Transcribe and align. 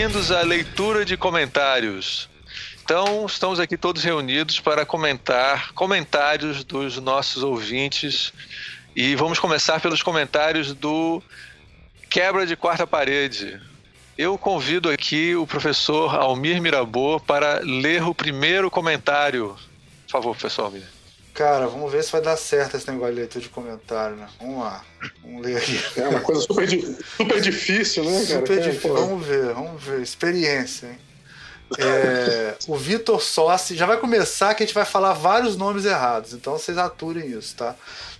bem-vindos 0.00 0.30
à 0.30 0.40
leitura 0.40 1.04
de 1.04 1.14
comentários. 1.14 2.26
Então, 2.82 3.26
estamos 3.26 3.60
aqui 3.60 3.76
todos 3.76 4.02
reunidos 4.02 4.58
para 4.58 4.86
comentar 4.86 5.74
comentários 5.74 6.64
dos 6.64 6.96
nossos 6.96 7.42
ouvintes. 7.42 8.32
E 8.96 9.14
vamos 9.14 9.38
começar 9.38 9.78
pelos 9.78 10.02
comentários 10.02 10.72
do 10.72 11.22
Quebra 12.08 12.46
de 12.46 12.56
Quarta 12.56 12.86
Parede. 12.86 13.60
Eu 14.16 14.38
convido 14.38 14.88
aqui 14.88 15.36
o 15.36 15.46
professor 15.46 16.14
Almir 16.14 16.62
Mirabô 16.62 17.20
para 17.20 17.60
ler 17.62 18.02
o 18.02 18.14
primeiro 18.14 18.70
comentário. 18.70 19.54
Por 20.06 20.12
favor, 20.12 20.30
professor 20.34 20.64
Almir. 20.64 20.99
Cara, 21.40 21.66
vamos 21.68 21.90
ver 21.90 22.04
se 22.04 22.12
vai 22.12 22.20
dar 22.20 22.36
certo 22.36 22.76
esse 22.76 22.86
negócio 22.90 23.14
de 23.14 23.20
leitura 23.20 23.42
de 23.42 23.48
comentário, 23.48 24.14
né? 24.14 24.28
Vamos 24.38 24.62
lá. 24.62 24.84
Vamos 25.22 25.42
ler 25.42 25.56
aqui. 25.56 25.80
É 25.96 26.06
uma 26.06 26.20
coisa 26.20 26.42
super, 26.42 26.68
super 27.16 27.40
difícil, 27.40 28.04
né, 28.04 28.26
cara? 28.26 28.40
Super 28.40 28.60
difícil. 28.60 28.92
Vamos 28.92 29.26
ver, 29.26 29.54
vamos 29.54 29.82
ver. 29.82 30.02
Experiência, 30.02 30.88
hein? 30.88 30.98
É, 31.78 32.56
o 32.68 32.76
Vitor 32.76 33.22
Sossi 33.22 33.74
já 33.74 33.86
vai 33.86 33.96
começar 33.96 34.54
que 34.54 34.62
a 34.62 34.66
gente 34.66 34.74
vai 34.74 34.84
falar 34.84 35.14
vários 35.14 35.56
nomes 35.56 35.86
errados, 35.86 36.34
então 36.34 36.58
vocês 36.58 36.76
aturem 36.76 37.30
isso, 37.30 37.56
tá? 37.56 37.74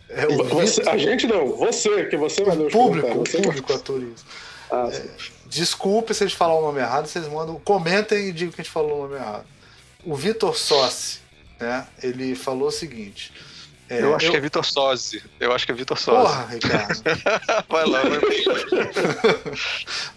É, 0.08 0.24
você, 0.26 0.80
a 0.88 0.96
gente 0.96 1.26
não, 1.26 1.54
você, 1.54 2.06
que 2.06 2.16
você 2.16 2.42
vai 2.42 2.56
O 2.56 2.70
público, 2.70 3.20
o 3.20 3.24
público 3.24 3.74
ature 3.74 4.14
isso. 4.16 4.24
Ah, 4.70 4.88
é, 4.90 5.02
desculpe 5.44 6.14
se 6.14 6.24
a 6.24 6.26
gente 6.26 6.38
falar 6.38 6.54
o 6.54 6.62
nome 6.62 6.80
errado, 6.80 7.06
vocês 7.06 7.28
mandam, 7.28 7.60
comentem 7.62 8.28
e 8.28 8.32
digam 8.32 8.50
que 8.50 8.62
a 8.62 8.64
gente 8.64 8.72
falou 8.72 9.00
o 9.00 9.02
nome 9.02 9.16
errado. 9.16 9.44
O 10.06 10.14
Vitor 10.14 10.56
Sossi, 10.56 11.20
né? 11.60 11.86
Ele 12.02 12.34
falou 12.34 12.68
o 12.68 12.72
seguinte. 12.72 13.32
É, 13.88 14.02
eu 14.02 14.14
acho 14.14 14.26
eu... 14.26 14.30
que 14.30 14.36
é 14.36 14.40
Vitor 14.40 14.64
Sozzi. 14.64 15.22
Eu 15.38 15.52
acho 15.52 15.66
que 15.66 15.72
é 15.72 15.74
Vitor 15.74 15.98
Sozzi. 15.98 16.32
Porra, 16.32 16.46
Ricardo. 16.46 17.02
vai 17.68 17.86
lá, 17.86 18.02
vai. 18.02 18.20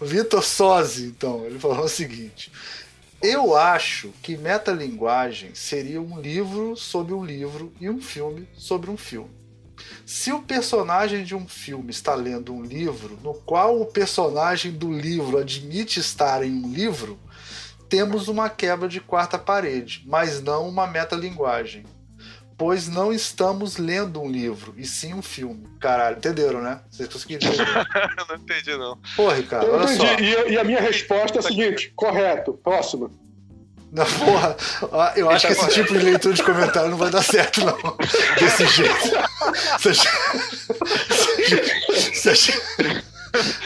Vitor 0.00 0.42
Sozzi, 0.42 1.06
então, 1.06 1.44
ele 1.44 1.58
falou 1.58 1.84
o 1.84 1.88
seguinte: 1.88 2.52
eu 3.20 3.56
acho 3.56 4.12
que 4.22 4.36
metalinguagem 4.36 5.54
seria 5.54 6.00
um 6.00 6.20
livro 6.20 6.76
sobre 6.76 7.14
um 7.14 7.24
livro 7.24 7.72
e 7.80 7.88
um 7.88 8.00
filme 8.00 8.46
sobre 8.54 8.90
um 8.90 8.96
filme. 8.96 9.30
Se 10.04 10.30
o 10.30 10.42
personagem 10.42 11.24
de 11.24 11.34
um 11.34 11.48
filme 11.48 11.90
está 11.90 12.14
lendo 12.14 12.52
um 12.52 12.62
livro 12.62 13.18
no 13.22 13.32
qual 13.32 13.80
o 13.80 13.86
personagem 13.86 14.72
do 14.72 14.92
livro 14.92 15.38
admite 15.38 15.98
estar 15.98 16.44
em 16.44 16.52
um 16.52 16.70
livro, 16.70 17.18
temos 17.88 18.28
uma 18.28 18.48
quebra 18.48 18.88
de 18.88 19.00
quarta 19.00 19.36
parede, 19.38 20.02
mas 20.06 20.40
não 20.42 20.68
uma 20.68 20.86
metalinguagem. 20.86 21.84
Pois 22.56 22.86
não 22.88 23.12
estamos 23.12 23.78
lendo 23.78 24.22
um 24.22 24.30
livro, 24.30 24.72
e 24.76 24.86
sim 24.86 25.12
um 25.12 25.22
filme. 25.22 25.66
Caralho, 25.80 26.18
entenderam, 26.18 26.62
né? 26.62 26.80
Vocês 26.88 27.08
conseguiram 27.08 27.48
entender? 27.48 27.66
não 28.28 28.36
entendi, 28.36 28.76
não. 28.76 28.96
Pô, 29.16 29.28
Ricardo, 29.28 29.66
Eu 29.66 29.74
olha 29.74 29.92
entendi. 29.92 30.32
só. 30.34 30.46
E, 30.46 30.52
e 30.52 30.58
a 30.58 30.62
minha 30.62 30.80
resposta 30.80 31.38
é 31.38 31.40
a 31.40 31.42
seguinte: 31.42 31.92
correto, 31.96 32.52
próximo. 32.52 33.10
Na 33.90 34.04
porra, 34.04 34.56
eu 35.16 35.28
acho 35.30 35.46
que 35.46 35.52
esse 35.52 35.68
tipo 35.68 35.92
de 35.92 35.98
leitura 36.04 36.34
de 36.34 36.42
comentário 36.42 36.90
não 36.90 36.98
vai 36.98 37.10
dar 37.10 37.22
certo, 37.22 37.64
não. 37.64 37.76
Desse 38.38 38.66
jeito. 38.66 38.92
Você, 39.78 39.92
você, 42.34 42.52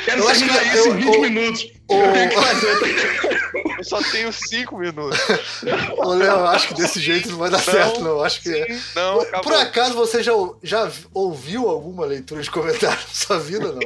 Quero 0.05 0.23
eu 0.23 0.29
acho 0.29 0.45
que 0.45 0.51
isso 0.51 0.77
eu, 0.77 0.95
em 0.95 0.97
20 0.97 1.15
eu, 1.15 1.21
minutos. 1.21 1.67
Eu 3.79 3.85
só 3.85 4.03
tenho 4.03 4.33
5 4.33 4.77
minutos. 4.77 5.19
Ô, 5.97 6.13
Léo, 6.15 6.45
acho 6.47 6.69
que 6.69 6.75
desse 6.75 7.01
jeito 7.01 7.31
não 7.31 7.39
vai 7.39 7.49
dar 7.49 7.59
não, 7.59 7.65
certo, 7.65 8.01
não. 8.01 8.23
Acho 8.23 8.43
que. 8.43 8.53
Sim, 8.53 8.81
não, 8.95 9.21
acabou. 9.21 9.43
Por 9.45 9.55
acaso 9.55 9.95
você 9.95 10.23
já, 10.23 10.33
já 10.63 10.91
ouviu 11.15 11.69
alguma 11.69 12.05
leitura 12.05 12.43
de 12.43 12.51
comentário 12.51 12.99
na 12.99 13.15
sua 13.15 13.39
vida, 13.39 13.73
não? 13.73 13.81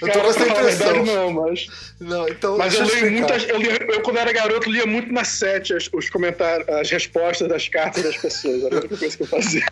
Eu 0.00 0.12
tô 0.12 0.20
com 0.20 0.26
essa 0.26 0.46
impressão. 0.46 1.04
Não, 1.04 1.32
mas. 1.32 1.66
Não, 1.98 2.28
então, 2.28 2.56
mas 2.58 2.74
eu 2.74 2.84
leio 2.84 3.12
muitas. 3.12 3.48
Eu, 3.48 3.58
lia, 3.58 3.78
eu, 3.88 4.02
quando 4.02 4.18
era 4.18 4.32
garoto, 4.32 4.70
lia 4.70 4.86
muito 4.86 5.12
na 5.12 5.24
sete 5.24 5.74
as, 5.74 5.88
os 5.92 6.08
comentários, 6.10 6.68
as 6.68 6.90
respostas 6.90 7.48
das 7.48 7.68
cartas 7.68 8.04
das 8.04 8.16
pessoas. 8.16 8.62
Era 8.62 8.76
a 8.76 8.78
única 8.78 8.96
coisa 8.96 9.16
que 9.16 9.22
eu 9.22 9.26
fazia. 9.26 9.66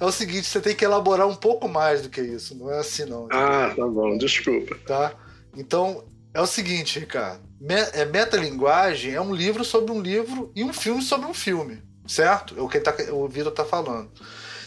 É 0.00 0.04
o 0.04 0.10
seguinte, 0.10 0.46
você 0.46 0.60
tem 0.60 0.74
que 0.74 0.84
elaborar 0.84 1.26
um 1.26 1.34
pouco 1.34 1.68
mais 1.68 2.02
do 2.02 2.08
que 2.08 2.20
isso. 2.20 2.54
Não 2.56 2.70
é 2.70 2.78
assim, 2.78 3.04
não. 3.04 3.28
Ah, 3.30 3.72
tá 3.76 3.86
bom, 3.86 4.16
desculpa. 4.18 4.76
Tá? 4.86 5.12
Então, 5.56 6.04
é 6.34 6.40
o 6.40 6.46
seguinte, 6.46 6.98
Ricardo. 6.98 7.40
É, 7.92 8.04
metalinguagem 8.04 9.14
é 9.14 9.20
um 9.20 9.34
livro 9.34 9.64
sobre 9.64 9.92
um 9.92 10.00
livro 10.00 10.50
e 10.54 10.64
um 10.64 10.72
filme 10.72 11.02
sobre 11.02 11.26
um 11.26 11.34
filme. 11.34 11.82
Certo? 12.06 12.58
É 12.58 12.60
o 12.60 12.68
que 12.68 12.80
tá, 12.80 12.94
o 13.12 13.28
Vitor 13.28 13.52
está 13.52 13.64
falando. 13.64 14.10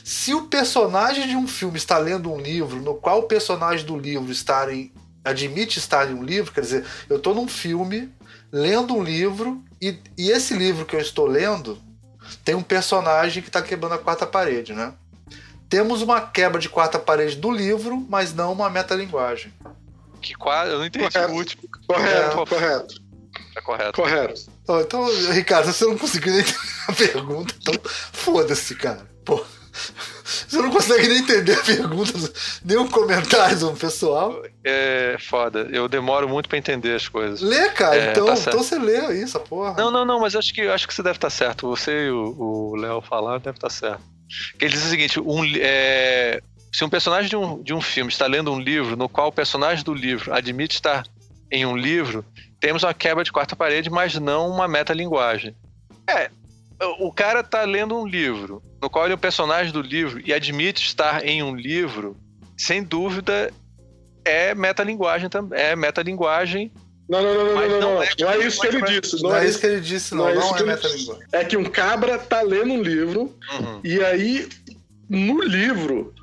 Se 0.04 0.34
o 0.34 0.44
personagem 0.44 1.28
de 1.28 1.36
um 1.36 1.48
filme 1.48 1.78
está 1.78 1.98
lendo 1.98 2.32
um 2.32 2.40
livro 2.40 2.80
no 2.80 2.96
qual 2.96 3.20
o 3.20 3.24
personagem 3.24 3.86
do 3.86 3.98
livro 3.98 4.32
está 4.32 4.72
em, 4.72 4.94
admite 5.24 5.80
estar 5.80 6.10
em 6.10 6.14
um 6.14 6.24
livro, 6.24 6.54
quer 6.54 6.62
dizer, 6.62 6.86
eu 7.10 7.18
estou 7.18 7.34
num 7.34 7.48
filme 7.48 8.14
lendo 8.52 8.96
um 8.96 9.04
livro 9.04 9.64
e, 9.82 9.98
e 10.18 10.30
esse 10.30 10.54
livro 10.54 10.86
que 10.86 10.96
eu 10.96 11.00
estou 11.00 11.26
lendo 11.26 11.78
tem 12.44 12.56
um 12.56 12.62
personagem 12.62 13.42
que 13.42 13.50
está 13.50 13.62
quebrando 13.62 13.96
a 13.96 13.98
quarta 13.98 14.26
parede, 14.26 14.74
né? 14.74 14.94
Temos 15.68 16.02
uma 16.02 16.22
quebra 16.22 16.62
de 16.62 16.70
quarta 16.70 17.00
parede 17.00 17.36
do 17.36 17.52
livro, 17.52 17.98
mas 18.08 18.34
não 18.34 18.54
uma 18.54 18.70
metalinguagem. 18.70 19.52
Que 20.26 20.34
quase, 20.34 20.72
eu 20.72 20.80
não 20.80 20.86
entendi 20.86 21.08
correto. 21.08 21.32
o 21.32 21.36
último. 21.36 21.64
Correto, 21.88 22.42
é, 22.42 22.46
correto. 22.46 22.96
É 23.56 23.62
correto. 23.62 24.02
Correto. 24.02 24.52
então, 24.82 25.32
Ricardo, 25.32 25.72
você 25.72 25.86
não 25.86 25.98
conseguiu 25.98 26.34
nem 26.34 26.42
entender 26.42 26.66
a 26.88 26.94
pergunta, 26.94 27.54
então 27.62 27.74
foda-se, 28.12 28.76
cara. 28.76 29.06
Pô. 29.24 29.46
Você 30.24 30.58
não 30.58 30.72
consegue 30.72 31.08
nem 31.08 31.20
entender 31.20 31.54
a 31.54 31.62
pergunta, 31.62 32.14
nem 32.64 32.78
um 32.78 32.88
comentário 32.88 33.60
do 33.60 33.74
pessoal. 33.74 34.42
É 34.64 35.16
foda. 35.20 35.68
Eu 35.72 35.88
demoro 35.88 36.28
muito 36.28 36.50
para 36.50 36.58
entender 36.58 36.96
as 36.96 37.08
coisas. 37.08 37.42
Lê, 37.42 37.70
cara. 37.70 37.96
É, 37.96 38.12
então, 38.12 38.26
tá 38.26 38.34
então 38.34 38.64
você 38.64 38.80
lê 38.80 39.22
isso, 39.22 39.40
porra. 39.42 39.76
Não, 39.78 39.92
não, 39.92 40.04
não, 40.04 40.20
mas 40.20 40.36
acho 40.36 40.52
que, 40.52 40.62
acho 40.62 40.88
que 40.88 40.94
você 40.94 41.04
deve 41.04 41.18
estar 41.18 41.28
tá 41.28 41.36
certo. 41.36 41.68
Você 41.68 42.08
e 42.08 42.10
o 42.10 42.74
Léo 42.76 43.02
falaram, 43.02 43.40
deve 43.40 43.58
estar 43.58 43.68
tá 43.68 43.74
certo. 43.74 44.02
ele 44.60 44.74
diz 44.74 44.86
o 44.86 44.90
seguinte: 44.90 45.20
um, 45.20 45.44
é, 45.60 46.42
se 46.76 46.84
um 46.84 46.90
personagem 46.90 47.30
de 47.30 47.38
um, 47.38 47.64
de 47.64 47.74
um 47.74 47.80
filme 47.80 48.12
está 48.12 48.28
lendo 48.28 48.52
um 48.52 48.60
livro 48.60 48.98
no 48.98 49.08
qual 49.08 49.30
o 49.30 49.32
personagem 49.32 49.82
do 49.82 49.94
livro 49.94 50.34
admite 50.34 50.76
estar 50.76 51.06
em 51.50 51.66
um 51.66 51.78
livro, 51.78 52.26
temos 52.60 52.84
uma 52.84 52.94
quebra 52.94 53.24
de 53.24 53.32
quarta 53.32 53.56
parede, 53.56 53.90
mas 53.90 54.16
não 54.16 54.50
uma 54.50 54.68
metalinguagem. 54.68 55.56
É, 56.06 56.30
o 57.00 57.14
cara 57.14 57.40
está 57.40 57.64
lendo 57.64 57.96
um 57.96 58.06
livro 58.06 58.62
no 58.82 58.90
qual 58.90 59.06
ele 59.06 59.14
é 59.14 59.16
o 59.16 59.18
personagem 59.18 59.72
do 59.72 59.82
livro 59.82 60.22
e 60.26 60.34
admite 60.34 60.86
estar 60.86 61.26
em 61.26 61.42
um 61.42 61.56
livro, 61.56 62.18
sem 62.58 62.84
dúvida 62.84 63.54
é 64.26 64.54
metalinguagem 64.54 65.30
também, 65.30 65.58
é 65.58 65.78
metalinguagem. 65.78 66.74
Não, 67.08 67.24
não, 67.24 67.34
não, 67.36 67.46
não, 67.46 67.54
não, 67.54 67.70
não, 67.70 67.80
não, 67.80 68.04
é, 68.04 68.10
não 68.20 68.30
é 68.32 68.38
isso 68.40 68.60
que 68.60 68.68
ele 68.68 68.82
disse. 68.82 69.24
Não, 69.24 69.34
é 69.34 69.48
isso 69.48 69.60
que 69.62 69.66
ele 69.66 69.80
disse, 69.80 70.14
não, 70.14 70.26
não, 70.26 70.30
é, 70.30 70.36
não 70.36 70.58
é 70.58 70.64
metalinguagem. 70.64 71.24
É 71.32 71.46
que 71.46 71.56
um 71.56 71.64
cabra 71.64 72.18
tá 72.18 72.42
lendo 72.42 72.74
um 72.74 72.82
livro 72.82 73.34
uhum. 73.54 73.80
e 73.82 74.04
aí 74.04 74.50
no 75.08 75.42
livro 75.42 76.14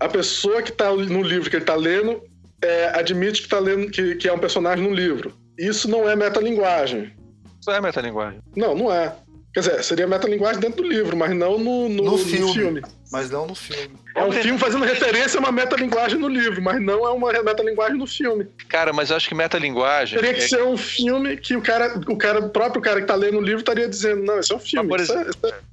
a 0.00 0.08
pessoa 0.08 0.62
que 0.62 0.72
tá 0.72 0.90
no 0.90 1.22
livro 1.22 1.50
que 1.50 1.56
ele 1.56 1.64
tá 1.64 1.76
lendo 1.76 2.22
é, 2.62 2.98
admite 2.98 3.42
que 3.42 3.48
tá 3.48 3.58
lendo 3.58 3.90
que, 3.90 4.16
que 4.16 4.28
é 4.28 4.32
um 4.32 4.38
personagem 4.38 4.82
no 4.82 4.94
livro. 4.94 5.34
Isso 5.58 5.88
não 5.88 6.08
é 6.08 6.16
metalinguagem. 6.16 7.12
Isso 7.60 7.70
é 7.70 7.80
metalinguagem. 7.80 8.40
Não, 8.56 8.74
não 8.74 8.92
é. 8.92 9.14
Quer 9.52 9.60
dizer, 9.60 9.82
seria 9.82 10.06
metalinguagem 10.06 10.60
dentro 10.60 10.82
do 10.82 10.88
livro, 10.88 11.16
mas 11.16 11.34
não 11.34 11.58
no, 11.58 11.88
no, 11.88 12.04
no, 12.04 12.18
filme, 12.18 12.46
no 12.46 12.52
filme. 12.52 12.82
Mas 13.10 13.30
não 13.30 13.46
no 13.46 13.54
filme. 13.54 13.90
É 14.14 14.24
um 14.24 14.30
filme 14.30 14.58
fazendo 14.58 14.84
referência 14.84 15.38
a 15.38 15.40
uma 15.40 15.50
metalinguagem 15.50 16.18
no 16.18 16.28
livro, 16.28 16.62
mas 16.62 16.80
não 16.80 17.04
é 17.04 17.10
uma 17.10 17.32
metalinguagem 17.42 17.98
no 17.98 18.06
filme. 18.06 18.46
Cara, 18.68 18.92
mas 18.92 19.10
eu 19.10 19.16
acho 19.16 19.28
que 19.28 19.34
metalinguagem. 19.34 20.20
Teria 20.20 20.34
que 20.34 20.44
é... 20.44 20.48
ser 20.48 20.62
um 20.62 20.76
filme 20.76 21.36
que 21.36 21.56
o 21.56 21.60
cara, 21.60 22.00
o 22.08 22.16
cara, 22.16 22.38
o 22.38 22.48
próprio 22.48 22.80
cara 22.80 23.00
que 23.00 23.08
tá 23.08 23.16
lendo 23.16 23.38
o 23.38 23.42
livro 23.42 23.58
estaria 23.58 23.88
dizendo, 23.88 24.22
não, 24.22 24.38
isso 24.38 24.52
é 24.52 24.56
um 24.56 24.60
filme. 24.60 24.88
Mas, 24.88 25.08
por 25.08 25.18
exemplo, 25.18 25.30
isso 25.30 25.46
é, 25.46 25.48
isso 25.48 25.69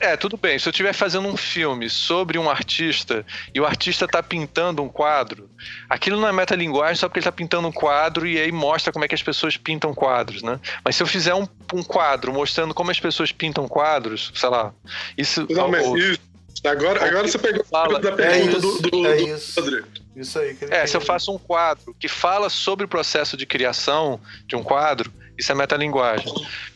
é... 0.00 0.12
É, 0.12 0.16
tudo 0.16 0.36
bem. 0.36 0.58
Se 0.58 0.68
eu 0.68 0.70
estiver 0.70 0.92
fazendo 0.92 1.28
um 1.28 1.36
filme 1.36 1.88
sobre 1.88 2.38
um 2.38 2.50
artista 2.50 3.24
e 3.54 3.60
o 3.60 3.66
artista 3.66 4.06
está 4.06 4.22
pintando 4.22 4.82
um 4.82 4.88
quadro, 4.88 5.48
aquilo 5.88 6.20
não 6.20 6.28
é 6.28 6.32
metalinguagem 6.32 6.96
só 6.96 7.08
porque 7.08 7.18
ele 7.18 7.22
está 7.22 7.32
pintando 7.32 7.68
um 7.68 7.72
quadro 7.72 8.26
e 8.26 8.38
aí 8.38 8.50
mostra 8.50 8.92
como 8.92 9.04
é 9.04 9.08
que 9.08 9.14
as 9.14 9.22
pessoas 9.22 9.56
pintam 9.56 9.94
quadros, 9.94 10.42
né? 10.42 10.58
Mas 10.84 10.96
se 10.96 11.02
eu 11.02 11.06
fizer 11.06 11.34
um, 11.34 11.46
um 11.72 11.82
quadro 11.82 12.32
mostrando 12.32 12.74
como 12.74 12.90
as 12.90 12.98
pessoas 12.98 13.30
pintam 13.30 13.68
quadros, 13.68 14.32
sei 14.34 14.48
lá, 14.48 14.72
isso. 15.16 15.46
Não, 15.50 15.68
mas 15.68 15.86
isso. 15.86 16.30
Agora, 16.64 17.06
agora 17.06 17.26
você 17.26 17.38
pegou 17.38 17.64
fala, 17.64 17.98
da 17.98 18.12
pergunta 18.12 18.36
é 18.36 18.40
isso, 18.42 18.60
do, 18.60 18.90
do, 18.90 19.06
é 19.06 19.16
do 19.16 19.28
isso. 19.28 19.60
Rodrigo. 19.60 19.86
Isso 20.16 20.38
aí. 20.38 20.54
Que 20.54 20.64
é, 20.66 20.86
se 20.86 20.96
eu 20.96 21.00
faço 21.00 21.32
um 21.32 21.38
quadro 21.38 21.94
que 21.98 22.08
fala 22.08 22.50
sobre 22.50 22.84
o 22.84 22.88
processo 22.88 23.36
de 23.36 23.46
criação 23.46 24.20
de 24.46 24.56
um 24.56 24.62
quadro, 24.62 25.12
isso 25.38 25.50
é 25.50 25.54
metalinguagem. 25.54 26.32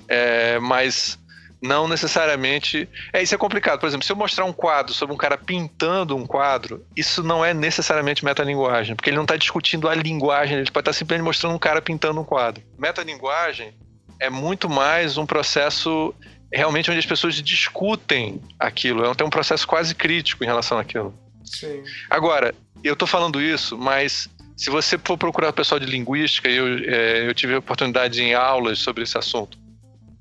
É, 0.09 0.59
mas 0.59 1.19
não 1.63 1.89
necessariamente. 1.89 2.89
É, 3.13 3.23
isso 3.23 3.35
é 3.35 3.39
complicado. 3.39 3.81
Por 3.81 3.87
exemplo, 3.87 4.05
se 4.05 4.13
eu 4.13 4.17
mostrar 4.17 4.45
um 4.45 4.53
quadro 4.53 4.93
sobre 4.93 5.15
um 5.15 5.19
cara 5.19 5.37
pintando 5.37 6.17
um 6.17 6.27
quadro, 6.27 6.85
isso 6.97 7.23
não 7.23 7.45
é 7.45 7.55
necessariamente 7.55 8.25
metalinguagem, 8.25 8.95
porque 8.95 9.11
ele 9.11 9.17
não 9.17 9.25
está 9.25 9.37
discutindo 9.37 9.89
a 9.89 9.95
linguagem, 9.95 10.57
ele 10.57 10.71
pode 10.71 10.83
estar 10.83 10.93
tá 10.93 10.93
simplesmente 10.93 11.25
mostrando 11.25 11.55
um 11.55 11.59
cara 11.59 11.81
pintando 11.81 12.21
um 12.21 12.25
quadro. 12.25 12.63
Metalinguagem 12.79 13.75
é 14.21 14.31
muito 14.31 14.69
mais 14.69 15.17
um 15.17 15.27
processo 15.27 16.15
realmente 16.53 16.89
onde 16.91 17.01
as 17.01 17.07
pessoas 17.07 17.35
discutem 17.43 18.41
aquilo, 18.59 19.05
é 19.05 19.25
um 19.25 19.31
processo 19.31 19.67
quase 19.67 19.95
crítico 19.95 20.45
em 20.45 20.47
relação 20.47 20.79
àquilo. 20.79 21.13
Sim. 21.45 21.83
Agora, 22.09 22.55
eu 22.83 22.93
estou 22.93 23.09
falando 23.09 23.41
isso, 23.41 23.77
mas 23.77 24.29
se 24.57 24.71
você 24.71 24.97
for 24.97 25.19
procurar 25.19 25.49
o 25.49 25.53
pessoal 25.53 25.81
de 25.81 25.87
linguística, 25.87 26.49
eu, 26.49 26.79
é, 26.85 27.29
eu 27.29 27.35
tive 27.35 27.55
a 27.55 27.59
oportunidade 27.59 28.23
em 28.23 28.35
aulas 28.35 28.79
sobre 28.79 29.03
esse 29.03 29.19
assunto, 29.19 29.59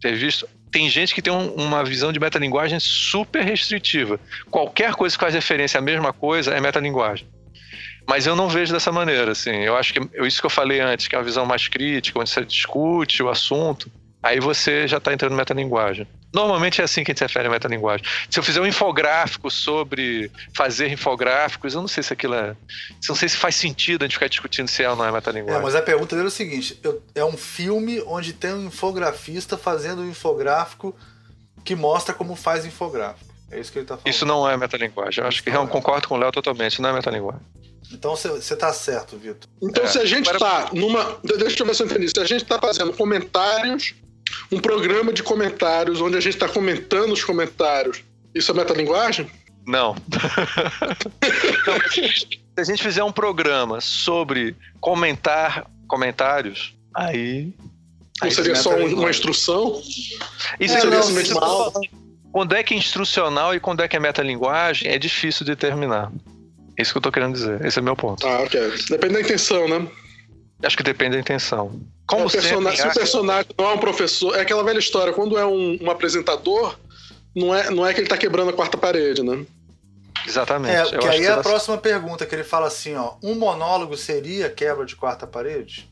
ter 0.01 0.15
visto, 0.15 0.47
tem 0.73 0.89
gente 0.89 1.13
que 1.13 1.21
tem 1.21 1.31
um, 1.31 1.53
uma 1.53 1.85
visão 1.85 2.11
de 2.11 2.19
metalinguagem 2.19 2.79
super 2.79 3.43
restritiva. 3.45 4.19
Qualquer 4.49 4.95
coisa 4.95 5.15
que 5.15 5.23
faz 5.23 5.35
referência 5.35 5.77
à 5.77 5.81
mesma 5.81 6.11
coisa 6.11 6.51
é 6.51 6.59
metalinguagem. 6.59 7.27
Mas 8.07 8.25
eu 8.25 8.35
não 8.35 8.49
vejo 8.49 8.73
dessa 8.73 8.91
maneira, 8.91 9.31
assim. 9.31 9.51
Eu 9.51 9.77
acho 9.77 9.93
que 9.93 9.99
isso 10.25 10.41
que 10.41 10.45
eu 10.47 10.49
falei 10.49 10.81
antes, 10.81 11.07
que 11.07 11.15
é 11.15 11.17
uma 11.17 11.23
visão 11.23 11.45
mais 11.45 11.67
crítica, 11.67 12.19
onde 12.19 12.29
você 12.29 12.43
discute 12.43 13.21
o 13.21 13.29
assunto, 13.29 13.89
aí 14.21 14.39
você 14.39 14.87
já 14.87 14.97
está 14.97 15.13
entrando 15.13 15.33
em 15.33 15.37
metalinguagem. 15.37 16.07
Normalmente 16.33 16.81
é 16.81 16.83
assim 16.83 17.03
que 17.03 17.11
a 17.11 17.13
gente 17.13 17.19
se 17.19 17.25
refere 17.25 17.47
à 17.47 17.51
metalinguagem. 17.51 18.05
Se 18.29 18.39
eu 18.39 18.43
fizer 18.43 18.59
um 18.59 18.65
infográfico 18.65 19.51
sobre 19.51 20.31
fazer 20.55 20.89
infográficos, 20.89 21.75
eu 21.75 21.81
não 21.81 21.87
sei 21.87 22.01
se 22.01 22.11
aquilo 22.11 22.33
é. 22.33 22.55
Não 23.07 23.15
sei 23.15 23.29
se 23.29 23.37
faz 23.37 23.55
sentido 23.55 24.01
a 24.01 24.05
gente 24.05 24.15
ficar 24.15 24.27
discutindo 24.27 24.67
se 24.67 24.83
é 24.83 24.89
ou 24.89 24.95
não 24.95 25.05
é 25.05 25.11
metalinguagem. 25.11 25.59
É, 25.59 25.63
mas 25.63 25.75
a 25.75 25.81
pergunta 25.81 26.15
dele 26.15 26.27
é 26.27 26.29
o 26.29 26.31
seguinte: 26.31 26.79
eu, 26.83 27.03
é 27.13 27.23
um 27.23 27.37
filme 27.37 28.01
onde 28.07 28.33
tem 28.33 28.51
um 28.53 28.65
infografista 28.65 29.57
fazendo 29.57 30.01
um 30.01 30.09
infográfico 30.09 30.95
que 31.63 31.75
mostra 31.75 32.15
como 32.15 32.35
faz 32.35 32.65
infográfico. 32.65 33.31
É 33.51 33.59
isso 33.59 33.71
que 33.71 33.77
ele 33.77 33.83
está 33.83 33.95
falando. 33.95 34.11
Isso 34.11 34.25
não 34.25 34.49
é 34.49 34.57
metalinguagem. 34.57 35.23
Eu 35.23 35.27
acho 35.27 35.43
que 35.43 35.49
eu 35.51 35.67
concordo 35.67 36.07
com 36.07 36.15
o 36.15 36.17
Léo 36.17 36.31
totalmente, 36.31 36.81
não 36.81 36.89
é 36.89 36.93
metalinguagem. 36.93 37.45
Então 37.91 38.15
você 38.15 38.55
tá 38.55 38.73
certo, 38.73 39.17
Vitor. 39.17 39.47
Então, 39.61 39.83
é. 39.83 39.87
se 39.87 39.99
a 39.99 40.05
gente 40.05 40.27
está 40.29 40.69
numa. 40.73 41.19
Deixa 41.23 41.61
eu 41.61 41.67
ver 41.67 41.75
se 41.75 41.83
eu 41.83 41.85
entendi. 41.85 42.09
Se 42.09 42.19
a 42.19 42.25
gente 42.25 42.41
está 42.41 42.59
fazendo 42.59 42.91
comentários 42.93 43.93
um 44.53 44.59
programa 44.59 45.11
de 45.11 45.23
comentários 45.23 45.99
onde 45.99 46.15
a 46.15 46.19
gente 46.19 46.35
está 46.35 46.47
comentando 46.47 47.11
os 47.11 47.23
comentários. 47.23 48.03
Isso 48.33 48.51
é 48.51 48.53
metalinguagem? 48.53 49.27
Não. 49.65 49.95
Se 51.91 52.61
a 52.61 52.63
gente 52.63 52.83
fizer 52.83 53.03
um 53.03 53.11
programa 53.11 53.81
sobre 53.81 54.55
comentar 54.79 55.65
comentários, 55.87 56.75
aí. 56.95 57.51
Não 58.21 58.29
seria 58.29 58.55
só 58.55 58.75
uma 58.77 59.09
instrução? 59.09 59.81
Isso 60.59 60.75
é, 60.75 60.81
seria 60.81 60.99
não? 60.99 61.71
Quando 62.31 62.55
é 62.55 62.63
que 62.63 62.73
é 62.73 62.77
instrucional 62.77 63.55
e 63.55 63.59
quando 63.59 63.81
é 63.81 63.87
que 63.87 63.95
é 63.95 63.99
metalinguagem 63.99 64.91
é 64.91 64.99
difícil 64.99 65.45
de 65.45 65.51
determinar. 65.55 66.11
É 66.77 66.81
isso 66.81 66.91
que 66.91 66.97
eu 66.97 66.99
estou 66.99 67.11
querendo 67.11 67.33
dizer. 67.33 67.63
Esse 67.65 67.79
é 67.79 67.81
o 67.81 67.85
meu 67.85 67.95
ponto. 67.95 68.25
Ah, 68.25 68.41
ok. 68.41 68.59
Depende 68.89 69.13
da 69.15 69.21
intenção, 69.21 69.67
né? 69.67 69.87
Acho 70.61 70.77
que 70.77 70.83
depende 70.83 71.11
da 71.11 71.19
intenção. 71.19 71.79
Como 72.05 72.27
é, 72.27 72.29
personagem, 72.29 72.81
se 72.81 72.87
o 72.87 72.93
personagem 72.93 73.51
não 73.57 73.65
é 73.65 73.73
um 73.73 73.77
professor, 73.77 74.35
é 74.35 74.41
aquela 74.41 74.63
velha 74.63 74.79
história, 74.79 75.13
quando 75.13 75.37
é 75.37 75.45
um, 75.45 75.77
um 75.81 75.89
apresentador, 75.89 76.77
não 77.35 77.53
é, 77.53 77.69
não 77.69 77.85
é 77.85 77.93
que 77.93 77.99
ele 77.99 78.05
está 78.05 78.17
quebrando 78.17 78.49
a 78.49 78.53
quarta 78.53 78.77
parede, 78.77 79.23
né? 79.23 79.45
Exatamente. 80.25 80.95
É, 80.95 80.97
que 80.97 81.07
aí 81.07 81.25
é 81.25 81.31
a 81.31 81.41
próxima 81.41 81.77
pergunta, 81.77 82.25
que 82.25 82.33
ele 82.33 82.43
fala 82.43 82.67
assim, 82.67 82.95
ó, 82.95 83.15
um 83.21 83.35
monólogo 83.35 83.97
seria 83.97 84.49
quebra 84.49 84.85
de 84.85 84.95
quarta 84.95 85.27
parede? 85.27 85.89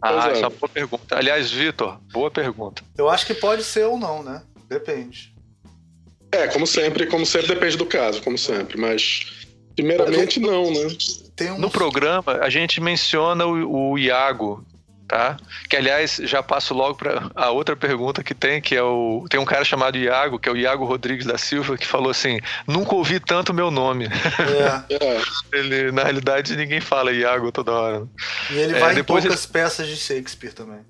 Ah, 0.00 0.30
essa 0.30 0.40
é 0.40 0.48
uma 0.48 0.50
boa 0.50 0.68
pergunta. 0.68 1.16
Aliás, 1.16 1.50
Vitor, 1.50 1.98
boa 2.10 2.30
pergunta. 2.30 2.82
Eu 2.96 3.10
acho 3.10 3.26
que 3.26 3.34
pode 3.34 3.62
ser 3.62 3.84
ou 3.84 3.98
não, 3.98 4.22
né? 4.22 4.42
Depende. 4.66 5.34
É, 6.32 6.46
como 6.46 6.66
sempre, 6.66 7.06
como 7.06 7.26
sempre 7.26 7.48
depende 7.48 7.76
do 7.76 7.84
caso, 7.84 8.22
como 8.22 8.38
sempre, 8.38 8.78
mas 8.78 9.46
primeiramente 9.74 10.38
não, 10.38 10.70
né? 10.70 10.88
Um... 11.40 11.58
No 11.58 11.70
programa, 11.70 12.38
a 12.42 12.50
gente 12.50 12.80
menciona 12.80 13.46
o, 13.46 13.92
o 13.92 13.98
Iago, 13.98 14.64
tá? 15.10 15.36
Que 15.68 15.76
aliás 15.76 16.20
já 16.22 16.40
passo 16.40 16.72
logo 16.72 16.94
para 16.94 17.30
a 17.34 17.50
outra 17.50 17.74
pergunta 17.74 18.22
que 18.22 18.32
tem, 18.32 18.60
que 18.60 18.76
é 18.76 18.82
o 18.82 19.26
tem 19.28 19.40
um 19.40 19.44
cara 19.44 19.64
chamado 19.64 19.98
Iago, 19.98 20.38
que 20.38 20.48
é 20.48 20.52
o 20.52 20.56
Iago 20.56 20.84
Rodrigues 20.84 21.26
da 21.26 21.36
Silva, 21.36 21.76
que 21.76 21.86
falou 21.86 22.10
assim: 22.10 22.38
"Nunca 22.66 22.94
ouvi 22.94 23.18
tanto 23.18 23.52
meu 23.52 23.70
nome". 23.70 24.06
É. 24.06 24.94
é. 24.94 25.20
ele 25.52 25.90
na 25.90 26.04
realidade 26.04 26.56
ninguém 26.56 26.80
fala 26.80 27.12
Iago 27.12 27.50
toda 27.50 27.72
hora. 27.72 28.06
E 28.50 28.58
ele 28.58 28.76
é, 28.76 28.78
vai 28.78 28.98
em 28.98 29.02
poucas 29.02 29.44
ele... 29.44 29.52
peças 29.52 29.88
de 29.88 29.96
Shakespeare 29.96 30.52
também. 30.52 30.80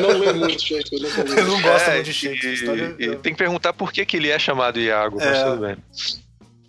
não 0.00 0.18
lê 0.18 0.32
muito 0.32 0.60
Shakespeare. 0.60 1.00
Não, 1.28 1.44
não 1.44 1.62
gosta 1.62 1.90
é, 1.90 1.94
muito 1.94 2.06
de 2.06 2.12
Shakespeare. 2.12 2.96
E, 2.98 3.04
e, 3.04 3.16
tem 3.16 3.32
que 3.32 3.38
perguntar 3.38 3.72
por 3.72 3.92
que, 3.92 4.04
que 4.04 4.16
ele 4.16 4.30
é 4.30 4.38
chamado 4.38 4.80
Iago, 4.80 5.16
mas 5.18 5.38
é. 5.38 5.44
tudo 5.44 5.60
bem. 5.60 5.76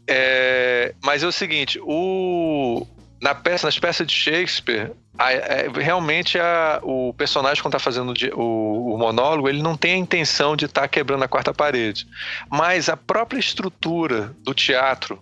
É, 0.07 0.94
mas 1.04 1.21
é 1.21 1.27
o 1.27 1.31
seguinte, 1.31 1.80
o, 1.83 2.88
na 3.21 3.36
peça, 3.36 3.68
nas 3.68 3.77
peças 3.77 4.07
de 4.07 4.13
Shakespeare, 4.13 4.92
a, 5.18 5.33
é, 5.33 5.68
realmente 5.74 6.39
a, 6.39 6.80
o 6.83 7.13
personagem 7.13 7.62
quando 7.62 7.75
está 7.75 7.83
fazendo 7.83 8.13
o, 8.36 8.94
o, 8.94 8.98
monólogo, 8.98 9.50
ele 9.50 9.62
não 9.62 9.75
tem 9.75 9.94
a 9.94 9.98
intenção 9.98 10.56
de 10.56 10.65
estar 10.65 10.81
tá 10.81 10.88
quebrando 10.88 11.24
a 11.24 11.27
quarta 11.27 11.54
parede. 11.54 12.07
Mas 12.50 12.88
a 12.88 12.95
própria 12.95 13.39
estrutura 13.39 14.33
do 14.44 14.54
teatro, 14.54 15.21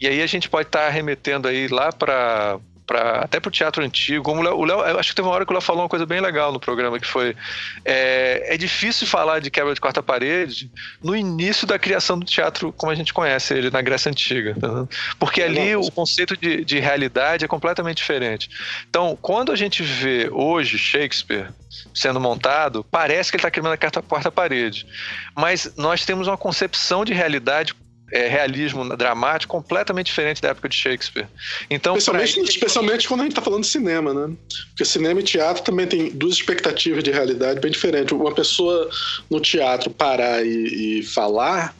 e 0.00 0.08
aí 0.08 0.22
a 0.22 0.26
gente 0.26 0.48
pode 0.48 0.68
estar 0.68 0.86
tá 0.86 0.88
remetendo 0.88 1.46
aí 1.46 1.68
lá 1.68 1.92
para 1.92 2.58
para 2.86 3.20
até 3.20 3.40
para 3.40 3.48
o 3.48 3.52
teatro 3.52 3.84
antigo. 3.84 4.22
Como 4.22 4.40
o 4.40 4.64
Léo, 4.64 4.80
acho 4.98 5.10
que 5.10 5.16
teve 5.16 5.28
uma 5.28 5.34
hora 5.34 5.44
que 5.44 5.52
o 5.52 5.54
Léo 5.54 5.60
falou 5.60 5.82
uma 5.82 5.88
coisa 5.88 6.06
bem 6.06 6.20
legal 6.20 6.52
no 6.52 6.60
programa, 6.60 6.98
que 6.98 7.06
foi 7.06 7.36
é, 7.84 8.54
é, 8.54 8.56
difícil 8.56 9.06
falar 9.06 9.40
de 9.40 9.50
quebra 9.50 9.74
de 9.74 9.80
quarta 9.80 10.02
parede 10.02 10.70
no 11.02 11.16
início 11.16 11.66
da 11.66 11.78
criação 11.78 12.18
do 12.18 12.24
teatro 12.24 12.72
como 12.72 12.92
a 12.92 12.94
gente 12.94 13.12
conhece 13.12 13.54
ele 13.54 13.70
na 13.70 13.82
Grécia 13.82 14.10
Antiga. 14.10 14.56
Tá? 14.58 14.86
Porque 15.18 15.42
ali 15.42 15.74
o 15.74 15.90
conceito 15.90 16.36
de, 16.36 16.64
de 16.64 16.78
realidade 16.78 17.44
é 17.44 17.48
completamente 17.48 17.98
diferente. 17.98 18.48
Então, 18.88 19.18
quando 19.20 19.50
a 19.50 19.56
gente 19.56 19.82
vê 19.82 20.28
hoje 20.30 20.78
Shakespeare 20.78 21.48
sendo 21.94 22.20
montado, 22.20 22.84
parece 22.84 23.30
que 23.30 23.36
ele 23.36 23.40
está 23.40 23.50
quebrando 23.50 23.74
a 23.74 24.02
quarta 24.02 24.30
parede. 24.30 24.86
Mas 25.34 25.72
nós 25.76 26.04
temos 26.04 26.28
uma 26.28 26.36
concepção 26.36 27.04
de 27.04 27.12
realidade 27.12 27.74
é, 28.12 28.28
realismo 28.28 28.96
dramático 28.96 29.52
completamente 29.52 30.06
diferente 30.06 30.40
da 30.40 30.50
época 30.50 30.68
de 30.68 30.76
Shakespeare. 30.76 31.26
Então, 31.68 31.96
especialmente, 31.96 32.38
ele... 32.38 32.48
especialmente 32.48 33.08
quando 33.08 33.20
a 33.20 33.22
gente 33.24 33.32
está 33.32 33.42
falando 33.42 33.62
de 33.62 33.68
cinema, 33.68 34.14
né? 34.14 34.34
Porque 34.68 34.84
cinema 34.84 35.20
e 35.20 35.24
teatro 35.24 35.62
também 35.62 35.86
tem 35.86 36.10
duas 36.10 36.34
expectativas 36.34 37.02
de 37.02 37.10
realidade 37.10 37.60
bem 37.60 37.70
diferentes. 37.70 38.12
Uma 38.12 38.32
pessoa 38.32 38.88
no 39.28 39.40
teatro 39.40 39.90
parar 39.90 40.44
e, 40.44 41.00
e 41.00 41.02
falar 41.02 41.74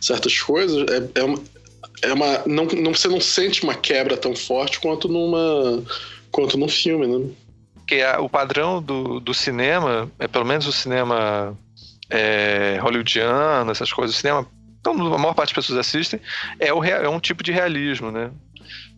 certas 0.00 0.38
coisas 0.38 0.86
é, 0.90 1.20
é 1.20 1.24
uma, 1.24 1.42
é 2.02 2.12
uma 2.12 2.42
não, 2.46 2.64
não, 2.66 2.94
você 2.94 3.08
não 3.08 3.20
sente 3.20 3.62
uma 3.62 3.74
quebra 3.74 4.16
tão 4.16 4.34
forte 4.34 4.80
quanto 4.80 5.08
numa 5.08 5.82
quanto 6.30 6.58
num 6.58 6.68
filme, 6.68 7.06
né? 7.06 7.30
Que 7.86 8.04
o 8.20 8.28
padrão 8.28 8.80
do, 8.80 9.18
do 9.18 9.34
cinema, 9.34 10.10
é 10.18 10.28
pelo 10.28 10.44
menos 10.44 10.66
o 10.66 10.72
cinema 10.72 11.58
é, 12.08 12.78
hollywoodiano, 12.80 13.70
essas 13.70 13.92
coisas, 13.92 14.14
o 14.14 14.18
cinema 14.18 14.46
então 14.80 14.92
a 14.92 15.18
maior 15.18 15.34
parte 15.34 15.54
das 15.54 15.64
pessoas 15.64 15.78
assistem, 15.78 16.20
é, 16.58 16.72
o, 16.72 16.82
é 16.82 17.08
um 17.08 17.20
tipo 17.20 17.42
de 17.42 17.52
realismo, 17.52 18.10
né? 18.10 18.30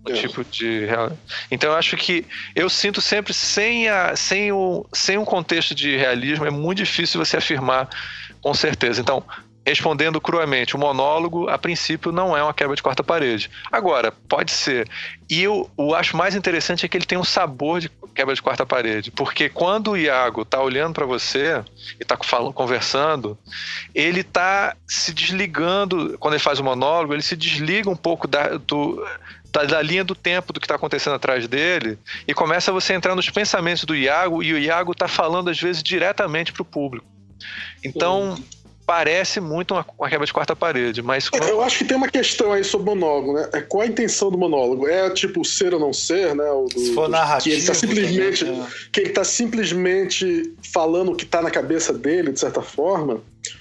Um 0.06 0.12
é. 0.12 0.14
tipo 0.14 0.44
de 0.44 0.86
real... 0.86 1.16
Então 1.50 1.70
eu 1.70 1.76
acho 1.76 1.96
que 1.96 2.24
eu 2.54 2.68
sinto 2.68 3.00
sempre 3.00 3.32
sem, 3.32 3.88
a, 3.88 4.16
sem, 4.16 4.52
o, 4.52 4.86
sem 4.92 5.18
um 5.18 5.24
contexto 5.24 5.74
de 5.74 5.96
realismo 5.96 6.46
é 6.46 6.50
muito 6.50 6.78
difícil 6.78 7.24
você 7.24 7.36
afirmar 7.36 7.88
com 8.40 8.52
certeza. 8.54 9.00
Então, 9.00 9.24
respondendo 9.64 10.20
cruamente, 10.20 10.74
o 10.74 10.78
monólogo, 10.78 11.48
a 11.48 11.56
princípio, 11.56 12.10
não 12.10 12.36
é 12.36 12.42
uma 12.42 12.52
quebra 12.52 12.74
de 12.74 12.82
quarta 12.82 13.02
parede. 13.04 13.50
Agora, 13.70 14.12
pode 14.28 14.50
ser. 14.50 14.88
E 15.30 15.42
eu, 15.42 15.70
eu 15.78 15.94
acho 15.94 16.16
mais 16.16 16.34
interessante 16.34 16.84
é 16.84 16.88
que 16.88 16.96
ele 16.96 17.06
tem 17.06 17.16
um 17.16 17.24
sabor 17.24 17.80
de 17.80 17.88
quebra 18.14 18.34
de 18.34 18.42
quarta 18.42 18.66
parede. 18.66 19.10
Porque 19.10 19.48
quando 19.48 19.92
o 19.92 19.96
Iago 19.96 20.44
tá 20.44 20.60
olhando 20.60 20.94
para 20.94 21.06
você 21.06 21.64
e 21.98 22.04
tá 22.04 22.18
falando, 22.22 22.52
conversando, 22.52 23.38
ele 23.94 24.22
tá 24.22 24.76
se 24.86 25.14
desligando, 25.14 26.16
quando 26.18 26.34
ele 26.34 26.42
faz 26.42 26.58
o 26.58 26.64
monólogo, 26.64 27.14
ele 27.14 27.22
se 27.22 27.36
desliga 27.36 27.88
um 27.88 27.96
pouco 27.96 28.26
da, 28.26 28.58
do, 28.58 29.02
da, 29.50 29.80
linha 29.80 30.02
do 30.02 30.14
tempo 30.14 30.52
do 30.52 30.58
que 30.58 30.66
está 30.66 30.74
acontecendo 30.74 31.14
atrás 31.14 31.46
dele 31.46 31.98
e 32.26 32.34
começa 32.34 32.72
você 32.72 32.92
entrar 32.94 33.14
nos 33.14 33.30
pensamentos 33.30 33.84
do 33.84 33.94
Iago 33.94 34.42
e 34.42 34.52
o 34.52 34.58
Iago 34.58 34.92
tá 34.92 35.06
falando 35.06 35.48
às 35.48 35.60
vezes 35.60 35.82
diretamente 35.82 36.52
para 36.52 36.62
o 36.62 36.66
público. 36.66 37.06
Então, 37.82 38.36
Sim 38.36 38.61
parece 38.86 39.40
muito 39.40 39.74
uma, 39.74 39.86
uma 39.98 40.08
quebra 40.08 40.26
de 40.26 40.32
quarta 40.32 40.56
parede, 40.56 41.02
mas... 41.02 41.28
Como... 41.28 41.42
Eu 41.44 41.62
acho 41.62 41.78
que 41.78 41.84
tem 41.84 41.96
uma 41.96 42.08
questão 42.08 42.52
aí 42.52 42.64
sobre 42.64 42.90
o 42.90 42.94
monólogo, 42.94 43.34
né? 43.34 43.48
É, 43.52 43.60
qual 43.60 43.82
a 43.82 43.86
intenção 43.86 44.30
do 44.30 44.38
monólogo? 44.38 44.88
É 44.88 45.08
tipo 45.10 45.44
ser 45.44 45.74
ou 45.74 45.80
não 45.80 45.92
ser, 45.92 46.34
né? 46.34 46.50
O 46.50 46.64
do, 46.64 46.78
Se 46.78 46.94
for 46.94 47.08
narrativo... 47.08 47.54
Que 47.54 47.60
ele 47.60 47.66
tá 47.66 47.74
simplesmente, 47.74 48.44
também, 48.44 48.60
né? 48.60 48.68
que 48.92 49.00
ele 49.00 49.10
tá 49.10 49.24
simplesmente 49.24 50.54
falando 50.72 51.12
o 51.12 51.16
que 51.16 51.24
tá 51.24 51.40
na 51.40 51.50
cabeça 51.50 51.92
dele, 51.92 52.32
de 52.32 52.40
certa 52.40 52.62
forma? 52.62 53.20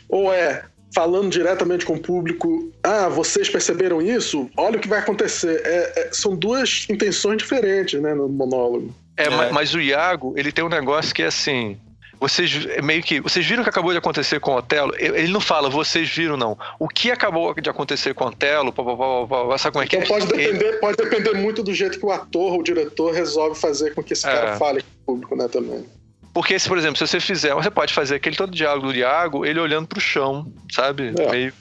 Ou 0.10 0.34
é 0.34 0.66
falando 0.94 1.30
diretamente 1.30 1.86
com 1.86 1.94
o 1.94 2.00
público, 2.00 2.70
ah, 2.84 3.08
vocês 3.08 3.50
perceberam 3.50 4.02
isso? 4.02 4.50
Olha 4.58 4.78
o 4.78 4.82
que 4.82 4.88
vai 4.88 5.00
acontecer. 5.00 5.62
É, 5.64 5.94
é, 5.96 6.10
são 6.12 6.36
duas 6.36 6.86
intenções 6.90 7.38
diferentes, 7.38 8.02
né, 8.02 8.14
no 8.14 8.28
monólogo. 8.28 8.94
É, 9.16 9.24
é. 9.24 9.30
Mas, 9.30 9.52
mas 9.52 9.74
o 9.74 9.80
Iago, 9.80 10.34
ele 10.36 10.52
tem 10.52 10.64
um 10.64 10.70
negócio 10.70 11.14
que 11.14 11.24
é 11.24 11.28
assim 11.28 11.78
vocês 12.22 12.68
meio 12.84 13.02
que. 13.02 13.20
Vocês 13.20 13.44
viram 13.44 13.62
o 13.62 13.64
que 13.64 13.70
acabou 13.72 13.92
de 13.92 13.98
acontecer 13.98 14.40
com 14.40 14.52
o 14.52 14.58
Otelo? 14.58 14.94
Ele 14.96 15.34
não 15.34 15.42
fala, 15.42 15.72
vocês 15.72 16.08
viram, 16.08 16.38
não. 16.38 16.56
O 16.78 16.88
que 16.88 17.10
acabou 17.10 17.52
de 17.60 17.68
acontecer 17.68 18.14
com 18.14 18.26
o 18.26 18.28
Otelo? 18.28 18.72
Pá, 18.72 18.84
pá, 18.84 19.48
pá, 19.48 19.58
sabe 19.58 19.74
como 19.74 19.84
é 19.84 19.88
que 19.88 19.96
então 19.98 20.18
é? 20.18 20.20
Pode 20.20 20.32
depender, 20.32 20.66
Ele... 20.68 20.78
pode 20.78 20.98
depender 20.98 21.34
muito 21.34 21.64
do 21.64 21.74
jeito 21.74 21.98
que 21.98 22.06
o 22.06 22.12
ator 22.12 22.54
ou 22.54 22.60
o 22.60 22.64
diretor 22.64 23.12
resolve 23.12 23.60
fazer 23.60 23.96
com 23.96 24.04
que 24.04 24.14
esse 24.14 24.22
cara 24.22 24.52
é. 24.52 24.58
fale 24.58 24.84
com 24.84 25.14
o 25.14 25.16
público, 25.16 25.36
né, 25.36 25.48
também. 25.48 25.84
Porque, 26.32 26.58
se, 26.60 26.68
por 26.68 26.78
exemplo, 26.78 26.96
se 26.96 27.06
você 27.06 27.20
fizer, 27.20 27.54
você 27.56 27.72
pode 27.72 27.92
fazer 27.92 28.16
aquele 28.16 28.36
todo 28.36 28.56
diálogo 28.56 28.88
do 28.88 28.96
Iago, 28.96 29.44
ele 29.44 29.60
olhando 29.60 29.88
pro 29.88 30.00
chão, 30.00 30.46
sabe? 30.72 31.14
É. 31.18 31.30
Meio. 31.32 31.54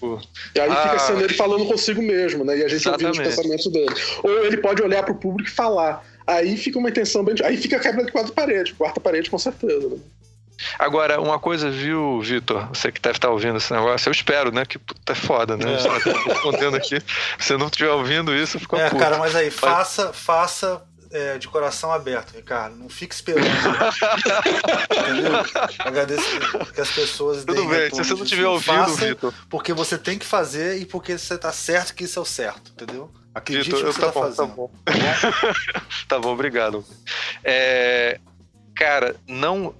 E 0.55 0.61
aí 0.61 0.71
Ah, 0.71 0.76
fica 0.76 0.99
sendo 0.99 1.25
ele 1.25 1.35
falando 1.35 1.64
consigo 1.67 2.02
mesmo, 2.02 2.45
né? 2.45 2.59
E 2.59 2.64
a 2.64 2.69
gente 2.69 2.87
ouvindo 2.88 3.11
os 3.11 3.19
Exatamente. 3.19 3.37
pensamentos 3.37 3.73
dele. 3.73 3.95
Ou 4.23 4.45
ele 4.45 4.59
pode 4.59 4.83
olhar 4.83 5.02
pro 5.02 5.14
público 5.14 5.50
e 5.50 5.52
falar. 5.52 6.05
Aí 6.26 6.57
fica 6.57 6.79
uma 6.79 6.90
intenção 6.90 7.25
bem. 7.25 7.35
Aí 7.43 7.57
fica 7.57 7.79
a 7.79 7.81
quebra 7.81 8.05
de 8.05 8.12
quatro 8.12 8.33
paredes, 8.33 8.73
quarta 8.73 9.00
parede, 9.00 9.29
com 9.29 9.38
certeza. 9.38 9.88
Né? 9.88 9.97
Agora, 10.79 11.21
uma 11.21 11.38
coisa, 11.38 11.71
viu, 11.71 12.21
Vitor? 12.21 12.69
Você 12.69 12.90
que 12.93 13.00
deve 13.00 13.17
estar 13.17 13.31
ouvindo 13.31 13.57
esse 13.57 13.73
negócio, 13.73 14.09
eu 14.09 14.12
espero, 14.12 14.52
né? 14.52 14.64
Que 14.64 14.79
puta 14.79 15.12
é 15.12 15.17
foda, 15.17 15.57
né? 15.57 15.75
É. 15.75 15.79
Você 15.79 15.88
tá 16.12 16.19
respondendo 16.26 16.76
aqui. 16.76 17.00
Se 17.00 17.47
você 17.47 17.57
não 17.57 17.67
estiver 17.67 17.90
ouvindo 17.90 18.35
isso, 18.35 18.59
fica 18.59 18.76
É, 18.79 18.88
puto. 18.90 19.00
cara, 19.02 19.19
mas 19.19 19.35
aí, 19.35 19.50
faça, 19.50 20.12
faça 20.12 20.83
é, 21.12 21.38
de 21.38 21.49
coração 21.49 21.93
aberto, 21.93 22.35
Ricardo. 22.37 22.76
Não 22.76 22.88
fique 22.88 23.14
esperando. 23.14 23.47
entendeu? 24.90 25.33
Agradeço 25.81 26.25
que 26.73 26.81
as 26.81 26.90
pessoas 26.90 27.45
Tudo 27.45 27.67
bem, 27.67 27.90
se 27.90 27.97
você 27.97 28.14
não 28.14 28.23
estiver 28.23 28.47
ouvindo, 28.47 28.95
Vitor. 28.95 29.35
porque 29.49 29.73
você 29.73 29.99
tem 29.99 30.19
que 30.19 30.26
fazer 30.26 30.79
e 30.79 30.87
porque 30.87 31.19
você 31.19 31.37
tá 31.37 31.52
certo 31.52 31.95
que 31.95 32.05
isso 32.05 32.19
é 32.19 32.23
o 32.23 32.25
certo, 32.25 32.73
entendeu? 32.73 33.11
Acredite 33.35 33.75
Vitor, 33.75 33.93
que 33.95 34.00
tá 34.00 34.07
você 34.12 34.37
tá 34.37 34.47
bom, 34.47 34.69
tá 34.87 34.93
fazendo. 34.93 35.35
bom. 35.37 35.61
Tá 36.09 36.19
bom, 36.19 36.33
obrigado. 36.33 36.85
É, 37.45 38.19
cara, 38.80 39.14
não, 39.28 39.75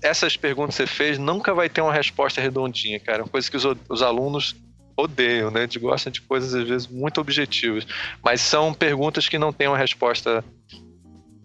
essas 0.00 0.36
perguntas 0.36 0.76
que 0.76 0.82
você 0.82 0.86
fez 0.86 1.18
nunca 1.18 1.52
vai 1.52 1.68
ter 1.68 1.80
uma 1.80 1.92
resposta 1.92 2.40
redondinha, 2.40 3.00
cara. 3.00 3.18
É 3.18 3.22
uma 3.22 3.28
coisa 3.28 3.50
que 3.50 3.56
os, 3.56 3.64
os 3.88 4.00
alunos 4.00 4.54
odeiam, 4.96 5.50
né? 5.50 5.64
Eles 5.64 5.76
gostam 5.76 6.12
de 6.12 6.20
coisas 6.20 6.54
às 6.54 6.68
vezes 6.68 6.86
muito 6.86 7.20
objetivas, 7.20 7.84
mas 8.22 8.40
são 8.40 8.72
perguntas 8.72 9.28
que 9.28 9.36
não 9.38 9.52
têm 9.52 9.66
uma 9.66 9.76
resposta. 9.76 10.44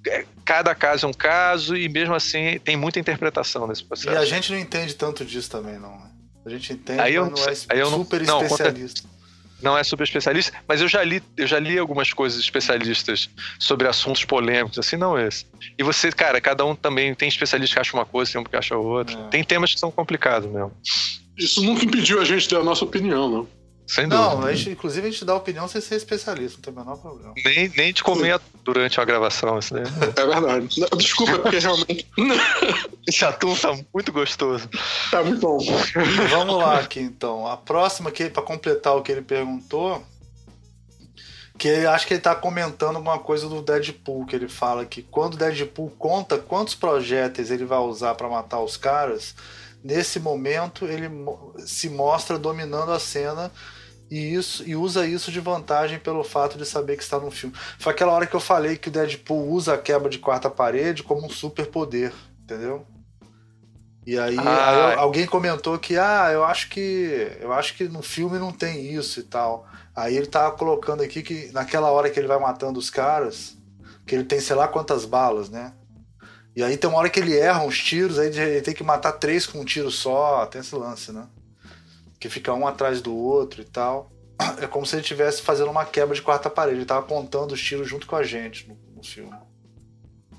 é, 0.07 0.23
Cada 0.45 0.75
caso 0.75 1.07
é 1.07 1.09
um 1.09 1.13
caso 1.13 1.75
e 1.75 1.89
mesmo 1.89 2.13
assim 2.13 2.59
tem 2.63 2.77
muita 2.77 2.99
interpretação 2.99 3.65
nesse 3.67 3.81
E 3.81 3.85
processo. 3.85 4.15
a 4.17 4.25
gente 4.25 4.51
não 4.51 4.59
entende 4.59 4.93
tanto 4.93 5.25
disso 5.25 5.49
também, 5.49 5.79
não. 5.79 5.91
né? 5.97 6.11
A 6.45 6.49
gente 6.49 6.73
entende, 6.73 6.99
Aí 7.01 7.15
eu 7.15 7.25
mas 7.29 7.39
não 7.39 7.47
é 7.47 7.73
aí 7.75 7.79
eu 7.79 7.89
super 7.89 8.21
não, 8.23 8.43
especialista. 8.43 9.01
não 9.03 9.18
é 9.77 9.83
super 9.83 10.03
especialista, 10.03 10.53
mas 10.67 10.81
eu 10.81 10.87
já 10.87 11.03
li, 11.03 11.21
eu 11.35 11.47
já 11.47 11.59
li 11.59 11.77
algumas 11.77 12.13
coisas 12.13 12.39
especialistas 12.39 13.29
sobre 13.59 13.87
assuntos 13.87 14.23
polêmicos, 14.23 14.79
assim, 14.79 14.95
não 14.95 15.17
esse. 15.17 15.45
E 15.77 15.83
você, 15.83 16.11
cara, 16.11 16.39
cada 16.39 16.65
um 16.65 16.75
também 16.75 17.13
tem 17.13 17.27
especialista 17.27 17.75
que 17.75 17.79
acha 17.79 17.95
uma 17.95 18.05
coisa, 18.05 18.31
tem 18.31 18.41
um 18.41 18.43
que 18.43 18.55
acha 18.55 18.77
outra. 18.77 19.17
É. 19.17 19.27
Tem 19.29 19.43
temas 19.43 19.73
que 19.73 19.79
são 19.79 19.91
complicados 19.91 20.49
mesmo. 20.49 20.71
Isso 21.37 21.63
nunca 21.63 21.85
impediu 21.85 22.21
a 22.21 22.25
gente 22.25 22.47
de 22.47 22.55
dar 22.55 22.61
a 22.61 22.63
nossa 22.63 22.83
opinião, 22.83 23.29
não. 23.29 23.58
Sem 23.89 24.05
Não, 24.05 24.31
dúvida. 24.31 24.49
a 24.49 24.53
gente, 24.53 24.69
inclusive 24.69 25.07
a 25.07 25.09
gente 25.11 25.25
dá 25.25 25.33
opinião 25.35 25.67
sem 25.67 25.81
ser 25.81 25.95
especialista, 25.95 26.57
não 26.57 26.61
tem 26.61 26.73
o 26.73 26.77
menor 26.85 26.97
problema. 26.97 27.33
Nem, 27.43 27.69
nem 27.75 27.91
de 27.91 28.03
comer 28.03 28.39
durante 28.63 29.01
a 29.01 29.03
gravação, 29.03 29.57
isso 29.57 29.73
daí. 29.73 29.81
É 29.83 30.25
verdade. 30.27 30.79
Não, 30.79 30.97
Desculpa, 30.97 31.31
é 31.31 31.37
porque 31.39 31.57
realmente 31.57 32.07
Esse 33.07 33.25
atum 33.25 33.55
tá 33.55 33.75
muito 33.91 34.11
gostoso. 34.11 34.69
tá 35.09 35.23
muito 35.23 35.41
bom. 35.41 35.57
Vamos 36.29 36.57
lá 36.57 36.79
aqui 36.79 36.99
então. 36.99 37.47
A 37.47 37.57
próxima 37.57 38.09
aqui, 38.11 38.29
para 38.29 38.43
completar 38.43 38.95
o 38.95 39.01
que 39.01 39.11
ele 39.11 39.23
perguntou, 39.23 40.05
que 41.57 41.67
ele- 41.67 41.87
acho 41.87 42.05
que 42.05 42.13
ele 42.13 42.21
tá 42.21 42.35
comentando 42.35 42.97
alguma 42.97 43.17
coisa 43.17 43.49
do 43.49 43.59
Deadpool, 43.61 44.27
que 44.27 44.35
ele 44.35 44.47
fala 44.47 44.85
que 44.85 45.01
quando 45.01 45.33
o 45.33 45.37
Deadpool 45.37 45.89
conta 45.97 46.37
quantos 46.37 46.75
projéteis 46.75 47.49
ele 47.49 47.65
vai 47.65 47.79
usar 47.79 48.13
para 48.13 48.29
matar 48.29 48.59
os 48.61 48.77
caras, 48.77 49.33
nesse 49.83 50.19
momento 50.19 50.85
ele 50.85 51.09
se 51.65 51.89
mostra 51.89 52.37
dominando 52.37 52.91
a 52.91 52.99
cena 52.99 53.51
e, 54.09 54.33
isso, 54.33 54.63
e 54.67 54.75
usa 54.75 55.05
isso 55.05 55.31
de 55.31 55.39
vantagem 55.39 55.99
pelo 55.99 56.23
fato 56.23 56.57
de 56.57 56.65
saber 56.65 56.97
que 56.97 57.03
está 57.03 57.19
no 57.19 57.29
filme. 57.29 57.55
Foi 57.77 57.93
aquela 57.93 58.11
hora 58.13 58.25
que 58.25 58.35
eu 58.35 58.39
falei 58.39 58.77
que 58.77 58.87
o 58.89 58.91
Deadpool 58.91 59.49
usa 59.51 59.73
a 59.73 59.77
quebra 59.77 60.09
de 60.09 60.19
quarta 60.19 60.49
parede 60.49 61.03
como 61.03 61.25
um 61.25 61.29
superpoder, 61.29 62.13
entendeu? 62.43 62.85
E 64.05 64.17
aí, 64.17 64.35
Ah. 64.39 64.91
aí 64.91 64.97
alguém 64.97 65.27
comentou 65.27 65.77
que 65.77 65.97
ah, 65.97 66.29
eu 66.31 66.43
acho 66.43 66.69
que 66.69 67.31
eu 67.39 67.53
acho 67.53 67.75
que 67.75 67.83
no 67.87 68.01
filme 68.01 68.39
não 68.39 68.51
tem 68.51 68.91
isso 68.91 69.19
e 69.19 69.23
tal. 69.23 69.67
Aí 69.95 70.17
ele 70.17 70.25
tava 70.25 70.55
colocando 70.55 71.03
aqui 71.03 71.21
que 71.21 71.51
naquela 71.51 71.91
hora 71.91 72.09
que 72.09 72.19
ele 72.19 72.27
vai 72.27 72.39
matando 72.39 72.79
os 72.79 72.89
caras, 72.89 73.55
que 74.07 74.15
ele 74.15 74.23
tem 74.23 74.39
sei 74.39 74.55
lá 74.55 74.67
quantas 74.67 75.05
balas, 75.05 75.49
né? 75.49 75.73
E 76.55 76.63
aí 76.63 76.75
tem 76.77 76.89
uma 76.89 76.97
hora 76.97 77.09
que 77.09 77.19
ele 77.19 77.37
erra 77.37 77.61
uns 77.63 77.77
tiros, 77.77 78.17
aí 78.17 78.27
ele 78.35 78.61
tem 78.61 78.73
que 78.73 78.83
matar 78.83 79.11
três 79.13 79.45
com 79.45 79.59
um 79.59 79.65
tiro 79.65 79.91
só, 79.91 80.45
tem 80.47 80.61
esse 80.61 80.73
lance, 80.75 81.11
né? 81.11 81.27
Que 82.19 82.29
fica 82.29 82.53
um 82.53 82.67
atrás 82.67 83.01
do 83.01 83.15
outro 83.15 83.61
e 83.61 83.65
tal. 83.65 84.11
É 84.61 84.67
como 84.67 84.85
se 84.85 84.95
ele 84.95 85.01
estivesse 85.01 85.41
fazendo 85.41 85.71
uma 85.71 85.85
quebra 85.85 86.15
de 86.15 86.21
quarta 86.21 86.49
parede. 86.49 86.77
Ele 86.77 86.85
tava 86.85 87.05
contando 87.05 87.51
os 87.51 87.61
tiros 87.61 87.87
junto 87.87 88.07
com 88.07 88.15
a 88.15 88.23
gente 88.23 88.67
no, 88.67 88.77
no 88.95 89.03
filme. 89.03 89.35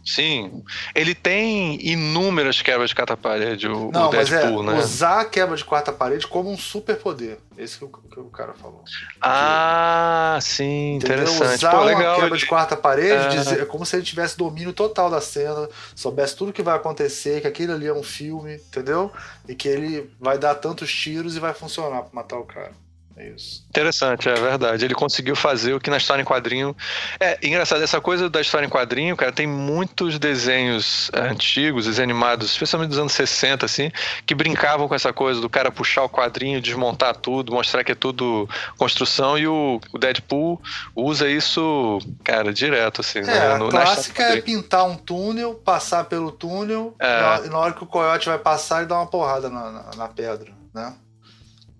Sim. 0.04 0.62
Ele 0.95 1.14
tem 1.14 1.78
inúmeras 1.87 2.62
quebras 2.62 2.90
de 2.90 2.97
cataparede, 2.97 3.69
o, 3.69 3.90
Não, 3.92 4.09
o 4.11 4.14
mas 4.14 4.33
é 4.33 4.38
Deadpool, 4.40 4.62
né? 4.62 4.78
usar 4.78 5.21
a 5.21 5.25
quebra 5.25 5.57
de 5.57 5.64
quarta 5.64 5.92
parede 5.92 6.26
como 6.26 6.50
um 6.50 6.57
superpoder. 6.57 7.38
Esse 7.59 7.78
que 7.78 7.85
o, 7.85 7.88
que 7.88 8.19
o 8.21 8.25
cara 8.30 8.54
falou. 8.54 8.83
Ah, 9.21 10.38
sim, 10.40 10.97
Entendeu? 10.97 11.25
interessante. 11.25 11.54
Usar 11.59 11.71
Pô, 11.73 11.85
legal. 11.85 12.21
quebra 12.21 12.38
de 12.38 12.47
quarta 12.47 12.76
parede, 12.76 13.26
É. 13.26 13.28
dizer- 13.28 13.61
é 13.61 13.64
como 13.66 13.85
se 13.85 13.97
ele 13.97 14.02
tivesse 14.02 14.37
domínio 14.37 14.73
total 14.73 15.11
da 15.11 15.21
cena, 15.21 15.69
soubesse 15.95 16.35
tudo 16.35 16.52
que 16.52 16.62
vai 16.62 16.76
acontecer, 16.76 17.40
que 17.40 17.47
aquele 17.47 17.73
ali 17.73 17.87
é 17.87 17.92
um 17.92 18.02
filme, 18.02 18.54
entendeu? 18.54 19.12
E 19.49 19.54
que 19.54 19.69
ele 19.69 20.11
vai 20.19 20.38
dar 20.38 20.54
tantos 20.54 20.92
tiros 20.92 21.37
e 21.37 21.40
vai 21.40 21.52
funcionar 21.54 22.02
pra 22.02 22.11
matar 22.12 22.38
o 22.38 22.45
cara. 22.45 22.73
É 23.20 23.28
isso. 23.28 23.62
Interessante, 23.68 24.28
é 24.30 24.34
verdade. 24.34 24.82
Ele 24.84 24.94
conseguiu 24.94 25.36
fazer 25.36 25.74
o 25.74 25.80
que 25.80 25.90
na 25.90 25.98
história 25.98 26.22
em 26.22 26.24
quadrinho. 26.24 26.74
É 27.20 27.38
engraçado, 27.46 27.82
essa 27.82 28.00
coisa 28.00 28.30
da 28.30 28.40
história 28.40 28.64
em 28.64 28.68
quadrinho, 28.70 29.14
cara, 29.14 29.30
tem 29.30 29.46
muitos 29.46 30.18
desenhos 30.18 31.10
é, 31.12 31.20
antigos, 31.20 31.84
desenhos 31.84 31.98
animados, 32.10 32.50
especialmente 32.50 32.88
dos 32.90 32.98
anos 32.98 33.12
60, 33.12 33.66
assim, 33.66 33.92
que 34.24 34.34
brincavam 34.34 34.88
com 34.88 34.94
essa 34.94 35.12
coisa 35.12 35.38
do 35.38 35.50
cara 35.50 35.70
puxar 35.70 36.02
o 36.04 36.08
quadrinho, 36.08 36.62
desmontar 36.62 37.14
tudo, 37.14 37.52
mostrar 37.52 37.84
que 37.84 37.92
é 37.92 37.94
tudo 37.94 38.48
construção, 38.78 39.36
e 39.36 39.46
o, 39.46 39.78
o 39.92 39.98
Deadpool 39.98 40.60
usa 40.96 41.28
isso, 41.28 41.98
cara, 42.24 42.52
direto, 42.54 43.02
assim. 43.02 43.18
É, 43.18 43.22
né, 43.22 43.52
a 43.52 43.58
no- 43.58 43.66
na 43.70 43.82
clássica 43.82 44.22
é 44.22 44.40
pintar 44.40 44.84
um 44.86 44.96
túnel, 44.96 45.54
passar 45.54 46.04
pelo 46.04 46.32
túnel, 46.32 46.94
É. 46.98 47.06
e, 47.06 47.20
na, 47.20 47.40
na 47.50 47.58
hora 47.58 47.72
que 47.74 47.84
o 47.84 47.86
coiote 47.86 48.28
vai 48.30 48.38
passar, 48.38 48.78
ele 48.78 48.86
dá 48.86 48.96
uma 48.96 49.06
porrada 49.06 49.50
na, 49.50 49.70
na, 49.70 49.90
na 49.94 50.08
pedra, 50.08 50.50
né? 50.74 50.94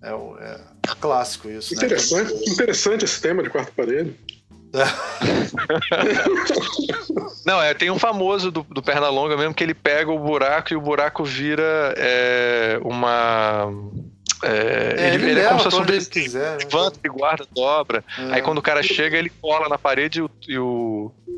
É, 0.03 0.13
o- 0.13 0.37
é 0.39 0.59
clássico 0.99 1.49
isso, 1.49 1.73
né? 1.73 1.77
Interessante, 1.77 2.33
interessante 2.49 3.05
esse 3.05 3.21
tema 3.21 3.41
de 3.43 3.49
quarta 3.49 3.71
parede. 3.75 4.15
Não, 7.45 7.61
é, 7.61 7.73
tem 7.73 7.89
um 7.91 7.99
famoso 7.99 8.51
do, 8.51 8.63
do 8.63 8.81
Pernalonga 8.81 9.35
mesmo 9.37 9.53
que 9.53 9.63
ele 9.63 9.73
pega 9.73 10.11
o 10.11 10.19
buraco 10.19 10.73
e 10.73 10.77
o 10.77 10.81
buraco 10.81 11.23
vira 11.23 11.93
é, 11.97 12.79
uma. 12.83 13.71
É, 14.43 14.95
É, 14.97 15.13
ele, 15.13 15.31
ele 15.31 15.39
é 15.39 15.47
como 15.49 15.59
se 15.59 15.65
fosse 15.65 15.77
um 15.81 15.85
pra 15.85 15.95
ele 15.95 16.05
quiser, 16.05 16.51
né? 16.51 16.57
Levanta 16.63 16.99
e 17.03 17.09
guarda, 17.09 17.45
dobra. 17.53 18.03
É. 18.17 18.33
Aí 18.35 18.41
quando 18.41 18.57
o 18.57 18.61
cara 18.61 18.81
chega, 18.81 19.17
ele 19.17 19.31
cola 19.41 19.69
na 19.69 19.77
parede 19.77 20.19
e 20.19 20.21
o. 20.23 20.29
E 20.47 20.57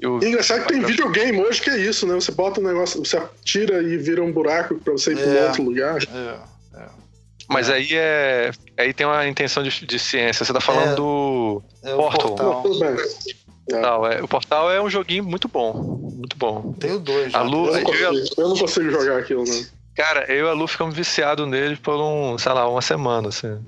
o, 0.08 0.10
o- 0.20 0.24
engraçado 0.24 0.62
que 0.66 0.74
tem 0.74 0.82
videogame 0.84 1.40
hoje 1.42 1.62
que 1.62 1.70
é 1.70 1.78
isso, 1.78 2.08
né? 2.08 2.14
Você 2.16 2.32
bota 2.32 2.62
um 2.62 2.64
negócio, 2.64 3.04
você 3.04 3.22
tira 3.44 3.82
e 3.82 3.98
vira 3.98 4.24
um 4.24 4.32
buraco 4.32 4.76
pra 4.76 4.94
você 4.94 5.12
ir 5.12 5.18
pra 5.18 5.26
um 5.28 5.36
É. 5.36 5.46
outro 5.48 5.64
lugar. 5.64 5.98
É. 6.02 6.53
Mas 7.54 7.70
aí 7.70 7.90
é. 7.94 8.52
Aí 8.78 8.94
tem 8.94 9.06
uma 9.06 9.26
intenção 9.28 9.64
de, 9.64 9.86
de 9.86 10.00
ciência. 10.00 10.44
Você 10.46 10.52
tá 10.52 10.60
falando 10.62 10.92
É. 10.92 10.96
do. 10.96 11.64
É 11.84 11.94
o 11.94 11.98
Portal. 11.98 12.28
portal. 12.36 12.62
Tudo 12.64 12.80
bem. 12.80 12.96
Portal. 13.70 14.12
É, 14.12 14.22
o 14.22 14.28
Portal 14.28 14.72
é 14.72 14.82
um 14.82 14.90
joguinho 14.90 15.24
muito 15.24 15.48
bom. 15.48 15.74
Muito 16.18 16.36
bom. 16.38 16.74
Tem 16.74 16.92
o 16.92 17.00
dois. 17.00 17.34
A 17.34 17.42
Lu- 17.42 17.68
Eu 17.68 17.74
não, 17.74 17.80
Eu 17.80 17.84
consigo, 17.86 18.42
eu 18.42 18.50
não 18.50 18.58
consigo 18.58 18.90
jogar 18.92 19.18
aquilo, 19.20 19.44
não. 19.46 19.66
Cara, 19.96 20.26
eu 20.32 20.48
e 20.48 20.50
a 20.50 20.54
Lu 20.54 20.68
ficamos 20.68 20.96
viciados 20.96 21.48
nele 21.48 21.76
por 21.78 21.96
um, 21.96 22.36
sei 22.38 22.52
lá, 22.52 22.68
uma 22.68 22.82
semana, 22.82 23.30
assim. 23.30 23.60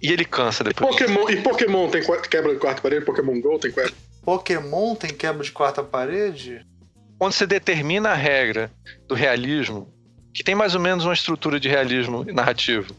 E 0.00 0.10
ele 0.12 0.24
cansa 0.24 0.62
depois. 0.62 0.88
Pokémon, 0.90 1.28
e 1.28 1.36
Pokémon 1.42 1.88
tem 1.90 2.02
quebra 2.30 2.52
de 2.54 2.58
quarta 2.60 2.80
parede? 2.80 3.04
Pokémon 3.04 3.40
GO 3.40 3.58
tem 3.58 3.72
quebra? 3.72 3.92
Pokémon 4.24 4.94
tem 4.94 5.10
quebra 5.12 5.42
de 5.42 5.50
quarta 5.52 5.82
parede? 5.82 6.64
quando 7.18 7.32
você 7.34 7.46
determina 7.46 8.10
a 8.10 8.14
regra 8.14 8.70
do 9.06 9.14
realismo, 9.14 9.92
que 10.32 10.42
tem 10.44 10.54
mais 10.54 10.74
ou 10.74 10.80
menos 10.80 11.04
uma 11.04 11.14
estrutura 11.14 11.58
de 11.58 11.68
realismo 11.68 12.24
narrativo, 12.24 12.94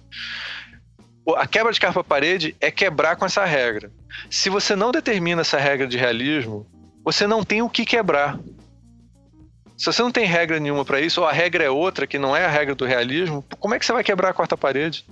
a 1.38 1.47
quebra 1.47 1.71
de 1.71 1.79
capa 1.79 2.03
parede 2.03 2.55
é 2.59 2.71
quebrar 2.71 3.15
com 3.15 3.25
essa 3.25 3.45
regra. 3.45 3.91
Se 4.29 4.50
você 4.50 4.75
não 4.75 4.91
determina 4.91 5.41
essa 5.41 5.57
regra 5.57 5.88
de 5.88 5.97
realismo, 5.97 6.65
você 7.03 7.27
não 7.27 7.43
tem 7.43 7.61
o 7.61 7.69
que 7.69 7.85
quebrar. 7.85 8.39
Se 9.77 9.85
você 9.85 10.01
não 10.01 10.11
tem 10.11 10.25
regra 10.25 10.59
nenhuma 10.59 10.85
para 10.85 11.00
isso, 11.01 11.21
ou 11.21 11.27
a 11.27 11.31
regra 11.31 11.63
é 11.63 11.69
outra, 11.69 12.05
que 12.05 12.19
não 12.19 12.35
é 12.35 12.45
a 12.45 12.50
regra 12.50 12.75
do 12.75 12.85
realismo, 12.85 13.43
como 13.59 13.73
é 13.73 13.79
que 13.79 13.85
você 13.85 13.93
vai 13.93 14.03
quebrar 14.03 14.29
a 14.29 14.33
quarta 14.33 14.57
parede? 14.57 15.05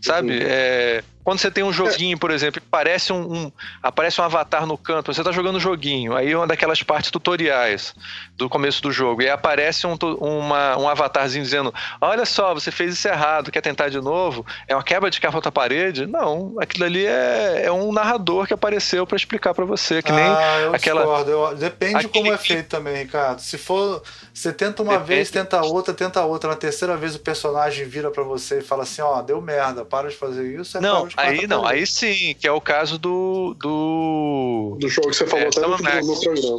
Sabe? 0.00 0.32
Uhum. 0.32 0.42
É, 0.42 1.04
quando 1.24 1.38
você 1.38 1.50
tem 1.50 1.62
um 1.62 1.72
joguinho, 1.72 2.18
por 2.18 2.30
exemplo, 2.30 2.60
parece 2.70 3.12
um, 3.12 3.32
um, 3.32 3.52
aparece 3.82 4.20
um 4.20 4.24
avatar 4.24 4.66
no 4.66 4.76
canto, 4.76 5.12
você 5.12 5.22
tá 5.22 5.30
jogando 5.30 5.56
um 5.56 5.60
joguinho, 5.60 6.16
aí 6.16 6.32
é 6.32 6.36
uma 6.36 6.46
daquelas 6.46 6.82
partes 6.82 7.10
tutoriais 7.10 7.94
do 8.36 8.48
começo 8.48 8.82
do 8.82 8.90
jogo, 8.90 9.22
e 9.22 9.26
aí 9.26 9.30
aparece 9.30 9.86
um, 9.86 9.96
uma, 10.20 10.76
um 10.78 10.88
avatarzinho 10.88 11.44
dizendo: 11.44 11.72
Olha 12.00 12.24
só, 12.24 12.54
você 12.54 12.70
fez 12.70 12.94
isso 12.94 13.06
errado, 13.06 13.50
quer 13.50 13.60
tentar 13.60 13.88
de 13.88 14.00
novo? 14.00 14.44
É 14.66 14.74
uma 14.74 14.82
quebra 14.82 15.10
de 15.10 15.20
carro 15.20 15.36
outra 15.36 15.52
parede? 15.52 16.06
Não, 16.06 16.54
aquilo 16.58 16.84
ali 16.84 17.06
é, 17.06 17.64
é 17.66 17.72
um 17.72 17.92
narrador 17.92 18.46
que 18.46 18.54
apareceu 18.54 19.06
para 19.06 19.16
explicar 19.16 19.54
para 19.54 19.64
você, 19.64 20.02
que 20.02 20.12
nem 20.12 20.24
ah, 20.24 20.58
eu 20.62 20.74
aquela. 20.74 21.02
Discordo. 21.02 21.30
Eu, 21.30 21.54
depende 21.56 21.96
Aquele... 21.96 22.12
como 22.12 22.32
é 22.32 22.38
feito 22.38 22.68
também, 22.68 22.96
Ricardo. 22.96 23.40
Se 23.40 23.58
for. 23.58 24.02
Você 24.34 24.50
tenta 24.50 24.82
uma 24.82 24.92
depende. 24.92 25.08
vez, 25.08 25.30
tenta 25.30 25.62
outra, 25.62 25.92
tenta 25.92 26.24
outra. 26.24 26.50
Na 26.50 26.56
terceira 26.56 26.96
vez 26.96 27.14
o 27.14 27.20
personagem 27.20 27.86
vira 27.86 28.10
para 28.10 28.22
você 28.22 28.58
e 28.58 28.62
fala 28.62 28.82
assim: 28.84 29.02
Ó, 29.02 29.18
oh, 29.18 29.22
deu 29.22 29.40
merda, 29.42 29.84
para 29.84 30.08
de 30.08 30.16
fazer 30.16 30.58
isso. 30.58 30.78
É 30.78 30.80
não, 30.80 31.06
aí 31.16 31.46
não, 31.46 31.66
aí 31.66 31.86
sim, 31.86 32.34
que 32.38 32.46
é 32.48 32.52
o 32.52 32.60
caso 32.60 32.98
do. 32.98 33.54
Do, 33.58 34.78
do 34.80 34.88
jogo 34.88 35.10
que 35.10 35.16
você 35.16 35.26
falou 35.26 35.44
é, 35.44 35.48
até 35.48 35.60
no, 35.60 35.68
no, 35.68 36.20
programa. 36.20 36.58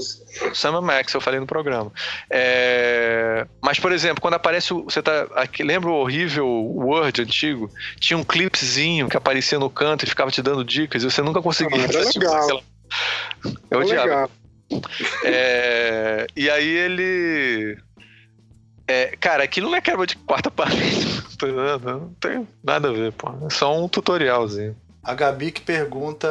Sama 0.53 0.81
Max, 0.81 1.13
eu 1.13 1.21
falei 1.21 1.39
no 1.39 1.47
programa. 1.47 1.91
É, 2.29 3.47
mas, 3.59 3.79
por 3.79 3.91
exemplo, 3.91 4.21
quando 4.21 4.35
aparece. 4.35 4.71
Você 4.73 5.01
tá. 5.01 5.27
Aqui, 5.35 5.63
lembra 5.63 5.89
o 5.89 5.95
horrível 5.95 6.47
Word 6.47 7.23
antigo? 7.23 7.71
Tinha 7.99 8.17
um 8.17 8.23
clipezinho 8.23 9.09
que 9.09 9.17
aparecia 9.17 9.57
no 9.57 9.69
canto 9.69 10.05
e 10.05 10.07
ficava 10.07 10.29
te 10.29 10.43
dando 10.43 10.63
dicas 10.63 11.01
e 11.01 11.09
você 11.09 11.23
nunca 11.23 11.41
conseguia. 11.41 11.85
Ah, 11.85 11.89
legal. 12.15 12.63
Eu 13.71 13.79
odiava. 13.79 14.29
É, 15.23 16.27
e 16.35 16.49
aí 16.49 16.67
ele. 16.67 17.77
É, 18.87 19.15
cara, 19.17 19.43
aquilo 19.43 19.69
não 19.69 19.77
é 19.77 19.81
quebra 19.81 20.05
de 20.05 20.17
quarta 20.17 20.51
parede. 20.51 21.23
Não 21.43 22.13
tem 22.21 22.47
nada 22.63 22.89
a 22.89 22.93
ver, 22.93 23.11
pô. 23.11 23.29
É 23.45 23.49
só 23.49 23.77
um 23.77 23.89
tutorialzinho. 23.89 24.77
A 25.03 25.13
Gabi 25.13 25.51
que 25.51 25.59
pergunta 25.59 26.29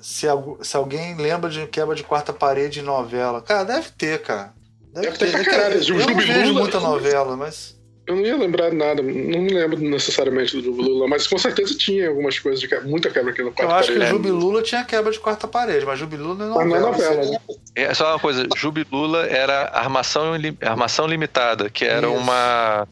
se, 0.00 0.26
se 0.62 0.76
alguém 0.76 1.14
lembra 1.16 1.50
de 1.50 1.66
quebra 1.66 1.94
de 1.94 2.02
quarta 2.02 2.32
parede 2.32 2.80
em 2.80 2.82
novela. 2.82 3.42
Cara, 3.42 3.64
deve 3.64 3.90
ter, 3.90 4.22
cara. 4.22 4.54
Deve, 4.94 5.10
deve 5.10 5.18
ter, 5.18 5.44
ter 5.44 5.50
cara. 5.50 5.74
Eu, 5.74 6.00
eu 6.00 6.06
não 6.06 6.16
vejo 6.16 6.54
muita 6.54 6.80
novela, 6.80 7.36
mas. 7.36 7.77
Eu 8.08 8.16
não 8.16 8.24
ia 8.24 8.38
lembrar 8.38 8.72
nada, 8.72 9.02
não 9.02 9.42
me 9.42 9.52
lembro 9.52 9.78
necessariamente 9.78 10.56
do 10.56 10.62
Jubilula, 10.62 11.06
mas 11.06 11.26
com 11.26 11.36
certeza 11.36 11.76
tinha 11.76 12.08
algumas 12.08 12.38
coisas 12.38 12.58
de 12.58 12.80
muita 12.80 13.10
quebra 13.10 13.32
aqui 13.32 13.42
no 13.42 13.52
quarta 13.52 13.70
Eu 13.70 13.76
acho 13.76 13.88
parede. 13.88 14.06
que 14.06 14.10
o 14.10 14.16
Jubilula 14.16 14.62
tinha 14.62 14.82
quebra 14.82 15.12
de 15.12 15.20
quarta 15.20 15.46
parede, 15.46 15.84
mas 15.84 15.98
Jubilula 15.98 16.34
não 16.34 16.58
é 16.58 16.64
novela. 16.64 16.90
Mas 16.90 17.00
não 17.00 17.06
é 17.06 17.16
novela, 17.16 17.30
né? 17.32 17.38
É 17.74 17.92
só 17.92 18.12
uma 18.12 18.18
coisa, 18.18 18.48
Jubilula 18.56 19.26
era 19.26 19.68
armação, 19.74 20.32
armação 20.62 21.06
limitada, 21.06 21.68
que 21.68 21.84
era 21.84 22.06
Isso. 22.06 22.16
uma. 22.16 22.88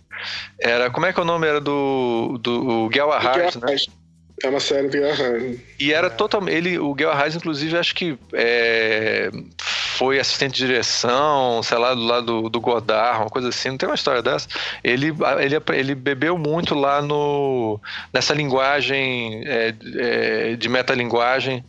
Era. 0.61 0.91
Como 0.91 1.07
é 1.07 1.15
que 1.15 1.19
é 1.19 1.23
o 1.23 1.27
nome 1.27 1.47
era 1.47 1.63
do. 1.63 2.39
do 2.39 2.91
Galahad, 2.91 3.57
né? 3.57 3.75
É 4.43 4.51
uma 4.51 4.61
série 4.61 4.89
do 4.89 4.93
Gerhard. 4.93 5.59
E 5.81 5.95
era 5.95 6.11
totalmente. 6.11 6.55
Ele, 6.55 6.79
o 6.79 6.95
Gerhard, 6.95 7.35
inclusive, 7.39 7.79
acho 7.79 7.95
que 7.95 8.19
é, 8.35 9.31
foi 9.97 10.19
assistente 10.19 10.57
de 10.57 10.67
direção, 10.67 11.63
sei 11.63 11.79
lá, 11.79 11.95
do 11.95 12.03
lado 12.03 12.49
do, 12.49 12.61
Godard, 12.61 13.21
uma 13.21 13.31
coisa 13.31 13.49
assim. 13.49 13.71
Não 13.71 13.77
tem 13.77 13.89
uma 13.89 13.95
história 13.95 14.23
dessa. 14.23 14.49
Ele, 14.85 15.13
ele, 15.41 15.63
ele 15.75 15.95
bebeu 15.95 16.37
muito 16.37 16.75
lá 16.75 17.01
no, 17.01 17.81
nessa 18.13 18.35
linguagem 18.35 19.43
é, 19.47 19.75
é, 19.97 20.57
de 20.57 20.69
metalinguagem 20.69 21.65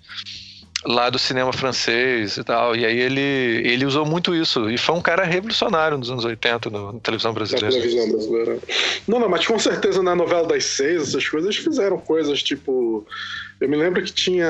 lá 0.86 1.10
do 1.10 1.17
cinema 1.17 1.51
francês 1.53 2.38
e 2.38 2.43
tal. 2.43 2.75
E 2.75 2.86
aí 2.86 3.00
ele, 3.00 3.22
ele 3.22 3.86
usou 3.86 4.05
muito 4.05 4.36
isso. 4.36 4.69
E 4.69 4.77
foi 4.77 4.96
um 4.96 5.01
cara 5.01 5.24
revolucionário 5.24 5.98
nos 5.98 6.10
anos 6.10 6.25
80 6.25 6.69
no, 6.69 6.93
na 6.93 7.00
televisão 7.00 7.34
brasileira. 7.34 7.67
Na 7.67 7.74
televisão 7.74 8.10
brasileira. 8.10 8.60
Não, 9.07 9.19
não, 9.19 9.29
mas 9.29 9.46
com 9.46 9.57
certeza 9.57 10.03
na 10.03 10.15
novela 10.15 10.48
das 10.48 10.65
seis, 10.65 11.01
essas 11.01 11.27
coisas, 11.27 11.50
eles 11.50 11.63
fizeram 11.63 11.98
coisas 11.98 12.41
tipo. 12.43 13.05
Eu 13.60 13.69
me 13.69 13.75
lembro 13.75 14.03
que 14.03 14.12
tinha. 14.12 14.48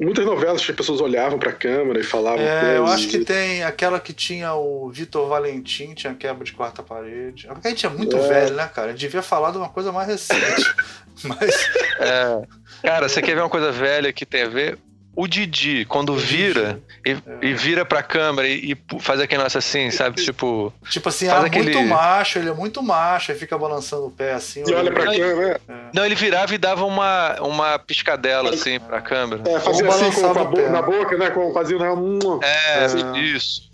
Muitas 0.00 0.24
novelas 0.24 0.64
que 0.64 0.70
as 0.70 0.76
pessoas 0.76 0.98
olhavam 1.00 1.38
pra 1.38 1.52
câmera 1.52 2.00
e 2.00 2.02
falavam. 2.02 2.40
É, 2.40 2.60
coisas. 2.60 2.76
eu 2.76 2.86
acho 2.86 3.08
que 3.08 3.18
tem 3.18 3.62
aquela 3.62 4.00
que 4.00 4.14
tinha 4.14 4.54
o 4.54 4.88
Vitor 4.88 5.28
Valentim, 5.28 5.92
tinha 5.92 6.14
quebra 6.14 6.42
de 6.42 6.52
quarta 6.52 6.82
parede. 6.82 7.46
Porque 7.48 7.68
a 7.68 7.70
gente 7.70 7.84
é 7.84 7.88
muito 7.90 8.16
é. 8.16 8.28
velho, 8.28 8.56
né, 8.56 8.66
cara? 8.74 8.88
A 8.88 8.90
gente 8.92 9.00
devia 9.00 9.20
falar 9.20 9.50
de 9.50 9.58
uma 9.58 9.68
coisa 9.68 9.92
mais 9.92 10.08
recente. 10.08 10.74
Mas. 11.22 11.70
É. 12.00 12.42
Cara, 12.82 13.10
você 13.10 13.20
quer 13.20 13.34
ver 13.34 13.42
uma 13.42 13.50
coisa 13.50 13.70
velha 13.70 14.10
que 14.10 14.24
tem 14.24 14.44
a 14.44 14.48
ver? 14.48 14.78
O 15.20 15.28
Didi, 15.28 15.84
quando 15.84 16.16
vira 16.16 16.80
e, 17.04 17.10
é. 17.10 17.16
e, 17.42 17.52
vira 17.52 17.84
pra 17.84 18.02
câmera 18.02 18.48
e, 18.48 18.72
e, 18.72 19.00
faz 19.00 19.20
aquele 19.20 19.38
negócio 19.38 19.58
assim, 19.58 19.90
sabe? 19.90 20.22
Tipo. 20.24 20.72
Tipo 20.88 21.10
assim, 21.10 21.28
ah, 21.28 21.40
aquele... 21.40 21.74
muito 21.74 21.82
macho, 21.82 22.38
ele 22.38 22.48
é 22.48 22.54
muito 22.54 22.82
macho, 22.82 23.30
aí 23.30 23.38
fica 23.38 23.58
balançando 23.58 24.06
o 24.06 24.10
pé 24.10 24.32
assim. 24.32 24.64
E 24.66 24.72
olha 24.72 24.90
pra 24.90 25.04
câmera. 25.04 25.60
É. 25.68 25.74
Não, 25.92 26.06
ele 26.06 26.14
virava 26.14 26.54
e 26.54 26.58
dava 26.58 26.86
uma, 26.86 27.38
uma 27.42 27.78
piscadela 27.78 28.48
assim 28.48 28.80
pra 28.80 29.02
câmera. 29.02 29.42
É, 29.46 29.60
fazia 29.60 29.88
assim 29.88 30.10
com, 30.10 30.32
com 30.32 30.44
bo 30.46 30.70
na 30.70 30.80
boca, 30.80 31.18
né? 31.18 31.28
Com, 31.30 31.52
fazia 31.52 31.76
um. 31.76 32.18
É, 32.42 32.86
é, 32.86 33.18
isso. 33.18 33.70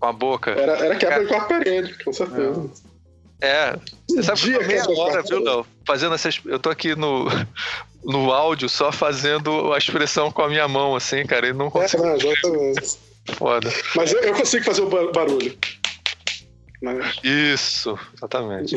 Com 0.00 0.06
a 0.06 0.12
boca. 0.14 0.52
Era, 0.52 0.78
era 0.78 0.96
quebra 0.96 1.20
de 1.20 1.26
quarta 1.26 1.48
parede, 1.48 2.02
com 2.02 2.12
certeza. 2.12 2.70
É. 3.42 3.76
Você 4.08 4.22
sabe 4.22 4.40
que 4.40 4.66
meia 4.66 4.84
hora, 4.88 5.22
viu, 5.22 5.42
Léo? 5.42 5.66
Fazendo 5.86 6.14
essas. 6.14 6.40
Eu 6.46 6.58
tô 6.58 6.70
aqui 6.70 6.96
no, 6.96 7.26
no 8.06 8.32
áudio 8.32 8.68
só 8.68 8.92
fazendo 8.92 9.72
a 9.72 9.78
expressão 9.78 10.30
com 10.30 10.42
a 10.42 10.48
minha 10.48 10.66
mão, 10.68 10.94
assim, 10.94 11.24
cara. 11.26 11.46
Ele 11.46 11.58
não 11.58 11.70
consegue. 11.70 12.02
É, 12.02 12.06
não, 12.06 12.16
exatamente. 12.16 12.98
Foda. 13.32 13.72
Mas 13.96 14.12
eu, 14.12 14.20
eu 14.20 14.34
consigo 14.34 14.64
fazer 14.64 14.82
o 14.82 15.12
barulho. 15.12 15.56
Isso, 17.22 17.98
exatamente. 18.14 18.76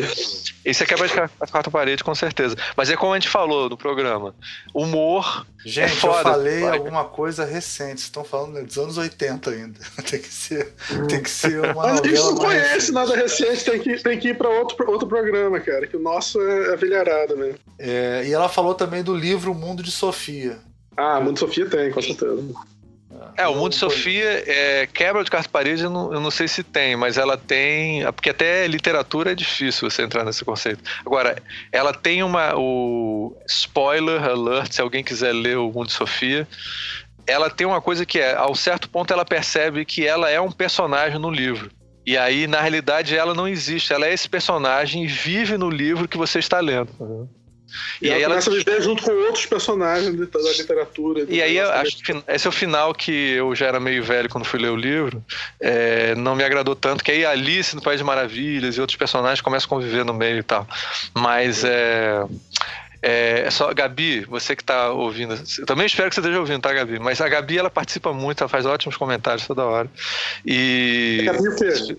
Isso 0.65 0.83
é 0.83 0.85
quebra 0.85 1.07
de 1.07 1.13
quarta 1.51 1.69
parede, 1.69 2.03
com 2.03 2.15
certeza. 2.15 2.55
Mas 2.75 2.89
é 2.89 2.95
como 2.95 3.13
a 3.13 3.15
gente 3.19 3.29
falou 3.29 3.69
no 3.69 3.77
programa: 3.77 4.33
humor. 4.73 5.45
É 5.65 5.69
gente, 5.69 5.85
é 5.85 5.95
foda, 5.95 6.17
eu 6.17 6.23
falei 6.23 6.61
vai. 6.61 6.77
alguma 6.77 7.05
coisa 7.05 7.45
recente. 7.45 7.99
Estão 7.99 8.23
falando 8.23 8.65
dos 8.65 8.77
anos 8.77 8.97
80 8.97 9.49
ainda. 9.49 9.79
Tem 10.09 10.19
que 10.19 10.33
ser, 10.33 10.73
tem 11.07 11.21
que 11.21 11.29
ser 11.29 11.59
uma. 11.59 11.73
Mas 11.73 11.99
a 11.99 12.03
gente 12.03 12.15
não 12.15 12.35
conhece 12.35 12.73
recente. 12.73 12.91
nada 12.93 13.15
recente, 13.15 13.65
tem 13.65 13.79
que, 13.79 13.97
tem 13.97 14.19
que 14.19 14.29
ir 14.29 14.37
para 14.37 14.49
outro, 14.49 14.89
outro 14.89 15.07
programa, 15.07 15.59
cara. 15.59 15.85
Que 15.85 15.97
o 15.97 15.99
nosso 15.99 16.41
é, 16.41 16.73
é 16.73 16.75
velharada 16.75 17.35
mesmo. 17.35 17.59
É, 17.77 18.23
e 18.25 18.33
ela 18.33 18.49
falou 18.49 18.73
também 18.73 19.03
do 19.03 19.15
livro 19.15 19.53
Mundo 19.53 19.83
de 19.83 19.91
Sofia. 19.91 20.57
Ah, 20.95 21.19
Mundo 21.19 21.33
de 21.33 21.39
Sofia 21.39 21.65
tem, 21.65 21.91
com 21.91 22.01
certeza. 22.01 22.43
É, 23.37 23.47
o 23.47 23.55
Mundo 23.55 23.73
Sofia 23.75 24.43
é, 24.45 24.87
quebra 24.87 25.23
de 25.23 25.31
quarta 25.31 25.49
parede, 25.49 25.83
eu 25.83 25.89
não, 25.89 26.13
eu 26.13 26.19
não 26.19 26.31
sei 26.31 26.47
se 26.47 26.63
tem, 26.63 26.95
mas 26.95 27.17
ela 27.17 27.37
tem. 27.37 28.03
Porque 28.13 28.29
até 28.29 28.67
literatura 28.67 29.31
é 29.31 29.35
difícil 29.35 29.89
você 29.89 30.03
entrar 30.03 30.23
nesse 30.23 30.43
conceito. 30.43 30.83
Agora, 31.05 31.41
ela 31.71 31.93
tem 31.93 32.23
uma. 32.23 32.55
O 32.55 33.35
spoiler 33.47 34.23
alert, 34.23 34.73
se 34.73 34.81
alguém 34.81 35.03
quiser 35.03 35.33
ler 35.33 35.57
o 35.57 35.71
Mundo 35.71 35.91
Sofia, 35.91 36.47
ela 37.25 37.49
tem 37.49 37.65
uma 37.65 37.81
coisa 37.81 38.05
que 38.05 38.19
é, 38.19 38.35
ao 38.35 38.55
certo 38.55 38.89
ponto, 38.89 39.13
ela 39.13 39.25
percebe 39.25 39.85
que 39.85 40.05
ela 40.05 40.29
é 40.29 40.41
um 40.41 40.51
personagem 40.51 41.19
no 41.19 41.29
livro. 41.29 41.71
E 42.05 42.17
aí, 42.17 42.47
na 42.47 42.59
realidade, 42.59 43.15
ela 43.15 43.35
não 43.35 43.47
existe. 43.47 43.93
Ela 43.93 44.07
é 44.07 44.13
esse 44.13 44.27
personagem 44.27 45.03
e 45.03 45.07
vive 45.07 45.57
no 45.57 45.69
livro 45.69 46.07
que 46.07 46.17
você 46.17 46.39
está 46.39 46.59
lendo. 46.59 47.29
E, 48.01 48.07
e 48.07 48.13
aí 48.13 48.21
ela 48.21 48.33
começa 48.33 48.49
a 48.49 48.53
viver 48.53 48.81
junto 48.81 49.03
com 49.03 49.11
outros 49.11 49.45
personagens 49.45 50.15
da 50.15 50.51
literatura. 50.57 51.25
E 51.27 51.41
aí 51.41 51.59
acho 51.59 51.97
que 52.03 52.23
esse 52.27 52.47
é 52.47 52.49
o 52.49 52.53
final 52.53 52.93
que 52.93 53.11
eu 53.11 53.53
já 53.55 53.67
era 53.67 53.79
meio 53.79 54.03
velho 54.03 54.29
quando 54.29 54.45
fui 54.45 54.59
ler 54.59 54.69
o 54.69 54.75
livro. 54.75 55.23
É, 55.59 56.15
não 56.15 56.35
me 56.35 56.43
agradou 56.43 56.75
tanto, 56.75 57.03
que 57.03 57.11
aí 57.11 57.25
Alice 57.25 57.75
no 57.75 57.81
País 57.81 57.99
de 57.99 58.03
Maravilhas 58.03 58.77
e 58.77 58.81
outros 58.81 58.97
personagens 58.97 59.41
começam 59.41 59.67
a 59.67 59.69
conviver 59.69 60.03
no 60.05 60.13
meio 60.13 60.39
e 60.39 60.43
tal. 60.43 60.67
Mas 61.13 61.63
é. 61.63 62.23
É, 63.01 63.43
é 63.45 63.51
só, 63.51 63.73
Gabi, 63.73 64.25
você 64.25 64.55
que 64.55 64.61
está 64.61 64.91
ouvindo, 64.91 65.33
eu 65.57 65.65
também 65.65 65.85
espero 65.85 66.09
que 66.09 66.15
você 66.15 66.19
esteja 66.19 66.39
ouvindo, 66.39 66.61
tá, 66.61 66.73
Gabi? 66.73 66.99
Mas 66.99 67.21
a 67.21 67.29
Gabi, 67.29 67.57
ela 67.57 67.69
participa 67.69 68.11
muito, 68.11 68.41
ela 68.41 68.49
faz 68.49 68.65
ótimos 68.65 68.97
comentários 68.97 69.47
toda 69.47 69.63
hora. 69.63 69.89
E. 70.45 71.21
Gabi 71.25 71.47
o 71.47 71.55
quê? 71.55 71.97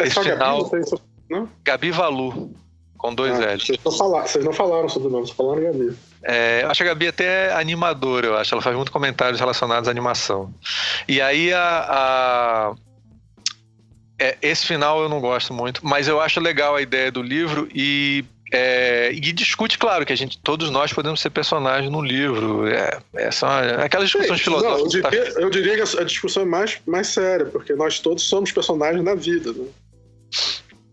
É 0.00 0.10
só 0.10 0.22
final, 0.22 0.68
Gabi? 0.68 0.84
Não? 1.30 1.48
Gabi 1.64 1.90
Valu. 1.90 2.52
Com 3.02 3.12
dois 3.12 3.32
ah, 3.40 3.54
L's. 3.54 3.66
Vocês 3.66 3.78
não, 3.84 3.90
falaram, 3.90 4.26
vocês 4.28 4.44
não 4.44 4.52
falaram 4.52 4.88
sobre 4.88 5.08
o 5.08 5.10
nome, 5.10 5.26
vocês 5.26 5.36
falaram 5.36 5.60
Gabi. 5.60 5.92
É, 6.22 6.64
acho 6.68 6.84
a 6.84 6.86
Gabi 6.86 7.08
até 7.08 7.52
animadora, 7.52 8.28
eu 8.28 8.36
acho. 8.36 8.54
Ela 8.54 8.62
faz 8.62 8.76
muitos 8.76 8.92
comentários 8.92 9.40
relacionados 9.40 9.88
à 9.88 9.90
animação. 9.90 10.54
E 11.08 11.20
aí 11.20 11.52
a. 11.52 11.86
a 11.90 12.74
é, 14.20 14.38
esse 14.40 14.64
final 14.64 15.02
eu 15.02 15.08
não 15.08 15.20
gosto 15.20 15.52
muito, 15.52 15.84
mas 15.84 16.06
eu 16.06 16.20
acho 16.20 16.38
legal 16.38 16.76
a 16.76 16.82
ideia 16.82 17.10
do 17.10 17.20
livro 17.20 17.68
e 17.74 18.24
é, 18.52 19.10
e 19.12 19.32
discute, 19.32 19.76
claro, 19.76 20.06
que 20.06 20.12
a 20.12 20.16
gente, 20.16 20.38
todos 20.38 20.70
nós 20.70 20.92
podemos 20.92 21.20
ser 21.20 21.30
personagens 21.30 21.90
no 21.90 22.00
livro. 22.00 22.68
É, 22.68 23.00
é 23.14 23.30
são 23.32 23.48
aquelas 23.82 24.10
discussões 24.10 24.38
Sim, 24.38 24.44
filosóficas. 24.44 24.92
Não, 24.92 25.00
eu, 25.00 25.10
diria, 25.10 25.40
eu, 25.40 25.50
diria, 25.50 25.74
que 25.74 25.98
a 25.98 26.04
discussão 26.04 26.44
é 26.44 26.46
mais, 26.46 26.78
mais 26.86 27.08
séria, 27.08 27.46
porque 27.46 27.72
nós 27.72 27.98
todos 27.98 28.22
somos 28.22 28.52
personagens 28.52 29.02
na 29.02 29.16
vida. 29.16 29.52
Né? 29.52 29.66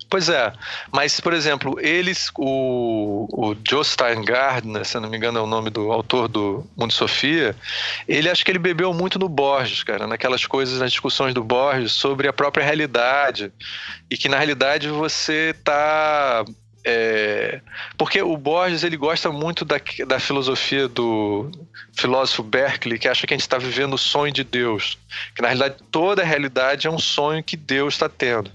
Pois 0.09 0.27
é, 0.27 0.51
mas, 0.91 1.19
por 1.19 1.33
exemplo, 1.33 1.79
eles, 1.79 2.31
o, 2.35 3.27
o 3.31 3.55
Joe 3.67 3.85
Steingardner, 3.85 4.83
se 4.83 4.99
não 4.99 5.07
me 5.07 5.15
engano 5.15 5.37
é 5.37 5.41
o 5.41 5.45
nome 5.45 5.69
do 5.69 5.91
autor 5.91 6.27
do 6.27 6.65
Mundo 6.75 6.91
Sofia, 6.91 7.55
ele 8.07 8.27
acho 8.27 8.43
que 8.43 8.51
ele 8.51 8.57
bebeu 8.57 8.91
muito 8.91 9.19
no 9.19 9.29
Borges, 9.29 9.83
cara, 9.83 10.07
naquelas 10.07 10.47
coisas, 10.47 10.79
nas 10.79 10.91
discussões 10.91 11.35
do 11.35 11.43
Borges 11.43 11.91
sobre 11.91 12.27
a 12.27 12.33
própria 12.33 12.65
realidade, 12.65 13.51
e 14.09 14.17
que 14.17 14.27
na 14.27 14.37
realidade 14.37 14.87
você 14.87 15.53
tá 15.63 16.43
é, 16.83 17.61
porque 17.97 18.21
o 18.21 18.35
Borges 18.35 18.83
ele 18.83 18.97
gosta 18.97 19.31
muito 19.31 19.63
da, 19.63 19.75
da 20.07 20.19
filosofia 20.19 20.87
do 20.87 21.51
filósofo 21.99 22.41
Berkeley, 22.41 22.97
que 22.97 23.07
acha 23.07 23.27
que 23.27 23.33
a 23.33 23.37
gente 23.37 23.41
está 23.41 23.57
vivendo 23.57 23.93
o 23.93 23.97
sonho 23.97 24.31
de 24.31 24.43
Deus, 24.43 24.97
que 25.35 25.41
na 25.41 25.49
realidade 25.49 25.75
toda 25.91 26.21
a 26.21 26.25
realidade 26.25 26.87
é 26.87 26.89
um 26.89 26.99
sonho 26.99 27.43
que 27.43 27.57
Deus 27.57 27.95
está 27.95 28.07
tendo. 28.07 28.51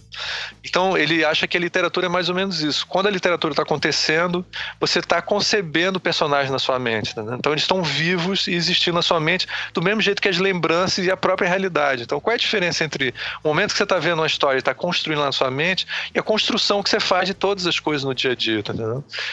Então 0.63 0.97
ele 0.97 1.25
acha 1.25 1.47
que 1.47 1.57
a 1.57 1.61
literatura 1.61 2.07
é 2.07 2.09
mais 2.09 2.29
ou 2.29 2.35
menos 2.35 2.63
isso. 2.63 2.87
Quando 2.87 3.07
a 3.07 3.11
literatura 3.11 3.53
está 3.53 3.63
acontecendo, 3.63 4.45
você 4.81 5.01
está 5.01 5.21
concebendo 5.21 6.01
personagens 6.01 6.51
na 6.51 6.59
sua 6.59 6.79
mente. 6.79 7.17
Né? 7.19 7.37
Então 7.39 7.53
eles 7.53 7.65
estão 7.65 7.83
vivos 7.83 8.47
e 8.47 8.55
existindo 8.55 8.95
na 8.95 9.03
sua 9.03 9.21
mente 9.21 9.47
do 9.73 9.83
mesmo 9.83 10.01
jeito 10.01 10.23
que 10.23 10.29
as 10.29 10.39
lembranças 10.39 11.05
e 11.05 11.11
a 11.11 11.17
própria 11.17 11.49
realidade. 11.49 12.05
Então 12.05 12.21
qual 12.21 12.33
é 12.33 12.37
a 12.37 12.39
diferença 12.39 12.85
entre 12.85 13.15
o 13.43 13.49
momento 13.49 13.73
que 13.73 13.77
você 13.77 13.83
está 13.83 13.99
vendo 13.99 14.21
uma 14.21 14.27
história 14.27 14.57
e 14.57 14.61
está 14.61 14.75
construindo 14.75 15.21
na 15.21 15.33
sua 15.33 15.51
mente 15.51 15.87
e 16.15 16.19
a 16.19 16.23
construção 16.23 16.83
que 16.83 16.89
você 16.89 17.01
faz 17.01 17.27
de 17.27 17.35
todas 17.35 17.67
as 17.67 17.79
coisas 17.79 18.05
no 18.05 18.15
dia 18.15 18.33
a 18.33 18.35
dia? 18.35 18.63
Tá 18.63 18.73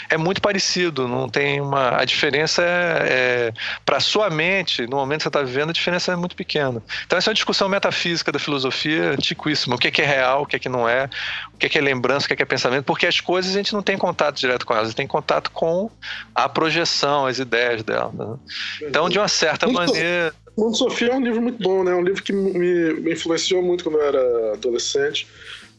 é 0.10 0.17
muito 0.17 0.41
parecido. 0.41 1.08
Não 1.08 1.30
tem 1.30 1.62
uma 1.62 2.02
a 2.02 2.06
diferença 2.06 2.62
é, 2.63 3.52
é 3.52 3.54
para 3.86 4.00
sua 4.01 4.29
mente 4.29 4.85
no 4.87 4.97
momento 4.97 5.19
que 5.19 5.23
você 5.23 5.29
está 5.29 5.41
vivendo 5.41 5.69
a 5.69 5.73
diferença 5.73 6.11
é 6.11 6.15
muito 6.15 6.35
pequena. 6.35 6.81
Então 7.05 7.17
essa 7.17 7.29
é 7.29 7.31
uma 7.31 7.35
discussão 7.35 7.69
metafísica 7.69 8.31
da 8.31 8.39
filosofia 8.39 9.11
antiquíssima. 9.11 9.75
O 9.75 9.77
que 9.77 10.01
é, 10.01 10.05
real, 10.05 10.43
o 10.43 10.45
que 10.45 10.55
é 10.55 10.59
que 10.59 10.69
não 10.69 10.87
é, 10.87 11.09
o 11.53 11.57
que 11.57 11.77
é, 11.77 11.81
lembrança, 11.81 12.25
o 12.25 12.35
que 12.35 12.41
é, 12.41 12.45
pensamento, 12.45 12.83
porque 12.83 13.05
as 13.05 13.19
coisas 13.19 13.53
a 13.53 13.57
gente 13.57 13.73
não 13.73 13.81
tem 13.81 13.97
contato 13.97 14.37
direto 14.37 14.65
com 14.65 14.73
elas, 14.73 14.85
a 14.85 14.89
gente 14.89 14.97
tem 14.97 15.07
contato 15.07 15.51
com 15.51 15.89
a 16.33 16.49
projeção, 16.49 17.25
as 17.25 17.39
ideias 17.39 17.83
dela. 17.83 18.11
Né? 18.13 18.35
Então, 18.83 19.09
de 19.09 19.17
uma 19.17 19.27
certa 19.27 19.67
maneira. 19.67 20.33
Mundo 20.57 20.75
Sofia 20.75 21.09
é 21.09 21.15
um 21.15 21.21
livro 21.21 21.41
muito 21.41 21.61
bom, 21.63 21.83
né? 21.83 21.91
É 21.91 21.95
um 21.95 22.03
livro 22.03 22.21
que 22.21 22.33
me, 22.33 22.93
me 22.93 23.13
influenciou 23.13 23.61
muito 23.61 23.83
quando 23.83 23.99
eu 23.99 24.05
era 24.05 24.53
adolescente. 24.53 25.27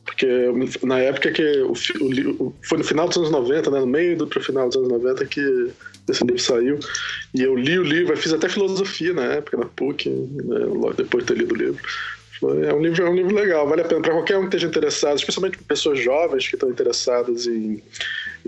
Porque 0.05 0.27
na 0.83 0.99
época 0.99 1.31
que 1.31 1.43
o, 1.63 1.73
o, 1.73 2.55
foi 2.63 2.79
no 2.79 2.85
final 2.85 3.07
dos 3.07 3.17
anos 3.17 3.31
90, 3.31 3.71
né, 3.71 3.81
no 3.81 3.87
meio 3.87 4.17
do 4.17 4.27
pro 4.27 4.43
final 4.43 4.67
dos 4.67 4.77
anos 4.77 4.89
90 4.89 5.27
que 5.27 5.71
livro 6.09 6.39
saiu. 6.39 6.79
E 7.35 7.43
eu 7.43 7.57
li 7.57 7.79
o 7.79 7.83
livro, 7.83 8.13
eu 8.13 8.17
fiz 8.17 8.33
até 8.33 8.49
filosofia 8.49 9.13
na 9.13 9.25
época, 9.25 9.57
na 9.57 9.67
PUC, 9.67 10.09
né, 10.09 10.59
logo 10.59 10.95
depois 10.95 11.25
de 11.25 11.33
ter 11.33 11.39
lido 11.41 11.55
o 11.55 11.57
livro. 11.57 11.81
É 12.65 12.75
um 12.75 12.83
livro, 12.83 13.07
é 13.07 13.09
um 13.09 13.15
livro 13.15 13.35
legal, 13.35 13.69
vale 13.69 13.83
a 13.83 13.85
pena 13.85 14.01
para 14.01 14.13
qualquer 14.13 14.37
um 14.37 14.41
que 14.41 14.47
esteja 14.47 14.67
interessado, 14.67 15.17
especialmente 15.17 15.59
pessoas 15.59 16.01
jovens 16.01 16.49
que 16.49 16.57
estão 16.57 16.69
interessadas 16.69 17.47
em, 17.47 17.81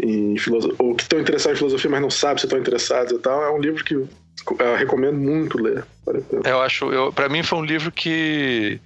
em 0.03 0.37
filosofia, 0.37 0.77
ou 0.81 0.97
que 0.97 1.05
estão 1.05 1.21
interessadas 1.21 1.57
em 1.57 1.59
filosofia, 1.59 1.90
mas 1.90 2.03
não 2.03 2.11
sabem 2.11 2.38
se 2.38 2.47
estão 2.47 2.59
interessados 2.59 3.12
e 3.12 3.19
tal. 3.19 3.45
É 3.45 3.51
um 3.53 3.61
livro 3.61 3.85
que 3.85 3.95
eu 3.95 4.09
recomendo 4.77 5.17
muito 5.17 5.62
ler. 5.62 5.85
Vale 6.05 6.25
eu 6.45 6.61
acho, 6.61 6.93
eu, 6.93 7.12
para 7.12 7.29
mim 7.29 7.45
foi 7.45 7.59
um 7.61 7.64
livro 7.64 7.93
que 7.93 8.81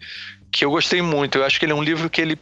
que 0.51 0.65
eu 0.65 0.71
gostei 0.71 1.03
muito. 1.03 1.39
Eu 1.39 1.45
acho 1.45 1.59
que 1.59 1.65
ele 1.65 1.73
é 1.73 1.75
um 1.75 1.83
livro 1.83 2.09
que 2.09 2.21
ele 2.21 2.39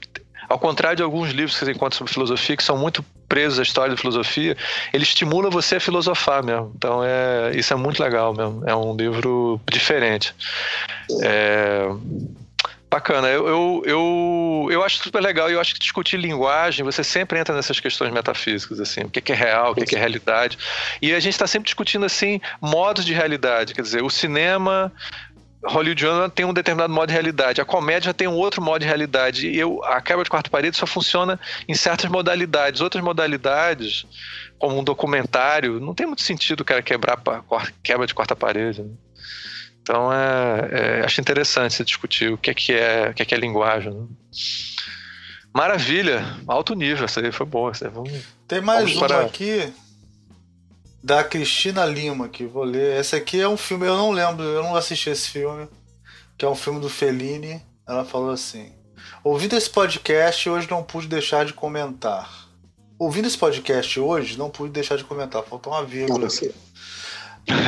ao 0.49 0.59
contrário 0.59 0.97
de 0.97 1.03
alguns 1.03 1.31
livros 1.31 1.59
que 1.59 1.65
você 1.65 1.73
encontra 1.73 1.97
sobre 1.97 2.13
filosofia, 2.13 2.57
que 2.57 2.65
são 2.65 2.77
muito 2.77 3.05
presos 3.29 3.59
à 3.59 3.63
história 3.63 3.91
da 3.91 3.97
filosofia, 3.97 4.57
ele 4.93 5.03
estimula 5.03 5.51
você 5.51 5.77
a 5.77 5.81
filosofar 5.81 6.45
mesmo. 6.45 6.73
Então, 6.77 7.03
é, 7.05 7.53
isso 7.55 7.73
é 7.73 7.77
muito 7.77 8.03
legal 8.03 8.35
mesmo. 8.35 8.63
É 8.67 8.75
um 8.75 8.97
livro 8.97 9.61
diferente. 9.71 10.35
É, 11.23 11.89
Bacana, 12.89 13.29
eu, 13.29 13.49
eu, 13.49 13.83
eu, 13.85 14.69
eu 14.71 14.85
acho 14.85 14.99
super 14.99 15.21
legal 15.21 15.51
eu 15.51 15.61
acho 15.61 15.75
que 15.75 15.81
discutir 15.81 16.17
linguagem, 16.17 16.85
você 16.85 17.03
sempre 17.03 17.39
entra 17.39 17.55
nessas 17.55 17.81
questões 17.81 18.13
metafísicas, 18.13 18.79
assim, 18.79 19.01
o 19.01 19.11
que 19.11 19.33
é 19.33 19.35
real, 19.35 19.73
o 19.73 19.75
que 19.75 19.95
é 19.95 19.99
realidade. 19.99 20.57
E 21.03 21.13
a 21.13 21.19
gente 21.19 21.33
está 21.33 21.49
sempre 21.49 21.67
discutindo, 21.67 22.07
assim, 22.07 22.41
modos 22.61 23.05
de 23.05 23.13
realidade, 23.13 23.75
quer 23.75 23.83
dizer, 23.83 24.05
o 24.05 24.09
cinema 24.09 24.93
hollywoodiano 25.69 26.31
tem 26.31 26.45
um 26.45 26.53
determinado 26.53 26.93
modo 26.93 27.09
de 27.09 27.13
realidade, 27.13 27.61
a 27.61 27.65
comédia 27.65 28.15
tem 28.15 28.29
um 28.29 28.35
outro 28.35 28.63
modo 28.63 28.81
de 28.81 28.87
realidade. 28.87 29.49
E 29.49 29.59
eu, 29.59 29.83
a 29.85 30.01
quebra 30.01 30.25
de 30.25 30.31
quarta 30.31 30.51
parede 30.51 30.77
só 30.77 30.87
funciona 30.87 31.39
em 31.69 31.75
certas 31.75 32.11
modalidades. 32.11 32.81
Outras 32.81 33.03
modalidades, 33.03 34.07
como 34.59 34.79
um 34.79 34.85
documentário, 34.85 35.81
não 35.81 35.95
tem 35.95 36.07
muito 36.07 36.23
sentido 36.23 36.61
o 36.61 36.65
cara 36.65 36.83
quebrar 36.83 37.21
quebra 37.83 38.07
de 38.07 38.15
quarta 38.15 38.37
parede. 38.37 38.83
Né? 38.83 38.91
Então, 39.83 40.13
é, 40.13 40.69
é, 40.73 41.05
acho 41.05 41.21
interessante 41.21 41.75
se 41.75 41.85
discutir 41.85 42.33
o 42.33 42.39
que 42.39 42.51
é 42.51 42.55
que 42.55 42.73
é, 42.73 43.11
o 43.11 43.15
que 43.15 43.23
é, 43.23 43.25
que 43.25 43.35
é 43.35 43.39
linguagem. 43.39 43.93
Né? 43.93 44.07
Maravilha, 45.53 46.37
alto 46.47 46.75
nível, 46.75 47.05
essa 47.05 47.21
aí 47.21 47.33
foi 47.33 47.47
boa. 47.47 47.73
Vamos, 47.93 48.13
Tem 48.47 48.61
mais 48.61 48.95
uma 48.95 49.07
para... 49.07 49.21
aqui 49.23 49.73
da 51.07 51.23
Cristina 51.23 51.87
Lima 51.87 52.29
que 52.29 52.45
vou 52.45 52.65
ler. 52.65 52.99
Esse 52.99 53.15
aqui 53.15 53.41
é 53.41 53.49
um 53.49 53.57
filme, 53.57 53.87
eu 53.87 53.97
não 53.97 54.11
lembro, 54.11 54.43
eu 54.43 54.61
não 54.61 54.75
assisti 54.75 55.09
esse 55.09 55.29
filme, 55.29 55.69
que 56.37 56.45
é 56.45 56.49
um 56.49 56.57
filme 56.57 56.81
do 56.81 56.91
Fellini. 56.91 57.63
Ela 57.89 58.05
falou 58.05 58.31
assim: 58.31 58.73
Ouvindo 59.23 59.55
esse 59.55 59.71
podcast, 59.71 60.51
hoje 60.51 60.69
não 60.69 60.83
pude 60.83 61.07
deixar 61.07 61.45
de 61.45 61.53
comentar. 61.53 62.49
Ouvindo 62.99 63.29
esse 63.29 63.39
podcast 63.39 64.01
hoje, 64.01 64.37
não 64.37 64.51
pude 64.51 64.73
deixar 64.73 64.97
de 64.97 65.05
comentar. 65.05 65.45
Faltou 65.45 65.73
uma 65.73 65.85
vírgula 65.85 66.27
aqui. 66.27 66.53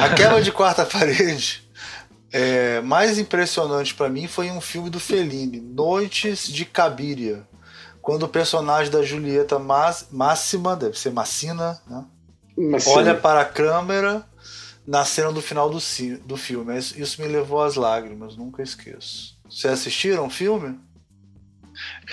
A 0.03 0.13
quebra 0.15 0.43
de 0.43 0.51
quarta 0.51 0.83
parede 0.91 1.63
é, 2.33 2.81
mais 2.81 3.19
impressionante 3.21 3.95
para 3.95 4.09
mim 4.09 4.27
foi 4.27 4.51
um 4.51 4.61
filme 4.61 4.91
do 4.91 4.99
Fellini, 4.99 5.61
Noites 5.61 6.49
de 6.49 6.65
Cabiria, 6.65 7.47
quando 8.03 8.25
o 8.25 8.29
personagem 8.29 8.91
da 8.91 9.03
Julieta 9.03 9.61
Máxima, 9.61 10.75
deve 10.75 10.99
ser 10.99 11.13
Massina, 11.13 11.81
né? 11.87 12.05
Olha 12.87 13.15
para 13.15 13.41
a 13.41 13.45
câmera 13.45 14.25
na 14.87 15.05
cena 15.05 15.33
do 15.33 15.43
final 15.43 15.69
do, 15.69 15.79
do 16.25 16.37
filme. 16.37 16.77
Isso 16.79 17.21
me 17.21 17.29
levou 17.29 17.63
às 17.63 17.77
lágrimas, 17.77 18.37
nunca 18.37 18.63
esqueço. 18.63 19.37
Vocês 19.49 19.73
assistiram 19.73 20.27
o 20.27 20.31
filme? 20.31 20.79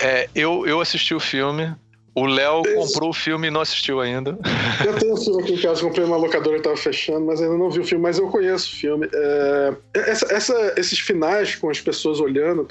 É, 0.00 0.28
eu, 0.34 0.66
eu 0.66 0.80
assisti 0.80 1.14
o 1.14 1.20
filme, 1.20 1.74
o 2.16 2.24
Léo 2.24 2.62
comprou 2.62 3.10
o 3.10 3.12
filme 3.12 3.48
e 3.48 3.50
não 3.50 3.60
assistiu 3.60 4.00
ainda. 4.00 4.38
Eu 4.84 4.98
tenho 4.98 5.12
o 5.12 5.16
filme 5.18 5.42
aqui 5.42 5.52
em 5.52 5.60
casa, 5.60 5.82
comprei 5.82 6.04
uma 6.04 6.16
locadora 6.16 6.54
que 6.54 6.60
estava 6.60 6.76
fechando, 6.76 7.26
mas 7.26 7.42
ainda 7.42 7.58
não 7.58 7.70
vi 7.70 7.80
o 7.80 7.84
filme, 7.84 8.02
mas 8.02 8.18
eu 8.18 8.28
conheço 8.28 8.72
o 8.72 8.76
filme. 8.76 9.06
É, 9.12 9.76
essa, 9.92 10.32
essa, 10.32 10.74
esses 10.78 10.98
finais 10.98 11.54
com 11.56 11.68
as 11.68 11.78
pessoas 11.78 12.18
olhando 12.18 12.66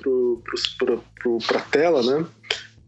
para 1.48 1.60
a 1.60 1.62
tela, 1.62 2.02
né? 2.02 2.26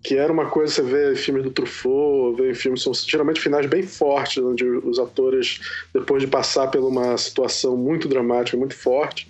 Que 0.03 0.15
era 0.15 0.31
uma 0.31 0.45
coisa, 0.45 0.73
você 0.73 0.81
vê 0.83 1.15
filmes 1.15 1.43
do 1.43 1.51
Truffaut, 1.51 2.41
vê 2.41 2.53
filmes, 2.53 2.81
são 2.81 2.93
geralmente 2.93 3.41
finais 3.41 3.65
bem 3.65 3.83
fortes, 3.83 4.41
onde 4.41 4.63
os 4.63 4.99
atores, 4.99 5.59
depois 5.93 6.21
de 6.21 6.27
passar 6.27 6.67
por 6.67 6.79
uma 6.79 7.17
situação 7.17 7.75
muito 7.75 8.07
dramática, 8.07 8.55
muito 8.55 8.75
forte, 8.75 9.29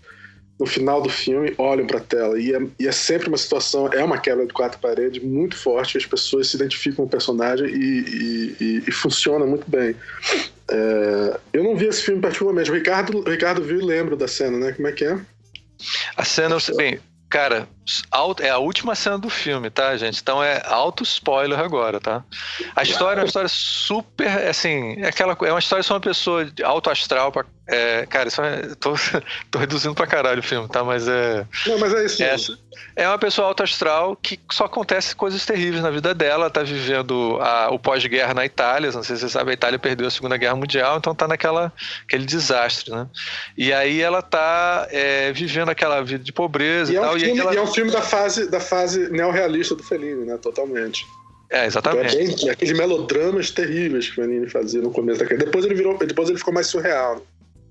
no 0.59 0.65
final 0.65 1.01
do 1.01 1.09
filme 1.09 1.53
olham 1.57 1.85
para 1.85 1.99
a 1.99 2.01
tela 2.01 2.39
e 2.39 2.53
é, 2.53 2.59
e 2.79 2.87
é, 2.87 2.91
sempre 2.91 3.27
uma 3.27 3.37
situação, 3.37 3.91
é 3.93 4.03
uma 4.03 4.17
quebra 4.17 4.45
de 4.45 4.53
quatro 4.53 4.79
paredes 4.79 5.21
muito 5.23 5.55
forte, 5.55 5.97
as 5.97 6.05
pessoas 6.05 6.49
se 6.49 6.55
identificam 6.55 6.97
com 6.97 7.03
o 7.03 7.09
personagem 7.09 7.67
e, 7.67 8.55
e, 8.59 8.83
e 8.87 8.91
funciona 8.91 9.45
muito 9.45 9.69
bem. 9.69 9.95
É, 10.69 11.39
eu 11.53 11.63
não 11.63 11.75
vi 11.75 11.85
esse 11.85 12.01
filme 12.01 12.21
particularmente, 12.21 12.71
o 12.71 12.73
Ricardo, 12.73 13.19
o 13.19 13.29
Ricardo 13.29 13.63
viu 13.63 13.79
e 13.79 13.83
lembra 13.83 14.15
da 14.15 14.27
cena, 14.27 14.57
né? 14.57 14.71
Como 14.71 14.87
é 14.87 14.91
que 14.91 15.05
é? 15.05 15.19
A 16.15 16.25
cena, 16.25 16.57
bem, 16.75 16.99
Cara, 17.29 17.67
é 18.39 18.49
a 18.49 18.57
última 18.57 18.95
cena 18.95 19.17
do 19.17 19.29
filme, 19.29 19.69
tá, 19.69 19.97
gente? 19.97 20.21
Então 20.21 20.41
é 20.41 20.61
alto 20.65 21.03
spoiler 21.03 21.59
agora, 21.59 21.99
tá? 21.99 22.23
A 22.73 22.83
história 22.83 23.19
é 23.19 23.23
uma 23.23 23.27
história 23.27 23.49
super, 23.49 24.27
assim, 24.47 25.01
é, 25.01 25.07
aquela, 25.07 25.37
é 25.41 25.51
uma 25.51 25.59
história 25.59 25.83
de 25.83 25.91
uma 25.91 25.99
pessoa 25.99 26.49
alto 26.63 26.89
astral 26.89 27.31
pra 27.31 27.43
é, 27.67 28.05
cara, 28.05 28.29
isso 28.29 28.41
é, 28.41 28.61
tô, 28.79 28.93
tô 29.51 29.59
reduzindo 29.59 29.93
pra 29.93 30.07
caralho 30.07 30.39
o 30.39 30.43
filme, 30.43 30.67
tá? 30.69 30.83
Mas 30.83 31.07
é. 31.07 31.45
Não, 31.65 31.77
mas 31.77 31.93
é 31.93 32.05
isso. 32.05 32.23
Essa, 32.23 32.57
é 32.95 33.07
uma 33.07 33.17
pessoa 33.17 33.49
alto 33.49 33.61
astral 33.61 34.15
que 34.15 34.39
só 34.51 34.65
acontece 34.65 35.15
coisas 35.15 35.45
terríveis 35.45 35.83
na 35.83 35.89
vida 35.89 36.13
dela. 36.13 36.49
Tá 36.49 36.63
vivendo 36.63 37.37
a, 37.41 37.69
o 37.69 37.77
pós-guerra 37.77 38.33
na 38.33 38.45
Itália. 38.45 38.91
Não 38.91 39.03
sei 39.03 39.17
se 39.17 39.23
você 39.23 39.29
sabe, 39.29 39.51
a 39.51 39.53
Itália 39.53 39.77
perdeu 39.77 40.07
a 40.07 40.11
Segunda 40.11 40.37
Guerra 40.37 40.55
Mundial, 40.55 40.97
então 40.97 41.13
tá 41.13 41.27
naquela 41.27 41.73
aquele 42.03 42.25
desastre, 42.25 42.91
né? 42.91 43.07
E 43.57 43.73
aí 43.73 44.01
ela 44.01 44.21
tá 44.21 44.87
é, 44.89 45.33
vivendo 45.33 45.69
aquela 45.69 46.01
vida 46.01 46.23
de 46.23 46.31
pobreza 46.31 46.91
e, 46.91 46.95
e 46.95 46.97
é 46.97 47.01
um 47.01 47.03
tal. 47.03 47.19
Filme, 47.19 47.37
e, 47.37 47.39
ela... 47.39 47.53
e 47.53 47.57
é 47.57 47.61
um 47.61 47.67
filme 47.67 47.91
da 47.91 48.01
fase, 48.01 48.49
da 48.49 48.61
fase 48.61 49.09
neorrealista 49.09 49.75
do 49.75 49.83
Fellini, 49.83 50.25
né? 50.25 50.37
Totalmente. 50.37 51.05
É, 51.49 51.65
exatamente. 51.65 52.15
É 52.15 52.25
bem, 52.25 52.49
aqueles 52.49 52.77
melodramas 52.77 53.51
terríveis 53.51 54.07
que 54.07 54.13
o 54.13 54.15
Fellini 54.15 54.49
fazia 54.49 54.81
no 54.81 54.91
começo 54.91 55.19
da 55.19 55.25
carreira. 55.25 55.45
Depois 55.45 55.65
ele 55.65 55.75
virou, 55.75 55.97
depois 55.97 56.29
ele 56.29 56.37
ficou 56.37 56.53
mais 56.53 56.67
surreal. 56.67 57.21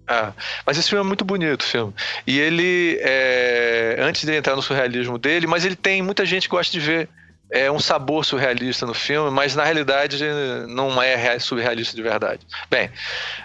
Ah, 0.06 0.32
mas 0.64 0.78
esse 0.78 0.88
filme 0.88 1.04
é 1.04 1.06
muito 1.06 1.24
bonito, 1.24 1.64
filme. 1.64 1.92
E 2.26 2.38
ele, 2.38 2.98
é, 3.00 3.96
antes 4.00 4.24
de 4.24 4.32
entrar 4.34 4.54
no 4.54 4.62
surrealismo 4.62 5.18
dele, 5.18 5.46
mas 5.46 5.64
ele 5.64 5.76
tem 5.76 6.00
muita 6.00 6.24
gente 6.24 6.48
que 6.48 6.54
gosta 6.54 6.70
de 6.70 6.78
ver 6.78 7.08
é, 7.50 7.70
um 7.70 7.78
sabor 7.78 8.24
surrealista 8.24 8.86
no 8.86 8.94
filme, 8.94 9.30
mas 9.30 9.54
na 9.54 9.64
realidade 9.64 10.18
não 10.68 11.00
é 11.02 11.38
surrealista 11.38 11.94
de 11.94 12.02
verdade. 12.02 12.46
Bem, 12.70 12.90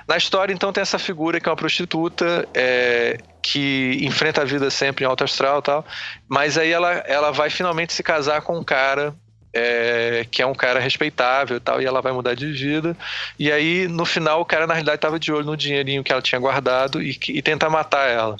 na 0.07 0.17
história 0.17 0.53
então 0.53 0.71
tem 0.71 0.81
essa 0.81 0.99
figura 0.99 1.39
que 1.39 1.47
é 1.47 1.51
uma 1.51 1.55
prostituta 1.57 2.47
é, 2.53 3.17
que 3.41 3.97
enfrenta 4.01 4.41
a 4.41 4.45
vida 4.45 4.69
sempre 4.69 5.03
em 5.03 5.07
alto 5.07 5.23
astral 5.23 5.59
e 5.59 5.63
tal, 5.63 5.85
mas 6.27 6.57
aí 6.57 6.71
ela, 6.71 6.91
ela 7.07 7.31
vai 7.31 7.49
finalmente 7.49 7.93
se 7.93 8.03
casar 8.03 8.41
com 8.41 8.57
um 8.57 8.63
cara 8.63 9.15
é, 9.53 10.25
que 10.29 10.41
é 10.41 10.45
um 10.45 10.53
cara 10.53 10.79
respeitável 10.79 11.57
e 11.57 11.59
tal, 11.59 11.81
e 11.81 11.85
ela 11.85 12.01
vai 12.01 12.11
mudar 12.11 12.33
de 12.33 12.51
vida. 12.51 12.95
E 13.37 13.51
aí, 13.51 13.87
no 13.87 14.05
final, 14.05 14.41
o 14.41 14.45
cara, 14.45 14.65
na 14.65 14.73
realidade, 14.73 14.97
estava 14.97 15.19
de 15.19 15.31
olho 15.31 15.45
no 15.45 15.57
dinheirinho 15.57 16.03
que 16.03 16.11
ela 16.11 16.21
tinha 16.21 16.39
guardado 16.39 17.01
e, 17.01 17.17
e 17.29 17.41
tenta 17.41 17.69
matar 17.69 18.09
ela. 18.09 18.37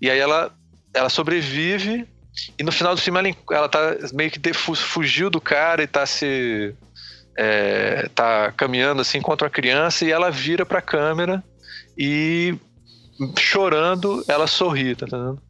E 0.00 0.10
aí 0.10 0.18
ela, 0.18 0.52
ela 0.94 1.08
sobrevive, 1.08 2.06
e 2.58 2.62
no 2.62 2.70
final 2.70 2.94
do 2.94 3.00
filme 3.00 3.18
ela, 3.18 3.58
ela 3.58 3.68
tá 3.68 3.96
meio 4.12 4.30
que 4.30 4.40
fugiu 4.52 5.28
do 5.28 5.40
cara 5.40 5.82
e 5.82 5.86
tá 5.86 6.06
se 6.06 6.74
é, 7.36 8.08
tá 8.14 8.52
caminhando 8.52 9.00
assim 9.00 9.20
contra 9.20 9.46
uma 9.46 9.50
criança 9.50 10.04
e 10.04 10.12
ela 10.12 10.30
vira 10.30 10.64
para 10.64 10.78
a 10.78 10.82
câmera 10.82 11.42
e 11.96 12.56
chorando 13.36 14.24
ela 14.28 14.46
sorri, 14.46 14.94
tá 14.94 15.06
entendendo? 15.06 15.40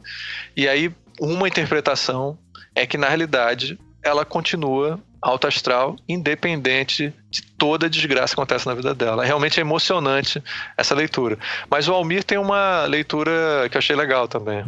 E 0.56 0.68
aí 0.68 0.90
uma 1.20 1.48
interpretação 1.48 2.38
é 2.74 2.86
que 2.86 2.96
na 2.96 3.08
realidade 3.08 3.78
ela 4.02 4.24
continua 4.24 5.00
alto 5.20 5.46
astral, 5.46 5.96
independente 6.08 7.12
de 7.30 7.42
toda 7.42 7.86
a 7.86 7.88
desgraça 7.88 8.34
que 8.34 8.40
acontece 8.40 8.66
na 8.66 8.74
vida 8.74 8.94
dela. 8.94 9.24
Realmente 9.24 9.58
é 9.58 9.62
emocionante 9.62 10.42
essa 10.76 10.94
leitura. 10.94 11.38
Mas 11.68 11.88
o 11.88 11.92
Almir 11.92 12.24
tem 12.24 12.38
uma 12.38 12.84
leitura 12.84 13.68
que 13.70 13.76
eu 13.76 13.78
achei 13.80 13.96
legal 13.96 14.28
também. 14.28 14.64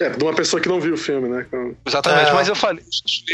É, 0.00 0.08
de 0.10 0.24
uma 0.24 0.34
pessoa 0.34 0.60
que 0.60 0.68
não 0.68 0.80
viu 0.80 0.94
o 0.94 0.96
filme, 0.96 1.28
né? 1.28 1.46
Exatamente, 1.86 2.30
é. 2.30 2.32
mas 2.32 2.48
eu 2.48 2.56
falei 2.56 2.82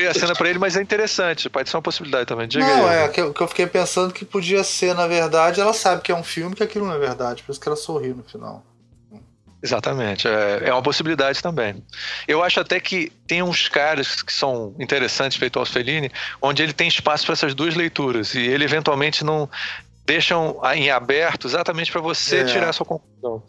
a 0.08 0.14
cena 0.14 0.34
pra 0.34 0.48
ele, 0.48 0.58
mas 0.58 0.76
é 0.76 0.82
interessante, 0.82 1.48
pode 1.48 1.68
ser 1.68 1.76
uma 1.76 1.82
possibilidade 1.82 2.26
também. 2.26 2.46
Diga 2.46 2.64
não, 2.64 2.86
aí, 2.86 2.98
é, 2.98 3.08
que 3.08 3.20
eu, 3.20 3.32
que 3.32 3.40
eu 3.40 3.48
fiquei 3.48 3.66
pensando 3.66 4.12
que 4.12 4.24
podia 4.24 4.62
ser, 4.64 4.94
na 4.94 5.06
verdade, 5.06 5.60
ela 5.60 5.72
sabe 5.72 6.02
que 6.02 6.12
é 6.12 6.14
um 6.14 6.24
filme, 6.24 6.54
que 6.54 6.62
aquilo 6.62 6.86
não 6.86 6.94
é 6.94 6.98
verdade, 6.98 7.42
por 7.42 7.52
isso 7.52 7.60
que 7.60 7.68
ela 7.68 7.76
sorriu 7.76 8.14
no 8.14 8.22
final. 8.22 8.64
Exatamente, 9.62 10.28
é, 10.28 10.62
é 10.66 10.72
uma 10.72 10.82
possibilidade 10.82 11.42
também. 11.42 11.82
Eu 12.28 12.42
acho 12.44 12.60
até 12.60 12.78
que 12.78 13.10
tem 13.26 13.42
uns 13.42 13.68
caras 13.68 14.22
que 14.22 14.32
são 14.32 14.74
interessantes 14.78 15.36
feito 15.36 15.58
ao 15.58 15.66
Fellini, 15.66 16.10
onde 16.40 16.62
ele 16.62 16.72
tem 16.72 16.86
espaço 16.86 17.26
para 17.26 17.32
essas 17.32 17.54
duas 17.54 17.74
leituras 17.74 18.34
e 18.34 18.40
ele 18.40 18.64
eventualmente 18.64 19.24
não 19.24 19.48
deixam 20.08 20.58
em 20.74 20.90
aberto 20.90 21.46
exatamente 21.46 21.92
para 21.92 22.00
você 22.00 22.38
é. 22.38 22.44
tirar 22.44 22.70
a 22.70 22.72
sua 22.72 22.86
conclusão. 22.86 23.42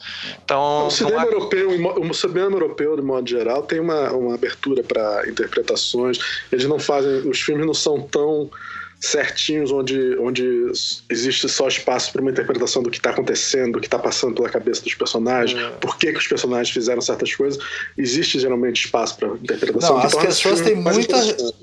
Então, 0.43 0.87
o 0.87 0.91
cinema, 0.91 1.21
há... 1.21 1.25
europeu, 1.25 1.69
o 1.69 2.13
cinema 2.13 2.55
europeu, 2.55 2.95
de 2.97 3.01
modo 3.01 3.29
geral, 3.29 3.63
tem 3.63 3.79
uma, 3.79 4.11
uma 4.11 4.35
abertura 4.35 4.83
para 4.83 5.29
interpretações. 5.29 6.19
Eles 6.51 6.65
não 6.65 6.77
fazem, 6.77 7.29
os 7.29 7.39
filmes 7.39 7.65
não 7.65 7.73
são 7.73 8.01
tão 8.01 8.49
certinhos 8.99 9.71
onde, 9.71 10.17
onde 10.19 10.71
existe 11.09 11.47
só 11.47 11.67
espaço 11.67 12.11
para 12.11 12.21
uma 12.21 12.31
interpretação 12.31 12.83
do 12.83 12.91
que 12.91 12.97
está 12.97 13.11
acontecendo, 13.11 13.73
do 13.73 13.79
que 13.79 13.87
está 13.87 13.97
passando 13.97 14.35
pela 14.35 14.49
cabeça 14.49 14.83
dos 14.83 14.93
personagens, 14.93 15.59
é. 15.59 15.69
por 15.77 15.97
que, 15.97 16.11
que 16.11 16.17
os 16.17 16.27
personagens 16.27 16.69
fizeram 16.69 17.01
certas 17.01 17.33
coisas. 17.33 17.63
Existe 17.97 18.39
geralmente 18.39 18.85
espaço 18.85 19.17
para 19.17 19.29
interpretação. 19.29 19.97
Não, 19.97 20.03
as 20.03 20.15
pessoas 20.15 20.61
têm 20.61 20.75
muita, 20.75 21.15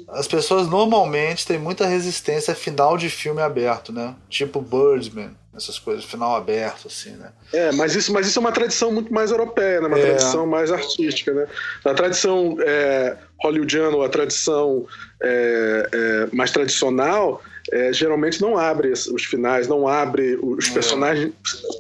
as 0.09 0.27
pessoas 0.27 0.66
normalmente 0.68 1.46
têm 1.46 1.59
muita 1.59 1.87
resistência 1.87 2.53
a 2.53 2.57
final 2.57 2.96
de 2.96 3.11
filme 3.11 3.42
aberto, 3.42 3.92
né? 3.92 4.14
Tipo 4.31 4.61
Birdman 4.61 5.31
essas 5.57 5.79
coisas, 5.79 6.05
final 6.05 6.37
aberto, 6.37 6.87
assim, 6.88 7.11
né? 7.12 7.31
É, 7.53 7.73
mas 7.73 7.95
isso, 7.95 8.12
mas 8.12 8.27
isso 8.27 8.38
é 8.38 8.40
uma 8.40 8.53
tradição 8.53 8.92
muito 8.92 9.12
mais 9.12 9.31
europeia, 9.31 9.81
né? 9.81 9.88
Uma 9.88 9.99
é. 9.99 10.03
tradição 10.03 10.47
mais 10.47 10.71
artística, 10.71 11.33
né? 11.33 11.47
A 11.85 11.95
tradição 11.95 12.57
é, 12.61 13.16
hollywoodiana, 13.40 14.05
a 14.05 14.09
tradição 14.09 14.87
é, 15.23 15.88
é, 15.92 16.37
mais 16.37 16.51
tradicional, 16.51 17.42
é, 17.73 17.92
geralmente 17.92 18.40
não 18.40 18.57
abre 18.57 18.92
os 18.92 19.25
finais, 19.25 19.66
não 19.66 19.88
abre 19.88 20.38
os 20.40 20.69
é. 20.69 20.73
personagens, 20.73 21.33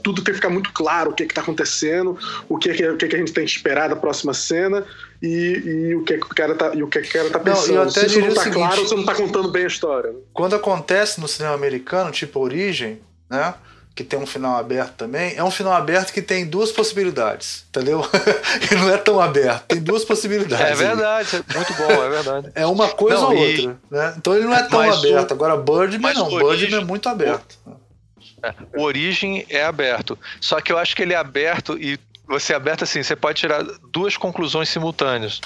tudo 0.02 0.22
tem 0.22 0.32
que 0.32 0.40
ficar 0.40 0.50
muito 0.50 0.72
claro 0.72 1.10
o 1.10 1.14
que 1.14 1.22
está 1.22 1.40
acontecendo, 1.40 2.18
o 2.48 2.58
que, 2.58 2.72
que, 2.72 2.88
o 2.88 2.96
que, 2.96 3.08
que 3.08 3.16
a 3.16 3.18
gente 3.18 3.32
tem 3.32 3.44
que 3.44 3.50
esperar 3.50 3.88
da 3.88 3.96
próxima 3.96 4.34
cena 4.34 4.84
e, 5.22 5.28
e 5.28 5.94
o 5.94 6.02
que, 6.02 6.14
o 6.14 6.20
cara 6.20 6.54
tá, 6.54 6.74
e 6.74 6.82
o 6.82 6.88
que, 6.88 6.98
o 6.98 7.08
cara 7.08 7.30
tá 7.30 7.38
pensando. 7.38 7.84
Não, 7.84 7.90
Se 7.90 8.06
isso 8.06 8.20
não 8.20 8.28
está 8.28 8.50
claro, 8.50 8.76
você 8.76 8.94
não 8.94 9.02
está 9.02 9.14
contando 9.14 9.50
bem 9.50 9.64
a 9.64 9.68
história. 9.68 10.10
Né? 10.10 10.18
Quando 10.32 10.56
acontece 10.56 11.20
no 11.20 11.28
cinema 11.28 11.54
americano, 11.54 12.10
tipo 12.10 12.40
Origem, 12.40 13.00
né? 13.28 13.54
que 13.96 14.04
tem 14.04 14.18
um 14.18 14.26
final 14.26 14.58
aberto 14.58 14.92
também, 14.92 15.34
é 15.36 15.42
um 15.42 15.50
final 15.50 15.72
aberto 15.72 16.12
que 16.12 16.20
tem 16.20 16.44
duas 16.44 16.70
possibilidades, 16.70 17.64
entendeu? 17.70 18.02
que 18.68 18.74
não 18.76 18.90
é 18.90 18.98
tão 18.98 19.18
aberto, 19.18 19.64
tem 19.68 19.80
duas 19.80 20.04
possibilidades. 20.04 20.66
É 20.66 20.74
verdade, 20.74 21.36
é 21.36 21.54
muito 21.54 21.72
bom, 21.72 22.04
é 22.04 22.08
verdade. 22.10 22.52
É 22.54 22.66
uma 22.66 22.90
coisa 22.90 23.22
não, 23.22 23.28
ou 23.28 23.34
e... 23.34 23.66
outra, 23.66 23.80
né? 23.90 24.14
Então 24.18 24.34
ele 24.34 24.44
não 24.44 24.54
é 24.54 24.62
tão 24.64 24.80
aberto. 24.80 25.30
O... 25.30 25.34
Agora 25.34 25.56
Birdman 25.56 26.12
não, 26.12 26.30
origem... 26.30 26.68
Birdman 26.68 26.82
é 26.82 26.84
muito 26.84 27.08
aberto. 27.08 27.58
O... 27.64 27.86
É, 28.42 28.54
o 28.76 28.82
Origem 28.82 29.46
é 29.48 29.64
aberto. 29.64 30.18
Só 30.40 30.60
que 30.60 30.70
eu 30.70 30.78
acho 30.78 30.94
que 30.94 31.02
ele 31.02 31.14
é 31.14 31.16
aberto 31.16 31.78
e 31.78 31.98
você 32.28 32.52
é 32.52 32.56
aberto 32.56 32.82
assim, 32.82 33.02
você 33.02 33.14
pode 33.14 33.38
tirar 33.38 33.62
duas 33.90 34.16
conclusões 34.16 34.68
simultâneas, 34.68 35.40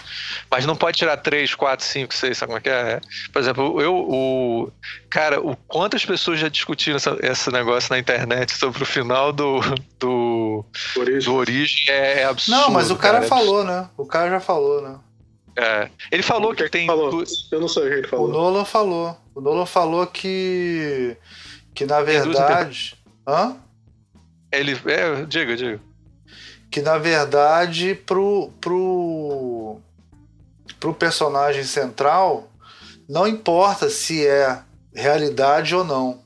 mas 0.51 0.64
não 0.64 0.75
pode 0.75 0.97
tirar 0.97 1.16
três, 1.19 1.55
quatro, 1.55 1.85
cinco, 1.85 2.14
seis, 2.14 2.38
sabe 2.38 2.49
como 2.49 2.59
é 2.59 2.61
que 2.62 2.71
é? 2.71 3.01
Por 3.33 3.40
exemplo, 3.40 3.81
eu, 3.81 3.95
o. 3.95 4.73
Cara, 5.11 5.40
o 5.40 5.55
quantas 5.69 6.05
pessoas 6.05 6.40
já 6.40 6.49
discutiram 6.49 6.97
essa, 6.97 7.16
esse 7.23 7.51
negócio 7.51 7.93
na 7.93 7.99
internet 7.99 8.57
sobre 8.57 8.83
o 8.83 8.87
final 8.87 9.33
do. 9.33 9.61
do 9.99 10.64
Origem, 10.97 11.31
do 11.31 11.35
origem 11.37 11.85
é, 11.88 12.21
é, 12.21 12.25
absurdo. 12.25 12.59
Não, 12.59 12.71
mas 12.71 12.90
o 12.90 12.97
cara, 12.97 13.14
cara 13.14 13.27
é 13.27 13.29
falou, 13.29 13.64
né? 13.64 13.88
O 13.97 14.07
cara 14.07 14.31
já 14.31 14.40
falou, 14.40 14.81
né? 14.81 14.99
É. 15.57 15.90
Ele 16.11 16.23
falou 16.23 16.55
que, 16.55 16.64
que, 16.64 16.71
tem. 16.71 16.87
Falou? 16.87 17.25
Eu 17.53 17.61
não 17.61 17.69
sei 17.69 17.83
o 17.83 17.88
que 17.88 17.95
ele 17.95 18.09
falou. 18.09 18.29
O 18.29 18.33
Nolan 18.33 18.64
falou. 18.64 19.16
O 19.35 19.40
Nolan 19.40 19.66
falou 19.66 20.07
que. 20.07 21.16
Que 21.75 21.85
na 21.85 22.01
verdade. 22.01 22.97
Hã? 23.29 23.57
Ele. 24.51 24.81
É, 24.87 25.25
diga, 25.27 25.57
diga 25.57 25.89
que 26.71 26.81
na 26.81 26.99
verdade 26.99 27.95
pro, 27.95 28.51
pro, 28.61 29.79
pro 30.79 30.95
personagem 30.95 31.65
central 31.65 32.49
não 33.09 33.27
importa 33.27 33.91
se 33.91 34.27
é 34.27 34.63
realidade 34.95 35.75
ou 35.75 35.85
não. 35.85 36.21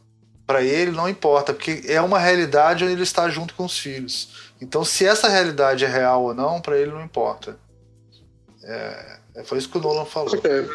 Para 0.46 0.62
ele 0.62 0.90
não 0.90 1.08
importa, 1.08 1.54
porque 1.54 1.84
é 1.86 1.98
uma 2.02 2.18
realidade 2.18 2.84
onde 2.84 2.92
ele 2.92 3.02
está 3.02 3.30
junto 3.30 3.54
com 3.54 3.64
os 3.64 3.78
filhos. 3.78 4.52
Então, 4.60 4.84
se 4.84 5.06
essa 5.06 5.26
realidade 5.26 5.86
é 5.86 5.88
real 5.88 6.22
ou 6.22 6.34
não, 6.34 6.60
para 6.60 6.78
ele 6.78 6.90
não 6.90 7.02
importa. 7.02 7.58
É, 8.62 9.18
foi 9.44 9.56
isso 9.56 9.70
que 9.70 9.78
o 9.78 9.80
Nolan 9.80 10.04
falou. 10.04 10.34
É, 10.44 10.66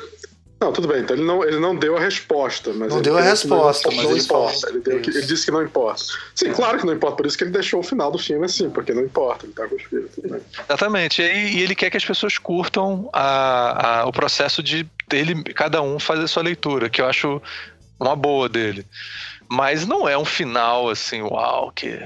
não, 0.60 0.74
tudo 0.74 0.90
bem. 0.90 1.02
Então 1.02 1.16
ele 1.16 1.26
não, 1.26 1.44
ele 1.44 1.60
não 1.60 1.76
deu 1.76 1.96
a 1.96 2.00
resposta. 2.00 2.74
Mas 2.74 2.94
não 2.94 3.02
deu 3.02 3.18
a 3.18 3.22
resposta, 3.22 3.90
mas 3.90 4.04
não 4.04 4.12
ele 4.12 4.20
importa. 4.20 4.70
Ele, 4.70 4.80
deu, 4.82 4.98
ele, 4.98 5.22
disse 5.22 5.46
que 5.46 5.52
não 5.52 5.64
importa. 5.64 6.04
Sim, 6.36 6.50
é. 6.50 6.54
claro 6.54 6.78
que 6.78 6.86
não 6.86 6.94
importa. 6.94 7.16
Por 7.16 7.26
isso 7.26 7.38
que 7.38 7.46
ele 7.46 7.52
deixou 7.52 7.80
o 7.80 7.84
final 7.84 8.12
do 8.12 8.18
filme 8.18 8.46
assim, 8.46 8.70
porque 8.70 8.94
não 8.94 9.02
importa. 9.02 9.46
Ele 9.46 9.54
tá 9.54 9.66
com 9.68 9.76
os 9.76 9.84
filhos. 9.84 10.12
Exatamente. 10.68 11.22
E, 11.22 11.58
e, 11.58 11.62
ele 11.62 11.74
quer 11.74 11.90
que 11.90 11.96
as 11.96 12.04
pessoas 12.04 12.38
curtam 12.38 13.10
a, 13.14 14.02
a, 14.02 14.06
o 14.06 14.12
processo 14.12 14.62
de 14.62 14.86
ele, 15.12 15.42
cada 15.54 15.82
um 15.82 15.98
fazer 15.98 16.24
a 16.24 16.28
sua 16.28 16.44
leitura, 16.44 16.90
que 16.90 17.02
eu 17.02 17.06
acho 17.06 17.42
uma 17.98 18.16
boa 18.16 18.50
dele. 18.50 18.86
Mas 19.50 19.88
não 19.88 20.10
é 20.10 20.18
um 20.18 20.26
final 20.26 20.90
assim, 20.90 21.22
uau, 21.22 21.72
que 21.72 22.00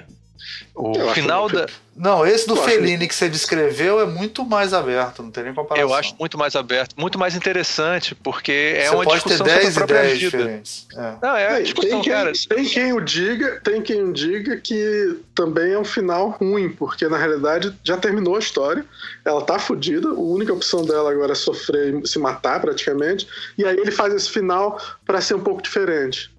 o 0.75 0.95
eu 0.95 1.09
final 1.13 1.47
da. 1.49 1.67
Não, 1.95 2.25
esse 2.25 2.47
do 2.47 2.55
Fellini 2.55 3.07
que 3.07 3.13
você 3.13 3.29
descreveu 3.29 3.99
é 3.99 4.05
muito 4.05 4.43
mais 4.43 4.73
aberto, 4.73 5.21
não 5.21 5.29
tem 5.29 5.43
nem 5.43 5.53
comparação. 5.53 5.87
Eu 5.87 5.93
acho 5.93 6.15
muito 6.19 6.39
mais 6.39 6.55
aberto, 6.55 6.95
muito 6.97 7.19
mais 7.19 7.35
interessante, 7.35 8.15
porque 8.15 8.73
é 8.75 8.87
você 8.87 8.95
uma 8.95 9.03
pode 9.03 9.13
discussão 9.15 9.45
ter 9.45 9.59
10 9.59 9.77
ideias 9.77 10.17
vida. 10.17 10.37
diferentes. 10.37 10.87
É. 10.91 11.13
Não, 11.21 11.35
é 11.35 11.53
tem, 11.53 11.63
discussão, 11.63 11.89
tem 11.91 12.01
quem, 12.01 12.11
cara. 12.11 12.31
Tem 12.49 12.65
quem 12.65 12.93
o 12.93 12.99
diga, 12.99 13.61
tem 13.63 13.81
quem 13.83 14.03
o 14.03 14.11
diga 14.11 14.57
que 14.57 15.19
também 15.35 15.73
é 15.73 15.79
um 15.79 15.85
final 15.85 16.29
ruim, 16.29 16.69
porque 16.69 17.07
na 17.07 17.17
realidade 17.17 17.71
já 17.83 17.95
terminou 17.95 18.37
a 18.37 18.39
história, 18.39 18.83
ela 19.23 19.43
tá 19.43 19.59
fodida, 19.59 20.09
a 20.09 20.13
única 20.13 20.51
opção 20.51 20.83
dela 20.83 21.11
agora 21.11 21.33
é 21.33 21.35
sofrer 21.35 22.01
e 22.03 22.07
se 22.07 22.17
matar 22.17 22.59
praticamente, 22.59 23.27
e 23.55 23.65
aí 23.65 23.77
ele 23.77 23.91
faz 23.91 24.11
esse 24.15 24.31
final 24.31 24.81
para 25.05 25.21
ser 25.21 25.35
um 25.35 25.41
pouco 25.41 25.61
diferente. 25.61 26.32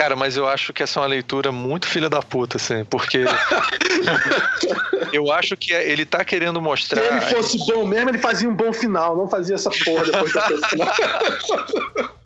Cara, 0.00 0.16
mas 0.16 0.34
eu 0.34 0.48
acho 0.48 0.72
que 0.72 0.82
essa 0.82 0.98
é 0.98 1.02
uma 1.02 1.08
leitura 1.08 1.52
muito 1.52 1.86
filha 1.86 2.08
da 2.08 2.22
puta, 2.22 2.56
assim, 2.56 2.86
porque. 2.86 3.18
eu 5.12 5.30
acho 5.30 5.54
que 5.58 5.74
ele 5.74 6.06
tá 6.06 6.24
querendo 6.24 6.58
mostrar. 6.58 7.02
Se 7.02 7.06
ele 7.08 7.20
fosse 7.20 7.58
bom 7.66 7.84
mesmo, 7.84 8.08
ele 8.08 8.16
fazia 8.16 8.48
um 8.48 8.54
bom 8.54 8.72
final, 8.72 9.14
não 9.14 9.28
fazia 9.28 9.56
essa 9.56 9.68
porra 9.68 10.06
depois 10.06 10.32
da 10.32 10.40
final. 10.68 10.94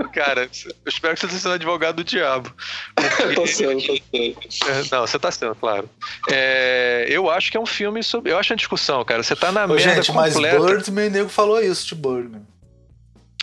Cara, 0.14 0.42
eu 0.42 0.48
espero 0.87 1.14
que 1.14 1.20
você 1.20 1.26
esteja 1.26 1.42
sendo 1.42 1.54
advogado 1.54 1.96
do 1.96 2.04
diabo. 2.04 2.48
Porque... 2.94 3.34
tô 3.34 3.44
sendo, 3.44 3.84
tô 3.84 3.96
sendo. 3.96 4.38
É, 4.68 4.84
não, 4.92 5.00
você 5.00 5.18
tá 5.18 5.32
sendo, 5.32 5.56
claro. 5.56 5.90
É, 6.30 7.06
eu 7.08 7.28
acho 7.28 7.50
que 7.50 7.56
é 7.56 7.60
um 7.60 7.66
filme 7.66 8.04
sobre. 8.04 8.30
Eu 8.30 8.38
acho 8.38 8.52
uma 8.52 8.56
discussão, 8.56 9.04
cara. 9.04 9.20
Você 9.24 9.34
tá 9.34 9.50
na 9.50 9.64
Ô, 9.64 9.74
merda 9.74 9.94
gente, 9.96 10.12
completa. 10.12 10.38
mas 10.38 10.64
Birdman, 10.64 11.10
nego 11.10 11.28
falou 11.28 11.60
isso 11.60 11.88
de 11.88 11.96
Birdman. 11.96 12.46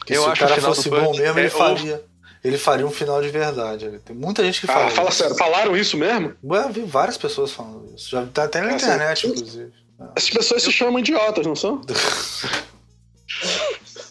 Que 0.05 0.13
eu 0.13 0.23
se 0.23 0.29
acho 0.29 0.45
o 0.45 0.47
cara 0.47 0.61
fosse 0.61 0.89
bom 0.89 1.11
mesmo, 1.11 1.37
ele 1.37 1.47
é, 1.47 1.49
faria 1.49 2.10
ele 2.43 2.57
faria 2.57 2.85
um 2.85 2.91
final 2.91 3.21
de 3.21 3.29
verdade. 3.29 3.99
Tem 4.03 4.15
muita 4.15 4.43
gente 4.43 4.61
que 4.61 4.67
fala. 4.67 4.87
Ah, 4.87 4.89
fala 4.89 5.09
isso. 5.09 5.17
sério, 5.17 5.35
falaram 5.35 5.77
isso 5.77 5.97
mesmo? 5.97 6.33
Ué, 6.43 6.69
vi 6.69 6.81
várias 6.81 7.17
pessoas 7.17 7.51
falando 7.51 7.93
isso. 7.95 8.09
Já 8.09 8.25
tá 8.25 8.45
até 8.45 8.61
na 8.61 8.71
é, 8.71 8.75
internet, 8.75 9.27
inclusive. 9.27 9.71
As 10.15 10.29
pessoas 10.29 10.63
se 10.63 10.71
chamam 10.71 10.99
idiotas, 10.99 11.45
não 11.45 11.55
são? 11.55 11.81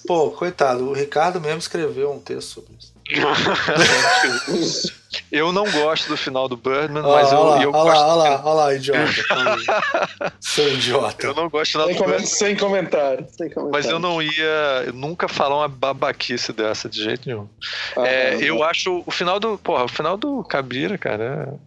Pô, 0.06 0.30
coitado, 0.30 0.88
o 0.88 0.92
Ricardo 0.92 1.40
mesmo 1.40 1.58
escreveu 1.58 2.12
um 2.12 2.20
texto 2.20 2.48
sobre 2.48 2.74
isso. 2.78 2.92
eu 5.30 5.52
não 5.52 5.70
gosto 5.70 6.08
do 6.08 6.16
final 6.16 6.48
do 6.48 6.56
Birdman, 6.56 7.02
mas 7.02 7.30
eu, 7.30 7.42
lá, 7.42 7.62
eu 7.62 7.70
olha 7.70 7.84
gosto. 7.84 7.86
Lá, 7.86 8.14
olha 8.14 8.30
lá, 8.30 8.42
olha 8.44 8.54
lá, 8.54 8.74
idiota. 8.74 10.32
Seu 10.40 10.72
idiota. 10.72 11.26
Eu 11.26 11.34
não 11.34 11.48
gosto 11.48 11.78
do 11.78 11.94
final 11.94 12.18
sem, 12.18 12.26
sem 12.26 12.56
comentário, 12.56 13.26
sem 13.30 13.48
comentário. 13.48 13.70
Mas 13.70 13.86
eu 13.86 13.98
não 13.98 14.20
ia 14.20 14.92
nunca 14.92 15.28
falar 15.28 15.58
uma 15.58 15.68
babaquice 15.68 16.52
dessa 16.52 16.88
de 16.88 17.02
jeito 17.02 17.28
nenhum. 17.28 17.48
Ah, 17.96 18.06
é, 18.06 18.38
eu 18.42 18.62
acho 18.64 19.04
o 19.06 19.10
final 19.10 19.38
do. 19.38 19.56
Porra, 19.58 19.84
o 19.84 19.88
final 19.88 20.16
do 20.16 20.42
Cabira, 20.42 20.98
cara, 20.98 21.58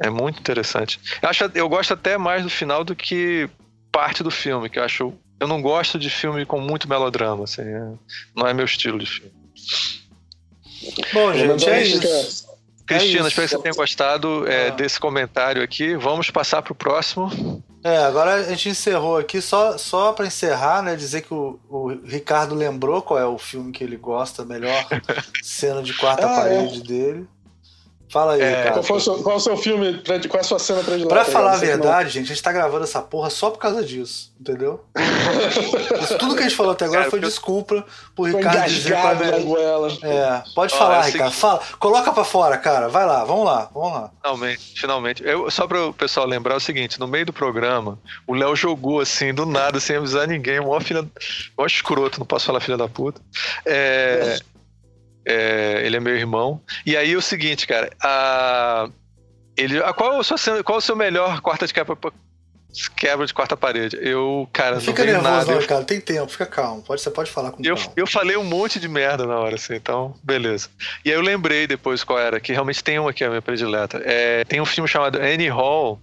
é, 0.00 0.06
é 0.06 0.10
muito 0.10 0.38
interessante. 0.38 1.00
Eu, 1.20 1.28
acho, 1.28 1.50
eu 1.54 1.68
gosto 1.68 1.94
até 1.94 2.16
mais 2.16 2.44
do 2.44 2.50
final 2.50 2.84
do 2.84 2.94
que 2.94 3.48
parte 3.90 4.22
do 4.22 4.30
filme, 4.30 4.70
que 4.70 4.78
eu 4.78 4.84
acho. 4.84 5.12
Eu 5.40 5.46
não 5.46 5.62
gosto 5.62 5.98
de 5.98 6.10
filme 6.10 6.44
com 6.44 6.60
muito 6.60 6.88
melodrama, 6.88 7.44
assim, 7.44 7.62
é, 7.62 7.92
não 8.34 8.46
é 8.46 8.52
meu 8.52 8.64
estilo 8.64 8.98
de 8.98 9.06
filme. 9.06 9.32
Bom, 11.12 11.32
gente, 11.32 11.68
é 11.68 11.82
isso. 11.82 12.47
Cristina, 12.88 13.26
é 13.26 13.28
espero 13.28 13.48
que 13.48 13.54
você 13.54 13.62
tenha 13.62 13.74
gostado 13.74 14.48
é, 14.48 14.68
ah. 14.68 14.70
desse 14.70 14.98
comentário 14.98 15.62
aqui. 15.62 15.94
Vamos 15.94 16.30
passar 16.30 16.62
para 16.62 16.72
o 16.72 16.76
próximo. 16.76 17.62
É, 17.84 17.98
agora 17.98 18.34
a 18.34 18.42
gente 18.42 18.70
encerrou 18.70 19.18
aqui, 19.18 19.40
só, 19.40 19.78
só 19.78 20.12
para 20.12 20.26
encerrar, 20.26 20.82
né? 20.82 20.96
Dizer 20.96 21.22
que 21.22 21.32
o, 21.32 21.60
o, 21.68 21.88
Ricardo 22.04 22.54
lembrou 22.54 23.00
qual 23.02 23.20
é 23.20 23.26
o 23.26 23.38
filme 23.38 23.70
que 23.70 23.84
ele 23.84 23.96
gosta, 23.96 24.44
melhor 24.44 24.84
cena 25.42 25.82
de 25.82 25.94
quarta 25.94 26.26
ah, 26.26 26.32
é. 26.32 26.36
parede 26.36 26.80
é. 26.80 26.82
dele. 26.82 27.28
Fala 28.10 28.34
aí, 28.34 28.40
é, 28.40 28.70
Qual, 28.70 28.96
o 28.96 29.00
seu, 29.00 29.22
qual 29.22 29.36
o 29.36 29.40
seu 29.40 29.56
filme, 29.56 30.02
qual 30.02 30.38
é 30.38 30.40
a 30.40 30.44
sua 30.44 30.58
cena 30.58 30.82
predileta? 30.82 31.14
Pra 31.14 31.24
falar 31.24 31.52
a 31.52 31.56
verdade, 31.56 32.04
não... 32.04 32.10
gente, 32.10 32.24
a 32.24 32.34
gente 32.34 32.42
tá 32.42 32.52
gravando 32.52 32.84
essa 32.84 33.02
porra 33.02 33.28
só 33.28 33.50
por 33.50 33.58
causa 33.58 33.84
disso, 33.84 34.32
entendeu? 34.40 34.84
Isso, 36.02 36.16
tudo 36.16 36.34
que 36.34 36.40
a 36.40 36.42
gente 36.44 36.56
falou 36.56 36.72
até 36.72 36.86
agora 36.86 37.00
Cara, 37.00 37.10
foi 37.10 37.20
desculpa 37.20 37.84
pro 38.16 38.24
Ricardo 38.24 38.64
dizer 38.70 38.96
pra 38.98 39.14
na 39.14 39.38
goela. 39.40 39.88
É, 40.02 40.42
pode 40.54 40.74
oh, 40.74 40.78
falar, 40.78 41.06
é 41.06 41.10
Ricardo. 41.10 41.32
Fala, 41.32 41.60
coloca 41.78 42.12
pra 42.12 42.24
fora, 42.24 42.56
cara. 42.56 42.88
Vai 42.88 43.04
lá, 43.04 43.24
vamos 43.24 43.44
lá, 43.44 43.70
vamos 43.74 43.92
lá. 43.92 44.10
Finalmente, 44.22 44.80
finalmente. 44.80 45.22
Eu, 45.24 45.50
só 45.50 45.66
para 45.66 45.86
o 45.86 45.92
pessoal 45.92 46.26
lembrar 46.26 46.56
o 46.56 46.60
seguinte, 46.60 46.98
no 46.98 47.06
meio 47.06 47.26
do 47.26 47.32
programa, 47.32 47.98
o 48.26 48.34
Léo 48.34 48.56
jogou 48.56 49.00
assim, 49.00 49.34
do 49.34 49.44
nada, 49.44 49.78
sem 49.80 49.96
avisar 49.96 50.26
ninguém, 50.26 50.60
o 50.60 50.64
maior 50.64 50.82
filha. 50.82 51.02
O 51.02 51.06
maior 51.58 51.66
escroto, 51.66 52.18
não 52.18 52.26
posso 52.26 52.46
falar 52.46 52.60
filha 52.60 52.76
da 52.76 52.88
puta. 52.88 53.20
É. 53.66 54.38
É, 55.28 55.82
ele 55.84 55.96
é 55.96 56.00
meu 56.00 56.16
irmão. 56.16 56.62
E 56.86 56.96
aí 56.96 57.14
o 57.14 57.20
seguinte, 57.20 57.66
cara, 57.66 57.90
a, 58.02 58.88
ele, 59.54 59.78
a, 59.82 59.92
qual, 59.92 60.18
a 60.18 60.24
sua, 60.24 60.38
qual 60.64 60.78
o 60.78 60.80
seu 60.80 60.96
melhor 60.96 61.42
quarta 61.42 61.66
de 61.66 61.74
quebra, 61.74 61.94
quebra 62.96 63.26
de 63.26 63.34
quarta 63.34 63.54
parede? 63.54 63.98
Eu, 64.00 64.48
cara, 64.50 64.76
não 64.76 64.80
fica 64.80 65.04
nervoso, 65.04 65.28
nada. 65.28 65.54
Não, 65.54 65.66
cara, 65.66 65.84
tem 65.84 66.00
tempo, 66.00 66.32
fica 66.32 66.46
calmo. 66.46 66.82
Pode, 66.82 67.02
você 67.02 67.10
pode 67.10 67.30
falar 67.30 67.50
com 67.50 67.62
eu, 67.62 67.76
calma. 67.76 67.92
Eu 67.94 68.06
falei 68.06 68.38
um 68.38 68.44
monte 68.44 68.80
de 68.80 68.88
merda 68.88 69.26
na 69.26 69.38
hora, 69.38 69.56
assim, 69.56 69.74
então, 69.74 70.14
beleza. 70.22 70.70
E 71.04 71.10
aí 71.10 71.16
eu 71.16 71.20
lembrei 71.20 71.66
depois 71.66 72.02
qual 72.02 72.18
era, 72.18 72.40
que 72.40 72.52
realmente 72.52 72.82
tem 72.82 72.98
um 72.98 73.06
aqui, 73.06 73.22
a 73.22 73.28
minha 73.28 73.42
predileta. 73.42 74.00
É, 74.02 74.44
tem 74.44 74.62
um 74.62 74.66
filme 74.66 74.88
chamado 74.88 75.18
Annie 75.18 75.48
Hall, 75.48 76.00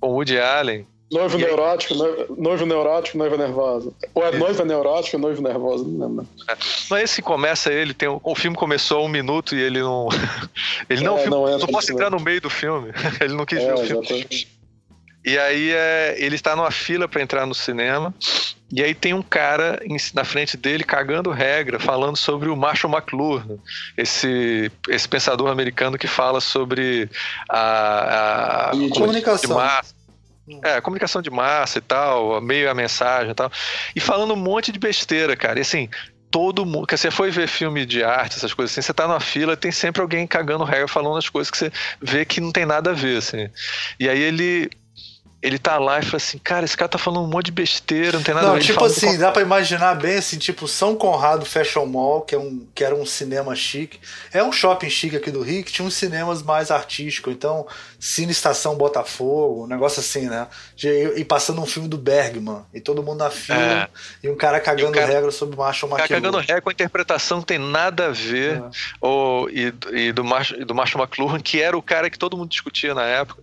com 0.00 0.10
Woody 0.10 0.38
Allen, 0.38 0.86
Noivo 1.10 1.38
neurótico, 1.38 1.94
noivo, 1.94 2.36
noivo 2.36 2.66
neurótico, 2.66 3.16
noiva 3.16 3.36
nervosa. 3.36 3.92
Ou 4.14 4.26
é 4.26 4.32
noiva 4.32 4.64
neurótica, 4.64 5.16
noivo 5.16 5.40
nervosa, 5.40 5.84
não 5.84 6.08
lembro. 6.08 6.28
É. 6.48 6.56
Mas 6.90 7.04
esse 7.04 7.22
começa 7.22 7.72
ele, 7.72 7.94
tem, 7.94 8.08
o 8.08 8.34
filme 8.34 8.56
começou 8.56 9.06
um 9.06 9.08
minuto 9.08 9.56
e 9.56 9.60
ele 9.60 9.80
não. 9.80 10.08
Ele 10.88 11.02
não, 11.02 11.16
é, 11.16 11.22
filme, 11.22 11.36
não, 11.36 11.48
é, 11.48 11.58
não 11.58 11.66
posso 11.66 11.92
entrar 11.92 12.10
no 12.10 12.18
meio 12.18 12.40
do 12.40 12.48
filme. 12.48 12.92
ele 13.20 13.34
não 13.34 13.44
quis 13.44 13.58
é, 13.58 13.66
ver 13.66 13.74
o 13.74 13.78
filme. 13.78 14.00
Exatamente. 14.00 14.58
E 15.24 15.38
aí 15.38 15.72
é, 15.72 16.14
ele 16.18 16.36
está 16.36 16.56
numa 16.56 16.70
fila 16.70 17.06
para 17.06 17.20
entrar 17.20 17.44
no 17.44 17.54
cinema. 17.54 18.14
E 18.72 18.82
aí 18.82 18.94
tem 18.94 19.12
um 19.12 19.22
cara 19.22 19.80
na 20.14 20.24
frente 20.24 20.56
dele 20.56 20.84
cagando 20.84 21.30
regra, 21.30 21.78
falando 21.78 22.16
sobre 22.16 22.48
o 22.48 22.56
Marshall 22.56 22.92
McLuhan, 22.92 23.58
esse, 23.96 24.70
esse 24.88 25.08
pensador 25.08 25.50
americano 25.50 25.98
que 25.98 26.06
fala 26.06 26.40
sobre 26.40 27.10
a, 27.48 28.70
a 28.70 28.72
comunicação. 28.94 29.58
É, 30.62 30.80
comunicação 30.80 31.20
de 31.20 31.30
massa 31.30 31.78
e 31.78 31.82
tal, 31.82 32.40
meio 32.40 32.70
a 32.70 32.74
mensagem 32.74 33.30
e 33.30 33.34
tal. 33.34 33.50
E 33.94 34.00
falando 34.00 34.34
um 34.34 34.36
monte 34.36 34.72
de 34.72 34.78
besteira, 34.78 35.36
cara. 35.36 35.58
E 35.58 35.62
assim, 35.62 35.88
todo 36.30 36.64
mundo. 36.64 36.86
Que 36.86 36.96
você 36.96 37.10
foi 37.10 37.30
ver 37.30 37.48
filme 37.48 37.84
de 37.84 38.02
arte, 38.02 38.36
essas 38.36 38.54
coisas 38.54 38.72
assim, 38.72 38.82
você 38.82 38.94
tá 38.94 39.06
na 39.06 39.20
fila 39.20 39.56
tem 39.56 39.72
sempre 39.72 40.02
alguém 40.02 40.26
cagando 40.26 40.64
regra 40.64 40.88
falando 40.88 41.16
as 41.16 41.28
coisas 41.28 41.50
que 41.50 41.58
você 41.58 41.72
vê 42.00 42.24
que 42.24 42.40
não 42.40 42.52
tem 42.52 42.66
nada 42.66 42.90
a 42.90 42.94
ver, 42.94 43.18
assim. 43.18 43.48
E 43.98 44.08
aí 44.08 44.20
ele 44.20 44.70
ele 45.40 45.56
tá 45.56 45.78
lá 45.78 46.00
e 46.00 46.02
fala 46.02 46.16
assim, 46.16 46.36
cara, 46.38 46.64
esse 46.64 46.76
cara 46.76 46.88
tá 46.88 46.98
falando 46.98 47.24
um 47.24 47.30
monte 47.30 47.46
de 47.46 47.52
besteira, 47.52 48.16
não 48.16 48.24
tem 48.24 48.34
nada 48.34 48.48
não, 48.48 48.54
a 48.54 48.58
ver. 48.58 48.64
Tipo 48.64 48.84
assim, 48.84 49.16
dá 49.16 49.30
pra 49.30 49.40
imaginar 49.40 49.94
bem 49.94 50.16
assim, 50.16 50.36
tipo 50.36 50.66
São 50.66 50.96
Conrado 50.96 51.44
Fashion 51.44 51.86
Mall, 51.86 52.22
que, 52.22 52.34
é 52.34 52.38
um, 52.38 52.66
que 52.74 52.82
era 52.82 52.94
um 52.94 53.06
cinema 53.06 53.54
chique. 53.54 54.00
É 54.32 54.42
um 54.42 54.50
shopping 54.50 54.90
chique 54.90 55.16
aqui 55.16 55.30
do 55.30 55.40
Rio, 55.40 55.62
que 55.62 55.70
tinha 55.70 55.86
uns 55.86 55.94
cinemas 55.94 56.42
mais 56.42 56.72
artísticos. 56.72 57.32
Então, 57.32 57.68
Cine 57.98 58.30
Estação 58.30 58.76
Botafogo, 58.76 59.64
um 59.64 59.66
negócio 59.66 59.98
assim, 59.98 60.28
né? 60.28 60.46
E, 61.16 61.24
passando 61.24 61.60
um 61.60 61.66
filme 61.66 61.88
do 61.88 61.98
Bergman, 61.98 62.62
e 62.72 62.80
todo 62.80 63.02
mundo 63.02 63.18
na 63.18 63.30
fila, 63.30 63.58
é. 63.58 63.88
e 64.22 64.30
um 64.30 64.36
cara 64.36 64.60
cagando 64.60 64.92
cara, 64.92 65.06
regra 65.06 65.30
sobre 65.32 65.56
o 65.56 65.58
Marshall 65.58 65.90
McLuhan. 65.90 66.08
cagando 66.08 66.38
regra 66.38 66.62
com 66.62 66.70
a 66.70 66.72
interpretação 66.72 67.40
que 67.40 67.46
tem 67.46 67.58
nada 67.58 68.06
a 68.06 68.10
ver, 68.10 68.62
é. 68.62 68.70
ou, 69.00 69.50
e, 69.50 69.74
e 69.92 70.12
do, 70.12 70.22
Marshall, 70.22 70.64
do 70.64 70.74
Marshall 70.74 71.02
McLuhan, 71.02 71.40
que 71.40 71.60
era 71.60 71.76
o 71.76 71.82
cara 71.82 72.08
que 72.08 72.18
todo 72.18 72.36
mundo 72.36 72.50
discutia 72.50 72.94
na 72.94 73.04
época. 73.04 73.42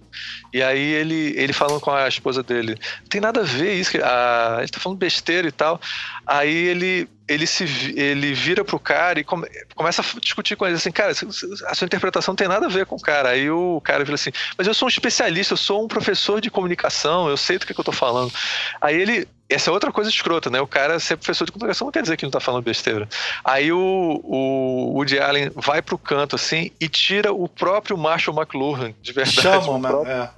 E 0.54 0.64
aí 0.64 0.94
ele, 0.94 1.34
ele 1.36 1.52
falando 1.52 1.82
com 1.82 1.92
a 1.92 2.08
esposa 2.08 2.42
dele, 2.42 2.78
não 3.02 3.08
tem 3.10 3.20
nada 3.20 3.42
a 3.42 3.44
ver 3.44 3.74
isso, 3.74 3.98
a, 4.02 4.58
ele 4.60 4.70
tá 4.70 4.80
falando 4.80 4.98
besteira 4.98 5.48
e 5.48 5.52
tal. 5.52 5.82
Aí 6.26 6.54
ele 6.54 7.10
ele 7.28 7.48
se 7.48 7.64
ele 7.96 8.34
vira 8.34 8.64
pro 8.64 8.80
cara 8.80 9.20
e 9.20 9.24
come, 9.24 9.48
começa 9.74 10.02
a 10.02 10.20
discutir 10.20 10.56
com 10.56 10.66
ele 10.66 10.76
assim, 10.76 10.92
cara, 10.92 11.12
a 11.12 11.76
sua 11.76 11.86
interpretação 11.86 12.34
não 12.34 12.36
tem 12.36 12.48
nada 12.48 12.68
a 12.68 12.70
ver 12.70 12.86
com 12.86 12.96
o 12.96 13.02
cara. 13.02 13.30
Aí 13.30 13.50
o 13.50 13.82
cara 13.82 14.04
vira 14.04 14.16
assim, 14.16 14.32
mas 14.58 14.68
eu 14.68 14.74
sou 14.74 14.86
um 14.86 14.90
especialista, 14.90 15.54
eu 15.54 15.58
sou 15.58 15.84
um 15.84 15.88
professor 15.88 16.40
de 16.40 16.52
comunicação, 16.52 17.28
eu 17.28 17.38
sei 17.38 17.58
do 17.58 17.66
que, 17.66 17.74
que 17.74 17.80
eu 17.80 17.86
tô 17.86 17.92
falando. 17.92 18.32
Aí 18.80 18.96
ele 18.96 19.28
essa 19.48 19.70
é 19.70 19.74
outra 19.74 19.92
coisa 19.92 20.10
escrota, 20.10 20.50
né? 20.50 20.60
O 20.60 20.68
cara 20.68 21.00
ser 21.00 21.18
professor 21.18 21.46
de 21.46 21.52
comunicação 21.52 21.86
não 21.86 21.92
quer 21.92 22.02
dizer 22.02 22.18
que 22.18 22.24
não 22.24 22.32
tá 22.32 22.40
falando 22.40 22.64
besteira. 22.64 23.08
Aí 23.44 23.72
o, 23.72 24.22
o 24.24 24.94
Woody 24.96 25.20
Allen 25.20 25.52
vai 25.56 25.84
pro 25.84 26.00
canto 26.00 26.36
assim 26.36 26.72
e 26.80 26.88
tira 26.88 27.32
o 27.32 27.48
próprio 27.48 27.96
Marshall 27.96 28.36
McLuhan, 28.36 28.94
de 29.02 29.14
verdade. 29.14 29.42
Chama, 29.42 29.80
próprio, 29.88 30.12
é 30.12 30.32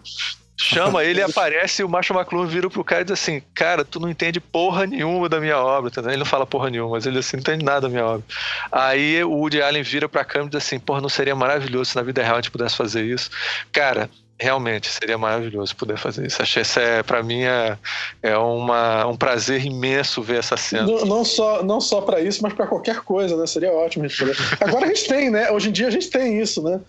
chama 0.58 1.04
ele, 1.04 1.22
aparece 1.22 1.82
e 1.82 1.86
o 1.86 1.90
Marshall 1.90 2.20
McLuhan 2.20 2.48
vira 2.48 2.70
pro 2.70 2.84
cara 2.84 3.02
e 3.02 3.06
diz 3.06 3.14
assim: 3.14 3.42
Cara, 3.54 3.86
tu 3.86 4.00
não 4.00 4.10
entende 4.10 4.40
porra 4.40 4.88
nenhuma 4.88 5.30
da 5.30 5.40
minha 5.40 5.58
obra. 5.58 5.92
Tá 5.92 6.02
ele 6.08 6.18
não 6.18 6.26
fala 6.26 6.46
porra 6.46 6.70
nenhuma, 6.70 6.92
mas 6.92 7.06
ele 7.06 7.20
assim, 7.20 7.38
não 7.38 7.42
entende 7.42 7.64
nada 7.64 7.82
da 7.82 7.90
minha 7.90 8.06
obra. 8.06 8.24
Aí 8.72 9.24
o 9.24 9.32
Woody 9.32 9.62
Allen 9.62 9.84
vira 9.84 10.10
pra 10.10 10.26
câmera 10.26 10.48
e 10.48 10.52
diz 10.58 10.66
assim: 10.66 10.80
Porra, 10.80 11.00
não 11.00 11.10
seria 11.10 11.36
maravilhoso 11.36 11.92
se 11.92 11.96
na 11.96 12.02
vida 12.02 12.24
real 12.24 12.36
a 12.36 12.42
gente 12.42 12.52
pudesse 12.52 12.76
fazer 12.76 13.06
isso? 13.06 13.30
Cara, 13.72 14.10
realmente 14.40 14.90
seria 14.90 15.18
maravilhoso 15.18 15.76
poder 15.76 15.98
fazer 15.98 16.26
isso. 16.26 16.42
Achei 16.42 16.62
isso 16.62 16.80
é 16.80 17.02
para 17.02 17.24
mim 17.24 17.44
é, 17.44 17.78
é 18.22 18.38
uma, 18.38 19.06
um 19.08 19.18
prazer 19.18 19.66
imenso 19.66 20.22
ver 20.22 20.40
essa 20.40 20.56
cena. 20.56 20.84
Não, 20.84 21.06
não 21.06 21.26
só 21.26 21.64
não 21.64 21.82
só 21.82 22.02
para 22.02 22.22
isso, 22.22 22.42
mas 22.42 22.54
para 22.54 22.68
qualquer 22.68 23.02
coisa, 23.02 23.36
né? 23.36 23.46
Seria 23.48 23.72
ótimo 23.72 24.06
a 24.06 24.08
gente 24.08 24.20
poder. 24.20 24.38
Agora 24.62 24.86
a 24.86 24.88
gente 24.88 25.08
tem, 25.08 25.30
né? 25.30 25.52
Hoje 25.52 25.70
em 25.70 25.72
dia 25.72 25.88
a 25.88 25.92
gente 25.92 26.10
tem 26.10 26.40
isso, 26.40 26.62
né? 26.62 26.80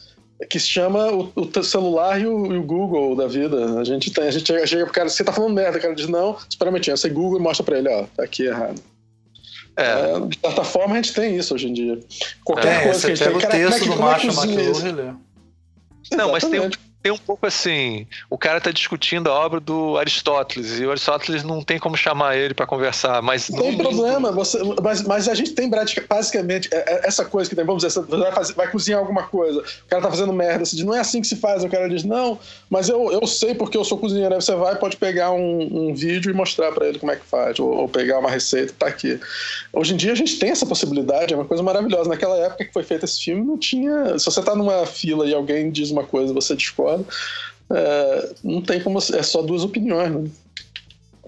Que 0.46 0.60
se 0.60 0.68
chama 0.68 1.10
o, 1.10 1.32
o 1.34 1.62
celular 1.62 2.20
e 2.20 2.26
o, 2.26 2.52
e 2.52 2.58
o, 2.58 2.62
Google 2.62 3.16
da 3.16 3.26
vida. 3.26 3.80
A 3.80 3.84
gente 3.84 4.10
tem, 4.10 4.24
a 4.24 4.30
gente 4.30 4.46
chega, 4.46 4.66
chega 4.66 4.84
pro 4.84 4.94
cara, 4.94 5.08
você 5.08 5.24
tá 5.24 5.32
falando 5.32 5.54
merda, 5.54 5.78
o 5.78 5.80
cara 5.80 5.94
diz, 5.94 6.08
não, 6.08 6.36
espera 6.48 6.70
um 6.70 6.72
minutinho, 6.72 6.96
você 6.96 7.08
Google 7.08 7.40
e 7.40 7.42
mostra 7.42 7.64
pra 7.64 7.78
ele, 7.78 7.88
ó, 7.88 8.04
tá 8.16 8.22
aqui 8.22 8.44
errado. 8.44 8.80
É. 9.76 10.16
é. 10.16 10.20
de 10.26 10.38
certa 10.38 10.64
forma 10.64 10.94
a 10.94 10.96
gente 10.96 11.12
tem 11.12 11.36
isso 11.36 11.54
hoje 11.54 11.68
em 11.68 11.72
dia. 11.72 11.98
Qualquer 12.44 12.82
é, 12.82 12.84
coisa 12.84 13.00
que 13.00 13.12
a 13.12 13.14
gente 13.14 13.28
tem. 13.28 13.36
O 13.36 13.40
cara, 13.40 13.52
texto 13.52 13.88
como 13.88 14.08
é 14.08 14.18
que, 14.18 14.26
do 14.26 14.34
Macho 14.34 14.46
McLuhan 14.46 15.18
Não, 16.12 16.32
mas 16.32 16.44
tem, 16.44 16.70
tem 17.02 17.12
um 17.12 17.18
pouco 17.18 17.46
assim, 17.46 18.06
o 18.28 18.36
cara 18.36 18.58
está 18.58 18.72
discutindo 18.72 19.30
a 19.30 19.32
obra 19.32 19.60
do 19.60 19.96
Aristóteles 19.96 20.80
e 20.80 20.84
o 20.84 20.90
Aristóteles 20.90 21.44
não 21.44 21.62
tem 21.62 21.78
como 21.78 21.96
chamar 21.96 22.36
ele 22.36 22.54
para 22.54 22.66
conversar, 22.66 23.22
mas 23.22 23.48
não 23.48 23.62
tem 23.62 23.78
problema, 23.78 24.32
você, 24.32 24.58
mas, 24.82 25.02
mas 25.02 25.28
a 25.28 25.34
gente 25.34 25.52
tem 25.52 25.70
basicamente 25.70 26.68
é, 26.72 26.76
é, 26.76 27.06
essa 27.06 27.24
coisa 27.24 27.48
que 27.48 27.54
tem, 27.54 27.64
vamos 27.64 27.84
dizer, 27.84 28.00
você 28.00 28.16
vai, 28.16 28.32
fazer, 28.32 28.54
vai 28.54 28.70
cozinhar 28.70 28.98
alguma 28.98 29.22
coisa, 29.22 29.60
o 29.60 29.88
cara 29.88 30.02
tá 30.02 30.10
fazendo 30.10 30.32
merda, 30.32 30.64
você 30.64 30.74
diz, 30.74 30.84
não 30.84 30.94
é 30.94 30.98
assim 30.98 31.20
que 31.20 31.28
se 31.28 31.36
faz, 31.36 31.62
o 31.62 31.68
cara 31.68 31.88
diz, 31.88 32.02
não, 32.02 32.36
mas 32.68 32.88
eu, 32.88 33.12
eu 33.12 33.24
sei 33.28 33.54
porque 33.54 33.76
eu 33.76 33.84
sou 33.84 33.96
cozinheiro, 33.96 34.34
aí 34.34 34.42
você 34.42 34.54
vai 34.56 34.74
pode 34.74 34.96
pegar 34.96 35.30
um, 35.30 35.88
um 35.90 35.94
vídeo 35.94 36.32
e 36.32 36.34
mostrar 36.34 36.72
para 36.72 36.88
ele 36.88 36.98
como 36.98 37.12
é 37.12 37.16
que 37.16 37.24
faz, 37.24 37.60
ou, 37.60 37.70
ou, 37.70 37.88
pegar 37.88 38.18
uma 38.18 38.30
receita, 38.30 38.74
tá 38.76 38.88
aqui. 38.88 39.20
Hoje 39.72 39.94
em 39.94 39.96
dia 39.96 40.12
a 40.12 40.16
gente 40.16 40.36
tem 40.38 40.50
essa 40.50 40.66
possibilidade, 40.66 41.32
é 41.32 41.36
uma 41.36 41.44
coisa 41.44 41.62
maravilhosa. 41.62 42.08
Naquela 42.08 42.36
época 42.38 42.64
que 42.64 42.72
foi 42.72 42.82
feito 42.82 43.04
esse 43.04 43.22
filme, 43.22 43.44
não 43.44 43.56
tinha, 43.56 44.18
se 44.18 44.24
você 44.24 44.42
tá 44.42 44.54
numa 44.54 44.84
fila 44.84 45.26
e 45.26 45.34
alguém 45.34 45.70
diz 45.70 45.90
uma 45.90 46.04
coisa, 46.04 46.32
você 46.32 46.54
discorda 46.54 46.87
é, 47.70 48.34
não 48.42 48.62
tem 48.62 48.80
como. 48.82 48.98
É 48.98 49.22
só 49.22 49.42
duas 49.42 49.62
opiniões, 49.62 50.10
né? 50.12 50.30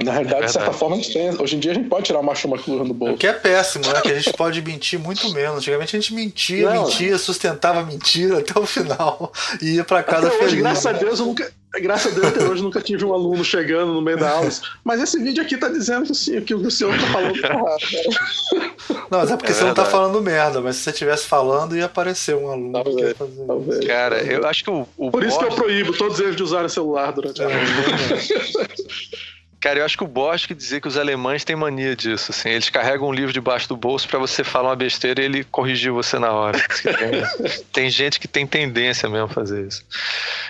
Na 0.03 0.13
realidade, 0.13 0.43
é 0.43 0.47
de 0.47 0.53
certa 0.53 0.73
forma, 0.73 0.97
a 0.97 0.99
gente 0.99 1.13
tem. 1.13 1.31
Hoje 1.41 1.57
em 1.57 1.59
dia 1.59 1.73
a 1.73 1.75
gente 1.75 1.89
pode 1.89 2.07
tirar 2.07 2.21
o 2.21 2.23
macho 2.23 2.49
McLuhan 2.49 2.85
do 2.85 2.95
bolso. 2.95 3.15
O 3.15 3.19
que 3.19 3.27
é 3.27 3.33
péssimo, 3.33 3.87
né? 3.87 4.01
Que 4.01 4.11
a 4.11 4.19
gente 4.19 4.33
pode 4.33 4.63
mentir 4.63 4.99
muito 4.99 5.31
menos. 5.33 5.59
Antigamente 5.59 5.97
a 5.97 6.01
gente 6.01 6.15
mentia, 6.15 6.73
não, 6.73 6.85
mentia, 6.85 7.19
sustentava 7.19 7.83
mentira 7.85 8.39
até 8.39 8.59
o 8.59 8.65
final 8.67 9.33
e 9.61 9.77
ia 9.77 9.85
pra 9.85 10.03
casa 10.03 10.29
até 10.29 10.39
feliz. 10.39 10.53
Hoje, 10.53 10.63
graças 10.63 10.87
a 10.87 10.93
Deus, 10.93 11.21
eu 11.21 11.27
nunca. 11.27 11.53
Graças 11.73 12.13
a 12.13 12.21
Deus, 12.21 12.27
até 12.35 12.43
hoje 12.43 12.63
nunca 12.65 12.81
tive 12.81 13.05
um 13.05 13.13
aluno 13.13 13.45
chegando 13.45 13.93
no 13.93 14.03
meio 14.03 14.19
da 14.19 14.31
aula. 14.31 14.51
Mas 14.83 15.01
esse 15.01 15.23
vídeo 15.23 15.41
aqui 15.41 15.57
tá 15.57 15.69
dizendo 15.69 16.07
que, 16.07 16.13
assim, 16.13 16.41
que 16.41 16.53
o 16.53 16.69
senhor 16.69 16.93
tá 16.99 17.07
falando 17.07 17.37
errado. 17.37 17.79
Né? 17.93 18.71
Não, 19.09 19.19
mas 19.19 19.31
é 19.31 19.37
porque 19.37 19.53
é 19.53 19.55
você 19.55 19.65
não 19.65 19.75
tá 19.75 19.85
falando 19.85 20.21
merda, 20.21 20.61
mas 20.61 20.77
se 20.77 20.83
você 20.83 20.91
estivesse 20.91 21.27
falando, 21.27 21.77
ia 21.77 21.85
aparecer 21.85 22.35
um 22.35 22.51
aluno 22.51 22.73
talvez, 22.73 22.97
que 22.97 23.03
ia 23.03 23.15
fazer 23.15 23.47
talvez. 23.47 23.87
Cara, 23.87 24.17
eu 24.21 24.45
acho 24.49 24.65
que 24.65 24.71
o. 24.71 24.89
o 24.97 25.11
Por 25.13 25.23
isso 25.23 25.39
que 25.39 25.45
eu 25.45 25.53
proíbo 25.53 25.93
todos 25.97 26.19
eles 26.19 26.35
de 26.35 26.43
usarem 26.43 26.69
celular 26.69 27.13
durante 27.13 27.41
a 27.41 27.45
aula. 27.45 27.57
Cara, 29.61 29.81
eu 29.81 29.85
acho 29.85 29.96
que 29.96 30.05
o 30.05 30.07
Bosch 30.07 30.46
que 30.46 30.55
dizer 30.55 30.81
que 30.81 30.88
os 30.88 30.96
alemães 30.96 31.44
têm 31.44 31.55
mania 31.55 31.94
disso, 31.94 32.31
assim. 32.31 32.49
Eles 32.49 32.70
carregam 32.70 33.09
um 33.09 33.12
livro 33.12 33.33
debaixo 33.33 33.68
do 33.68 33.77
bolso 33.77 34.09
para 34.09 34.18
você 34.18 34.42
falar 34.42 34.70
uma 34.70 34.77
besteira 34.77 35.20
e 35.20 35.25
ele 35.27 35.44
corrigir 35.44 35.92
você 35.92 36.19
na 36.19 36.33
hora. 36.33 36.58
Tem, 36.83 37.61
tem, 37.71 37.90
gente 37.90 38.19
que 38.19 38.27
tem 38.27 38.46
tendência 38.46 39.06
mesmo 39.08 39.27
a 39.27 39.29
fazer 39.29 39.67
isso. 39.67 39.85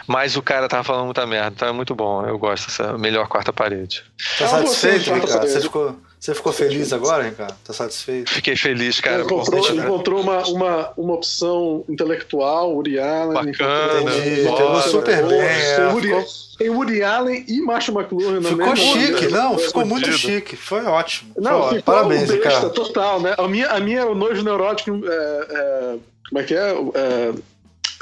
Mas 0.06 0.36
o 0.36 0.42
cara 0.42 0.68
tava 0.68 0.84
falando 0.84 1.06
muita 1.06 1.26
merda, 1.26 1.52
então 1.56 1.68
é 1.68 1.72
muito 1.72 1.92
bom. 1.92 2.24
Eu 2.24 2.38
gosto 2.38 2.68
dessa 2.68 2.96
melhor 2.96 3.26
quarta 3.26 3.52
parede. 3.52 4.04
Tá 4.38 4.46
satisfeito, 4.46 5.12
Ricardo? 5.12 5.48
Você 5.48 5.60
ficou, 5.60 6.00
Você 6.20 6.34
ficou 6.34 6.52
feliz 6.52 6.92
agora, 6.92 7.22
Ricardo? 7.24 7.56
Tá 7.64 7.72
satisfeito? 7.72 8.30
Fiquei 8.30 8.54
feliz, 8.54 9.00
cara. 9.00 9.22
Encontrou, 9.22 9.74
encontrou 9.74 10.20
uma, 10.20 10.46
uma, 10.48 10.92
uma 10.94 11.14
opção 11.14 11.82
intelectual, 11.88 12.76
Uri 12.76 12.98
Allen. 12.98 13.32
Bacana. 13.32 14.02
Entendi, 14.02 14.42
pegou 14.42 14.82
super 14.82 15.26
bem. 15.26 15.40
É, 15.40 15.76
Tem 15.76 15.86
Woody, 15.86 16.08
ficou, 16.08 16.24
tem 16.58 16.68
Woody 16.68 17.02
Allen 17.02 17.42
e 17.48 17.62
Macho 17.62 17.90
McLuhan 17.98 18.38
na 18.38 18.50
ficou 18.50 18.66
mesma 18.66 18.76
chique, 18.76 19.26
onda. 19.28 19.30
não, 19.30 19.58
ficou 19.58 19.86
muito 19.86 20.04
fudido. 20.10 20.18
chique. 20.18 20.56
Foi 20.56 20.84
ótimo. 20.84 21.32
Foi 21.32 21.42
Não, 21.42 21.58
ótimo. 21.60 21.78
ficou 21.78 21.94
Parabéns, 21.94 22.20
besta 22.30 22.34
Ricardo. 22.34 22.70
total, 22.70 23.20
né? 23.22 23.34
A 23.38 23.48
minha, 23.48 23.68
a 23.68 23.80
minha 23.80 24.00
era 24.00 24.10
o 24.10 24.14
nojo 24.14 24.42
neurótico, 24.44 24.90
é, 25.02 25.46
é, 25.50 25.96
como 26.28 26.38
é 26.38 26.42
que 26.44 26.54
é? 26.54 26.70
É, 26.70 27.32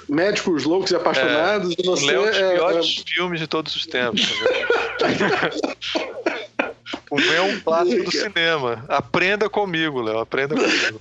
médicos 0.09 0.65
loucos 0.65 0.91
e 0.91 0.97
apaixonados. 0.97 1.73
e 1.79 1.89
O 1.89 1.93
você 1.93 2.07
Léo 2.07 2.27
é 2.27 2.79
é- 2.79 2.83
filmes 3.07 3.39
de 3.39 3.47
todos 3.47 3.77
os 3.77 3.87
tempos. 3.87 4.29
o 7.11 7.17
meu 7.17 7.35
é 7.35 7.43
um 7.43 7.61
clássico 7.61 8.05
do 8.05 8.11
cinema. 8.13 8.85
Aprenda 8.89 9.49
comigo, 9.49 10.01
Léo. 10.01 10.19
Aprenda 10.19 10.55
comigo. 10.55 10.99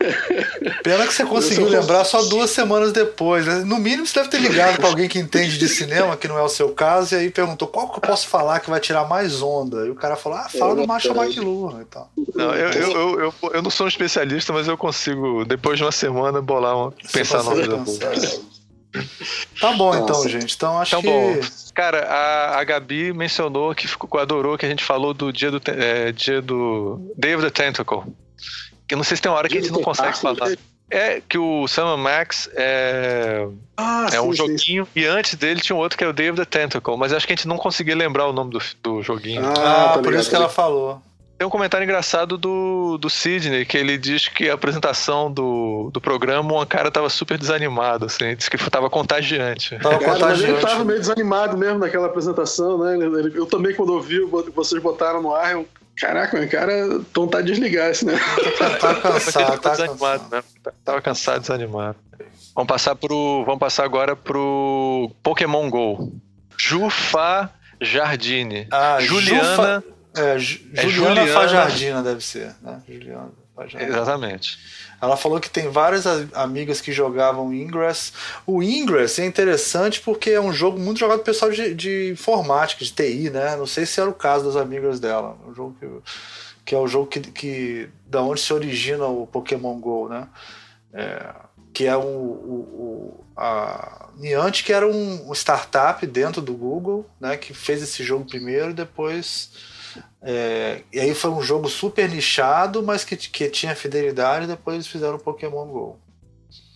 Pena 0.84 1.06
que 1.08 1.14
você 1.14 1.26
conseguiu 1.26 1.68
lembrar 1.68 2.04
só 2.06 2.22
duas 2.24 2.50
semanas 2.50 2.92
depois. 2.92 3.46
né? 3.46 3.64
No 3.66 3.78
mínimo, 3.78 4.06
você 4.06 4.20
deve 4.20 4.30
ter 4.30 4.40
ligado 4.40 4.78
pra 4.78 4.88
alguém 4.88 5.08
que 5.08 5.20
entende 5.20 5.58
de 5.58 5.68
cinema, 5.68 6.16
que 6.18 6.28
não 6.28 6.38
é 6.38 6.44
o 6.44 6.50
seu 6.50 6.70
caso, 6.70 7.16
e 7.16 7.18
aí 7.18 7.30
perguntou 7.30 7.68
qual 7.68 7.90
que 7.90 7.98
eu 7.98 8.02
posso 8.02 8.28
falar 8.28 8.60
que 8.60 8.70
vai 8.70 8.80
tirar 8.80 9.08
mais 9.08 9.42
onda. 9.42 9.86
E 9.86 9.90
o 9.90 9.96
cara 9.96 10.16
falou: 10.16 10.38
ah, 10.38 10.50
fala 10.50 10.76
do 10.76 10.88
Macho 10.88 11.10
McLuhan 11.14 11.82
e 11.82 11.86
tal. 11.86 12.10
Não, 12.36 12.54
eu, 12.54 12.70
eu, 12.72 12.92
eu, 12.92 13.20
eu, 13.20 13.34
eu 13.54 13.62
não 13.62 13.70
sou 13.70 13.86
um 13.86 13.90
especialista, 13.90 14.54
mas 14.54 14.68
eu 14.68 14.78
consigo, 14.78 15.46
depois 15.46 15.78
de 15.78 15.84
uma 15.84 15.92
semana, 15.92 16.42
bolar 16.42 16.78
uma, 16.78 16.94
pensar 17.12 17.44
numa 17.44 17.56
Tá 19.60 19.72
bom, 19.74 19.94
então, 19.96 20.08
Nossa. 20.18 20.30
gente. 20.30 20.56
Então 20.56 20.80
acho 20.80 20.98
Então, 20.98 21.02
que. 21.02 21.08
bom. 21.42 21.48
Cara, 21.74 22.06
a, 22.08 22.60
a 22.60 22.64
Gabi 22.64 23.14
mencionou 23.14 23.76
que 23.76 23.88
ficou, 23.88 24.20
adorou 24.20 24.58
que 24.58 24.66
a 24.66 24.70
gente 24.70 24.84
falou 24.84 25.14
do 25.14 25.32
dia 25.32 25.52
do, 25.52 25.62
é, 25.68 26.12
dia 26.12 26.42
do 26.42 27.00
Day 27.16 27.36
of 27.36 27.44
the 27.44 27.52
Tentacle. 27.52 28.02
Que 28.88 28.94
eu 28.96 28.98
não 28.98 29.04
sei 29.04 29.18
se 29.18 29.22
tem 29.22 29.32
uma 29.32 29.38
hora 29.38 29.48
que 29.50 29.58
a 29.58 29.62
gente 29.62 29.72
não 29.72 29.82
consegue 29.82 30.18
falar. 30.18 30.56
É 30.90 31.22
que 31.28 31.38
o 31.38 31.68
Sam 31.68 31.98
Max 31.98 32.50
é, 32.56 33.46
Ah, 33.76 34.08
é 34.14 34.22
um 34.22 34.32
sim, 34.32 34.38
sim, 34.38 34.38
joguinho 34.38 34.88
e 34.96 35.06
antes 35.06 35.36
dele 35.36 35.60
tinha 35.60 35.76
um 35.76 35.80
outro 35.80 35.98
que 35.98 36.04
é 36.04 36.08
o 36.08 36.14
Day 36.14 36.30
of 36.30 36.40
the 36.40 36.46
Tentacle, 36.46 36.96
mas 36.98 37.12
acho 37.12 37.28
que 37.28 37.34
a 37.34 37.36
gente 37.36 37.48
não 37.48 37.58
conseguia 37.58 37.94
lembrar 37.94 38.26
o 38.26 38.32
nome 38.32 38.52
do, 38.52 38.62
do 38.82 39.04
joguinho. 39.04 39.46
Ah, 39.46 39.54
tá 39.54 39.94
por 39.96 40.06
ligado, 40.06 40.22
isso 40.22 40.30
que 40.30 40.36
ela 40.38 40.48
falou. 40.48 41.02
Tem 41.38 41.46
um 41.46 41.52
comentário 41.52 41.84
engraçado 41.86 42.36
do, 42.38 42.98
do 42.98 43.10
Sidney, 43.12 43.64
que 43.64 43.78
ele 43.78 43.96
diz 43.98 44.28
que 44.28 44.50
a 44.50 44.56
apresentação 44.56 45.32
do, 45.32 45.92
do 45.94 46.02
programa, 46.02 46.52
uma 46.52 46.66
cara 46.66 46.90
tava 46.90 47.10
super 47.10 47.38
desanimado, 47.38 48.06
assim, 48.06 48.36
disse 48.36 48.50
que 48.50 48.58
tava 48.72 48.90
contagiante. 48.90 49.78
Tava 49.78 50.00
Cara, 50.00 50.12
mas 50.20 50.40
ele 50.42 50.54
contagiante. 50.54 50.62
tava 50.66 50.84
meio 50.86 51.00
desanimado 51.00 51.56
mesmo 51.56 51.78
naquela 51.78 52.08
apresentação, 52.08 52.80
né? 52.84 52.96
Ele- 52.96 53.20
ele- 53.20 53.38
Eu 53.38 53.46
também, 53.46 53.76
quando 53.76 53.94
ouvi, 53.94 54.20
o- 54.20 54.52
vocês 54.56 54.82
botaram 54.82 55.22
no 55.22 55.34
ar, 55.36 55.52
eu. 55.52 55.68
Caraca, 56.00 56.38
meu 56.40 56.48
cara, 56.50 57.02
vontade 57.14 57.48
de 57.48 57.54
desligar 57.54 57.90
esse, 57.90 58.06
né? 58.06 58.14
Tá, 58.58 58.70
tá 58.78 58.92
ele 58.92 59.02
cansado, 59.02 59.60
tá 59.62 59.70
desanimado, 59.72 60.24
cansado. 60.24 60.44
né? 60.66 60.72
Tava 60.86 61.02
cansado, 61.02 61.42
desanimado. 61.42 61.96
Vamos 62.56 62.68
passar 62.68 62.96
pro. 62.96 63.44
Vamos 63.46 63.60
passar 63.60 63.84
agora 63.84 64.16
pro 64.16 65.12
Pokémon 65.24 65.70
GO. 65.70 66.14
Jufa 66.58 67.52
Jardine. 67.82 68.68
Ah, 68.72 68.98
Juliana. 69.00 69.44
Jufa- 69.56 69.84
É, 70.18 70.40
Ju- 70.40 70.60
É 70.74 70.82
Juliana, 70.88 71.16
Juliana- 71.22 71.34
Fajardina 71.34 72.04
deve 72.04 72.24
ser, 72.24 72.56
né? 72.62 72.82
Juliana 72.88 73.32
Fajardina. 73.56 73.92
Exatamente. 73.92 74.60
Ela 75.02 75.16
falou 75.16 75.40
que 75.40 75.50
tem 75.50 75.70
várias 75.70 76.06
amigas 76.34 76.82
que 76.82 76.92
jogavam 76.92 77.54
Ingress. 77.54 78.12
O 78.46 78.64
Ingress 78.64 79.20
é 79.22 79.26
interessante 79.26 80.00
porque 80.02 80.32
é 80.32 80.42
um 80.42 80.52
jogo 80.52 80.80
muito 80.80 81.00
jogado 81.00 81.20
por 81.20 81.26
pessoal 81.26 81.52
de, 81.52 81.74
de 81.76 82.10
informática, 82.12 82.84
de 82.84 82.92
TI, 82.92 83.30
né? 83.30 83.56
Não 83.56 83.68
sei 83.68 83.86
se 83.86 84.00
era 84.00 84.10
o 84.10 84.14
caso 84.14 84.46
das 84.46 84.56
amigas 84.56 85.00
dela. 85.00 85.38
Um 85.48 85.54
jogo 85.54 85.76
que, 85.80 85.88
que 86.66 86.76
é 86.76 86.78
o 86.80 86.88
jogo 86.88 87.08
que, 87.08 87.20
que 87.20 87.90
da 88.08 88.22
onde 88.24 88.42
se 88.42 88.52
origina 88.54 89.06
o 89.06 89.28
Pokémon 89.28 89.80
Go, 89.80 90.10
né? 90.10 90.28
É, 90.94 91.36
que 91.74 91.86
é 91.86 91.96
o, 91.96 92.02
o, 92.02 93.22
o- 93.22 93.24
a 93.40 94.08
Niantic, 94.18 94.66
que 94.66 94.74
era 94.74 94.88
um, 94.88 95.30
um 95.30 95.34
startup 95.36 96.06
dentro 96.08 96.42
do 96.42 96.54
Google, 96.54 97.08
né? 97.20 97.38
Que 97.38 97.54
fez 97.54 97.84
esse 97.84 98.04
jogo 98.04 98.26
primeiro 98.26 98.72
e 98.72 98.74
depois 98.74 99.52
é, 100.30 100.82
e 100.92 101.00
aí 101.00 101.14
foi 101.16 101.32
um 101.32 101.42
jogo 101.42 101.70
super 101.70 102.10
nichado, 102.10 102.84
mas 102.84 103.06
que, 103.06 103.16
que 103.16 103.48
tinha 103.50 103.74
fidelidade, 103.74 104.44
e 104.44 104.48
depois 104.50 104.76
eles 104.76 104.88
fizeram 104.88 105.16
o 105.16 105.20
Pokémon 105.20 105.66
GO. 105.68 105.98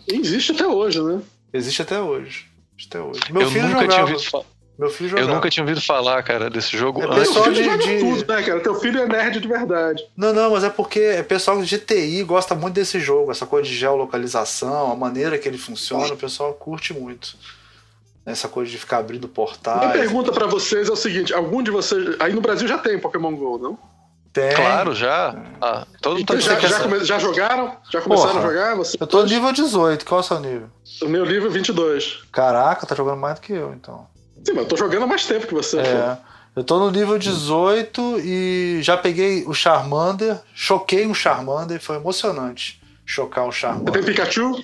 E 0.08 0.16
existe 0.16 0.54
até 0.54 0.66
hoje, 0.66 1.02
né? 1.02 1.22
Existe 1.54 1.82
até 1.82 2.00
hoje. 2.00 2.46
Até 2.88 3.02
hoje. 3.02 3.20
Meu 3.30 3.42
eu 3.42 3.52
filho 3.52 3.68
nunca 3.68 3.82
jogava. 3.82 3.92
tinha 3.92 4.02
ouvido 4.16 4.30
fa- 4.32 4.44
Meu 4.80 4.90
filho 4.90 5.08
Eu 5.08 5.10
jogava. 5.18 5.34
nunca 5.36 5.50
tinha 5.50 5.64
ouvido 5.64 5.82
falar, 5.82 6.24
cara, 6.24 6.50
desse 6.50 6.78
jogo 6.78 7.02
É 7.02 7.06
antes. 7.08 7.28
pessoal 7.28 7.52
de- 7.52 7.62
de- 7.78 8.00
tudo, 8.00 8.34
né, 8.34 8.42
cara? 8.42 8.60
Teu 8.62 8.76
filho 8.80 9.00
é 9.02 9.06
nerd 9.06 9.40
de 9.42 9.48
verdade. 9.50 10.02
Não, 10.16 10.32
não, 10.34 10.50
mas 10.52 10.64
é 10.64 10.70
porque 10.70 11.00
é 11.02 11.22
pessoal 11.22 11.62
de 11.62 11.78
TI 11.78 12.24
gosta 12.24 12.56
muito 12.56 12.76
desse 12.76 13.00
jogo, 13.02 13.32
essa 13.32 13.46
coisa 13.46 13.68
de 13.68 13.76
geolocalização, 13.76 14.92
a 14.92 14.96
maneira 14.96 15.38
que 15.38 15.48
ele 15.48 15.58
funciona, 15.58 16.14
o 16.14 16.18
pessoal 16.18 16.54
curte 16.54 16.94
muito. 16.94 17.36
Essa 18.26 18.48
coisa 18.48 18.70
de 18.72 18.78
ficar 18.78 18.98
abrindo 19.00 19.24
Minha 19.24 19.34
portais. 19.34 19.92
pergunta 19.94 20.32
pra 20.32 20.46
vocês 20.46 20.88
é 20.88 20.92
o 20.92 20.96
seguinte: 20.96 21.34
algum 21.34 21.64
de 21.64 21.72
vocês. 21.72 22.16
Aí 22.20 22.34
no 22.34 22.42
Brasil 22.42 22.68
já 22.68 22.78
tem 22.78 23.00
Pokémon 23.00 23.36
GO, 23.36 23.58
não? 23.58 23.78
Tem. 24.32 24.56
Claro, 24.56 24.96
já. 24.96 25.36
Ah, 25.60 25.86
todo 26.02 26.14
mundo 26.14 26.22
Então, 26.22 26.40
já, 26.40 26.58
já, 26.60 26.78
que- 26.78 26.84
come- 26.84 27.04
já 27.04 27.20
jogaram? 27.20 27.76
Já 27.92 28.00
começaram 28.02 28.34
Porra. 28.36 28.46
a 28.46 28.48
jogar? 28.50 28.76
Você... 28.76 28.98
Eu 29.00 29.06
tô 29.08 29.22
no 29.24 29.28
nível 29.28 29.52
18, 29.52 30.06
qual 30.06 30.22
é 30.22 30.24
o 30.24 30.26
seu 30.26 30.40
nível? 30.40 30.68
O 31.02 31.08
meu 31.08 31.26
livro 31.26 31.50
é 31.50 31.52
22. 31.52 32.20
Caraca, 32.32 32.86
tá 32.86 32.96
jogando 32.96 33.18
mais 33.20 33.36
do 33.36 33.42
que 33.42 33.52
eu, 33.52 33.74
então. 33.74 34.08
Sim, 34.46 34.54
mas 34.54 34.64
eu 34.64 34.66
tô 34.70 34.78
jogando 34.78 35.04
há 35.04 35.08
mais 35.08 35.26
tempo 35.26 35.48
que 35.48 35.54
você. 35.54 35.78
pô. 35.78 35.84
É. 35.84 36.18
Eu 36.56 36.64
tô 36.64 36.80
no 36.80 36.92
nível 36.92 37.18
18 37.18 38.20
e 38.24 38.80
já 38.82 38.96
peguei 38.98 39.44
o 39.48 39.54
Charmander, 39.54 40.38
choquei 40.54 41.06
um 41.08 41.14
Charmander, 41.14 41.82
foi 41.82 41.96
emocionante 41.98 42.82
chocar 43.06 43.44
um 43.46 43.52
Você 43.52 43.62
tem 43.62 43.70
Charmander. 43.72 44.04
Pikachu? 44.06 44.64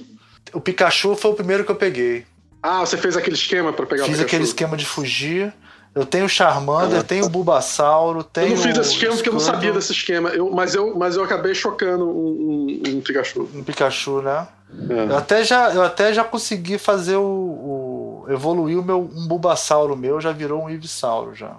O 0.53 0.61
Pikachu 0.61 1.15
foi 1.15 1.31
o 1.31 1.33
primeiro 1.33 1.65
que 1.65 1.71
eu 1.71 1.75
peguei. 1.75 2.25
Ah, 2.61 2.79
você 2.85 2.97
fez 2.97 3.15
aquele 3.15 3.35
esquema 3.35 3.71
pra 3.71 3.85
pegar 3.85 4.03
o 4.03 4.05
Fiz 4.05 4.19
aquele 4.19 4.43
esquema 4.43 4.75
de 4.75 4.85
fugir. 4.85 5.53
Eu 5.95 6.05
tenho 6.05 6.25
o 6.25 6.29
Charmander, 6.29 7.01
tenho 7.03 7.25
o 7.25 7.29
Bulbasauro, 7.29 8.19
Eu 8.19 8.23
tenho 8.23 8.49
não 8.55 8.57
fiz 8.57 8.77
esse 8.77 8.91
esquema 8.91 9.15
porque 9.15 9.29
eu 9.29 9.33
não 9.33 9.39
sabia 9.39 9.71
desse 9.71 9.91
esquema. 9.93 10.29
Eu, 10.29 10.51
mas, 10.51 10.75
eu, 10.75 10.95
mas 10.95 11.15
eu 11.15 11.23
acabei 11.23 11.55
chocando 11.55 12.05
um, 12.07 12.81
um- 12.85 12.97
um 12.97 13.01
Pikachu. 13.01 13.49
Um 13.53 13.63
Pikachu, 13.63 14.21
né? 14.21 14.47
É. 14.89 15.11
Eu 15.11 15.17
até 15.17 15.43
já, 15.43 15.71
eu 15.73 15.81
até 15.81 16.13
já 16.13 16.23
consegui 16.23 16.77
fazer 16.77 17.15
o, 17.15 17.23
o 17.23 18.25
evoluir 18.31 18.77
o 18.79 18.83
meu 18.83 18.99
um 18.99 19.27
Bulbasauro 19.27 19.95
meu, 19.97 20.21
já 20.21 20.31
virou 20.31 20.63
um 20.65 20.69
Ivisauro 20.69 21.33
já. 21.33 21.55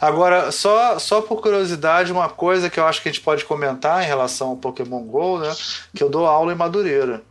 Agora, 0.00 0.52
só, 0.52 0.96
só 1.00 1.20
por 1.20 1.40
curiosidade, 1.42 2.12
uma 2.12 2.28
coisa 2.28 2.70
que 2.70 2.78
eu 2.78 2.86
acho 2.86 3.02
que 3.02 3.08
a 3.08 3.12
gente 3.12 3.22
pode 3.24 3.44
comentar 3.44 4.00
em 4.04 4.06
relação 4.06 4.50
ao 4.50 4.56
Pokémon 4.56 5.02
GO, 5.02 5.38
né? 5.40 5.52
Que 5.92 6.04
eu 6.04 6.08
dou 6.08 6.24
aula 6.26 6.52
em 6.52 6.56
Madureira. 6.56 7.22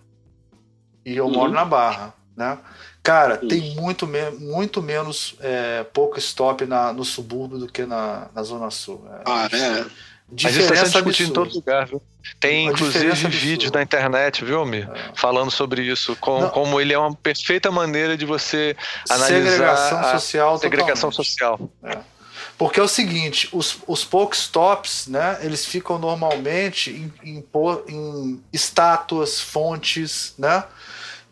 E 1.06 1.16
eu 1.16 1.28
Uhum. 1.28 1.34
moro 1.34 1.52
na 1.54 1.64
Barra, 1.64 2.14
né? 2.36 2.58
Cara, 3.04 3.38
tem 3.38 3.76
muito, 3.76 4.08
me 4.08 4.32
muito 4.32 4.82
menos 4.82 5.36
é, 5.40 5.84
pouco 5.94 6.18
stop 6.18 6.66
na, 6.66 6.92
no 6.92 7.06
subúrbio 7.06 7.60
do 7.60 7.68
que 7.68 7.86
na, 7.86 8.28
na 8.34 8.42
Zona 8.42 8.72
Sul. 8.72 9.06
É, 9.12 9.22
Ah, 9.26 9.50
é. 9.52 9.86
Mas 10.28 10.56
isso 10.56 10.62
está 10.62 10.76
sendo 10.76 10.88
diferença 10.88 11.02
discutido 11.04 11.30
em 11.30 11.34
todo 11.34 11.54
lugar, 11.54 11.86
viu? 11.86 12.02
Tem 12.40 12.66
Uma 12.66 12.74
inclusive 12.74 13.28
vídeos 13.28 13.72
na 13.72 13.84
internet, 13.84 14.44
viu, 14.44 14.58
Almir? 14.58 14.90
Falando 15.14 15.52
sobre 15.52 15.84
isso. 15.84 16.16
Com, 16.16 16.42
Não. 16.42 16.50
como 16.50 16.82
ele 16.82 16.94
é 16.94 16.98
uma 16.98 17.14
perfeita 17.14 17.72
maneira 17.72 18.18
de 18.18 18.26
você 18.26 18.76
analisar 19.08 19.52
Segregação 19.52 20.00
a 20.00 20.12
social 20.12 20.58
segregação 20.58 21.12
totalmente. 21.12 21.16
social. 21.16 21.70
Porque 22.58 22.80
é 22.80 22.84
o 22.84 22.88
seguinte, 22.88 23.50
os, 23.52 23.78
os 23.86 24.04
Pokestops, 24.06 25.08
né, 25.08 25.38
eles 25.42 25.66
ficam 25.66 26.00
normalmente 26.00 26.90
em, 26.90 27.14
em, 27.24 27.46
em 27.90 28.44
estátuas, 28.52 29.40
fontes, 29.42 30.34
né? 30.38 30.64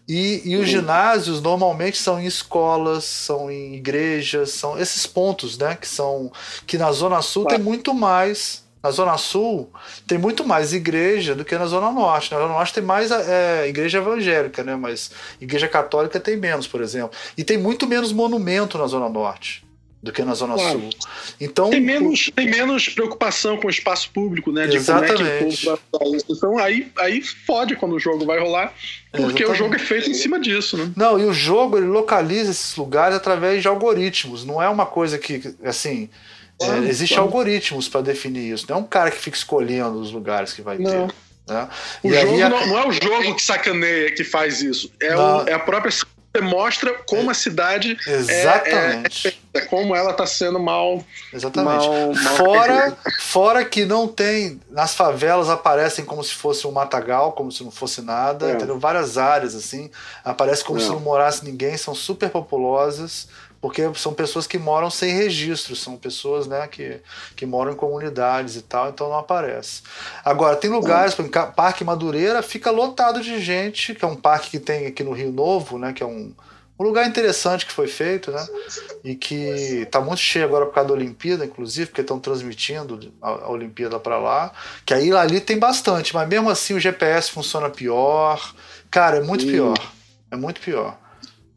E, 0.08 0.42
e 0.44 0.58
os 0.58 0.68
ginásios 0.68 1.42
normalmente 1.42 1.98
são 1.98 2.20
em 2.20 2.26
escolas, 2.26 3.06
são 3.06 3.50
em 3.50 3.76
igrejas, 3.76 4.52
são 4.52 4.78
esses 4.78 5.08
pontos, 5.08 5.58
né? 5.58 5.76
Que 5.76 5.88
são 5.88 6.32
que 6.68 6.78
na 6.78 6.92
Zona 6.92 7.22
Sul 7.22 7.46
tem 7.46 7.60
muito 7.60 7.94
mais. 7.94 8.64
Na 8.82 8.92
Zona 8.92 9.18
Sul 9.18 9.72
tem 10.06 10.18
muito 10.18 10.46
mais 10.46 10.74
igreja 10.74 11.34
do 11.34 11.46
que 11.46 11.58
na 11.58 11.66
Zona 11.66 11.90
Norte. 11.90 12.34
Na 12.34 12.38
Zona 12.38 12.54
Norte 12.54 12.74
tem 12.74 12.84
mais 12.84 13.12
é, 13.12 13.66
igreja 13.70 14.00
evangélica, 14.00 14.62
né? 14.62 14.76
Mas 14.76 15.10
igreja 15.40 15.70
católica 15.70 16.20
tem 16.20 16.36
menos, 16.36 16.68
por 16.68 16.82
exemplo. 16.82 17.18
E 17.38 17.46
tem 17.46 17.58
muito 17.58 17.88
menos 17.88 18.12
monumento 18.12 18.78
na 18.78 18.88
Zona 18.88 19.08
Norte 19.08 19.64
do 20.04 20.12
que 20.12 20.22
na 20.22 20.34
Zona 20.36 20.56
Claro. 20.56 20.82
Sul. 20.82 20.90
Então, 21.40 21.70
Tem 21.70 21.80
menos, 21.80 22.30
tem 22.36 22.50
menos 22.50 22.90
preocupação 22.90 23.56
com 23.56 23.68
o 23.68 23.70
espaço 23.70 24.10
público, 24.12 24.52
né? 24.52 24.68
De 24.68 24.76
Exatamente. 24.76 25.14
como 25.16 25.30
é 25.30 25.38
que 25.40 25.46
o 25.46 25.78
povo 25.98 26.12
vai. 26.12 26.20
Então 26.30 26.58
aí, 26.58 26.92
aí 27.00 27.22
fode 27.22 27.78
quando 27.78 27.94
o 27.94 28.00
jogo 28.00 28.26
vai 28.26 28.38
rolar, 28.38 28.74
porque 29.12 29.22
o 29.46 29.48
Exatamente. 29.48 29.58
jogo 29.58 29.76
é 29.76 29.80
feito 29.80 30.10
em 30.10 30.14
cima 30.14 30.38
disso, 30.42 30.78
né? 30.78 30.92
Não, 30.98 31.18
e 31.18 31.24
o 31.24 31.32
jogo 31.34 31.78
ele 31.78 31.88
localiza 31.88 32.52
esses 32.52 32.76
lugares 32.76 33.16
através 33.16 33.62
de 33.62 33.68
algoritmos. 33.70 34.44
Não 34.44 34.62
é 34.62 34.68
uma 34.68 34.86
coisa 34.86 35.18
que, 35.18 35.42
assim, 35.64 36.10
é, 36.62 36.66
Claro, 36.66 36.84
existe 36.84 37.14
claro. 37.16 37.30
algoritmos 37.30 37.88
para 37.88 38.02
definir 38.02 38.54
isso. 38.54 38.66
Não 38.68 38.76
é 38.76 38.80
um 38.82 38.84
cara 38.86 39.10
que 39.10 39.18
fica 39.18 39.38
escolhendo 39.38 40.02
os 40.02 40.12
lugares 40.12 40.52
que 40.52 40.62
vai 40.62 40.78
Não. 40.78 41.08
ter. 41.08 41.16
Né? 41.48 41.68
O 42.04 42.08
E 42.10 42.14
jogo 42.14 42.42
a- 42.44 42.50
não, 42.50 42.68
não 42.68 42.78
é 42.80 42.88
o 42.88 42.92
jogo 42.92 43.36
que 43.36 43.42
sacaneia 43.42 44.12
que 44.14 44.24
faz 44.26 44.62
isso. 44.62 44.92
É, 45.02 45.16
o- 45.16 45.48
é 45.48 45.54
a 45.54 45.60
própria. 45.60 45.94
Você 46.34 46.42
mostra 46.42 46.94
como 47.08 47.30
a 47.30 47.34
cidade 47.36 47.96
Exatamente. 48.08 49.40
é 49.54 49.62
como 49.62 49.96
ela 49.96 50.10
está 50.12 50.26
sendo 50.26 50.60
mal. 50.60 51.04
Exatamente. 51.32 51.88
Mal, 51.88 52.14
mal 52.14 52.36
fora, 52.36 52.98
fora 53.20 53.64
que 53.64 53.86
não 53.86 54.08
tem. 54.08 54.60
Nas 54.72 54.96
favelas 54.96 55.48
aparecem 55.48 56.04
como 56.04 56.24
se 56.24 56.34
fosse 56.34 56.66
um 56.66 56.72
matagal, 56.72 57.34
como 57.34 57.52
se 57.52 57.64
não 57.64 57.70
fosse 57.70 58.02
nada. 58.02 58.50
É. 58.50 58.54
Entendeu? 58.54 58.80
Várias 58.80 59.16
áreas 59.16 59.54
assim. 59.54 59.92
Aparece 60.26 60.64
como 60.64 60.80
se 60.80 60.90
não 60.90 61.00
morasse 61.00 61.46
ninguém, 61.46 61.78
são 61.78 61.94
super 61.94 62.32
populosas 62.32 63.28
porque 63.64 63.82
são 63.96 64.14
pessoas 64.14 64.46
que 64.46 64.58
moram 64.58 64.90
sem 64.90 65.14
registro, 65.14 65.74
são 65.74 65.96
pessoas 65.96 66.48
né, 66.48 66.68
que, 66.68 67.00
que 67.34 67.46
moram 67.46 67.72
em 67.72 67.76
comunidades 67.78 68.58
e 68.58 68.62
tal, 68.62 68.90
então 68.90 69.08
não 69.08 69.18
aparece. 69.18 69.84
Agora, 70.22 70.58
tem 70.58 70.70
lugares, 70.70 71.16
por 71.16 71.22
exemplo, 71.22 71.54
Parque 71.54 71.82
Madureira 71.82 72.44
fica 72.44 72.70
lotado 72.70 73.22
de 73.22 73.40
gente, 73.40 73.96
que 73.96 74.04
é 74.04 74.08
um 74.08 74.18
parque 74.18 74.50
que 74.50 74.60
tem 74.60 74.86
aqui 74.86 75.02
no 75.02 75.14
Rio 75.14 75.32
Novo, 75.32 75.80
né, 75.80 75.94
que 75.94 76.04
é 76.04 76.06
um, 76.06 76.34
um 76.78 76.84
lugar 76.84 77.08
interessante 77.08 77.66
que 77.66 77.72
foi 77.72 77.88
feito, 77.88 78.32
né? 78.32 78.46
E 79.02 79.16
que 79.16 79.84
está 79.84 80.02
muito 80.02 80.20
cheio 80.20 80.44
agora 80.44 80.66
por 80.66 80.74
causa 80.74 80.90
da 80.90 80.96
Olimpíada, 80.96 81.46
inclusive, 81.46 81.88
porque 81.88 82.02
estão 82.02 82.20
transmitindo 82.20 83.14
a, 83.22 83.50
Olimpíada 83.50 83.98
para 83.98 84.18
lá. 84.18 84.52
Que 84.86 84.94
aí 84.94 85.10
ali 85.14 85.40
tem 85.40 85.58
bastante, 85.58 86.14
mas 86.14 86.28
mesmo 86.28 86.50
assim 86.50 86.74
o 86.74 86.82
GPS 86.82 87.32
funciona 87.32 87.70
pior. 87.70 88.54
Cara, 88.92 89.20
é 89.20 89.22
muito 89.22 89.46
pior. 89.46 89.78
É 90.30 90.36
muito 90.36 90.60
pior. 90.60 91.02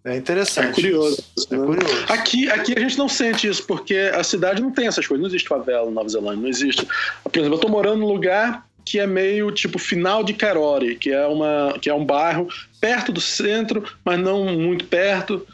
É 0.07 0.17
interessante. 0.17 0.69
É 0.69 0.73
curioso. 0.73 1.25
É 1.51 1.57
curioso. 1.57 2.05
Aqui, 2.09 2.49
aqui 2.49 2.75
a 2.77 2.81
gente 2.81 2.97
não 2.97 3.09
sente 3.09 3.49
isso, 3.49 3.67
porque 3.67 3.97
a 4.15 4.23
cidade 4.23 4.63
não 4.63 4.71
tem 4.71 4.87
essas 4.87 5.05
coisas. 5.05 5.21
Não 5.21 5.29
existe 5.29 5.49
favela 5.49 5.87
na 5.87 5.91
Nova 5.91 6.09
Zelândia, 6.09 6.43
não 6.43 6.49
existe. 6.49 6.87
Por 7.25 7.37
exemplo, 7.37 7.57
eu 7.57 7.61
tô 7.61 7.69
morando 7.69 7.99
num 7.99 8.07
lugar 8.07 8.65
que 8.85 9.01
é 9.01 9.07
meio 9.07 9.51
tipo 9.51 9.81
final 9.81 10.23
de 10.23 10.33
Karori, 10.33 10.95
que 10.95 11.11
é, 11.11 11.27
uma, 11.27 11.77
que 11.81 11.91
é 11.91 11.95
um 11.95 12.05
bairro 12.05 12.47
perto 12.81 13.11
do 13.11 13.21
centro, 13.21 13.83
mas 14.05 14.17
não 14.21 14.45
muito 14.45 14.85
perto, 14.85 15.45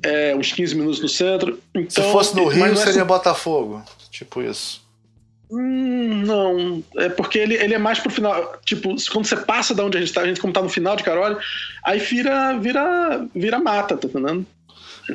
é, 0.00 0.32
uns 0.36 0.52
15 0.52 0.76
minutos 0.76 1.00
do 1.00 1.08
centro. 1.08 1.58
Então, 1.74 2.04
Se 2.04 2.12
fosse 2.12 2.36
no 2.36 2.46
Rio, 2.46 2.66
é 2.66 2.76
seria 2.76 3.02
assim... 3.02 3.04
Botafogo, 3.04 3.82
tipo 4.12 4.40
isso. 4.40 4.80
Hum, 5.50 6.24
não, 6.26 6.84
é 6.96 7.08
porque 7.08 7.38
ele, 7.38 7.54
ele 7.54 7.74
é 7.74 7.78
mais 7.78 7.98
pro 7.98 8.10
final. 8.10 8.58
Tipo, 8.64 8.94
quando 9.10 9.26
você 9.26 9.36
passa 9.36 9.74
da 9.74 9.84
onde 9.84 9.96
a 9.96 10.00
gente 10.00 10.12
tá, 10.12 10.20
a 10.20 10.26
gente 10.26 10.40
como 10.40 10.52
tá 10.52 10.60
no 10.60 10.68
final 10.68 10.94
de 10.94 11.02
Carole, 11.02 11.36
aí 11.84 11.98
vira, 11.98 12.58
vira, 12.58 13.26
vira 13.34 13.58
mata, 13.58 13.96
tá 13.96 14.06
entendendo? 14.06 14.46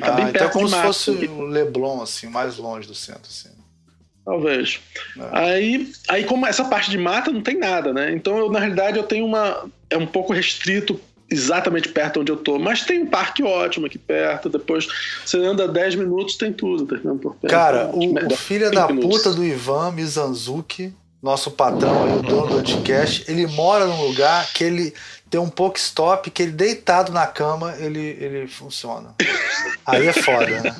Tá 0.00 0.08
ah, 0.08 0.12
bem 0.12 0.26
então 0.28 0.46
é 0.46 0.50
como 0.50 0.68
se 0.68 0.82
fosse 0.82 1.10
o 1.10 1.42
Leblon, 1.42 2.02
assim, 2.02 2.26
mais 2.26 2.56
longe 2.56 2.88
do 2.88 2.94
centro, 2.94 3.28
assim. 3.28 3.50
Talvez. 4.24 4.80
É. 5.16 5.28
Aí, 5.32 5.92
aí, 6.08 6.24
como 6.24 6.46
essa 6.46 6.64
parte 6.64 6.90
de 6.90 6.98
mata 6.98 7.30
não 7.30 7.42
tem 7.42 7.58
nada, 7.58 7.92
né? 7.92 8.10
Então, 8.12 8.36
eu, 8.38 8.50
na 8.50 8.58
realidade, 8.58 8.96
eu 8.96 9.04
tenho 9.04 9.26
uma. 9.26 9.70
É 9.90 9.98
um 9.98 10.06
pouco 10.06 10.32
restrito 10.32 10.98
exatamente 11.34 11.88
perto 11.88 12.20
onde 12.20 12.30
eu 12.30 12.36
tô. 12.36 12.58
Mas 12.58 12.82
tem 12.82 13.02
um 13.02 13.06
parque 13.06 13.42
ótimo 13.42 13.86
aqui 13.86 13.98
perto. 13.98 14.48
Depois 14.48 14.86
você 15.24 15.38
anda 15.38 15.66
10 15.68 15.96
minutos, 15.96 16.36
tem 16.36 16.52
tudo, 16.52 16.86
tá 16.86 16.96
por 17.20 17.34
perto. 17.34 17.50
Cara, 17.50 17.90
o, 17.92 18.32
o 18.32 18.36
filho 18.36 18.70
da 18.70 18.86
minutos. 18.86 19.10
puta 19.10 19.32
do 19.32 19.44
Ivan 19.44 19.92
Mizanzuki, 19.92 20.94
nosso 21.22 21.50
patrão 21.50 22.04
aí, 22.04 22.18
o 22.18 22.22
dono 22.22 22.46
do 22.48 22.58
Anticast, 22.58 23.24
ele 23.28 23.46
mora 23.46 23.86
num 23.86 24.06
lugar 24.06 24.46
que 24.52 24.62
ele 24.62 24.94
tem 25.28 25.40
um 25.40 25.50
pouco 25.50 25.78
stop 25.78 26.30
que 26.30 26.42
ele 26.42 26.52
deitado 26.52 27.10
na 27.10 27.26
cama, 27.26 27.74
ele, 27.78 28.16
ele 28.20 28.46
funciona. 28.46 29.14
Aí 29.84 30.06
é 30.06 30.12
foda, 30.12 30.60
né? 30.60 30.76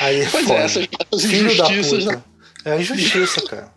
Aí 0.00 0.20
é 0.20 0.28
pois 0.30 0.44
é, 0.44 0.46
foda. 0.46 0.60
É, 0.60 0.64
essas, 0.64 0.88
essas 1.12 1.30
Filho 1.30 1.56
da 1.56 1.64
puta. 1.64 2.16
Né? 2.16 2.22
É 2.64 2.80
injustiça, 2.80 3.42
cara. 3.42 3.72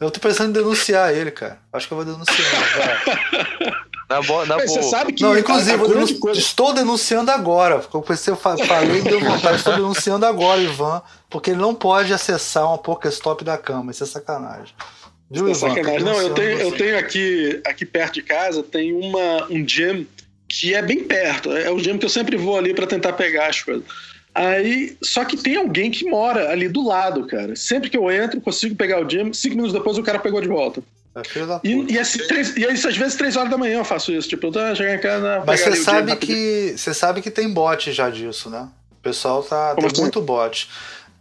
Eu 0.00 0.10
tô 0.10 0.18
pensando 0.18 0.50
em 0.50 0.52
denunciar 0.52 1.14
ele, 1.14 1.30
cara. 1.30 1.58
Acho 1.72 1.86
que 1.86 1.94
eu 1.94 1.96
vou 1.96 2.04
denunciar. 2.04 2.38
Cara. 2.74 3.86
Na 4.08 4.20
boa, 4.20 4.46
na 4.46 4.56
boa. 4.56 4.68
Você 4.68 4.82
sabe 4.82 5.12
que. 5.12 5.22
Não, 5.22 5.36
inclusive, 5.36 5.82
eu 5.82 5.88
denunci... 5.88 6.20
estou 6.34 6.72
denunciando 6.72 7.30
agora. 7.30 7.82
Eu 7.92 8.02
pensei, 8.02 8.32
eu 8.32 8.36
falei 8.36 8.66
deu 9.02 9.20
vontade. 9.20 9.56
Estou 9.56 9.74
denunciando 9.74 10.26
agora, 10.26 10.60
Ivan, 10.60 11.02
porque 11.30 11.50
ele 11.50 11.60
não 11.60 11.74
pode 11.74 12.12
acessar 12.12 12.66
uma 12.66 12.78
Pokéstop 12.78 13.44
da 13.44 13.56
cama. 13.56 13.90
Isso 13.90 14.04
é 14.04 14.06
sacanagem. 14.06 14.74
Viu, 15.30 15.48
Isso 15.48 15.64
é 15.64 15.68
Ivan? 15.68 15.76
sacanagem. 15.76 16.04
Não, 16.04 16.20
eu 16.20 16.34
tenho, 16.34 16.60
eu 16.60 16.72
tenho 16.72 16.98
aqui, 16.98 17.60
aqui 17.64 17.86
perto 17.86 18.14
de 18.14 18.22
casa, 18.22 18.62
tem 18.62 18.92
uma, 18.92 19.46
um 19.50 19.66
gym 19.66 20.06
que 20.48 20.74
é 20.74 20.82
bem 20.82 21.04
perto. 21.04 21.50
É 21.52 21.70
o 21.70 21.78
gym 21.78 21.96
que 21.96 22.04
eu 22.04 22.10
sempre 22.10 22.36
vou 22.36 22.58
ali 22.58 22.74
para 22.74 22.86
tentar 22.86 23.14
pegar 23.14 23.46
as 23.46 23.62
coisas. 23.62 23.84
Aí, 24.34 24.96
só 25.02 25.24
que 25.24 25.36
tem 25.36 25.56
alguém 25.56 25.90
que 25.90 26.06
mora 26.06 26.50
ali 26.50 26.68
do 26.68 26.86
lado, 26.86 27.26
cara. 27.26 27.54
Sempre 27.54 27.90
que 27.90 27.96
eu 27.96 28.10
entro, 28.10 28.40
consigo 28.40 28.74
pegar 28.74 29.00
o 29.00 29.08
gym, 29.08 29.32
cinco 29.32 29.56
minutos 29.56 29.74
depois 29.74 29.98
o 29.98 30.02
cara 30.02 30.18
pegou 30.18 30.40
de 30.40 30.48
volta. 30.48 30.82
É 31.14 31.20
e, 31.62 31.92
e, 31.92 31.98
assim, 31.98 32.26
três, 32.26 32.56
e 32.56 32.64
às 32.64 32.96
vezes 32.96 33.16
três 33.16 33.36
horas 33.36 33.50
da 33.50 33.58
manhã 33.58 33.78
eu 33.78 33.84
faço 33.84 34.10
isso. 34.12 34.28
Tipo, 34.28 34.46
eu 34.46 34.52
tô 34.52 34.74
chegando 34.74 34.94
em 34.96 35.00
casa. 35.00 35.44
Mas 35.46 35.60
você 35.60 35.76
sabe 35.76 36.16
que. 36.16 36.74
Você 36.76 36.94
sabe 36.94 37.20
que 37.20 37.30
tem 37.30 37.52
bot 37.52 37.92
já 37.92 38.08
disso, 38.08 38.48
né? 38.48 38.68
O 38.92 39.02
pessoal 39.02 39.42
tá. 39.42 39.74
Como 39.74 39.82
tem 39.82 39.92
assim? 39.92 40.02
muito 40.02 40.22
bot. 40.22 40.70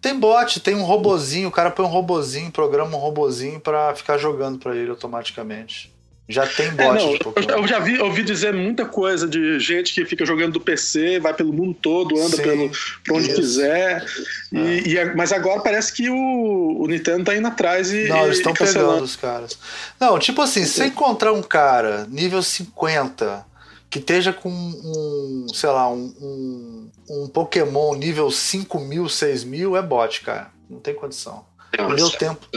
Tem 0.01 0.17
bot, 0.17 0.59
tem 0.61 0.73
um 0.73 0.83
robozinho, 0.83 1.49
o 1.49 1.51
cara 1.51 1.69
põe 1.69 1.85
um 1.85 1.89
robozinho, 1.89 2.49
programa 2.51 2.97
um 2.97 2.99
robozinho 2.99 3.59
para 3.59 3.93
ficar 3.93 4.17
jogando 4.17 4.57
para 4.57 4.75
ele 4.75 4.89
automaticamente. 4.89 5.90
Já 6.29 6.47
tem 6.47 6.67
é, 6.67 6.71
bot 6.71 7.03
é, 7.03 7.11
de 7.11 7.19
Pokémon. 7.19 7.57
Eu 7.57 7.67
já 7.67 7.79
vi, 7.79 7.99
ouvi 7.99 8.23
dizer 8.23 8.53
muita 8.53 8.85
coisa 8.85 9.27
de 9.27 9.59
gente 9.59 9.93
que 9.93 10.05
fica 10.05 10.25
jogando 10.25 10.53
do 10.53 10.61
PC, 10.61 11.19
vai 11.19 11.33
pelo 11.33 11.51
mundo 11.51 11.73
todo, 11.73 12.17
anda 12.17 12.37
Sim, 12.37 12.43
pelo, 12.43 12.71
por 13.05 13.17
onde 13.17 13.27
isso. 13.27 13.41
quiser. 13.41 14.05
E, 14.51 14.57
é. 14.57 14.87
e, 14.87 14.97
é, 14.97 15.13
mas 15.13 15.31
agora 15.31 15.61
parece 15.61 15.91
que 15.91 16.09
o, 16.09 16.77
o 16.81 16.87
Nintendo 16.87 17.25
tá 17.25 17.35
indo 17.35 17.47
atrás 17.47 17.91
e. 17.91 18.07
Não, 18.07 18.25
eles 18.25 18.37
estão 18.37 18.53
pegando 18.53 19.03
os 19.03 19.15
caras. 19.15 19.57
Não, 19.99 20.17
tipo 20.19 20.41
assim, 20.41 20.63
se 20.63 20.73
você 20.73 20.85
encontrar 20.85 21.33
um 21.33 21.41
cara 21.41 22.07
nível 22.09 22.41
50 22.41 23.45
que 23.89 23.99
esteja 23.99 24.31
com 24.31 24.49
um, 24.49 25.47
sei 25.53 25.69
lá, 25.69 25.91
um, 25.91 26.13
um, 26.21 26.89
um 27.09 27.27
Pokémon 27.27 27.93
nível 27.95 28.31
5 28.31 28.79
mil, 28.79 29.09
6 29.09 29.43
mil, 29.43 29.75
é 29.75 29.81
bot, 29.81 30.21
cara. 30.21 30.49
Não 30.69 30.79
tem 30.79 30.95
condição. 30.95 31.45
Não 31.77 31.93
deu 31.93 32.09
tempo. 32.09 32.47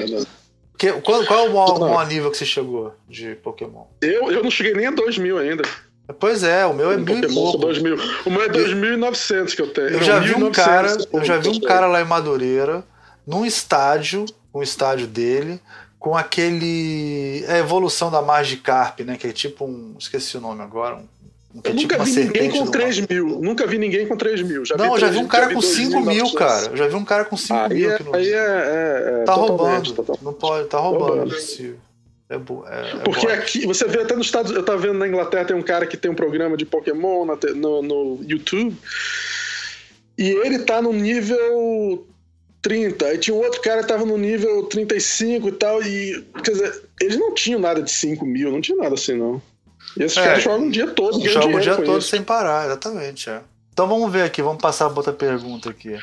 Que, 0.76 0.92
qual, 0.92 1.24
qual 1.24 1.46
é 1.46 1.48
o 1.48 1.54
maior, 1.54 1.78
maior, 1.78 2.06
nível 2.06 2.30
que 2.30 2.36
você 2.36 2.44
chegou 2.44 2.94
de 3.08 3.36
Pokémon? 3.36 3.84
Eu, 4.00 4.30
eu 4.30 4.42
não 4.42 4.50
cheguei 4.50 4.74
nem 4.74 4.86
a 4.86 4.90
2 4.90 5.18
mil 5.18 5.38
ainda. 5.38 5.62
Pois 6.18 6.42
é, 6.42 6.66
o 6.66 6.74
meu 6.74 6.92
é 6.92 6.96
mil 6.96 7.18
e 7.18 7.32
pouco. 7.32 7.58
2 7.58 7.78
mil. 7.78 7.96
O 8.26 8.30
meu 8.30 8.42
é 8.42 8.48
2.900 8.48 9.54
que 9.54 9.62
eu 9.62 9.72
tenho. 9.72 9.88
Eu 9.88 10.02
já 10.02 10.18
vi 10.18 10.34
um 10.34 10.50
cara, 10.50 10.96
eu 11.12 11.24
já 11.24 11.38
vi 11.38 11.48
um 11.48 11.60
cara 11.60 11.86
lá 11.86 12.00
em 12.02 12.04
Madureira, 12.04 12.84
num 13.26 13.46
estádio, 13.46 14.26
um 14.52 14.62
estádio 14.62 15.06
dele, 15.06 15.60
com 15.98 16.14
aquele. 16.14 17.42
É 17.46 17.54
a 17.54 17.58
evolução 17.58 18.10
da 18.10 18.20
Magikarp, 18.20 19.00
né? 19.00 19.16
Que 19.16 19.28
é 19.28 19.32
tipo 19.32 19.64
um. 19.64 19.94
Esqueci 19.98 20.36
o 20.36 20.40
nome 20.40 20.60
agora. 20.60 20.96
Um 20.96 21.08
é 21.62 21.72
nunca 21.72 21.98
tipo 21.98 22.04
vi 22.04 22.24
ninguém 22.24 22.50
com 22.50 22.66
3 22.66 23.00
mil. 23.08 23.28
Nunca 23.40 23.66
vi 23.66 23.78
ninguém 23.78 24.08
com 24.08 24.16
3 24.16 24.42
mil. 24.42 24.64
Já 24.64 24.76
não, 24.76 24.94
eu 24.94 24.98
já 24.98 25.08
vi 25.08 25.18
um 25.18 25.28
cara 25.28 25.54
com 25.54 25.60
5 25.60 26.00
mil, 26.00 26.32
cara. 26.32 26.66
Eu 26.66 26.76
já 26.76 26.88
vi 26.88 26.94
um 26.96 27.04
cara 27.04 27.24
com 27.24 27.36
5 27.36 27.68
mil. 27.68 27.90
É, 27.90 27.98
aí 28.12 28.32
é, 28.32 28.36
é, 28.36 29.20
é, 29.20 29.24
Tá 29.24 29.34
roubando. 29.34 30.18
Não 30.20 30.32
pode, 30.32 30.68
tá 30.68 30.78
roubando. 30.78 31.34
É, 32.28 32.38
bo, 32.38 32.64
é, 32.66 32.90
é 32.90 32.98
Porque 33.04 33.26
aqui, 33.28 33.66
você 33.66 33.86
vê 33.86 34.00
até 34.00 34.16
nos 34.16 34.26
Estados 34.26 34.50
eu 34.50 34.64
tava 34.64 34.78
vendo 34.78 34.94
na 34.94 35.06
Inglaterra, 35.06 35.44
tem 35.44 35.56
um 35.56 35.62
cara 35.62 35.86
que 35.86 35.96
tem 35.96 36.10
um 36.10 36.14
programa 36.14 36.56
de 36.56 36.64
Pokémon 36.64 37.24
na, 37.24 37.38
no, 37.54 37.82
no 37.82 38.20
YouTube. 38.26 38.76
E 40.18 40.30
ele 40.30 40.60
tá 40.60 40.82
no 40.82 40.92
nível 40.92 42.04
30. 42.62 43.06
Aí 43.06 43.18
tinha 43.18 43.36
um 43.36 43.40
outro 43.40 43.60
cara 43.60 43.82
que 43.82 43.88
tava 43.88 44.04
no 44.04 44.18
nível 44.18 44.64
35 44.64 45.48
e 45.48 45.52
tal. 45.52 45.82
E, 45.82 46.24
quer 46.42 46.52
dizer, 46.52 46.82
eles 47.00 47.16
não 47.16 47.32
tinham 47.32 47.60
nada 47.60 47.80
de 47.80 47.90
5 47.90 48.24
mil, 48.26 48.50
não 48.50 48.60
tinha 48.60 48.76
nada 48.76 48.94
assim, 48.94 49.16
não. 49.16 49.40
E 49.96 50.02
esses 50.02 50.16
é, 50.16 50.24
caras 50.24 50.42
jogam 50.42 50.68
o 50.68 50.70
dia 50.70 50.86
todo. 50.88 51.28
Jogam 51.28 51.54
o 51.54 51.60
dia 51.60 51.76
todo 51.76 51.98
isso. 51.98 52.08
sem 52.08 52.22
parar, 52.22 52.66
exatamente. 52.66 53.30
É. 53.30 53.40
Então 53.74 53.88
vamos 53.88 54.10
ver 54.12 54.22
aqui, 54.22 54.40
vamos 54.40 54.62
passar 54.62 54.88
para 54.88 54.98
outra 54.98 55.12
pergunta 55.12 55.68
aqui. 55.68 55.98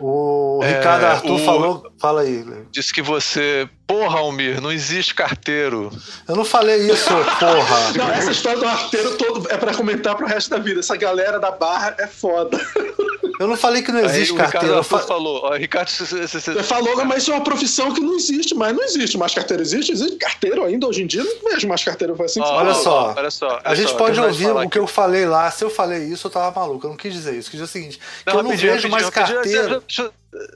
O 0.00 0.58
é, 0.60 0.76
Ricardo 0.76 1.04
Arthur 1.04 1.34
o... 1.34 1.44
falou. 1.44 1.92
Fala 2.00 2.22
aí. 2.22 2.44
Disse 2.72 2.92
que 2.92 3.00
você. 3.00 3.68
Porra, 3.86 4.18
Almir, 4.18 4.60
não 4.60 4.72
existe 4.72 5.14
carteiro. 5.14 5.92
Eu 6.26 6.34
não 6.34 6.44
falei 6.44 6.90
isso, 6.90 7.10
porra. 7.38 7.92
Não, 7.96 8.10
essa 8.10 8.32
história 8.32 8.58
do 8.58 8.64
carteiro 8.64 9.16
todo 9.16 9.48
é 9.48 9.56
para 9.56 9.72
comentar 9.72 10.16
pro 10.16 10.26
resto 10.26 10.50
da 10.50 10.58
vida. 10.58 10.80
Essa 10.80 10.96
galera 10.96 11.38
da 11.38 11.52
barra 11.52 11.94
é 11.98 12.08
foda. 12.08 12.58
Eu 13.42 13.48
não 13.48 13.56
falei 13.56 13.82
que 13.82 13.90
não 13.90 13.98
existe 13.98 14.30
Aí, 14.30 14.38
carteira. 14.38 14.78
O 14.78 14.82
Ricardo 14.82 15.06
falou. 15.06 15.40
Ó, 15.42 15.56
Ricardo, 15.56 15.88
você, 15.88 16.04
você, 16.04 16.40
você 16.40 16.62
falou, 16.62 17.04
mas 17.04 17.22
isso 17.22 17.32
é 17.32 17.34
uma 17.34 17.42
profissão 17.42 17.92
que 17.92 18.00
não 18.00 18.14
existe, 18.14 18.54
mas 18.54 18.72
não 18.72 18.84
existe. 18.84 19.18
Mais 19.18 19.34
carteira 19.34 19.60
existe? 19.60 19.90
Existe 19.90 20.16
carteiro 20.16 20.64
ainda 20.64 20.86
hoje 20.86 21.02
em 21.02 21.06
dia? 21.08 21.24
Não 21.24 21.50
vejo 21.50 21.66
mais 21.66 21.82
carteira. 21.82 22.14
Assim, 22.24 22.40
oh, 22.40 22.44
olha, 22.44 22.72
só, 22.74 23.12
olha 23.16 23.30
só. 23.32 23.60
A 23.64 23.74
gente 23.74 23.90
só, 23.90 23.96
pode 23.96 24.20
ouvir 24.20 24.48
o 24.48 24.70
que 24.70 24.78
eu 24.78 24.86
falei 24.86 25.26
lá. 25.26 25.50
Se 25.50 25.64
eu 25.64 25.70
falei 25.70 26.04
isso, 26.04 26.28
eu 26.28 26.30
tava 26.30 26.60
maluco. 26.60 26.86
Eu 26.86 26.90
não 26.90 26.96
quis 26.96 27.12
dizer 27.12 27.34
isso. 27.34 27.48
Eu 27.48 27.50
quis 27.50 27.60
dizer 27.60 27.64
o 27.64 27.66
seguinte: 27.66 28.00
não, 28.24 28.34
eu 28.34 28.42
não 28.44 28.56
vejo 28.56 28.88
mais 28.88 29.10
carteira. 29.10 29.82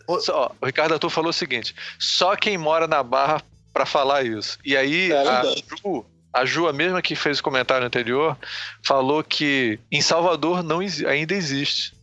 Ó, 0.06 0.50
o 0.60 0.66
Ricardo 0.66 0.92
Arthur 0.92 1.10
falou 1.10 1.30
o 1.30 1.34
seguinte: 1.34 1.74
só 1.98 2.36
quem 2.36 2.56
mora 2.56 2.86
na 2.86 3.02
Barra 3.02 3.42
para 3.72 3.84
falar 3.84 4.24
isso. 4.24 4.58
E 4.64 4.76
aí 4.76 5.10
é 5.10 5.18
a 5.18 5.42
Ju, 5.42 6.06
a 6.32 6.44
Ju, 6.44 6.68
a 6.68 6.72
mesma 6.72 7.02
que 7.02 7.16
fez 7.16 7.40
o 7.40 7.42
comentário 7.42 7.84
anterior, 7.84 8.36
falou 8.84 9.24
que 9.24 9.80
em 9.90 10.00
Salvador 10.00 10.62
não 10.62 10.78
ainda 10.78 11.34
existe. 11.34 11.95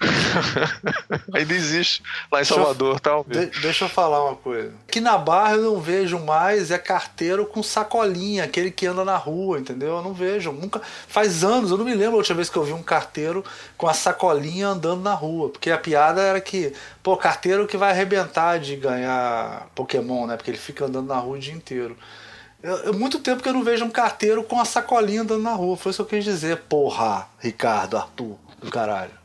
Ainda 1.32 1.54
existe 1.54 2.02
lá 2.30 2.40
em 2.40 2.44
Salvador, 2.44 3.00
tal. 3.00 3.24
De, 3.24 3.46
deixa 3.60 3.84
eu 3.84 3.88
falar 3.88 4.24
uma 4.24 4.36
coisa. 4.36 4.72
Aqui 4.88 5.00
na 5.00 5.16
Barra 5.18 5.54
eu 5.54 5.62
não 5.62 5.80
vejo 5.80 6.18
mais 6.18 6.70
é 6.70 6.78
carteiro 6.78 7.46
com 7.46 7.62
sacolinha, 7.62 8.44
aquele 8.44 8.70
que 8.70 8.86
anda 8.86 9.04
na 9.04 9.16
rua, 9.16 9.58
entendeu? 9.58 9.96
Eu 9.96 10.02
não 10.02 10.12
vejo. 10.12 10.52
Nunca. 10.52 10.80
Faz 11.08 11.44
anos, 11.44 11.70
eu 11.70 11.76
não 11.76 11.84
me 11.84 11.94
lembro 11.94 12.14
a 12.14 12.18
última 12.18 12.36
vez 12.36 12.48
que 12.48 12.56
eu 12.56 12.64
vi 12.64 12.72
um 12.72 12.82
carteiro 12.82 13.44
com 13.76 13.86
a 13.86 13.94
sacolinha 13.94 14.68
andando 14.68 15.02
na 15.02 15.14
rua. 15.14 15.48
Porque 15.48 15.70
a 15.70 15.78
piada 15.78 16.20
era 16.20 16.40
que, 16.40 16.72
pô, 17.02 17.16
carteiro 17.16 17.66
que 17.66 17.76
vai 17.76 17.90
arrebentar 17.90 18.58
de 18.58 18.76
ganhar 18.76 19.68
Pokémon, 19.74 20.26
né? 20.26 20.36
Porque 20.36 20.50
ele 20.50 20.58
fica 20.58 20.84
andando 20.86 21.08
na 21.08 21.18
rua 21.18 21.36
o 21.36 21.40
dia 21.40 21.54
inteiro. 21.54 21.96
É 22.62 22.92
muito 22.92 23.18
tempo 23.18 23.42
que 23.42 23.48
eu 23.48 23.52
não 23.52 23.62
vejo 23.62 23.84
um 23.84 23.90
carteiro 23.90 24.42
com 24.42 24.58
a 24.58 24.64
sacolinha 24.64 25.20
andando 25.20 25.42
na 25.42 25.52
rua. 25.52 25.76
Foi 25.76 25.90
isso 25.90 26.02
que 26.02 26.14
eu 26.14 26.18
quis 26.18 26.24
dizer. 26.24 26.62
Porra, 26.68 27.28
Ricardo, 27.38 27.98
Arthur, 27.98 28.38
do 28.62 28.70
caralho. 28.70 29.23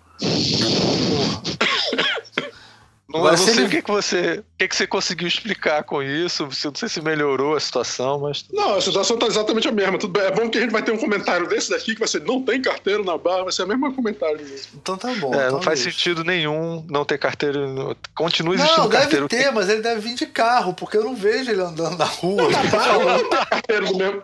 Não, 3.11 3.26
eu 3.26 3.32
não 3.32 3.38
sei 3.38 3.53
ele... 3.55 3.63
o 3.63 3.70
que, 3.70 3.82
que 3.82 3.91
você. 3.91 4.39
O 4.39 4.57
que, 4.59 4.67
que 4.67 4.76
você 4.76 4.86
conseguiu 4.86 5.28
explicar 5.28 5.84
com 5.84 6.03
isso. 6.03 6.43
Não 6.43 6.76
sei 6.76 6.88
se 6.88 7.01
melhorou 7.01 7.55
a 7.55 7.59
situação, 7.59 8.20
mas. 8.20 8.45
Não, 8.53 8.76
a 8.76 8.82
situação 8.82 9.15
está 9.15 9.26
exatamente 9.26 9.67
a 9.67 9.72
mesma. 9.72 9.97
Tudo 9.97 10.13
bem. 10.13 10.28
É 10.28 10.32
bom 10.32 10.47
que 10.47 10.59
a 10.59 10.61
gente 10.61 10.72
vai 10.72 10.84
ter 10.84 10.91
um 10.91 10.97
comentário 10.97 11.47
desse 11.47 11.72
daqui 11.72 11.93
que 11.93 11.99
vai 11.99 12.07
ser 12.07 12.22
não 12.22 12.43
tem 12.43 12.61
carteiro 12.61 13.03
na 13.03 13.17
barra, 13.17 13.43
vai 13.45 13.51
ser 13.51 13.63
o 13.63 13.67
mesmo 13.67 13.91
comentário 13.95 14.38
mesmo. 14.38 14.80
Então 14.80 14.95
tá 14.95 15.11
bom. 15.15 15.34
É, 15.34 15.38
então 15.38 15.53
não 15.53 15.61
faz 15.61 15.80
sentido 15.80 16.24
nenhum 16.24 16.86
não 16.88 17.03
ter 17.03 17.17
carteiro. 17.17 17.97
Continua 18.13 18.53
existindo 18.53 18.82
não, 18.82 18.89
deve 18.89 19.01
carteiro. 19.01 19.28
Deve 19.28 19.43
ter, 19.43 19.51
mas 19.51 19.70
ele 19.70 19.82
deve 19.82 20.01
vir 20.01 20.13
de 20.13 20.28
carro, 20.28 20.76
porque 20.76 20.97
eu 20.97 21.03
não 21.03 21.15
vejo 21.15 21.49
ele 21.49 21.61
andando 21.61 21.97
na 21.97 22.05
rua. 22.05 22.43
Não, 22.43 22.51
na 22.51 22.63
barra 22.70 22.99
não 22.99 23.30
tem 23.30 23.45
carteiro 23.45 23.88
do 23.88 23.97
mesmo. 23.97 24.24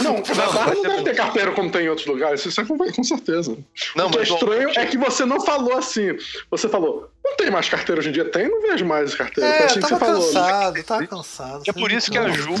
Não, 0.00 0.14
na 0.14 0.46
Barra 0.52 0.74
não 0.74 0.82
deve 0.82 1.04
ter 1.04 1.14
carteira 1.14 1.52
como 1.52 1.70
tem 1.70 1.86
em 1.86 1.88
outros 1.88 2.06
lugares, 2.06 2.44
isso 2.44 2.60
é 2.60 2.64
com, 2.64 2.76
com 2.76 3.04
certeza. 3.04 3.56
Não, 3.94 4.08
o 4.08 4.10
que 4.10 4.18
é 4.18 4.22
estranho 4.22 4.70
é 4.70 4.86
que 4.86 4.98
você 4.98 5.24
não 5.24 5.40
falou 5.40 5.76
assim. 5.76 6.16
Você 6.50 6.68
falou, 6.68 7.10
não 7.24 7.36
tem 7.36 7.50
mais 7.50 7.68
carteira 7.68 8.00
hoje 8.00 8.08
em 8.08 8.12
dia? 8.12 8.24
Tem, 8.24 8.48
não 8.48 8.60
vejo 8.62 8.84
mais 8.84 9.14
carteira. 9.14 9.48
É, 9.48 9.64
assim 9.64 9.80
tava 9.80 9.98
cansado, 9.98 10.82
tava 10.82 11.06
cansado. 11.06 11.62
É 11.66 11.72
por 11.72 11.92
isso 11.92 12.10
que 12.10 12.18
a 12.18 12.28
Ju, 12.28 12.54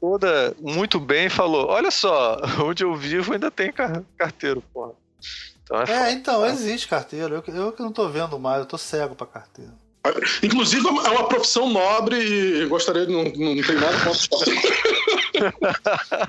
toda 0.00 0.54
muito 0.58 0.98
bem, 0.98 1.28
falou: 1.28 1.66
olha 1.68 1.90
só, 1.90 2.38
onde 2.64 2.84
eu 2.84 2.94
vivo 2.94 3.32
ainda 3.32 3.50
tem 3.50 3.72
carteiro, 4.16 4.62
porra. 4.72 4.92
Então 5.62 5.82
é, 5.82 6.10
é 6.10 6.12
então, 6.12 6.46
existe 6.46 6.88
carteiro. 6.88 7.34
Eu, 7.46 7.54
eu 7.54 7.72
que 7.72 7.82
não 7.82 7.92
tô 7.92 8.08
vendo 8.08 8.38
mais, 8.38 8.60
eu 8.60 8.66
tô 8.66 8.78
cego 8.78 9.14
pra 9.14 9.26
carteiro. 9.26 9.72
Inclusive, 10.42 10.86
é 10.86 11.10
uma 11.10 11.28
profissão 11.28 11.68
nobre 11.68 12.16
e 12.16 12.66
gostaria 12.66 13.06
de. 13.06 13.12
Não, 13.12 13.24
não 13.24 13.62
tem 13.62 13.76
nada 13.76 13.98
contra 14.04 14.28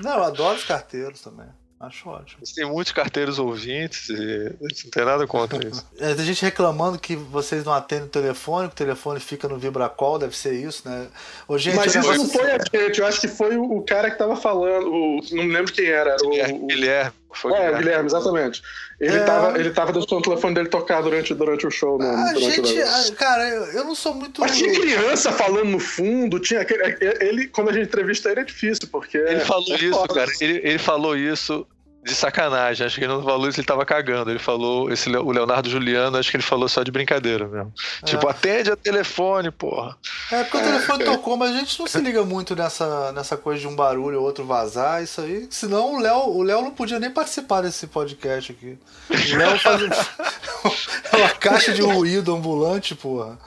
Não, 0.02 0.18
eu 0.18 0.24
adoro 0.24 0.56
os 0.56 0.64
carteiros 0.64 1.20
também. 1.20 1.46
Acho 1.80 2.10
ótimo. 2.10 2.42
Tem 2.54 2.66
muitos 2.66 2.92
carteiros 2.92 3.38
ouvintes 3.38 4.10
e 4.10 4.54
não 4.60 4.90
tem 4.90 5.02
nada 5.02 5.26
contra 5.26 5.66
isso. 5.66 5.86
É, 5.98 6.14
tem 6.14 6.26
gente 6.26 6.42
reclamando 6.42 6.98
que 6.98 7.16
vocês 7.16 7.64
não 7.64 7.72
atendem 7.72 8.04
o 8.04 8.10
telefone, 8.10 8.68
que 8.68 8.74
o 8.74 8.76
telefone 8.76 9.18
fica 9.18 9.48
no 9.48 9.58
vibracol, 9.58 10.18
deve 10.18 10.36
ser 10.36 10.52
isso, 10.52 10.86
né? 10.86 11.08
Ô, 11.48 11.56
gente, 11.56 11.76
Mas 11.76 11.94
isso 11.94 12.12
não 12.12 12.28
foi 12.28 12.50
a 12.50 12.58
gente, 12.58 12.98
eu 12.98 13.06
acho 13.06 13.18
que 13.18 13.28
foi 13.28 13.56
o, 13.56 13.80
cara 13.80 14.10
que 14.10 14.18
tava 14.18 14.36
falando, 14.36 14.92
o, 14.92 15.20
não 15.32 15.44
me 15.44 15.54
lembro 15.54 15.72
quem 15.72 15.86
era. 15.86 16.16
era 16.34 16.54
o, 16.54 16.66
Guilherme. 16.66 17.12
Foi 17.32 17.52
é, 17.52 17.70
o 17.70 17.76
Guilherme, 17.76 18.06
exatamente. 18.06 18.62
Ele, 18.98 19.16
é... 19.16 19.24
tava, 19.24 19.58
ele 19.58 19.70
tava 19.70 19.92
deixando 19.92 20.18
o 20.18 20.22
telefone 20.22 20.54
dele 20.54 20.68
tocar 20.68 21.00
durante, 21.00 21.34
durante 21.34 21.66
o 21.66 21.70
show. 21.70 21.98
Né, 21.98 22.08
a 22.08 22.34
gente, 22.38 22.80
o... 23.10 23.14
cara, 23.14 23.48
eu 23.48 23.84
não 23.84 23.94
sou 23.94 24.14
muito. 24.14 24.40
Mas 24.40 24.56
tinha 24.56 24.72
criança 24.78 25.32
falando 25.32 25.70
no 25.70 25.78
fundo, 25.78 26.38
tinha 26.38 26.60
aquele, 26.60 26.96
ele, 27.20 27.48
quando 27.48 27.70
a 27.70 27.72
gente 27.72 27.86
entrevista 27.86 28.30
ele 28.30 28.40
é 28.40 28.44
difícil, 28.44 28.88
porque. 28.90 29.18
Ele 29.18 29.40
falou 29.40 29.64
é 29.70 29.74
isso, 29.76 29.92
foda. 29.92 30.14
cara. 30.14 30.30
Ele, 30.40 30.60
ele 30.62 30.78
falou 30.78 31.16
isso 31.16 31.66
de 32.02 32.14
sacanagem. 32.14 32.86
Acho 32.86 32.98
que 32.98 33.04
ele 33.04 33.12
não 33.12 33.22
falou 33.22 33.48
isso, 33.48 33.60
ele 33.60 33.66
tava 33.66 33.84
cagando. 33.84 34.30
Ele 34.30 34.38
falou, 34.38 34.90
esse, 34.90 35.08
o 35.10 35.30
Leonardo 35.30 35.68
Juliano, 35.68 36.16
acho 36.16 36.30
que 36.30 36.36
ele 36.36 36.44
falou 36.44 36.68
só 36.68 36.82
de 36.82 36.90
brincadeira 36.90 37.46
mesmo. 37.46 37.72
É. 38.02 38.06
Tipo, 38.06 38.28
atende 38.28 38.70
a 38.70 38.76
telefone, 38.76 39.50
porra. 39.50 39.96
É, 40.32 40.44
porque 40.44 40.58
o 40.58 40.62
telefone 40.62 41.04
tocou, 41.04 41.36
mas 41.36 41.50
a 41.50 41.58
gente 41.58 41.78
não 41.78 41.86
se 41.86 41.98
liga 42.00 42.24
muito 42.24 42.54
nessa, 42.54 43.10
nessa 43.12 43.36
coisa 43.36 43.60
de 43.60 43.66
um 43.66 43.74
barulho 43.74 44.20
ou 44.20 44.24
outro 44.24 44.44
vazar, 44.44 45.02
isso 45.02 45.20
aí. 45.20 45.48
Senão 45.50 45.94
o 45.94 45.98
Léo, 46.00 46.28
o 46.28 46.42
Léo 46.42 46.62
não 46.62 46.70
podia 46.70 47.00
nem 47.00 47.10
participar 47.10 47.62
desse 47.62 47.86
podcast 47.88 48.52
aqui. 48.52 48.78
O 49.10 49.36
Léo 49.36 49.58
faz 49.58 49.82
uma 51.20 51.30
caixa 51.30 51.72
de 51.72 51.82
ruído 51.82 52.34
ambulante, 52.34 52.94
porra. 52.94 53.38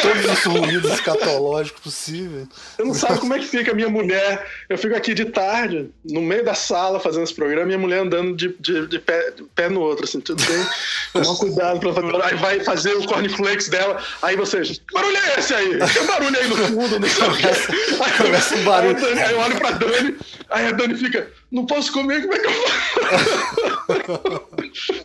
Todos 0.00 0.24
os 0.24 0.44
ruídos 0.44 0.92
escatológicos 0.92 1.82
possíveis. 1.82 2.46
Eu 2.78 2.86
não 2.86 2.94
sabe 2.94 3.18
como 3.18 3.34
é 3.34 3.38
que 3.38 3.46
fica 3.46 3.72
a 3.72 3.74
minha 3.74 3.88
mulher. 3.88 4.46
Eu 4.68 4.78
fico 4.78 4.94
aqui 4.94 5.14
de 5.14 5.26
tarde, 5.26 5.90
no 6.04 6.20
meio 6.20 6.44
da 6.44 6.54
sala, 6.54 7.00
fazendo 7.00 7.24
esse 7.24 7.34
programa, 7.34 7.72
e 7.72 7.76
mulher 7.76 8.00
andando 8.00 8.34
de, 8.34 8.54
de, 8.58 8.86
de, 8.86 8.98
pé, 8.98 9.30
de 9.30 9.42
pé 9.54 9.68
no 9.68 9.80
outro, 9.80 10.04
assim, 10.04 10.20
tudo 10.20 10.42
bem. 10.44 10.66
Toma 11.12 11.36
cuidado 11.36 11.80
pra 11.80 11.92
fazer. 11.92 12.22
Aí 12.22 12.34
vai 12.36 12.60
fazer 12.60 12.94
o 12.94 13.06
cornflakes 13.06 13.68
dela. 13.68 14.02
Aí 14.22 14.36
você, 14.36 14.62
que 14.62 14.80
barulho 14.92 15.16
é 15.16 15.38
esse 15.38 15.54
aí? 15.54 15.78
Que 15.78 16.06
barulho 16.06 16.38
aí 16.38 16.48
no 16.48 16.56
fundo? 16.56 17.00
Não 17.00 17.08
sei 17.08 17.24
começa, 17.24 17.72
aí, 17.72 18.12
começa 18.12 18.54
um 18.56 18.64
barulho. 18.64 18.96
Aí, 18.96 19.02
Dani, 19.02 19.22
aí 19.22 19.32
eu 19.32 19.38
olho 19.38 19.56
pra 19.56 19.70
Dani, 19.72 20.16
aí 20.50 20.66
a 20.66 20.72
Dani 20.72 20.96
fica, 20.96 21.30
não 21.50 21.66
posso 21.66 21.92
comer, 21.92 22.22
como 22.22 22.34
é 22.34 22.38
que 22.38 22.46
eu 22.46 22.52
faço? 22.52 22.74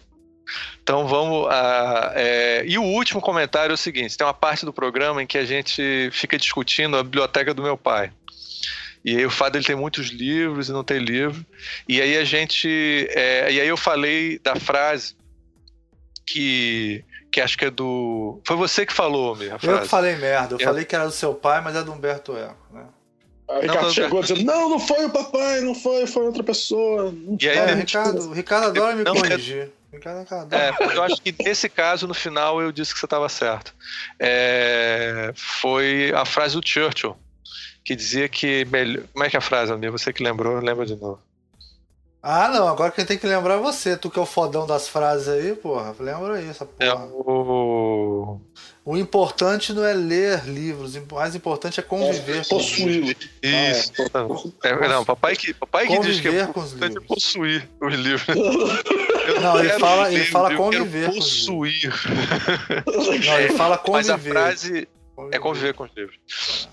Então 0.90 1.08
vamos. 1.08 1.48
A, 1.52 2.14
é... 2.16 2.64
E 2.66 2.76
o 2.80 2.84
último 2.84 3.22
comentário 3.22 3.72
é 3.72 3.76
o 3.76 3.78
seguinte: 3.78 4.18
tem 4.18 4.26
uma 4.26 4.34
parte 4.34 4.66
do 4.66 4.74
programa 4.74 5.22
em 5.22 5.28
que 5.28 5.38
a 5.38 5.46
gente 5.46 6.10
fica 6.12 6.36
discutindo 6.36 6.98
a 6.98 7.04
biblioteca 7.04 7.54
do 7.54 7.62
meu 7.62 7.78
pai. 7.78 8.12
E 9.06 9.16
aí 9.16 9.24
o 9.24 9.30
fato 9.30 9.54
dele 9.54 9.66
ter 9.66 9.76
muitos 9.76 10.08
livros 10.08 10.68
e 10.68 10.72
não 10.72 10.84
ter 10.84 11.00
livro. 11.00 11.46
E 11.88 12.02
aí 12.02 12.18
a 12.18 12.24
gente. 12.24 13.08
É, 13.12 13.52
e 13.52 13.62
aí 13.62 13.68
eu 13.68 13.78
falei 13.78 14.40
da 14.40 14.56
frase 14.56 15.16
que. 16.26 17.06
Que 17.32 17.40
acho 17.40 17.56
que 17.56 17.66
é 17.66 17.70
do. 17.70 18.42
Foi 18.44 18.56
você 18.56 18.84
que 18.84 18.92
falou, 18.92 19.36
meu. 19.36 19.60
Eu 19.62 19.82
que 19.82 19.88
falei 19.88 20.16
merda. 20.16 20.56
Eu 20.56 20.60
é. 20.60 20.64
falei 20.64 20.86
que 20.86 20.96
era 20.96 21.06
do 21.06 21.12
seu 21.12 21.36
pai, 21.36 21.62
mas 21.62 21.76
é 21.76 21.84
do 21.84 21.94
Humberto 21.94 22.36
Eco, 22.36 22.74
né? 22.74 22.86
Aí 23.48 23.62
Ricardo 23.62 23.84
não, 23.84 23.94
chegou 23.94 24.22
dizendo: 24.22 24.44
Não, 24.44 24.68
não 24.68 24.80
foi 24.80 25.06
o 25.06 25.12
papai, 25.12 25.62
não 25.62 25.76
foi, 25.76 26.08
foi 26.08 26.26
outra 26.26 26.42
pessoa. 26.42 27.14
E 27.40 27.48
aí, 27.48 27.58
é, 27.60 27.74
Ricardo, 27.76 28.34
Ricardo 28.34 28.66
adora 28.66 28.96
me 28.96 29.04
não, 29.04 29.14
corrigir. 29.14 29.72
É, 29.92 30.96
eu 30.96 31.04
acho 31.04 31.22
que 31.22 31.36
nesse 31.44 31.68
caso, 31.68 32.08
no 32.08 32.14
final, 32.14 32.62
eu 32.62 32.72
disse 32.72 32.94
que 32.94 33.00
você 33.00 33.06
estava 33.06 33.28
certo. 33.28 33.74
É, 34.20 35.32
foi 35.36 36.14
a 36.16 36.26
frase 36.26 36.56
do 36.56 36.66
Churchill 36.66 37.18
que 37.84 37.96
dizia 37.96 38.30
que 38.30 38.66
melhor. 38.66 39.04
Como 39.12 39.26
é 39.26 39.30
que 39.30 39.36
é 39.36 39.40
a 39.40 39.42
frase, 39.42 39.74
amigo? 39.74 39.98
Você 39.98 40.14
que 40.14 40.24
lembrou, 40.24 40.60
lembra 40.60 40.86
de 40.86 40.96
novo. 40.96 41.20
Ah, 42.22 42.50
não, 42.50 42.68
agora 42.68 42.92
quem 42.92 43.06
tem 43.06 43.18
que 43.18 43.26
lembrar 43.26 43.56
é 43.56 43.58
você, 43.58 43.96
tu 43.96 44.10
que 44.10 44.20
é 44.20 44.22
o 44.22 44.26
fodão 44.26 44.68
das 44.68 44.90
frases 44.90 45.28
aí, 45.28 45.56
porra. 45.56 45.96
Lembra 46.00 46.36
aí 46.36 46.50
essa 46.50 46.66
porra. 46.66 46.90
É 46.90 46.94
o... 46.94 48.40
o 48.90 48.98
importante 48.98 49.72
não 49.72 49.86
é 49.86 49.94
ler 49.94 50.46
livros, 50.46 50.96
o 50.96 51.14
mais 51.14 51.36
importante 51.36 51.80
é 51.80 51.84
conviver 51.84 52.40
é, 52.40 52.44
possuir. 52.44 53.16
Isso. 53.44 53.94
Ah, 54.12 54.26
é. 54.64 54.70
É, 54.70 54.88
não, 54.88 55.06
papai 55.06 55.36
que, 55.36 55.54
papai 55.54 55.86
que 55.86 56.00
diz 56.00 56.20
que 56.20 56.28
é 56.28 56.42
importante 56.42 56.98
é 56.98 57.02
possuir 57.02 57.70
os 57.80 57.94
livros. 57.94 58.26
não, 59.44 59.60
ele 59.60 59.70
fala, 59.78 60.12
ele 60.12 60.26
fala 60.26 60.56
conviver. 60.56 61.14
Possuir. 61.14 61.94
Não, 63.28 63.40
ele 63.40 63.54
fala 63.54 63.78
conviver. 63.78 63.94
Mas 63.94 64.10
a 64.10 64.18
frase 64.18 64.88
é 65.32 65.40
conviver 65.40 65.74
com 65.74 65.84
os 65.84 65.92
livros. 65.96 66.18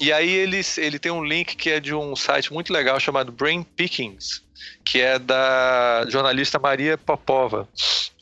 E 0.00 0.12
aí 0.12 0.30
ele, 0.30 0.60
ele 0.76 0.98
tem 0.98 1.12
um 1.12 1.24
link 1.24 1.56
que 1.56 1.70
é 1.70 1.80
de 1.80 1.94
um 1.94 2.14
site 2.14 2.52
muito 2.52 2.72
legal 2.72 2.98
chamado 3.00 3.32
Brain 3.32 3.62
Pickings, 3.62 4.42
que 4.84 5.00
é 5.00 5.18
da 5.18 6.06
jornalista 6.08 6.58
Maria 6.58 6.96
Popova, 6.96 7.68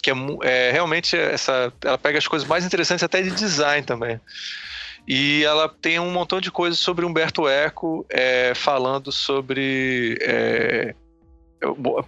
que 0.02 0.10
é, 0.10 0.14
é 0.42 0.72
realmente 0.72 1.16
essa, 1.16 1.72
ela 1.82 1.98
pega 1.98 2.18
as 2.18 2.26
coisas 2.26 2.46
mais 2.46 2.64
interessantes 2.64 3.02
até 3.02 3.22
de 3.22 3.30
design 3.30 3.84
também. 3.84 4.20
E 5.06 5.44
ela 5.44 5.68
tem 5.68 5.98
um 5.98 6.10
montão 6.10 6.40
de 6.40 6.50
coisas 6.50 6.78
sobre 6.78 7.04
Humberto 7.04 7.46
Eco, 7.46 8.06
é, 8.08 8.54
falando 8.54 9.12
sobre 9.12 10.18
é, 10.22 10.94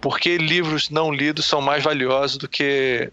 por 0.01 0.19
que 0.19 0.37
livros 0.37 0.89
não 0.89 1.13
lidos 1.13 1.45
são 1.45 1.61
mais 1.61 1.83
valiosos 1.83 2.37
do 2.37 2.47
que, 2.47 3.11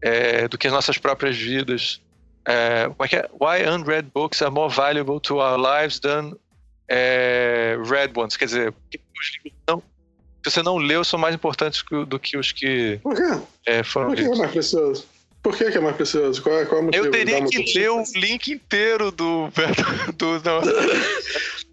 é, 0.00 0.48
do 0.48 0.56
que 0.56 0.66
as 0.66 0.72
nossas 0.72 0.96
próprias 0.96 1.36
vidas 1.36 2.00
é, 2.46 2.84
como 2.84 3.04
é 3.04 3.08
que 3.08 3.16
é? 3.16 3.28
Why 3.40 3.68
unread 3.68 4.10
books 4.14 4.40
are 4.40 4.50
more 4.50 4.72
valuable 4.72 5.20
to 5.20 5.38
our 5.38 5.58
lives 5.58 5.98
than 5.98 6.36
é, 6.88 7.76
read 7.84 8.16
ones? 8.16 8.36
Quer 8.36 8.44
dizer, 8.46 8.74
os 8.92 9.32
livros 9.44 9.62
não, 9.68 9.80
que 10.42 10.50
você 10.50 10.62
não 10.62 10.76
leu 10.76 11.02
são 11.04 11.18
mais 11.18 11.34
importantes 11.34 11.82
do 12.06 12.18
que 12.18 12.36
os 12.36 12.52
que 12.52 13.00
Por 13.02 13.16
quê? 13.16 13.40
É, 13.66 13.82
foram 13.82 14.08
Por 14.08 14.16
que 14.16 14.24
é 14.24 14.34
mais 14.36 14.50
precioso? 14.52 15.06
Por 15.42 15.56
que, 15.56 15.64
é 15.64 15.80
mais 15.80 15.94
precioso? 15.94 16.42
Qual 16.42 16.58
é, 16.58 16.64
qual 16.66 16.78
é 16.78 16.82
o 16.82 16.84
motivo? 16.86 17.06
Eu 17.06 17.10
teria 17.10 17.44
que 17.44 17.78
ler 17.78 17.90
o 17.90 18.02
link 18.16 18.48
inteiro 18.48 19.12
do. 19.12 19.48
do 20.18 20.42
não. 20.42 20.60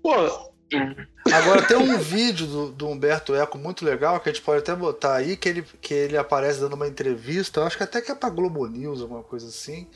Pô, 0.04 0.53
Agora 1.32 1.62
tem 1.62 1.78
um 1.78 1.98
vídeo 1.98 2.46
do, 2.46 2.72
do, 2.72 2.88
Humberto 2.88 3.34
Eco 3.34 3.58
muito 3.58 3.86
legal 3.86 4.20
que 4.20 4.30
a 4.30 4.34
gente 4.34 4.44
pode 4.44 4.60
até 4.60 4.76
botar 4.76 5.16
aí, 5.16 5.38
que 5.38 5.48
ele, 5.48 5.66
que 5.82 5.94
ele 5.94 6.18
aparece 6.18 6.60
dando 6.60 6.74
uma 6.74 6.88
entrevista, 6.88 7.64
acho 7.64 7.78
que 7.78 7.84
até 7.84 8.02
que 8.02 8.12
é 8.12 8.16
pra 8.16 8.30
Globo 8.30 8.66
News, 8.68 9.02
alguma 9.02 9.24
coisa 9.24 9.48
assim, 9.48 9.88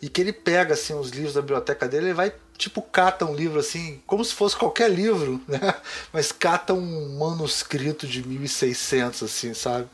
e 0.00 0.08
que 0.08 0.20
ele 0.20 0.32
pega 0.32 0.74
assim 0.74 0.94
os 0.94 1.10
livros 1.10 1.34
da 1.34 1.40
biblioteca 1.40 1.88
dele 1.88 2.10
e 2.10 2.12
vai 2.12 2.32
tipo 2.56 2.80
cata 2.80 3.24
um 3.24 3.34
livro 3.34 3.58
assim, 3.58 4.00
como 4.06 4.24
se 4.24 4.34
fosse 4.34 4.56
qualquer 4.56 4.90
livro, 4.90 5.40
né? 5.48 5.74
Mas 6.12 6.32
cata 6.32 6.72
um 6.72 7.18
manuscrito 7.18 8.06
de 8.06 8.26
1600 8.26 9.22
assim, 9.22 9.54
sabe? 9.54 9.88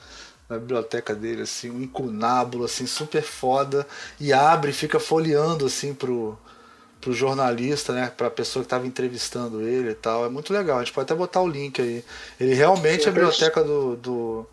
na 0.52 0.58
biblioteca 0.58 1.14
dele, 1.14 1.42
assim, 1.42 1.70
um 1.70 1.80
incunábulo, 1.82 2.64
assim, 2.64 2.86
super 2.86 3.22
foda, 3.22 3.86
e 4.20 4.32
abre 4.32 4.70
e 4.70 4.74
fica 4.74 5.00
folheando, 5.00 5.64
assim, 5.64 5.94
pro, 5.94 6.38
pro 7.02 7.12
jornalista, 7.12 7.92
né, 7.92 8.10
pra 8.16 8.30
pessoa 8.30 8.62
que 8.62 8.66
estava 8.66 8.86
entrevistando 8.86 9.60
ele 9.60 9.90
e 9.90 9.94
tal. 9.94 10.24
É 10.24 10.28
muito 10.30 10.52
legal, 10.52 10.78
a 10.78 10.84
gente 10.84 10.94
pode 10.94 11.04
até 11.04 11.14
botar 11.14 11.42
o 11.42 11.48
link 11.48 11.82
aí. 11.82 12.02
Ele 12.40 12.54
realmente, 12.54 13.08
a 13.08 13.12
biblioteca 13.12 13.62
do, 13.62 13.96
do 13.96 14.46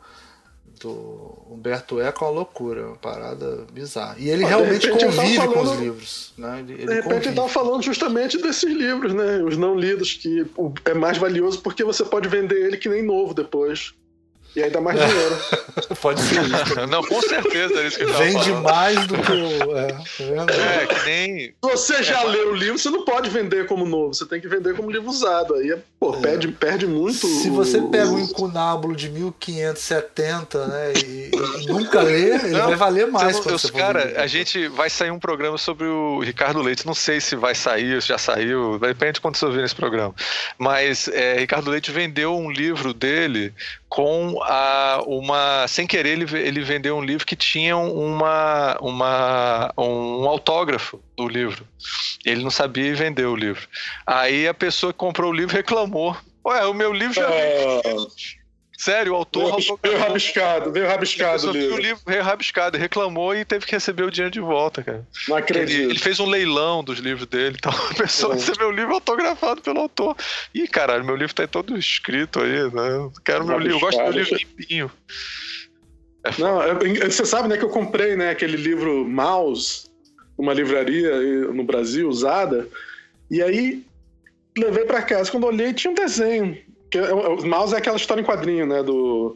do 0.79 1.37
Humberto 1.49 1.99
Eco 1.99 2.23
é 2.23 2.27
uma 2.27 2.33
loucura, 2.33 2.87
uma 2.87 2.95
parada 2.95 3.65
bizarra. 3.71 4.15
E 4.17 4.29
ele 4.29 4.45
ah, 4.45 4.47
realmente 4.47 4.89
convive 4.89 5.35
falando, 5.35 5.53
com 5.53 5.61
os 5.61 5.79
livros. 5.79 6.33
Né? 6.37 6.59
Ele, 6.59 6.73
ele 6.73 6.85
de 6.85 6.93
repente 6.93 7.23
ele 7.23 7.29
estava 7.29 7.49
falando 7.49 7.83
justamente 7.83 8.37
desses 8.37 8.71
livros, 8.71 9.13
né? 9.13 9.43
Os 9.43 9.57
não 9.57 9.75
lidos, 9.75 10.13
que 10.13 10.45
é 10.85 10.93
mais 10.93 11.17
valioso 11.17 11.61
porque 11.61 11.83
você 11.83 12.05
pode 12.05 12.29
vender 12.29 12.65
ele 12.65 12.77
que 12.77 12.87
nem 12.87 13.03
novo 13.03 13.33
depois. 13.33 13.93
E 14.55 14.69
dá 14.69 14.81
mais 14.81 14.99
dinheiro. 14.99 15.37
Pode 16.01 16.21
ser 16.21 16.41
isso. 16.41 16.87
Não, 16.87 17.03
com 17.03 17.21
certeza 17.21 17.73
é 17.75 17.87
isso 17.87 17.97
que 17.97 18.03
ele 18.03 18.13
Vende 18.13 18.49
falando. 18.49 18.63
mais 18.63 19.07
do 19.07 19.17
que 19.17 19.31
o. 19.31 19.77
É, 19.77 19.87
é, 20.19 20.83
é 20.83 20.87
que 20.87 21.05
nem. 21.05 21.39
Se 21.47 21.55
você 21.61 22.03
já 22.03 22.21
é, 22.21 22.25
leu 22.25 22.51
o 22.51 22.55
livro, 22.55 22.77
você 22.77 22.89
não 22.89 23.05
pode 23.05 23.29
vender 23.29 23.67
como 23.67 23.85
novo, 23.85 24.13
você 24.13 24.25
tem 24.25 24.41
que 24.41 24.47
vender 24.47 24.75
como 24.75 24.89
livro 24.89 25.09
usado. 25.09 25.53
Aí, 25.53 25.77
pô, 25.99 26.15
é. 26.15 26.19
perde, 26.19 26.47
perde 26.49 26.87
muito. 26.87 27.27
Se 27.27 27.49
você 27.49 27.81
pega 27.81 28.09
um 28.09 28.19
incunábulo 28.19 28.95
de 28.95 29.09
1570, 29.09 30.67
né, 30.67 30.93
e, 31.05 31.31
e 31.61 31.67
nunca 31.67 32.01
lê, 32.01 32.35
ele 32.35 32.49
não, 32.49 32.67
vai 32.67 32.75
valer 32.75 33.07
mais. 33.07 33.45
Não, 33.45 33.55
os 33.55 33.69
cara, 33.69 34.21
a 34.21 34.27
gente 34.27 34.67
vai 34.67 34.89
sair 34.89 35.11
um 35.11 35.19
programa 35.19 35.57
sobre 35.57 35.85
o 35.85 36.19
Ricardo 36.21 36.61
Leite. 36.61 36.85
Não 36.85 36.95
sei 36.95 37.21
se 37.21 37.35
vai 37.35 37.53
sair, 37.53 38.01
se 38.01 38.07
já 38.07 38.17
saiu, 38.17 38.79
depende 38.79 39.13
de 39.13 39.21
quando 39.21 39.35
você 39.35 39.45
ouvir 39.45 39.61
nesse 39.61 39.75
programa. 39.75 40.13
Mas 40.57 41.07
é, 41.07 41.37
Ricardo 41.37 41.69
Leite 41.69 41.91
vendeu 41.91 42.35
um 42.35 42.49
livro 42.49 42.93
dele 42.93 43.53
com 43.89 44.38
a, 44.43 45.03
uma. 45.05 45.67
Sem 45.67 45.85
querer, 45.87 46.19
ele, 46.19 46.37
ele 46.37 46.61
vendeu 46.61 46.97
um 46.97 47.03
livro 47.03 47.25
que 47.25 47.35
tinha 47.35 47.77
uma, 47.77 48.77
uma, 48.81 49.73
um 49.77 50.27
autógrafo 50.27 51.01
do 51.15 51.27
livro. 51.27 51.67
Ele 52.25 52.43
não 52.43 52.51
sabia 52.51 52.87
e 52.87 52.93
vendeu 52.93 53.31
o 53.31 53.35
livro. 53.35 53.67
Aí 54.05 54.47
a 54.47 54.53
pessoa 54.53 54.93
que 54.93 54.99
comprou 54.99 55.31
o 55.31 55.35
livro 55.35 55.55
reclamou. 55.55 56.15
Ué, 56.45 56.65
o 56.65 56.73
meu 56.73 56.93
livro 56.93 57.13
já. 57.13 57.29
É... 57.29 57.81
Sério, 58.79 59.11
o 59.11 59.15
autor. 59.17 59.57
Veio, 59.83 59.99
rabiscado, 59.99 60.71
veio 60.71 60.87
rabiscado 60.87 61.49
o 61.49 61.51
livro. 61.51 61.75
O 61.75 61.79
livro 61.79 62.01
veio 62.07 62.23
rabiscado, 62.23 62.77
reclamou 62.77 63.35
e 63.35 63.43
teve 63.43 63.65
que 63.65 63.73
receber 63.73 64.03
o 64.03 64.09
dinheiro 64.09 64.31
de 64.31 64.39
volta, 64.39 64.81
cara. 64.81 65.05
Não 65.27 65.35
acredito. 65.35 65.81
Ele, 65.81 65.91
ele 65.91 65.99
fez 65.99 66.17
um 66.17 66.25
leilão 66.25 66.81
dos 66.81 66.97
livros 66.99 67.27
dele, 67.27 67.57
então 67.59 67.73
a 67.91 67.93
pessoa 67.93 68.33
é. 68.33 68.37
recebeu 68.37 68.69
o 68.69 68.71
livro 68.71 68.93
autografado 68.93 69.61
pelo 69.61 69.81
autor. 69.81 70.15
Ih, 70.55 70.65
caralho, 70.65 71.03
meu 71.03 71.17
livro 71.17 71.35
tá 71.35 71.45
todo 71.45 71.77
escrito 71.77 72.39
aí, 72.39 72.71
né? 72.71 73.11
Quero 73.25 73.45
meu 73.45 73.59
livro, 73.59 73.75
eu 73.75 73.79
gosto 73.81 73.97
do 73.97 74.03
meu 74.03 74.13
livro 74.13 74.37
limpinho. 74.37 74.89
É 76.23 76.41
Não, 76.41 76.61
você 77.05 77.25
sabe, 77.25 77.49
né, 77.49 77.57
que 77.57 77.65
eu 77.65 77.69
comprei, 77.69 78.15
né, 78.15 78.29
aquele 78.29 78.55
livro 78.55 79.05
Mouse, 79.05 79.89
uma 80.37 80.53
livraria 80.53 81.19
no 81.51 81.65
Brasil 81.65 82.07
usada, 82.07 82.65
e 83.29 83.43
aí 83.43 83.83
levei 84.57 84.85
para 84.85 85.01
casa. 85.01 85.29
Quando 85.29 85.47
olhei, 85.47 85.73
tinha 85.73 85.91
um 85.91 85.95
desenho 85.95 86.57
que, 86.89 86.97
é, 86.97 87.13
o 87.13 87.45
mouse 87.45 87.73
é 87.73 87.77
aquela 87.77 87.97
história 87.97 88.21
em 88.21 88.25
quadrinho, 88.25 88.65
né? 88.65 88.83
Do, 88.83 89.35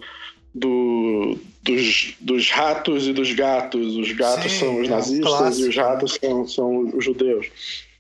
do, 0.54 1.38
dos, 1.62 2.16
dos 2.20 2.50
ratos 2.50 3.08
e 3.08 3.14
dos 3.14 3.32
gatos. 3.34 3.96
Os 3.96 4.12
gatos 4.12 4.52
Sim, 4.52 4.60
são 4.60 4.82
os 4.82 4.88
é 4.88 4.92
nazistas 4.92 5.60
e 5.60 5.70
os 5.70 5.76
ratos 5.76 6.20
são, 6.22 6.48
são 6.48 6.80
os 6.96 7.04
judeus. 7.04 7.48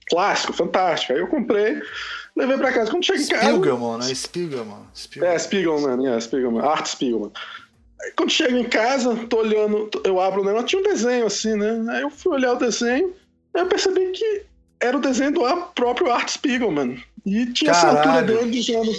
Clássico, 0.09 0.53
fantástico. 0.53 1.13
Aí 1.13 1.19
eu 1.19 1.27
comprei, 1.27 1.81
levei 2.35 2.57
pra 2.57 2.71
casa. 2.71 2.91
Quando 2.91 3.05
chega 3.05 3.21
em 3.21 3.27
casa. 3.27 3.45
Spiegelman, 3.45 3.97
né? 3.97 4.13
Spiegelman. 4.13 4.79
Spiegelman. 4.93 5.35
É, 5.35 5.39
Spiegelman, 5.39 6.07
é, 6.07 6.19
Spiegelman. 6.19 6.61
Art 6.61 6.85
Spiegelman. 6.87 7.31
Aí, 8.01 8.11
quando 8.15 8.31
chego 8.31 8.57
em 8.57 8.65
casa, 8.65 9.15
tô 9.29 9.37
olhando, 9.37 9.89
eu 10.03 10.19
abro 10.19 10.41
o 10.41 10.45
negócio, 10.45 10.67
tinha 10.67 10.81
um 10.81 10.85
desenho 10.85 11.25
assim, 11.25 11.55
né? 11.55 11.85
Aí 11.89 12.01
eu 12.01 12.09
fui 12.09 12.33
olhar 12.33 12.53
o 12.53 12.57
desenho, 12.57 13.13
aí 13.53 13.61
eu 13.61 13.67
percebi 13.67 14.11
que 14.11 14.43
era 14.79 14.97
o 14.97 15.01
desenho 15.01 15.31
do 15.31 15.41
próprio 15.73 16.11
Art 16.11 16.27
Spiegelman. 16.27 17.01
E 17.25 17.45
tinha 17.47 17.71
Caralho. 17.71 17.99
assinatura 17.99 18.23
dele 18.23 18.51
dizendo. 18.51 18.91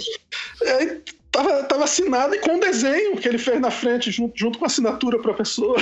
Aí 0.63 1.01
tava, 1.31 1.63
tava 1.63 1.83
assinado 1.83 2.33
e 2.33 2.39
com 2.39 2.59
desenho 2.59 3.17
que 3.17 3.27
ele 3.27 3.37
fez 3.37 3.59
na 3.59 3.69
frente, 3.69 4.09
junto, 4.09 4.37
junto 4.37 4.57
com 4.57 4.65
a 4.65 4.67
assinatura 4.67 5.19
para 5.19 5.31
a 5.31 5.35
pessoa. 5.35 5.77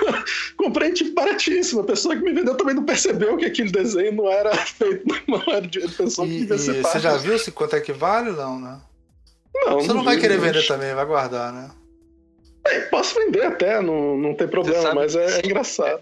Comprei 0.56 0.92
tipo 0.92 1.14
baratíssimo. 1.14 1.80
A 1.80 1.84
pessoa 1.84 2.16
que 2.16 2.22
me 2.22 2.32
vendeu 2.32 2.56
também 2.56 2.74
não 2.74 2.84
percebeu 2.84 3.36
que 3.36 3.46
aquele 3.46 3.70
desenho 3.70 4.12
não 4.12 4.30
era 4.30 4.54
feito, 4.66 5.04
não 5.26 5.42
era 5.46 5.66
de 5.66 5.80
pessoa 5.88 6.26
que 6.26 6.40
devia 6.40 6.58
ser 6.58 6.82
Você 6.82 6.98
já 6.98 7.16
viu 7.16 7.38
se 7.38 7.52
quanto 7.52 7.76
é 7.76 7.80
que 7.80 7.92
vale, 7.92 8.30
não, 8.32 8.58
né? 8.58 8.80
Não, 9.54 9.74
você 9.80 9.88
não, 9.88 9.96
não 9.96 10.04
vai 10.04 10.18
querer 10.18 10.38
vender 10.38 10.66
também, 10.66 10.94
vai 10.94 11.06
guardar, 11.06 11.52
né? 11.52 11.70
É, 12.66 12.80
posso 12.82 13.14
vender 13.14 13.44
até, 13.44 13.80
não, 13.80 14.16
não 14.16 14.34
tem 14.34 14.46
problema, 14.46 14.94
mas 14.94 15.16
é, 15.16 15.40
é 15.40 15.46
engraçado. 15.46 16.00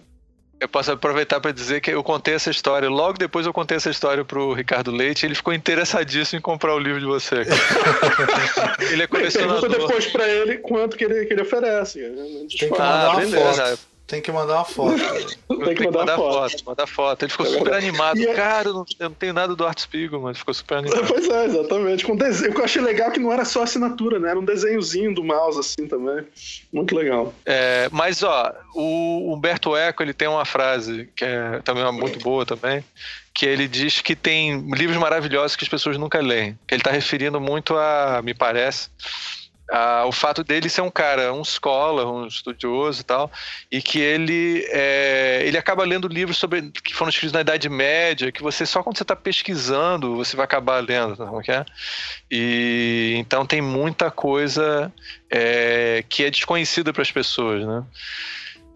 Eu 0.59 0.69
posso 0.69 0.91
aproveitar 0.91 1.39
para 1.39 1.53
dizer 1.53 1.83
que 1.83 1.91
eu 1.91 2.03
contei 2.03 2.35
essa 2.35 2.51
história. 2.51 2.89
Logo 2.89 3.19
depois 3.19 3.45
eu 3.45 3.53
contei 3.53 3.77
essa 3.77 3.91
história 3.91 4.25
pro 4.25 4.55
Ricardo 4.55 4.91
Leite. 4.91 5.27
Ele 5.27 5.35
ficou 5.35 5.53
interessadíssimo 5.53 6.39
em 6.39 6.43
comprar 6.43 6.75
o 6.75 6.79
livro 6.79 6.99
de 6.99 7.05
você. 7.05 7.43
ele 8.91 9.03
é 9.03 9.07
colecionador. 9.07 9.61
Pergunta 9.61 9.81
depois 9.81 10.07
para 10.07 10.27
ele 10.27 10.57
quanto 10.59 10.97
que 10.97 11.05
ele, 11.05 11.27
que 11.27 11.35
ele 11.35 11.43
oferece. 11.43 12.01
Tem 12.01 12.69
que 12.69 12.71
mandar 12.71 13.05
ah, 13.05 13.11
uma 13.11 13.21
beleza. 13.21 13.67
foto. 13.67 13.95
Tem 14.07 14.23
que 14.23 14.31
mandar 14.31 14.55
uma 14.55 14.65
foto. 14.65 14.97
Tem 15.65 15.75
que 15.75 15.85
mandar, 15.85 15.99
mandar 16.01 16.17
foto. 16.17 16.51
foto. 16.51 16.65
Mandar 16.65 16.87
foto. 16.87 17.23
Ele 17.25 17.33
ficou 17.33 17.47
é 17.47 17.51
super 17.51 17.75
animado. 17.75 18.21
É... 18.21 18.35
Cara, 18.35 18.69
eu 18.69 18.75
não, 18.75 18.87
eu 19.01 19.09
não, 19.09 19.17
tenho 19.17 19.33
nada 19.33 19.57
do 19.57 19.67
Art 19.67 19.81
Spiegel, 19.81 20.21
mas 20.21 20.39
ficou 20.39 20.55
super 20.55 20.79
animado. 20.79 21.07
Pois 21.09 21.29
é, 21.29 21.45
exatamente. 21.47 22.05
Com 22.05 22.17
desenho. 22.17 22.53
O 22.53 22.55
que 22.55 22.61
eu 22.61 22.65
achei 22.65 22.81
legal 22.81 23.09
é 23.09 23.11
que 23.11 23.19
não 23.19 23.33
era 23.33 23.45
só 23.45 23.65
assinatura, 23.65 24.21
né? 24.21 24.31
Era 24.31 24.39
um 24.39 24.45
desenhozinho 24.45 25.13
do 25.13 25.25
mouse, 25.25 25.59
assim, 25.59 25.89
também. 25.89 26.25
Muito 26.73 26.95
legal. 26.95 27.35
É, 27.45 27.89
mas, 27.91 28.23
ó, 28.23 28.55
o 28.75 29.35
Humberto 29.35 29.77
Eco, 29.77 30.03
ele 30.03 30.15
tem 30.15 30.29
uma 30.29 30.45
frase 30.45 31.09
que 31.17 31.25
é 31.25 31.61
também 31.65 31.83
uma 31.83 31.93
muito 31.93 32.21
boa 32.21 32.47
também, 32.47 32.85
que 33.35 33.45
ele 33.45 33.67
diz 33.67 34.01
que 34.01 34.15
tem 34.15 34.71
livros 34.71 34.99
maravilhosos 34.99 35.57
que 35.57 35.65
as 35.65 35.69
pessoas 35.69 35.99
nunca 35.99 36.21
leem. 36.21 36.57
Que 36.67 36.75
ele 36.75 36.81
está 36.81 36.93
referindo 36.93 37.41
muito 37.41 37.77
a, 37.77 38.23
me 38.23 38.35
parece, 38.35 38.89
ah, 39.71 40.05
o 40.07 40.12
fato 40.12 40.45
dele 40.45 40.69
ser 40.69 40.83
um 40.83 40.91
cara, 40.91 41.33
um 41.33 41.45
scholar, 41.45 42.07
um 42.07 42.27
estudioso 42.27 43.01
e 43.01 43.05
tal, 43.05 43.31
e 43.71 43.83
que 43.83 43.99
ele, 43.99 44.64
é, 44.71 45.43
ele 45.45 45.59
acaba 45.59 45.85
lendo 45.85 46.09
livros 46.09 46.39
sobre 46.39 46.71
que 46.71 46.95
foram 46.95 47.09
escritos 47.09 47.33
na 47.33 47.41
Idade 47.41 47.69
Média, 47.69 48.31
que 48.31 48.43
você 48.43 48.64
só 48.64 48.83
quando 48.83 48.97
você 48.97 49.03
está 49.03 49.17
pesquisando 49.17 50.17
você 50.17 50.37
vai 50.37 50.45
acabar 50.45 50.81
lendo, 50.81 51.17
não 51.17 51.41
é? 51.41 51.64
E 52.31 53.14
então 53.19 53.45
tem 53.45 53.61
muita 53.61 54.11
coisa 54.11 54.93
é, 55.31 56.05
que 56.09 56.25
é 56.25 56.31
desconhecida 56.31 56.93
para 56.93 57.03
as 57.03 57.11
pessoas, 57.11 57.67
né? 57.67 57.85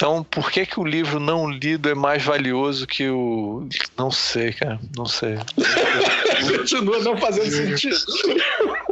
Então, 0.01 0.25
por 0.25 0.51
que 0.51 0.65
que 0.65 0.81
o 0.81 0.83
livro 0.83 1.21
não 1.21 1.47
lido 1.47 1.87
é 1.87 1.95
mais 1.95 2.23
valioso 2.25 2.87
que 2.87 3.11
o. 3.11 3.69
Não 3.99 4.11
sei, 4.11 4.51
cara. 4.51 4.81
Não 4.97 5.05
sei. 5.05 5.37
Continua 6.57 7.01
não 7.01 7.19
fazendo 7.19 7.51
sentido. 7.51 7.99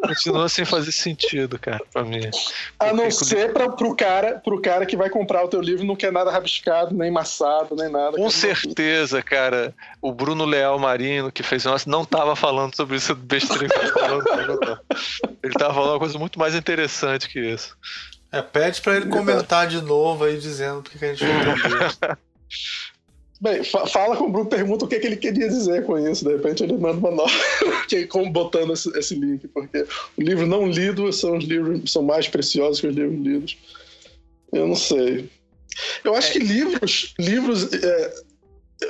Continua 0.00 0.48
sem 0.48 0.64
fazer 0.64 0.92
sentido, 0.92 1.58
cara, 1.58 1.80
pra 1.92 2.04
mim. 2.04 2.30
A 2.78 2.92
não 2.92 3.10
ser 3.10 3.52
pra, 3.52 3.68
pro, 3.68 3.94
cara, 3.94 4.38
pro 4.38 4.60
cara 4.60 4.86
que 4.86 4.96
vai 4.96 5.10
comprar 5.10 5.44
o 5.44 5.48
teu 5.48 5.60
livro 5.60 5.84
não 5.84 5.96
quer 5.96 6.12
nada 6.12 6.30
rabiscado, 6.30 6.94
nem 6.94 7.10
maçado, 7.10 7.74
nem 7.76 7.88
nada. 7.88 8.16
Com 8.16 8.30
certeza, 8.30 9.22
cara. 9.22 9.74
O 10.00 10.12
Bruno 10.12 10.44
Leal 10.44 10.78
Marino, 10.78 11.32
que 11.32 11.42
fez 11.42 11.64
o 11.64 11.70
nosso, 11.70 11.88
não 11.88 12.04
tava 12.04 12.36
falando 12.36 12.74
sobre 12.74 12.96
isso 12.96 13.14
besteira 13.14 13.68
que 13.68 13.80
tá 13.80 13.92
falando. 13.92 14.80
Ele 15.42 15.54
tava 15.54 15.74
falando 15.74 15.90
uma 15.90 15.98
coisa 15.98 16.18
muito 16.18 16.38
mais 16.38 16.54
interessante 16.54 17.28
que 17.28 17.40
isso. 17.40 17.76
É, 18.30 18.42
pede 18.42 18.82
para 18.82 18.96
ele 18.96 19.06
comentar 19.06 19.66
de 19.66 19.80
novo 19.80 20.24
aí 20.24 20.38
dizendo 20.38 20.80
o 20.80 20.82
que 20.82 21.02
a 21.02 21.14
gente 21.14 21.24
não 21.24 21.56
entendeu. 21.56 22.16
Bem, 23.40 23.62
fa 23.62 23.86
fala 23.86 24.16
com 24.16 24.24
o 24.24 24.32
Bruno, 24.32 24.48
pergunta 24.48 24.84
o 24.84 24.88
que, 24.88 24.98
que, 24.98 25.06
ele 25.06 25.16
queria 25.16 25.48
dizer 25.48 25.84
com 25.84 25.96
isso. 25.96 26.24
De 26.24 26.32
repente 26.32 26.62
ele 26.62 26.76
manda 26.76 26.98
uma 26.98 27.10
nota, 27.12 27.32
botando 28.32 28.72
esse, 28.72 28.90
esse, 28.98 29.14
link, 29.14 29.46
porque 29.48 29.86
o 30.16 30.22
livro 30.22 30.46
não 30.46 30.66
lido 30.68 31.12
são 31.12 31.36
os 31.36 31.44
livros 31.44 31.90
são 31.92 32.02
mais 32.02 32.26
preciosos 32.26 32.80
que 32.80 32.88
os 32.88 32.96
livros 32.96 33.20
lidos. 33.20 33.58
Eu 34.52 34.66
não 34.66 34.74
sei. 34.74 35.30
Eu 36.02 36.14
acho 36.16 36.30
é. 36.30 36.32
que 36.32 36.38
livros, 36.40 37.14
livros, 37.18 37.72
é, 37.72 38.14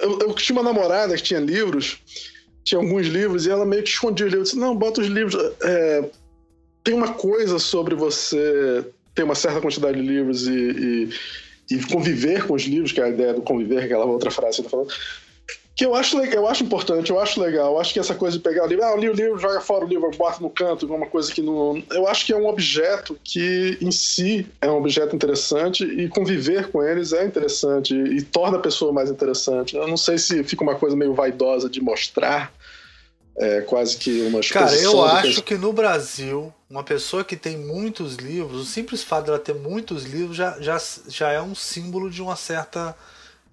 eu, 0.03 0.19
eu 0.21 0.35
tinha 0.35 0.59
uma 0.59 0.63
namorada 0.63 1.15
que 1.15 1.23
tinha 1.23 1.41
livros, 1.41 1.99
tinha 2.65 2.81
alguns 2.81 3.07
livros 3.07 3.47
e 3.47 3.51
ela 3.51 3.67
meio 3.67 3.83
que 3.83 3.91
escondia 3.91 4.27
os 4.27 4.33
livros. 4.33 4.51
Disse, 4.51 4.61
não, 4.61 4.75
bota 4.75 5.03
os 5.03 5.09
livros. 5.09 5.37
É, 5.63 6.05
tem 6.83 6.95
uma 6.95 7.13
coisa 7.13 7.59
sobre 7.59 7.95
você 7.95 8.85
ter 9.15 9.25
uma 9.25 9.35
certa 9.35 9.61
quantidade 9.61 10.01
de 10.01 10.07
livros 10.07 10.47
e, 10.47 10.53
e, 10.53 11.11
e, 11.71 11.79
conviver 11.87 12.47
com 12.47 12.55
os 12.55 12.62
livros, 12.62 12.93
que 12.93 13.01
é 13.01 13.05
a 13.05 13.09
ideia 13.09 13.35
do 13.35 13.43
conviver, 13.43 13.85
aquela 13.85 14.05
outra 14.05 14.31
frase 14.31 14.57
que 14.57 14.57
você 14.57 14.62
tá 14.64 14.71
falando, 14.71 14.93
que 15.77 15.87
eu 15.87 15.95
acho, 15.95 16.19
eu 16.21 16.49
acho 16.49 16.64
importante, 16.64 17.11
eu 17.11 17.21
acho 17.21 17.41
legal. 17.41 17.75
Eu 17.75 17.81
acho 17.81 17.93
que 17.93 18.01
essa 18.01 18.12
coisa 18.12 18.37
de 18.37 18.43
pegar 18.43 18.64
o 18.64 18.66
livro, 18.66 18.85
ah, 18.85 18.91
eu 18.91 18.97
li 18.99 19.09
o 19.09 19.12
livro, 19.12 19.39
joga 19.39 19.61
fora 19.61 19.85
o 19.85 19.89
livro, 19.89 20.11
bota 20.11 20.41
no 20.41 20.51
canto, 20.51 20.93
uma 20.93 21.07
coisa 21.07 21.33
que 21.33 21.41
não. 21.41 21.81
Eu 21.93 22.09
acho 22.09 22.27
que 22.27 22.33
é 22.33 22.37
um 22.37 22.49
objeto 22.49 23.16
que, 23.23 23.79
em 23.81 23.93
si, 23.93 24.45
é 24.61 24.69
um 24.69 24.77
objeto 24.77 25.14
interessante 25.14 25.85
e 25.85 26.09
conviver 26.09 26.69
com 26.73 26.83
eles 26.83 27.12
é 27.12 27.25
interessante 27.25 27.95
e, 27.95 28.16
e 28.16 28.23
torna 28.23 28.57
a 28.57 28.61
pessoa 28.61 28.93
mais 28.93 29.09
interessante. 29.09 29.77
Eu 29.77 29.87
não 29.87 29.97
sei 29.97 30.19
se 30.19 30.43
fica 30.43 30.64
uma 30.64 30.75
coisa 30.75 30.97
meio 30.97 31.14
vaidosa 31.14 31.71
de 31.71 31.81
mostrar 31.81 32.53
é 33.39 33.61
quase 33.61 33.97
que 33.97 34.23
uma 34.23 34.41
Cara, 34.41 34.75
eu 34.75 35.05
acho 35.05 35.43
que 35.43 35.57
no 35.57 35.73
Brasil, 35.73 36.53
uma 36.71 36.85
pessoa 36.85 37.25
que 37.25 37.37
tem 37.37 37.57
muitos 37.57 38.16
livros, 38.16 38.61
o 38.61 38.64
simples 38.64 39.03
fato 39.03 39.27
dela 39.27 39.39
ter 39.39 39.55
muitos 39.55 40.05
livros 40.05 40.37
já, 40.37 40.61
já, 40.61 40.79
já 41.09 41.31
é 41.31 41.41
um 41.41 41.55
símbolo 41.55 42.11
de 42.11 42.21
uma 42.21 42.37
certa 42.37 42.95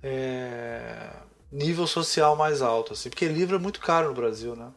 é, 0.03 1.09
nível 1.51 1.87
social 1.87 2.35
mais 2.35 2.61
alto, 2.61 2.93
assim, 2.93 3.09
porque 3.09 3.27
livro 3.27 3.55
é 3.55 3.59
muito 3.59 3.79
caro 3.79 4.09
no 4.09 4.13
Brasil, 4.13 4.55
né? 4.55 4.67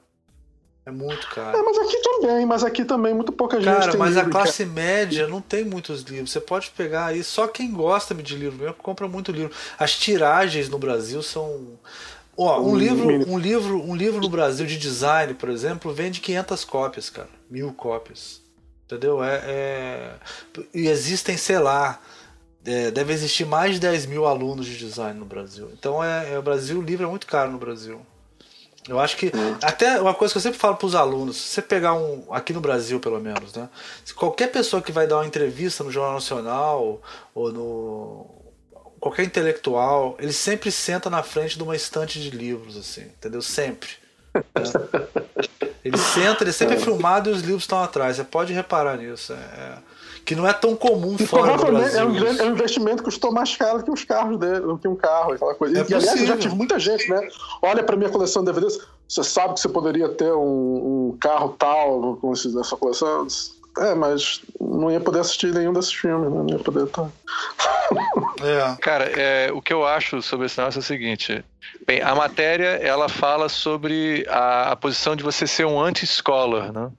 É 0.86 0.90
muito 0.90 1.28
caro. 1.28 1.58
É, 1.58 1.62
mas 1.62 1.76
aqui 1.76 2.00
também, 2.00 2.46
mas 2.46 2.64
aqui 2.64 2.82
também 2.82 3.12
muito 3.12 3.30
pouca 3.30 3.60
gente 3.60 3.66
Cara, 3.66 3.94
mas 3.98 4.14
livro, 4.14 4.30
a 4.30 4.32
classe 4.32 4.64
média 4.64 5.28
não 5.28 5.38
tem 5.38 5.62
muitos 5.62 6.00
livros. 6.00 6.30
Você 6.30 6.40
pode 6.40 6.70
pegar 6.70 7.06
aí, 7.06 7.22
só 7.22 7.46
quem 7.46 7.70
gosta 7.70 8.14
de 8.14 8.34
livro 8.34 8.58
mesmo 8.58 8.74
compra 8.74 9.06
muito 9.06 9.30
livro. 9.30 9.54
As 9.78 9.94
tiragens 9.94 10.70
no 10.70 10.78
Brasil 10.78 11.22
são 11.22 11.78
Ó, 12.38 12.60
um, 12.60 12.70
um 12.70 12.76
livro, 12.76 13.28
um 13.28 13.36
livro, 13.36 13.82
um 13.82 13.96
livro 13.96 14.20
no 14.20 14.28
Brasil 14.28 14.64
de 14.64 14.78
design, 14.78 15.34
por 15.34 15.48
exemplo, 15.48 15.92
vende 15.92 16.20
500 16.20 16.64
cópias, 16.64 17.10
cara, 17.10 17.28
mil 17.50 17.72
cópias, 17.72 18.40
entendeu? 18.86 19.22
É, 19.24 19.42
é... 19.44 20.14
e 20.72 20.86
existem, 20.86 21.36
sei 21.36 21.58
lá, 21.58 22.00
é, 22.64 22.92
deve 22.92 23.12
existir 23.12 23.44
mais 23.44 23.74
de 23.74 23.80
10 23.80 24.06
mil 24.06 24.24
alunos 24.24 24.66
de 24.66 24.76
design 24.76 25.18
no 25.18 25.26
Brasil. 25.26 25.68
Então 25.76 26.02
é, 26.02 26.34
é 26.34 26.38
o 26.38 26.42
Brasil, 26.42 26.78
o 26.78 26.82
livro 26.82 27.06
é 27.06 27.10
muito 27.10 27.26
caro 27.26 27.50
no 27.50 27.58
Brasil. 27.58 28.00
Eu 28.88 28.98
acho 28.98 29.16
que. 29.16 29.26
Hum. 29.26 29.56
Até 29.62 30.00
uma 30.00 30.14
coisa 30.14 30.32
que 30.32 30.38
eu 30.38 30.42
sempre 30.42 30.58
falo 30.58 30.76
para 30.76 30.86
os 30.86 30.94
alunos: 30.94 31.36
se 31.36 31.54
você 31.54 31.62
pegar 31.62 31.92
um. 31.92 32.24
Aqui 32.30 32.52
no 32.52 32.60
Brasil, 32.60 32.98
pelo 32.98 33.20
menos, 33.20 33.52
né? 33.52 33.68
Se 34.04 34.14
qualquer 34.14 34.50
pessoa 34.50 34.80
que 34.80 34.90
vai 34.90 35.06
dar 35.06 35.16
uma 35.16 35.26
entrevista 35.26 35.84
no 35.84 35.90
Jornal 35.90 36.14
Nacional 36.14 37.00
ou 37.34 37.52
no. 37.52 38.37
Qualquer 39.00 39.24
intelectual, 39.24 40.16
ele 40.18 40.32
sempre 40.32 40.70
senta 40.70 41.08
na 41.08 41.22
frente 41.22 41.56
de 41.56 41.62
uma 41.62 41.76
estante 41.76 42.20
de 42.20 42.30
livros, 42.30 42.76
assim, 42.76 43.02
entendeu? 43.02 43.40
Sempre. 43.40 43.88
Né? 44.34 44.42
Ele 45.84 45.96
senta, 45.96 46.44
ele 46.44 46.52
sempre 46.52 46.76
é 46.76 46.78
filmado 46.78 47.30
e 47.30 47.32
os 47.32 47.40
livros 47.40 47.62
estão 47.62 47.82
atrás. 47.82 48.16
Você 48.16 48.24
pode 48.24 48.52
reparar 48.52 48.96
nisso. 48.96 49.32
É, 49.32 49.36
é 49.36 49.78
que 50.28 50.36
não 50.36 50.46
é 50.46 50.52
tão 50.52 50.76
comum 50.76 51.16
e 51.18 51.26
fora 51.26 51.56
do 51.56 51.64
Brasil. 51.64 52.00
É 52.00 52.04
um, 52.04 52.12
grande, 52.12 52.40
é 52.42 52.44
um 52.44 52.50
investimento 52.50 52.98
que 52.98 53.04
custou 53.04 53.32
mais 53.32 53.56
caro 53.56 53.82
que 53.82 53.90
os 53.90 54.04
carros 54.04 54.38
dele, 54.38 54.60
do 54.60 54.76
que 54.76 54.86
um 54.86 54.94
carro, 54.94 55.32
aquela 55.32 55.54
coisa. 55.54 55.78
É 55.80 55.86
e, 55.88 55.94
aliás, 55.94 56.20
eu 56.20 56.26
já 56.26 56.36
tive 56.36 56.54
muita 56.54 56.78
gente, 56.78 57.08
né? 57.08 57.26
Olha 57.62 57.82
para 57.82 57.96
minha 57.96 58.10
coleção 58.10 58.44
de 58.44 58.52
DVDs, 58.52 58.78
você 59.08 59.24
sabe 59.24 59.54
que 59.54 59.60
você 59.60 59.70
poderia 59.70 60.06
ter 60.10 60.30
um, 60.30 61.12
um 61.12 61.16
carro 61.18 61.56
tal 61.58 62.18
com 62.20 62.30
essa 62.30 62.76
coleção? 62.76 63.26
É, 63.78 63.94
mas 63.94 64.42
não 64.60 64.90
ia 64.90 65.00
poder 65.00 65.20
assistir 65.20 65.50
nenhum 65.54 65.72
desses 65.72 65.94
filmes, 65.94 66.30
né? 66.30 66.36
Não 66.36 66.50
ia 66.50 66.58
poder 66.58 66.84
estar. 66.84 67.08
É. 68.42 68.76
Cara, 68.80 69.04
é, 69.04 69.52
o 69.52 69.60
que 69.60 69.72
eu 69.72 69.86
acho 69.86 70.22
sobre 70.22 70.46
esse 70.46 70.58
negócio 70.58 70.78
é 70.78 70.80
o 70.80 70.84
seguinte. 70.84 71.44
Bem, 71.86 72.00
a 72.02 72.14
matéria 72.14 72.78
ela 72.82 73.08
fala 73.08 73.48
sobre 73.48 74.26
a, 74.28 74.72
a 74.72 74.76
posição 74.76 75.16
de 75.16 75.22
você 75.22 75.46
ser 75.46 75.66
um 75.66 75.80
anti-scholar, 75.80 76.72
né? 76.72 76.90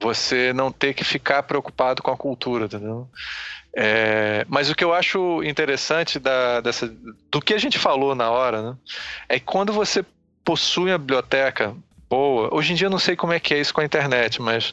Você 0.00 0.52
não 0.52 0.70
ter 0.70 0.94
que 0.94 1.04
ficar 1.04 1.42
preocupado 1.44 2.02
com 2.02 2.10
a 2.10 2.16
cultura, 2.16 2.66
entendeu? 2.66 3.08
É, 3.76 4.44
mas 4.48 4.70
o 4.70 4.74
que 4.74 4.84
eu 4.84 4.94
acho 4.94 5.42
interessante 5.42 6.18
da, 6.18 6.60
dessa, 6.60 6.92
do 7.30 7.40
que 7.40 7.52
a 7.52 7.58
gente 7.58 7.78
falou 7.78 8.14
na 8.14 8.30
hora, 8.30 8.62
né, 8.62 8.76
é 9.28 9.38
que 9.40 9.44
quando 9.44 9.72
você 9.72 10.04
possui 10.44 10.92
uma 10.92 10.98
biblioteca 10.98 11.74
boa, 12.08 12.54
hoje 12.54 12.72
em 12.72 12.76
dia 12.76 12.86
eu 12.86 12.90
não 12.90 13.00
sei 13.00 13.16
como 13.16 13.32
é 13.32 13.40
que 13.40 13.52
é 13.52 13.58
isso 13.58 13.74
com 13.74 13.80
a 13.80 13.84
internet, 13.84 14.40
mas 14.40 14.72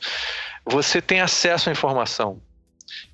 você 0.64 1.02
tem 1.02 1.20
acesso 1.20 1.70
à 1.70 1.72
informação. 1.72 2.40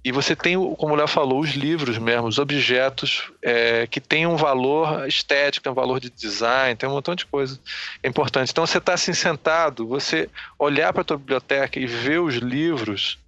E 0.03 0.11
você 0.11 0.36
tem, 0.36 0.55
como 0.75 0.93
o 0.93 0.95
Léo 0.95 1.07
falou, 1.07 1.39
os 1.39 1.51
livros 1.51 1.97
mesmo, 1.97 2.28
os 2.28 2.39
objetos 2.39 3.32
é, 3.41 3.86
que 3.88 3.99
têm 3.99 4.25
um 4.25 4.36
valor 4.36 5.07
estético, 5.07 5.69
um 5.69 5.73
valor 5.73 5.99
de 5.99 6.09
design, 6.09 6.75
tem 6.75 6.88
um 6.88 6.93
montão 6.93 7.13
de 7.15 7.25
coisa 7.25 7.59
importante. 8.03 8.51
Então 8.51 8.65
você 8.65 8.78
está 8.78 8.93
assim 8.93 9.13
sentado, 9.13 9.88
você 9.88 10.30
olhar 10.57 10.93
para 10.93 11.01
a 11.01 11.05
tua 11.05 11.17
biblioteca 11.17 11.80
e 11.80 11.86
ver 11.86 12.19
os 12.19 12.36
livros, 12.36 13.19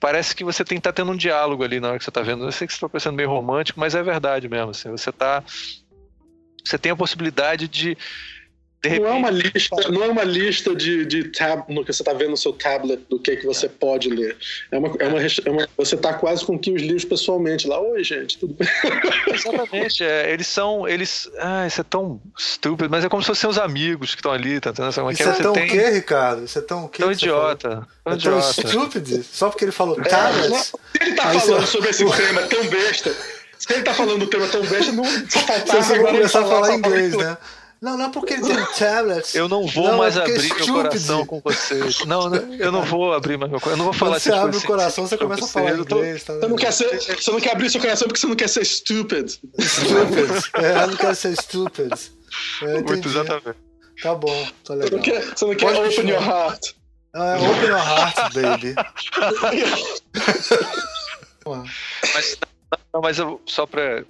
parece 0.00 0.34
que 0.34 0.44
você 0.44 0.64
tem 0.64 0.78
estar 0.78 0.92
tá 0.92 1.02
tendo 1.02 1.12
um 1.12 1.16
diálogo 1.16 1.62
ali 1.62 1.80
na 1.80 1.88
hora 1.88 1.98
que 1.98 2.04
você 2.04 2.10
está 2.10 2.22
vendo. 2.22 2.44
Eu 2.44 2.52
sei 2.52 2.66
que 2.66 2.72
você 2.72 2.78
está 2.78 2.88
parecendo 2.88 3.16
meio 3.16 3.28
romântico, 3.28 3.78
mas 3.78 3.94
é 3.94 4.02
verdade 4.02 4.48
mesmo. 4.48 4.70
Assim, 4.70 4.90
você 4.90 5.10
está 5.10 5.42
você 6.64 6.78
tem 6.78 6.92
a 6.92 6.96
possibilidade 6.96 7.66
de 7.66 7.96
Repente, 8.84 9.00
não 9.00 9.08
é 9.08 9.12
uma 9.12 9.30
lista, 9.30 9.90
não 9.90 10.02
é 10.02 10.08
uma 10.08 10.24
lista 10.24 10.74
de, 10.74 11.06
de 11.06 11.24
tab, 11.28 11.68
no 11.68 11.84
que 11.84 11.92
você 11.92 12.02
está 12.02 12.12
vendo 12.12 12.30
no 12.30 12.36
seu 12.36 12.52
tablet 12.52 13.00
do 13.08 13.16
que, 13.16 13.36
que 13.36 13.46
você 13.46 13.68
pode 13.68 14.08
ler. 14.08 14.36
É 14.72 14.78
uma, 14.78 14.88
é 14.98 15.06
uma, 15.06 15.18
é 15.20 15.50
uma 15.50 15.68
você 15.76 15.94
está 15.94 16.12
quase 16.14 16.44
com 16.44 16.58
que 16.58 16.72
os 16.72 16.82
livros 16.82 17.04
pessoalmente 17.04 17.68
lá. 17.68 17.80
Oi, 17.80 18.02
gente, 18.02 18.38
tudo 18.38 18.54
bem? 18.54 18.68
Exatamente. 19.32 20.02
É, 20.02 20.32
eles 20.32 20.48
são. 20.48 20.88
Eles, 20.88 21.30
ah, 21.38 21.64
isso 21.64 21.80
é 21.80 21.84
tão 21.84 22.20
estúpido, 22.36 22.90
mas 22.90 23.04
é 23.04 23.08
como 23.08 23.22
se 23.22 23.28
fossem 23.28 23.42
seus 23.42 23.58
amigos 23.58 24.16
que 24.16 24.20
estão 24.20 24.32
ali, 24.32 24.58
tá 24.58 24.70
entendendo? 24.70 25.12
Isso 25.12 25.22
é 25.22 25.32
tão 25.34 25.52
o 25.52 25.54
tem... 25.54 25.68
quê, 25.68 25.90
Ricardo? 25.90 26.44
Isso 26.44 26.58
é 26.58 26.62
tão 26.62 26.84
o 26.84 26.88
quê? 26.88 27.02
Tão 27.02 27.12
idiota. 27.12 27.86
Tão, 28.02 28.12
é 28.12 28.16
tão 28.16 28.38
estúpido. 28.40 29.22
Só 29.22 29.48
porque 29.48 29.64
ele 29.64 29.72
falou 29.72 29.96
é, 30.00 30.02
tablet. 30.02 30.60
Se 30.60 30.74
ele 31.00 31.10
está 31.10 31.30
falando 31.38 31.66
sobre 31.66 31.90
esse 31.90 32.04
tema 32.04 32.42
tão 32.42 32.66
besta. 32.66 33.14
Se 33.56 33.72
ele 33.72 33.78
está 33.78 33.94
falando 33.94 34.18
do 34.18 34.26
tema 34.26 34.48
tão 34.48 34.62
besta, 34.62 34.90
não 34.90 35.04
só 35.30 35.38
faltava. 35.38 35.82
Você 35.82 35.98
vai 36.00 36.12
começar 36.12 36.40
a 36.40 36.48
falar 36.48 36.74
inglês, 36.74 37.16
né? 37.16 37.38
Não, 37.82 37.98
não 37.98 38.04
é 38.04 38.08
porque 38.10 38.34
ele 38.34 38.42
tem 38.42 38.64
tablet. 38.78 39.36
Eu 39.36 39.48
não 39.48 39.66
vou 39.66 39.88
não, 39.88 39.98
mais 39.98 40.16
é 40.16 40.20
abrir 40.20 40.54
meu 40.54 40.66
coração 40.68 41.26
com 41.26 41.40
vocês. 41.40 42.04
Não, 42.04 42.30
não, 42.30 42.54
eu 42.54 42.70
não 42.70 42.84
vou 42.84 43.12
abrir 43.12 43.36
mais 43.36 43.50
meu 43.50 43.60
coração. 43.60 43.72
Eu 43.72 43.76
não 43.78 43.84
vou 43.86 43.92
falar 43.92 44.12
Quando 44.12 44.22
você 44.22 44.32
abre 44.32 44.56
o 44.56 44.62
coração, 44.62 45.04
você 45.08 45.18
começa 45.18 45.44
a 45.44 45.48
falar 45.48 45.72
inglês. 45.72 46.22
Tá 46.22 46.34
você, 46.34 46.46
não 46.46 46.56
quer 46.56 46.72
ser, 46.72 47.00
você 47.00 47.30
não 47.32 47.40
quer 47.40 47.50
abrir 47.50 47.70
seu 47.70 47.80
coração 47.80 48.06
porque 48.06 48.20
você 48.20 48.26
não 48.28 48.36
quer 48.36 48.48
ser 48.48 48.64
stupid. 48.64 49.30
Stupid. 49.58 50.30
É, 50.62 50.84
eu 50.84 50.86
não 50.86 50.96
quero 50.96 51.16
ser 51.16 51.36
stupid. 51.36 51.92
É, 52.62 52.80
Muito 52.82 53.08
exatamente. 53.08 53.58
Tá 54.00 54.14
bom, 54.14 54.46
tá 54.64 54.74
legal. 54.74 54.88
Você 54.88 54.94
não 54.94 55.02
quer, 55.02 55.36
você 55.36 55.44
não 55.44 55.54
quer 55.56 55.66
open 55.66 55.82
continuar. 55.82 56.12
your 56.12 56.22
heart. 56.22 56.74
Ah, 57.14 57.36
é 57.36 57.36
open 57.36 57.68
your 57.68 57.78
heart, 57.78 58.32
baby. 58.32 58.74
mas, 62.14 62.38
não, 62.94 63.00
mas 63.00 63.18
eu, 63.18 63.40
só 63.44 63.66
pra 63.66 64.04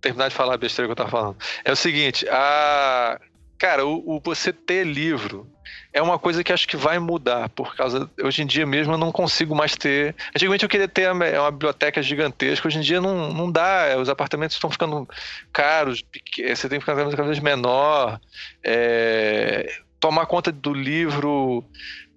terminar 0.00 0.28
de 0.28 0.34
falar 0.34 0.54
a 0.54 0.58
besteira 0.58 0.88
que 0.88 0.92
eu 0.92 0.96
tava 0.96 1.10
falando. 1.10 1.36
É 1.64 1.72
o 1.72 1.76
seguinte, 1.76 2.26
a. 2.28 3.20
Cara, 3.58 3.86
o, 3.86 4.16
o, 4.16 4.20
você 4.20 4.52
ter 4.52 4.84
livro 4.84 5.50
é 5.90 6.02
uma 6.02 6.18
coisa 6.18 6.44
que 6.44 6.52
acho 6.52 6.68
que 6.68 6.76
vai 6.76 6.98
mudar, 6.98 7.48
por 7.48 7.74
causa. 7.74 8.10
Hoje 8.22 8.42
em 8.42 8.46
dia 8.46 8.66
mesmo 8.66 8.92
eu 8.92 8.98
não 8.98 9.10
consigo 9.10 9.54
mais 9.54 9.74
ter. 9.74 10.14
Antigamente 10.28 10.62
eu 10.62 10.68
queria 10.68 10.86
ter 10.86 11.10
uma, 11.10 11.24
uma 11.40 11.50
biblioteca 11.50 12.02
gigantesca, 12.02 12.68
hoje 12.68 12.78
em 12.78 12.82
dia 12.82 13.00
não, 13.00 13.32
não 13.32 13.50
dá. 13.50 13.96
Os 13.98 14.10
apartamentos 14.10 14.56
estão 14.56 14.68
ficando 14.70 15.08
caros, 15.54 16.04
você 16.36 16.68
tem 16.68 16.78
que 16.78 16.84
ficar 16.84 16.96
cada 16.96 17.22
vez 17.22 17.38
menor. 17.38 18.20
É, 18.62 19.80
tomar 19.98 20.26
conta 20.26 20.52
do 20.52 20.74
livro. 20.74 21.64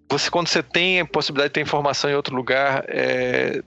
Você, 0.09 0.30
quando 0.30 0.47
você 0.47 0.61
tem 0.61 0.99
a 0.99 1.05
possibilidade 1.05 1.49
de 1.49 1.53
ter 1.53 1.61
informação 1.61 2.09
em 2.09 2.15
outro 2.15 2.36
lugar, 2.36 2.84
é, 2.88 3.61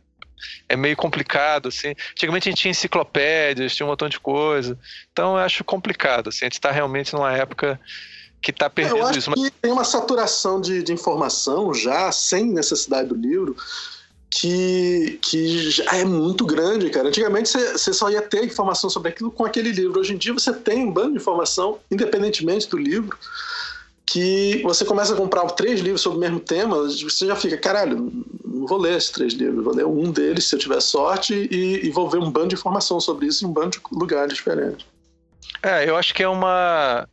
é 0.69 0.77
meio 0.77 0.97
complicado, 0.97 1.69
assim. 1.69 1.95
Antigamente 2.13 2.49
a 2.49 2.53
gente 2.53 2.61
tinha 2.61 2.71
enciclopédias, 2.71 3.75
tinha 3.75 3.87
um 3.87 3.91
montão 3.91 4.09
de 4.09 4.19
coisa. 4.19 4.79
Então 5.13 5.33
eu 5.33 5.39
acho 5.39 5.65
complicado, 5.65 6.29
assim. 6.29 6.45
A 6.45 6.47
gente 6.47 6.55
está 6.55 6.71
realmente 6.71 7.13
numa 7.13 7.33
época 7.33 7.81
que 8.41 8.51
está 8.51 8.69
perdendo 8.69 8.99
eu 8.99 9.07
acho 9.07 9.19
isso. 9.19 9.33
Que 9.33 9.51
tem 9.51 9.73
uma 9.73 9.85
saturação 9.85 10.61
de, 10.61 10.83
de 10.83 10.93
informação 10.93 11.73
já, 11.73 12.11
sem 12.11 12.47
necessidade 12.47 13.09
do 13.09 13.15
livro, 13.15 13.57
que, 14.29 15.19
que 15.23 15.71
já 15.71 15.85
é 15.97 16.05
muito 16.05 16.45
grande, 16.45 16.91
cara. 16.91 17.09
Antigamente 17.09 17.51
você 17.51 17.93
só 17.93 18.11
ia 18.11 18.23
ter 18.23 18.45
informação 18.45 18.91
sobre 18.91 19.11
aquilo 19.11 19.31
com 19.31 19.45
aquele 19.45 19.71
livro. 19.71 20.01
Hoje 20.01 20.15
em 20.15 20.17
dia 20.17 20.33
você 20.33 20.53
tem 20.53 20.85
um 20.85 20.91
bando 20.91 21.13
de 21.13 21.19
informação, 21.19 21.79
independentemente 21.91 22.69
do 22.69 22.77
livro 22.77 23.17
que 24.07 24.61
você 24.63 24.85
começa 24.85 25.15
a 25.15 25.17
comprar 25.17 25.45
três 25.53 25.81
livros 25.81 26.01
sobre 26.01 26.19
o 26.19 26.21
mesmo 26.21 26.41
tema, 26.41 26.77
você 26.77 27.27
já 27.27 27.37
fica, 27.37 27.57
caralho, 27.57 28.13
não 28.45 28.67
vou 28.67 28.79
ler 28.79 28.97
esses 28.97 29.11
três 29.11 29.33
livros, 29.33 29.65
vou 29.65 29.75
ler 29.75 29.87
um 29.87 30.11
deles 30.11 30.45
se 30.45 30.55
eu 30.55 30.59
tiver 30.59 30.81
sorte 30.81 31.49
e, 31.51 31.87
e 31.87 31.91
vou 31.91 32.09
ver 32.11 32.19
um 32.19 32.31
bando 32.31 32.49
de 32.49 32.55
informação 32.55 33.01
sobre 33.01 33.27
isso 33.27 33.45
em 33.45 33.49
um 33.49 33.53
bando 33.53 33.71
de 33.71 33.81
lugares 33.91 34.35
diferentes. 34.35 34.87
É, 35.63 35.89
eu 35.89 35.97
acho 35.97 36.15
que 36.15 36.23
é 36.23 36.29
uma. 36.29 37.09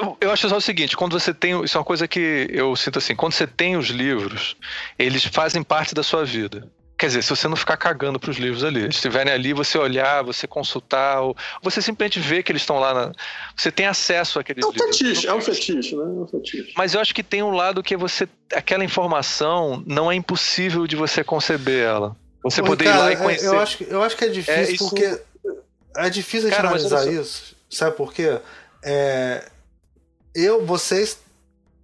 Eu, 0.00 0.16
eu, 0.20 0.30
acho 0.30 0.48
só 0.48 0.56
o 0.56 0.60
seguinte, 0.60 0.96
quando 0.96 1.18
você 1.18 1.34
tem. 1.34 1.62
Isso 1.64 1.76
é 1.76 1.80
uma 1.80 1.84
coisa 1.84 2.06
que 2.06 2.46
eu 2.50 2.74
sinto 2.76 2.98
assim, 2.98 3.14
quando 3.16 3.32
você 3.32 3.46
tem 3.46 3.76
os 3.76 3.88
livros, 3.88 4.56
eles 4.98 5.24
fazem 5.24 5.62
parte 5.62 5.94
da 5.94 6.02
sua 6.02 6.24
vida. 6.24 6.68
Quer 7.04 7.08
dizer, 7.08 7.22
se 7.22 7.28
você 7.28 7.46
não 7.48 7.56
ficar 7.56 7.76
cagando 7.76 8.18
para 8.18 8.30
os 8.30 8.38
livros 8.38 8.64
ali, 8.64 8.80
eles 8.80 8.94
estiverem 8.94 9.30
ali, 9.30 9.52
você 9.52 9.76
olhar, 9.76 10.24
você 10.24 10.46
consultar, 10.46 11.20
ou 11.20 11.36
você 11.60 11.82
simplesmente 11.82 12.18
vê 12.18 12.42
que 12.42 12.50
eles 12.50 12.62
estão 12.62 12.78
lá. 12.78 12.94
Na... 12.94 13.12
Você 13.54 13.70
tem 13.70 13.84
acesso 13.84 14.38
àqueles 14.38 14.64
é 14.64 14.66
um 14.66 14.70
livros. 14.70 14.96
Fetiche, 14.96 15.26
é 15.26 15.34
um 15.34 15.40
fetiche, 15.42 15.96
né? 15.96 16.02
É 16.02 16.06
um 16.06 16.26
fetiche. 16.26 16.72
Mas 16.74 16.94
eu 16.94 17.02
acho 17.02 17.14
que 17.14 17.22
tem 17.22 17.42
um 17.42 17.50
lado 17.50 17.82
que 17.82 17.94
você. 17.94 18.26
Aquela 18.54 18.82
informação 18.82 19.84
não 19.86 20.10
é 20.10 20.14
impossível 20.14 20.86
de 20.86 20.96
você 20.96 21.22
conceber 21.22 21.84
ela. 21.84 22.16
Você 22.42 22.62
Ô, 22.62 22.64
poder 22.64 22.86
Ricardo, 22.86 23.02
ir 23.02 23.04
lá 23.04 23.12
e 23.12 23.16
conhecer. 23.18 23.46
Eu 23.48 23.60
acho, 23.60 23.84
eu 23.84 24.02
acho 24.02 24.16
que 24.16 24.24
é 24.24 24.28
difícil, 24.28 24.54
é, 24.54 24.70
isso... 24.70 24.88
porque. 24.88 25.20
É 25.98 26.08
difícil 26.08 26.48
de 26.48 26.54
analisar 26.54 27.06
isso. 27.06 27.54
Sabe 27.68 27.94
por 27.98 28.14
quê? 28.14 28.38
É, 28.82 29.46
eu, 30.34 30.64
vocês 30.64 31.18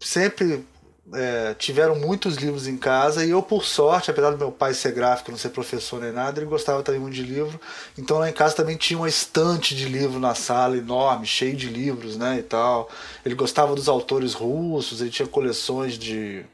sempre 0.00 0.64
é, 1.12 1.54
tiveram 1.54 1.96
muitos 1.96 2.36
livros 2.36 2.66
em 2.66 2.76
casa 2.76 3.24
e 3.24 3.30
eu, 3.30 3.42
por 3.42 3.64
sorte, 3.64 4.10
apesar 4.10 4.30
do 4.30 4.38
meu 4.38 4.52
pai 4.52 4.74
ser 4.74 4.92
gráfico, 4.92 5.30
não 5.30 5.38
ser 5.38 5.50
professor 5.50 6.00
nem 6.00 6.12
nada, 6.12 6.38
ele 6.38 6.48
gostava 6.48 6.82
também 6.82 7.00
muito 7.00 7.14
de 7.14 7.22
livro. 7.22 7.60
Então 7.98 8.18
lá 8.18 8.28
em 8.28 8.32
casa 8.32 8.54
também 8.54 8.76
tinha 8.76 8.98
uma 8.98 9.08
estante 9.08 9.74
de 9.74 9.86
livro 9.86 10.20
na 10.20 10.34
sala 10.34 10.76
enorme, 10.76 11.26
cheio 11.26 11.56
de 11.56 11.68
livros, 11.68 12.16
né, 12.16 12.38
e 12.38 12.42
tal. 12.42 12.88
Ele 13.24 13.34
gostava 13.34 13.74
dos 13.74 13.88
autores 13.88 14.34
russos, 14.34 15.00
ele 15.00 15.10
tinha 15.10 15.28
coleções 15.28 15.98
de 15.98 16.44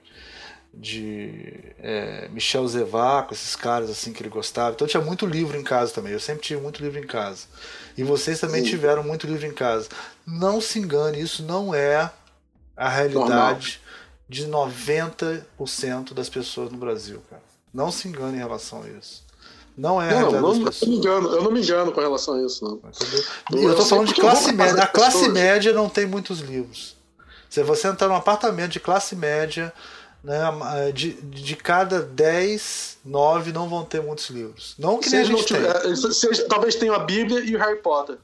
de 0.79 1.55
é, 1.79 2.29
Michel 2.29 2.69
Zevaco, 2.69 3.33
esses 3.33 3.57
caras 3.57 3.89
assim 3.89 4.13
que 4.13 4.23
ele 4.23 4.29
gostava. 4.29 4.73
Então 4.73 4.87
tinha 4.87 5.03
muito 5.03 5.25
livro 5.25 5.57
em 5.57 5.63
casa 5.63 5.91
também. 5.91 6.13
Eu 6.13 6.21
sempre 6.21 6.43
tive 6.43 6.61
muito 6.61 6.83
livro 6.83 6.99
em 6.99 7.07
casa. 7.07 7.47
E 7.97 8.05
vocês 8.05 8.39
também 8.39 8.63
Sim. 8.63 8.73
tiveram 8.73 9.03
muito 9.03 9.27
livro 9.27 9.47
em 9.47 9.55
casa. 9.55 9.89
Não 10.27 10.61
se 10.61 10.79
engane, 10.79 11.19
isso 11.19 11.43
não 11.43 11.75
é 11.75 12.11
a 12.77 12.89
realidade. 12.91 13.81
De 14.29 14.47
90% 14.47 16.13
das 16.13 16.29
pessoas 16.29 16.71
no 16.71 16.79
Brasil, 16.79 17.23
cara. 17.31 17.43
Não 17.73 17.93
se 17.93 18.09
engane 18.09 18.37
em 18.37 18.41
relação 18.41 18.83
a 18.83 18.89
isso. 18.89 19.25
Não 19.77 20.01
é 20.01 20.09
a 20.09 20.21
não, 20.21 20.33
não, 20.33 20.65
das 20.65 20.75
pessoas. 20.75 20.91
Me 20.91 20.97
engano, 20.97 21.29
eu 21.29 21.43
não 21.43 21.51
me 21.51 21.61
engano 21.61 21.93
com 21.93 22.01
relação 22.01 22.35
a 22.35 22.43
isso, 22.43 22.65
não. 22.65 22.81
Eu, 23.53 23.69
eu 23.69 23.77
tô 23.77 23.85
falando 23.85 24.09
de 24.09 24.15
classe 24.15 24.53
média. 24.53 24.83
A 24.83 24.87
classe 24.87 25.29
média 25.29 25.73
não 25.73 25.89
tem 25.89 26.07
muitos 26.07 26.41
livros. 26.41 26.97
Se 27.51 27.63
você 27.63 27.89
entrar 27.89 28.09
num 28.09 28.15
apartamento 28.15 28.73
de 28.73 28.81
classe 28.81 29.15
média, 29.15 29.73
né, 30.27 30.91
de, 30.93 31.13
de 31.13 31.55
cada 31.55 32.03
10 32.03 32.97
nove 33.05 33.53
não 33.53 33.69
vão 33.69 33.85
ter 33.85 34.03
muitos 34.03 34.29
livros. 34.29 34.75
Não 34.77 34.99
que 34.99 35.09
nem 35.09 35.21
a 35.21 35.25
gente 35.25 35.47
tiver, 35.47 35.73
tem. 35.81 36.49
talvez 36.49 36.75
tenham 36.75 36.97
a 36.97 36.99
Bíblia 36.99 37.39
e 37.41 37.55
o 37.55 37.59
Harry 37.59 37.77
Potter. 37.77 38.17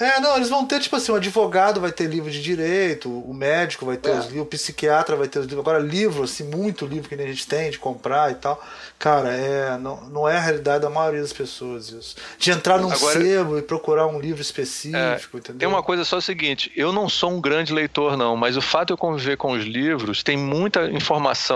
É, 0.00 0.18
não, 0.18 0.36
eles 0.36 0.48
vão 0.48 0.64
ter, 0.64 0.80
tipo 0.80 0.96
assim, 0.96 1.12
o 1.12 1.16
advogado 1.16 1.80
vai 1.80 1.92
ter 1.92 2.06
livro 2.06 2.30
de 2.30 2.42
direito, 2.42 3.10
o 3.10 3.34
médico 3.34 3.84
vai 3.84 3.98
ter 3.98 4.10
é. 4.10 4.18
os 4.18 4.24
livros, 4.26 4.42
o 4.42 4.46
psiquiatra 4.46 5.14
vai 5.14 5.28
ter 5.28 5.38
os 5.38 5.44
livros. 5.44 5.60
Agora, 5.60 5.78
livro, 5.78 6.22
assim, 6.22 6.44
muito 6.44 6.86
livro 6.86 7.08
que 7.08 7.14
a 7.14 7.18
gente 7.18 7.46
tem 7.46 7.70
de 7.70 7.78
comprar 7.78 8.32
e 8.32 8.36
tal. 8.36 8.60
Cara, 8.98 9.30
é, 9.30 9.78
não, 9.78 10.00
não 10.08 10.28
é 10.28 10.36
a 10.36 10.40
realidade 10.40 10.82
da 10.82 10.90
maioria 10.90 11.20
das 11.20 11.32
pessoas 11.32 11.90
isso. 11.90 12.16
De 12.38 12.50
entrar 12.50 12.78
num 12.78 12.90
Agora, 12.90 13.20
sebo 13.20 13.58
e 13.58 13.62
procurar 13.62 14.06
um 14.06 14.18
livro 14.18 14.40
específico, 14.40 15.36
é, 15.36 15.40
entendeu? 15.40 15.58
Tem 15.58 15.68
uma 15.68 15.82
coisa 15.82 16.04
só 16.04 16.16
o 16.16 16.22
seguinte, 16.22 16.72
eu 16.74 16.92
não 16.92 17.08
sou 17.08 17.30
um 17.30 17.40
grande 17.40 17.72
leitor, 17.72 18.16
não, 18.16 18.36
mas 18.36 18.56
o 18.56 18.62
fato 18.62 18.88
de 18.88 18.92
eu 18.94 18.98
conviver 18.98 19.36
com 19.36 19.52
os 19.52 19.64
livros 19.64 20.22
tem 20.22 20.36
muita 20.36 20.86
informação 20.90 21.49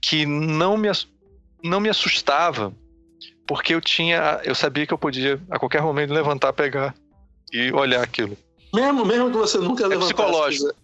que 0.00 0.26
não 0.26 0.76
me 0.76 0.88
não 1.62 1.80
me 1.80 1.88
assustava, 1.88 2.72
porque 3.46 3.74
eu 3.74 3.80
tinha, 3.80 4.40
eu 4.44 4.54
sabia 4.54 4.86
que 4.86 4.94
eu 4.94 4.98
podia 4.98 5.40
a 5.50 5.58
qualquer 5.58 5.82
momento 5.82 6.14
levantar, 6.14 6.52
pegar 6.52 6.94
e 7.52 7.72
olhar 7.72 8.02
aquilo. 8.02 8.36
Mesmo, 8.72 9.04
mesmo 9.04 9.30
que 9.30 9.36
você 9.36 9.58
nunca 9.58 9.84
é 9.84 9.88
levantasse. 9.88 10.14
psicológico. 10.14 10.74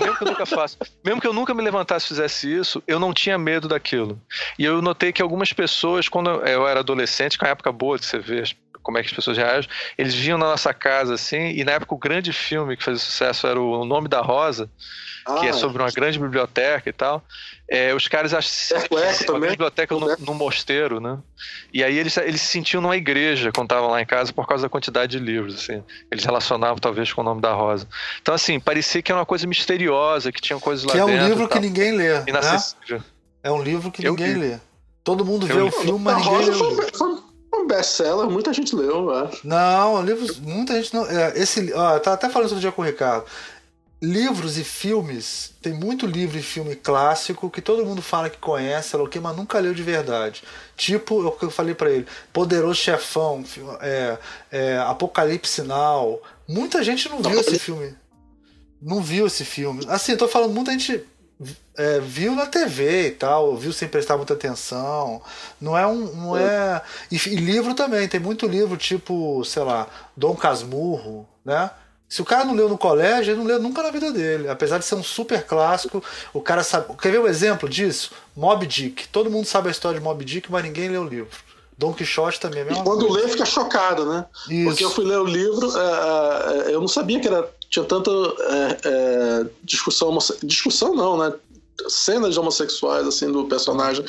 Mesmo 0.00 0.16
que 0.16 0.24
eu 0.24 0.28
nunca 0.28 0.46
faça, 0.46 0.78
mesmo 1.04 1.20
que 1.20 1.26
eu 1.26 1.32
nunca 1.34 1.52
me 1.52 1.62
levantasse 1.62 2.06
e 2.06 2.08
fizesse 2.08 2.54
isso, 2.54 2.82
eu 2.86 2.98
não 2.98 3.12
tinha 3.12 3.36
medo 3.36 3.68
daquilo. 3.68 4.20
E 4.58 4.64
eu 4.64 4.80
notei 4.80 5.12
que 5.12 5.20
algumas 5.20 5.52
pessoas, 5.52 6.08
quando 6.08 6.30
eu 6.30 6.66
era 6.66 6.80
adolescente, 6.80 7.38
com 7.38 7.44
a 7.44 7.48
época 7.48 7.70
boa 7.72 7.98
de 7.98 8.06
você 8.06 8.18
ver 8.18 8.56
como 8.86 8.98
é 8.98 9.02
que 9.02 9.08
as 9.08 9.12
pessoas 9.12 9.36
reagem, 9.36 9.68
eles 9.98 10.14
vinham 10.14 10.38
na 10.38 10.46
nossa 10.46 10.72
casa 10.72 11.14
assim, 11.14 11.48
e 11.48 11.64
na 11.64 11.72
época 11.72 11.92
o 11.92 11.98
grande 11.98 12.32
filme 12.32 12.76
que 12.76 12.84
fazia 12.84 13.00
sucesso 13.00 13.44
era 13.48 13.60
o 13.60 13.84
Nome 13.84 14.06
da 14.06 14.20
Rosa, 14.20 14.70
ah, 15.26 15.40
que 15.40 15.48
é 15.48 15.52
sobre 15.52 15.82
uma 15.82 15.90
grande 15.90 16.20
biblioteca 16.20 16.88
e 16.88 16.92
tal. 16.92 17.20
É, 17.68 17.92
os 17.92 18.06
caras 18.06 18.32
achavam 18.32 18.86
é, 18.96 19.30
uma 19.32 19.48
biblioteca 19.48 19.92
no, 19.92 20.16
no, 20.18 20.34
mosteiro, 20.34 21.00
né? 21.00 21.18
E 21.74 21.82
aí 21.82 21.98
eles, 21.98 22.16
eles 22.16 22.40
se 22.40 22.46
sentiam 22.46 22.80
numa 22.80 22.96
igreja 22.96 23.50
quando 23.50 23.66
estavam 23.66 23.90
lá 23.90 24.00
em 24.00 24.06
casa 24.06 24.32
por 24.32 24.46
causa 24.46 24.62
da 24.62 24.68
quantidade 24.68 25.18
de 25.18 25.24
livros, 25.24 25.56
assim. 25.56 25.82
Eles 26.08 26.24
relacionavam 26.24 26.78
talvez 26.78 27.12
com 27.12 27.22
o 27.22 27.24
nome 27.24 27.40
da 27.40 27.52
Rosa. 27.52 27.88
Então, 28.22 28.32
assim, 28.32 28.60
parecia 28.60 29.02
que 29.02 29.10
era 29.10 29.18
uma 29.18 29.26
coisa 29.26 29.48
misteriosa, 29.48 30.30
que 30.30 30.40
tinha 30.40 30.60
coisas 30.60 30.84
lá 30.84 30.92
que 30.92 30.98
dentro. 30.98 31.12
Que 31.12 31.18
é 31.18 31.24
um 31.24 31.28
livro 31.28 31.48
que 31.48 31.58
ninguém 31.58 31.90
lê, 31.90 32.14
né? 32.14 32.24
É 33.42 33.50
um 33.50 33.60
livro 33.60 33.90
que 33.90 34.06
Eu 34.06 34.12
ninguém 34.12 34.34
li. 34.34 34.50
lê. 34.50 34.60
Todo 35.02 35.24
mundo 35.24 35.48
Eu 35.48 35.54
vê 35.56 35.62
li. 35.62 35.68
o 35.68 35.72
filme, 35.72 36.04
mas 36.04 36.24
ninguém 36.24 36.46
lê. 36.46 36.52
Foi, 36.52 37.15
um 37.66 37.68
best-seller, 37.68 38.30
muita 38.30 38.52
gente 38.52 38.74
leu, 38.74 39.10
eu 39.10 39.14
acho. 39.14 39.46
Não, 39.46 40.02
livros, 40.02 40.38
muita 40.38 40.74
gente 40.80 40.94
não. 40.94 41.06
É, 41.06 41.32
esse, 41.36 41.72
ó, 41.74 41.98
tá 41.98 42.12
até 42.12 42.28
falando 42.28 42.48
outro 42.48 42.60
dia 42.60 42.72
com 42.72 42.82
o 42.82 42.84
Ricardo 42.84 43.24
livros 44.00 44.58
e 44.58 44.64
filmes, 44.64 45.54
tem 45.62 45.72
muito 45.72 46.06
livro 46.06 46.38
e 46.38 46.42
filme 46.42 46.76
clássico 46.76 47.48
que 47.48 47.62
todo 47.62 47.84
mundo 47.84 48.02
fala 48.02 48.28
que 48.28 48.36
conhece, 48.36 48.94
mas 49.22 49.36
nunca 49.36 49.58
leu 49.58 49.72
de 49.72 49.82
verdade. 49.82 50.42
Tipo, 50.76 51.24
é 51.24 51.28
o 51.28 51.32
que 51.32 51.44
eu 51.44 51.50
falei 51.50 51.74
para 51.74 51.90
ele, 51.90 52.06
Poderoso 52.32 52.74
Chefão, 52.74 53.42
é, 53.80 54.18
é, 54.50 54.78
Apocalipse 54.78 55.62
Now. 55.62 56.20
Muita 56.46 56.84
gente 56.84 57.08
não 57.08 57.22
viu 57.22 57.40
esse 57.40 57.58
filme. 57.58 57.94
Não 58.80 59.02
viu 59.02 59.26
esse 59.26 59.44
filme. 59.44 59.84
Assim, 59.88 60.12
eu 60.12 60.18
tô 60.18 60.28
falando, 60.28 60.52
muita 60.52 60.72
gente 60.72 61.02
é, 61.76 62.00
viu 62.00 62.34
na 62.34 62.46
TV 62.46 63.08
e 63.08 63.10
tal, 63.10 63.56
viu 63.56 63.72
sem 63.72 63.88
prestar 63.88 64.16
muita 64.16 64.34
atenção. 64.34 65.20
Não 65.60 65.76
é 65.76 65.86
um. 65.86 66.14
Não 66.14 66.36
é... 66.36 66.82
E, 67.10 67.16
e 67.16 67.36
livro 67.36 67.74
também, 67.74 68.08
tem 68.08 68.20
muito 68.20 68.46
livro, 68.46 68.76
tipo, 68.76 69.44
sei 69.44 69.62
lá, 69.62 69.86
Dom 70.16 70.34
Casmurro, 70.34 71.28
né? 71.44 71.70
Se 72.08 72.22
o 72.22 72.24
cara 72.24 72.44
não 72.44 72.54
leu 72.54 72.68
no 72.68 72.78
colégio, 72.78 73.32
ele 73.32 73.40
não 73.40 73.46
leu 73.46 73.60
nunca 73.60 73.82
na 73.82 73.90
vida 73.90 74.12
dele. 74.12 74.48
Apesar 74.48 74.78
de 74.78 74.84
ser 74.84 74.94
um 74.94 75.02
super 75.02 75.44
clássico, 75.44 76.02
o 76.32 76.40
cara 76.40 76.62
sabe. 76.62 76.86
Quer 76.96 77.10
ver 77.10 77.20
um 77.20 77.26
exemplo 77.26 77.68
disso? 77.68 78.12
Mob 78.34 78.64
Dick. 78.66 79.08
Todo 79.08 79.30
mundo 79.30 79.46
sabe 79.46 79.68
a 79.68 79.72
história 79.72 79.98
de 79.98 80.04
Mob 80.04 80.24
Dick, 80.24 80.50
mas 80.50 80.62
ninguém 80.62 80.88
leu 80.88 81.02
o 81.02 81.08
livro. 81.08 81.45
Don 81.78 81.92
Quixote 81.92 82.40
também 82.40 82.60
é 82.60 82.62
a 82.62 82.64
mesma 82.66 82.80
e 82.80 82.84
quando 82.84 83.06
coisa. 83.06 83.26
lê, 83.26 83.28
fica 83.28 83.44
chocado, 83.44 84.06
né? 84.06 84.26
Isso. 84.48 84.64
Porque 84.64 84.84
eu 84.84 84.90
fui 84.90 85.04
ler 85.04 85.18
o 85.18 85.24
livro, 85.24 85.70
é, 85.76 86.70
é, 86.70 86.74
eu 86.74 86.80
não 86.80 86.88
sabia 86.88 87.20
que 87.20 87.28
era, 87.28 87.48
tinha 87.68 87.84
tanta 87.84 88.10
é, 88.10 88.78
é 88.84 89.46
discussão. 89.62 90.16
Discussão 90.42 90.94
não, 90.94 91.18
né? 91.18 91.32
Cenas 91.88 92.38
homossexuais, 92.38 93.06
assim, 93.06 93.30
do 93.30 93.44
personagem 93.44 94.04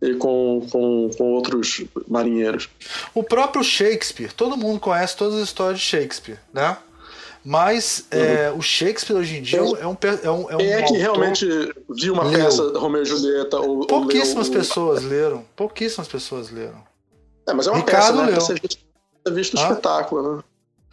e 0.00 0.14
com, 0.14 0.66
com, 0.70 1.10
com 1.16 1.32
outros 1.32 1.84
marinheiros. 2.08 2.68
O 3.14 3.22
próprio 3.22 3.62
Shakespeare, 3.62 4.32
todo 4.32 4.56
mundo 4.56 4.80
conhece 4.80 5.16
todas 5.16 5.34
as 5.34 5.42
histórias 5.42 5.80
de 5.80 5.84
Shakespeare, 5.84 6.38
né? 6.52 6.76
Mas 7.48 8.04
uhum. 8.12 8.18
é, 8.18 8.50
o 8.50 8.60
Shakespeare 8.60 9.16
hoje 9.16 9.36
em 9.36 9.42
dia 9.42 9.60
é 9.60 9.62
um. 9.62 9.76
É 9.76 9.86
um, 9.86 9.96
é 10.50 10.54
um 10.56 10.58
Quem 10.58 10.72
é 10.72 10.82
que 10.82 10.96
realmente 10.96 11.46
viu 11.88 12.12
uma 12.12 12.24
leu. 12.24 12.44
peça 12.44 12.76
Romeu 12.76 13.02
e 13.02 13.04
Julieta? 13.04 13.60
Ou, 13.60 13.86
Pouquíssimas 13.86 14.48
ou 14.48 14.52
pessoas 14.52 15.04
leram. 15.04 15.44
Pouquíssimas 15.54 16.08
pessoas 16.08 16.50
leram. 16.50 16.82
É, 17.48 17.54
mas 17.54 17.68
é 17.68 17.70
uma 17.70 17.76
Ricardo 17.76 18.18
peça, 18.18 18.26
né? 18.26 18.32
Leu. 18.32 18.40
Ser 18.40 19.32
visto, 19.32 19.56
ah? 19.56 19.62
espetáculo, 19.62 20.38
né? 20.38 20.42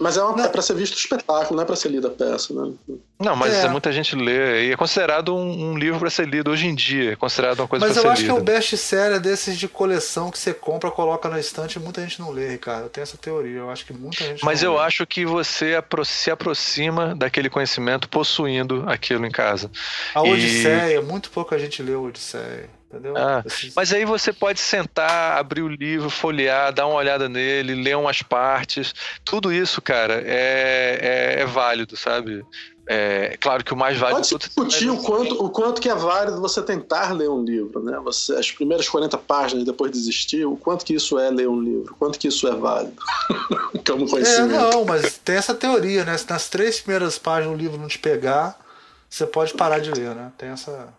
Mas 0.04 0.18
é, 0.18 0.22
uma, 0.22 0.44
é 0.44 0.50
pra 0.50 0.62
ser 0.62 0.76
visto 0.76 0.98
espetáculo, 0.98 1.56
não 1.56 1.64
é 1.64 1.66
pra 1.66 1.78
ser 1.78 1.88
lida 1.88 2.10
a 2.10 2.12
peça, 2.12 2.54
né? 2.54 2.74
Não, 3.18 3.38
mas 3.38 3.54
é. 3.54 3.70
muita 3.70 3.90
gente 3.90 4.18
lê. 4.18 4.68
E 4.68 4.72
é 4.74 4.76
considerado 4.76 5.34
um, 5.34 5.72
um 5.72 5.78
livro 5.78 5.98
para 5.98 6.10
ser 6.10 6.28
lido 6.28 6.52
hoje 6.52 6.68
em 6.68 6.76
dia. 6.76 7.14
É 7.14 7.16
considerado 7.16 7.60
uma 7.60 7.70
coisa 7.70 7.88
Mas 7.88 7.96
eu 7.96 8.12
acho 8.12 8.24
lida. 8.24 8.34
que 8.34 8.38
é 8.38 8.42
o 8.42 8.44
best-seller 8.44 9.22
desses 9.22 9.58
de 9.58 9.70
coleção 9.70 10.30
que 10.30 10.38
você 10.38 10.54
compra, 10.54 10.92
coloca 10.92 11.30
na 11.30 11.40
estante 11.40 11.78
e 11.78 11.80
muita 11.80 12.02
gente 12.02 12.20
não 12.20 12.32
lê, 12.32 12.50
Ricardo. 12.50 12.84
Eu 12.84 12.90
tenho 12.90 13.04
essa 13.04 13.16
teoria. 13.16 13.60
Eu 13.60 13.70
acho 13.70 13.86
que 13.86 13.94
muita 13.94 14.26
gente 14.26 14.44
Mas 14.44 14.62
eu 14.62 14.74
lê. 14.74 14.80
acho 14.80 15.08
que 15.08 15.26
você 15.26 15.82
se 16.04 16.30
aproxima 16.30 17.16
daquele 17.16 17.50
conhecimento 17.50 18.10
possuindo 18.10 18.84
aquilo 18.86 19.26
em 19.26 19.32
casa. 19.32 19.72
A 20.14 20.22
Odisseia, 20.22 21.00
e... 21.00 21.02
muito 21.02 21.30
pouca 21.30 21.58
gente 21.58 21.82
leu 21.82 22.00
a 22.00 22.08
Odisseia. 22.10 22.70
Entendeu? 22.94 23.18
Ah, 23.18 23.44
mas 23.76 23.92
aí 23.92 24.06
você 24.06 24.32
pode 24.32 24.60
sentar, 24.60 25.38
abrir 25.38 25.64
o 25.64 25.68
livro, 25.68 26.12
folhear, 26.12 26.72
dar 26.72 26.86
uma 26.86 26.98
olhada 26.98 27.28
nele, 27.28 27.74
ler 27.74 27.98
umas 27.98 28.22
partes. 28.22 28.94
Tudo 29.26 29.52
isso, 29.52 29.82
cara, 29.82 30.22
é, 30.24 31.00
é, 31.38 31.42
é 31.42 31.46
válido, 31.46 31.98
sabe? 31.98 32.46
É, 32.86 33.36
claro 33.40 33.64
que 33.64 33.74
o 33.74 33.78
mais 33.78 33.98
válido. 33.98 34.28
Pode 34.28 34.46
discutir 34.46 34.90
o 34.90 35.02
quanto, 35.02 35.44
o 35.44 35.50
quanto 35.50 35.82
que 35.82 35.90
é 35.90 35.96
válido 35.96 36.40
você 36.40 36.62
tentar 36.62 37.14
ler 37.14 37.30
um 37.30 37.44
livro, 37.44 37.82
né? 37.82 38.00
Você, 38.04 38.36
as 38.36 38.52
primeiras 38.52 38.88
40 38.88 39.18
páginas 39.18 39.64
depois 39.64 39.92
desistir, 39.92 40.46
o 40.46 40.56
quanto 40.56 40.86
que 40.86 40.94
isso 40.94 41.18
é 41.18 41.32
ler 41.32 41.48
um 41.48 41.60
livro, 41.60 41.94
o 41.94 41.96
quanto 41.96 42.20
que 42.20 42.28
isso 42.28 42.48
é 42.48 42.54
válido. 42.54 43.02
Como 43.88 44.08
conhecimento. 44.08 44.54
É, 44.54 44.72
não, 44.72 44.86
mas 44.86 45.18
tem 45.18 45.36
essa 45.36 45.56
teoria, 45.56 46.04
né? 46.04 46.16
Se 46.16 46.30
nas 46.30 46.48
três 46.48 46.80
primeiras 46.80 47.18
páginas 47.18 47.56
o 47.56 47.58
livro 47.58 47.80
não 47.80 47.88
te 47.88 47.98
pegar, 47.98 48.60
você 49.10 49.26
pode 49.26 49.54
parar 49.54 49.80
de 49.80 49.90
ler, 49.90 50.14
né? 50.14 50.32
Tem 50.38 50.50
essa. 50.50 50.94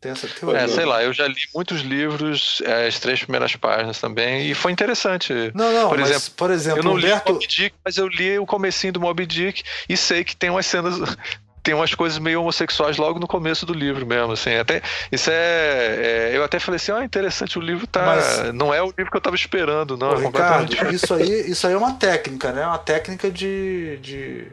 Tem 0.00 0.12
essa 0.12 0.28
teoria. 0.28 0.60
É, 0.60 0.68
sei 0.68 0.84
lá, 0.84 1.02
eu 1.02 1.12
já 1.12 1.26
li 1.26 1.40
muitos 1.52 1.80
livros, 1.80 2.62
é, 2.64 2.86
as 2.86 3.00
três 3.00 3.20
primeiras 3.20 3.54
páginas 3.56 4.00
também, 4.00 4.48
e 4.48 4.54
foi 4.54 4.70
interessante. 4.70 5.32
Não, 5.54 5.72
não, 5.72 5.88
por 5.88 5.98
exemplo, 5.98 6.30
por 6.36 6.50
exemplo, 6.50 6.78
eu 6.78 6.84
não 6.84 6.92
Humberto... 6.92 7.26
li 7.26 7.30
o 7.30 7.34
Moby 7.34 7.46
Dick, 7.48 7.76
mas 7.84 7.96
eu 7.96 8.06
li 8.06 8.38
o 8.38 8.46
comecinho 8.46 8.92
do 8.92 9.00
Moby 9.00 9.26
Dick 9.26 9.62
e 9.88 9.96
sei 9.96 10.22
que 10.22 10.36
tem 10.36 10.50
umas 10.50 10.66
cenas 10.66 10.94
tem 11.60 11.74
umas 11.74 11.92
coisas 11.94 12.18
meio 12.18 12.40
homossexuais 12.40 12.96
logo 12.96 13.18
no 13.18 13.26
começo 13.26 13.66
do 13.66 13.74
livro 13.74 14.06
mesmo, 14.06 14.32
assim, 14.32 14.54
até 14.54 14.80
isso 15.12 15.30
é, 15.30 16.30
é 16.30 16.30
eu 16.32 16.42
até 16.42 16.58
falei 16.58 16.76
assim, 16.76 16.92
ah, 16.92 17.04
interessante, 17.04 17.58
o 17.58 17.60
livro 17.60 17.86
tá, 17.86 18.06
Mas, 18.06 18.54
não 18.54 18.72
é 18.72 18.80
o 18.80 18.86
livro 18.96 19.10
que 19.10 19.16
eu 19.16 19.20
tava 19.20 19.36
esperando, 19.36 19.96
não, 19.96 20.12
é 20.12 20.24
Ricardo, 20.24 20.94
isso 20.94 21.12
aí, 21.12 21.50
isso 21.50 21.66
aí 21.66 21.74
é 21.74 21.76
uma 21.76 21.94
técnica, 21.94 22.52
né? 22.52 22.66
Uma 22.66 22.78
técnica 22.78 23.30
de, 23.30 23.98
de 23.98 24.46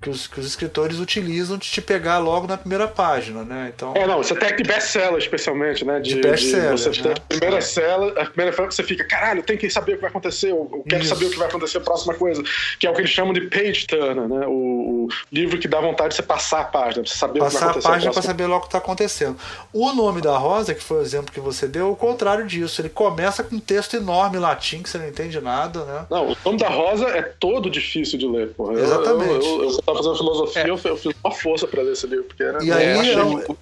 que 0.00 0.08
os, 0.08 0.26
que 0.26 0.40
os 0.40 0.46
escritores 0.46 0.98
utilizam 0.98 1.58
de 1.58 1.68
te 1.68 1.82
pegar 1.82 2.18
logo 2.18 2.46
na 2.46 2.56
primeira 2.56 2.88
página, 2.88 3.44
né? 3.44 3.70
Então, 3.74 3.92
é, 3.94 4.06
não, 4.06 4.18
você 4.18 4.34
tem 4.34 4.56
que 4.56 4.62
best-seller, 4.62 5.18
especialmente, 5.18 5.84
né? 5.84 6.00
De, 6.00 6.14
de 6.14 6.20
best-seller. 6.22 6.78
Você 6.78 6.88
né? 6.88 6.94
tem 7.02 7.12
a 7.12 7.20
primeira 7.20 7.56
é. 7.58 7.60
cela, 7.60 8.08
a 8.20 8.24
primeira 8.24 8.50
que 8.50 8.74
você 8.74 8.82
fica, 8.82 9.04
caralho, 9.04 9.42
tem 9.42 9.58
que 9.58 9.68
saber 9.68 9.92
o 9.92 9.94
que 9.96 10.00
vai 10.00 10.10
acontecer, 10.10 10.50
eu 10.50 10.84
quero 10.88 11.02
Isso. 11.02 11.14
saber 11.14 11.26
o 11.26 11.30
que 11.30 11.38
vai 11.38 11.48
acontecer, 11.48 11.78
a 11.78 11.82
próxima 11.82 12.14
coisa, 12.14 12.42
que 12.78 12.86
é 12.86 12.90
o 12.90 12.94
que 12.94 13.02
eles 13.02 13.10
chamam 13.10 13.34
de 13.34 13.42
page 13.42 13.86
turner, 13.86 14.26
né? 14.26 14.46
O 14.46 14.99
livro 15.32 15.58
que 15.58 15.68
dá 15.68 15.80
vontade 15.80 16.10
de 16.10 16.16
você 16.16 16.22
passar 16.22 16.60
a 16.60 16.64
página, 16.64 17.02
pra 17.02 17.10
você 17.12 17.18
saber 17.18 17.38
passar 17.40 17.70
o 17.70 17.74
que 17.74 17.80
vai 17.80 17.90
a 17.92 17.94
página 17.94 18.12
para 18.12 18.22
saber 18.22 18.46
logo 18.46 18.58
o 18.58 18.60
que 18.62 18.66
está 18.68 18.78
acontecendo. 18.78 19.36
O 19.72 19.92
nome 19.92 20.20
da 20.20 20.36
Rosa, 20.36 20.74
que 20.74 20.82
foi 20.82 20.98
o 20.98 21.02
exemplo 21.02 21.32
que 21.32 21.40
você 21.40 21.66
deu, 21.66 21.86
é 21.86 21.90
o 21.90 21.96
contrário 21.96 22.46
disso. 22.46 22.80
Ele 22.80 22.88
começa 22.88 23.42
com 23.42 23.56
um 23.56 23.60
texto 23.60 23.94
enorme 23.96 24.36
em 24.36 24.40
latim, 24.40 24.82
que 24.82 24.88
você 24.90 24.98
não 24.98 25.08
entende 25.08 25.40
nada, 25.40 25.84
né? 25.84 26.06
Não, 26.10 26.32
o 26.32 26.36
nome 26.44 26.58
da 26.58 26.68
Rosa 26.68 27.06
é 27.08 27.22
todo 27.22 27.70
difícil 27.70 28.18
de 28.18 28.26
ler, 28.26 28.48
porra. 28.54 28.74
Eu- 28.74 28.84
Exatamente. 28.84 29.46
Eu, 29.46 29.62
eu, 29.64 29.70
eu 29.70 29.82
tava 29.82 29.98
fazendo 29.98 30.16
filosofia, 30.16 30.62
É. 30.62 30.70
eu, 30.70 30.80
eu 30.84 30.96
fiz 30.96 31.12
uma 31.24 31.32
força 31.32 31.66
pra 31.66 31.82
ler 31.82 31.92
esse 31.92 32.06
livro, 32.06 32.24
porque 32.24 32.42
era. 32.42 32.62
E 32.64 32.70
aí 32.72 32.84
É, 32.84 32.94
achei- 33.00 33.16
o- 33.20 33.56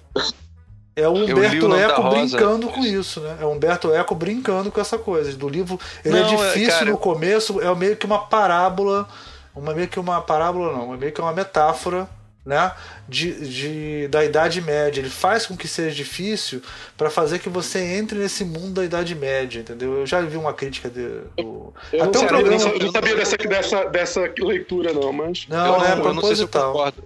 é 0.95 1.07
o 1.07 1.11
o 1.13 1.23
Humberto 1.23 1.69
da 1.69 1.77
Eco 1.79 2.03
brincando 2.09 2.67
com 2.67 2.81
isso, 2.81 3.21
né? 3.21 3.37
É 3.39 3.45
o 3.45 3.49
Humberto 3.51 3.93
Eco 3.93 4.13
brincando 4.15 4.69
com 4.69 4.81
essa 4.81 4.97
coisa. 4.97 5.31
Do 5.37 5.47
livro. 5.47 5.79
Ele 6.03 6.19
Não, 6.19 6.27
é 6.27 6.33
é, 6.33 6.51
difícil 6.53 6.71
cara- 6.79 6.91
no 6.91 6.97
começo, 6.97 7.61
é 7.61 7.73
meio 7.75 7.95
que 7.95 8.05
uma 8.05 8.19
parábola. 8.19 9.07
Uma 9.55 9.73
meio 9.73 9.87
que 9.87 9.99
uma 9.99 10.21
parábola, 10.21 10.71
não, 10.71 10.93
é 10.93 10.97
meio 10.97 11.11
que 11.11 11.21
uma 11.21 11.33
metáfora. 11.33 12.07
Né, 12.45 12.71
de, 13.07 13.47
de- 13.47 14.07
da 14.07 14.23
Idade 14.25 14.59
Média. 14.61 15.01
Ele 15.01 15.09
faz 15.09 15.45
com 15.45 15.55
que 15.55 15.67
seja 15.67 15.93
difícil 15.93 16.63
para 16.97 17.07
fazer 17.09 17.37
que 17.37 17.49
você 17.49 17.79
entre 17.79 18.17
nesse 18.17 18.43
mundo 18.43 18.75
da 18.75 18.85
Idade 18.85 19.13
Média, 19.13 19.59
entendeu? 19.59 19.99
Eu 19.99 20.07
já 20.07 20.19
vi 20.21 20.35
uma 20.35 20.51
crítica 20.53 20.89
de, 20.89 21.03
do. 21.37 21.73
Eu 21.91 21.99
não 21.99 22.05
Até 22.05 22.17
um 22.17 22.21
sabia, 22.21 22.27
programa. 22.27 22.63
eu 22.71 22.79
não 22.79 22.91
sabia 22.91 23.15
dessa, 23.15 23.37
dessa, 23.37 23.85
dessa 23.89 24.33
leitura, 24.39 24.93
não, 24.93 25.13
mas. 25.13 25.45
Não, 25.47 25.75
eu, 25.75 25.85
é 25.85 25.95
não, 25.95 26.05
eu 26.05 26.13
não 26.13 26.23
sei 26.23 26.35
se 26.37 26.41
eu 26.43 26.47
concordo. 26.47 27.03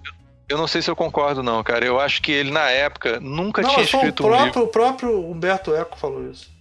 Eu 0.47 0.57
não 0.57 0.67
sei 0.67 0.81
se 0.81 0.91
eu 0.91 0.95
concordo, 0.95 1.43
não, 1.43 1.61
cara. 1.63 1.83
Eu 1.83 1.99
acho 1.99 2.21
que 2.21 2.31
ele, 2.31 2.51
na 2.51 2.69
época, 2.69 3.19
nunca 3.19 3.63
Não, 3.63 3.69
tinha 3.69 3.81
mas 3.81 3.89
foi 3.89 3.99
o 3.99 4.03
escrito 4.03 4.25
um 4.25 4.29
livro. 4.31 4.43
próprio, 4.51 4.63
o 4.63 4.67
próprio 4.67 5.29
Humberto 5.31 5.75
Eco 5.75 5.97
falou 5.97 6.29
isso. 6.29 6.52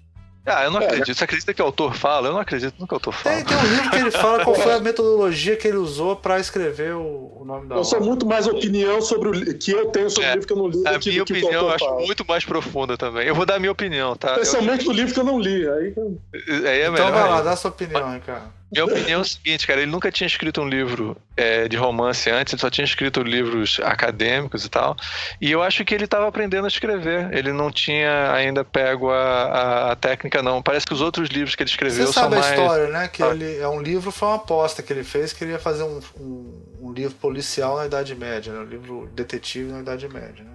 Ah, 0.45 0.65
eu 0.65 0.73
não 0.73 0.81
É, 0.81 0.87
acredito. 0.87 1.17
Você 1.17 1.23
acredita 1.23 1.55
que 1.55 1.63
o 1.63 1.65
autor 1.65 1.95
fala? 1.95 2.27
Eu 2.27 2.33
não 2.33 2.41
acredito 2.41 2.75
no 2.79 2.87
que 2.87 2.93
o 2.93 2.97
autor 2.97 3.13
fala. 3.13 3.37
Tem, 3.37 3.45
tem 3.45 3.57
um 3.57 3.63
livro 3.63 3.91
que 3.91 3.97
ele 3.97 4.11
fala 4.11 4.43
qual 4.43 4.57
foi 4.57 4.73
a 4.75 4.81
metodologia 4.83 5.57
que 5.57 5.69
ele 5.69 5.77
usou 5.77 6.17
para 6.17 6.41
escrever 6.41 6.95
o, 6.95 7.33
o 7.41 7.45
nome 7.45 7.69
da 7.69 7.77
Eu 7.77 7.85
sou 7.85 7.99
obra. 7.99 8.09
muito 8.09 8.27
mais 8.27 8.49
opinião 8.49 9.01
sobre 9.01 9.29
o 9.29 9.59
que 9.59 9.71
eu 9.71 9.87
tenho 9.91 10.11
sobre 10.11 10.25
É, 10.29 10.33
o 10.33 10.35
livro 10.35 10.47
que 10.49 10.53
eu 10.53 10.57
não 10.57 10.67
li. 10.69 10.83
A 10.87 10.93
do 10.95 10.99
que 10.99 11.11
minha 11.11 11.23
opinião 11.23 11.53
eu 11.53 11.71
acho 11.71 11.85
fala. 11.85 12.01
muito 12.01 12.25
mais 12.27 12.45
profunda 12.45 12.97
também. 12.99 13.27
Eu 13.29 13.35
vou 13.37 13.47
dar 13.47 13.55
a 13.55 13.59
minha 13.61 13.71
opinião, 13.71 14.17
tá? 14.17 14.31
Eu- 14.31 14.43
Especialmente 14.43 14.85
do 14.85 14.93
livro 14.93 15.15
que 15.15 15.21
eu 15.21 15.25
não 15.25 15.39
li. 15.39 15.69
Aí, 15.69 15.95
Aí 16.35 16.81
é 16.81 16.89
Então 16.89 16.93
melhor. 16.93 17.13
vai 17.13 17.29
lá, 17.31 17.41
dá 17.43 17.55
sua 17.55 17.71
opinião, 17.71 18.13
Ricardo. 18.13 18.53
Minha 18.73 18.87
opinião 18.87 19.19
é 19.19 19.23
o 19.23 19.25
seguinte, 19.25 19.67
cara, 19.67 19.83
ele 19.83 19.91
nunca 19.91 20.11
tinha 20.11 20.27
escrito 20.27 20.63
um 20.63 20.67
livro 20.69 21.15
é, 21.37 21.69
de 21.69 21.77
romance 21.77 22.31
antes, 22.31 22.55
ele 22.55 22.61
só 22.61 22.71
tinha 22.71 22.85
escrito 22.87 23.23
livros 23.23 23.79
acadêmicos 23.85 24.65
e 24.65 24.69
tal. 24.71 24.97
E 25.39 25.51
eu 25.51 25.63
acho 25.63 25.85
que 25.85 25.95
ele 25.95 26.07
estava 26.07 26.27
aprendendo 26.27 26.65
a 26.65 26.69
escrever. 26.69 27.29
Ele 27.37 27.53
não 27.53 27.71
tinha 27.71 28.33
ainda 28.33 28.65
pego 28.65 29.11
a, 29.11 29.23
a, 29.23 29.93
a 29.93 29.97
técnica, 29.97 30.43
não. 30.43 30.63
Parece 30.63 30.87
que 30.87 30.95
os 30.95 31.03
outros 31.03 31.29
livros 31.29 31.55
que 31.55 31.63
ele 31.63 31.71
escreveu 31.71 32.07
Você 32.07 32.13
são 32.15 32.23
sabe 32.23 32.37
a 32.37 32.39
mais. 32.41 32.51
história, 32.59 32.89
né? 32.89 33.09
Que 33.09 33.23
Ah. 33.23 33.29
ele 33.29 33.59
é 33.59 33.69
um 33.69 33.83
livro, 33.83 34.11
foi 34.11 34.29
uma 34.29 34.37
aposta 34.37 34.83
que 34.83 34.91
ele 34.91 35.05
fez, 35.05 35.35
que 35.35 35.45
ele 35.45 35.53
ia 35.53 35.59
fazer 35.59 35.83
um, 35.83 36.01
um, 36.19 36.63
um 36.81 36.93
livro 36.93 37.15
policial 37.17 37.77
na 37.77 37.85
Idade 37.85 38.15
Média, 38.15 38.53
né? 38.55 38.61
Um 38.61 38.65
livro 38.65 39.11
detetive 39.15 39.71
na 39.71 39.81
Idade 39.81 40.09
Média, 40.09 40.43
né? 40.45 40.53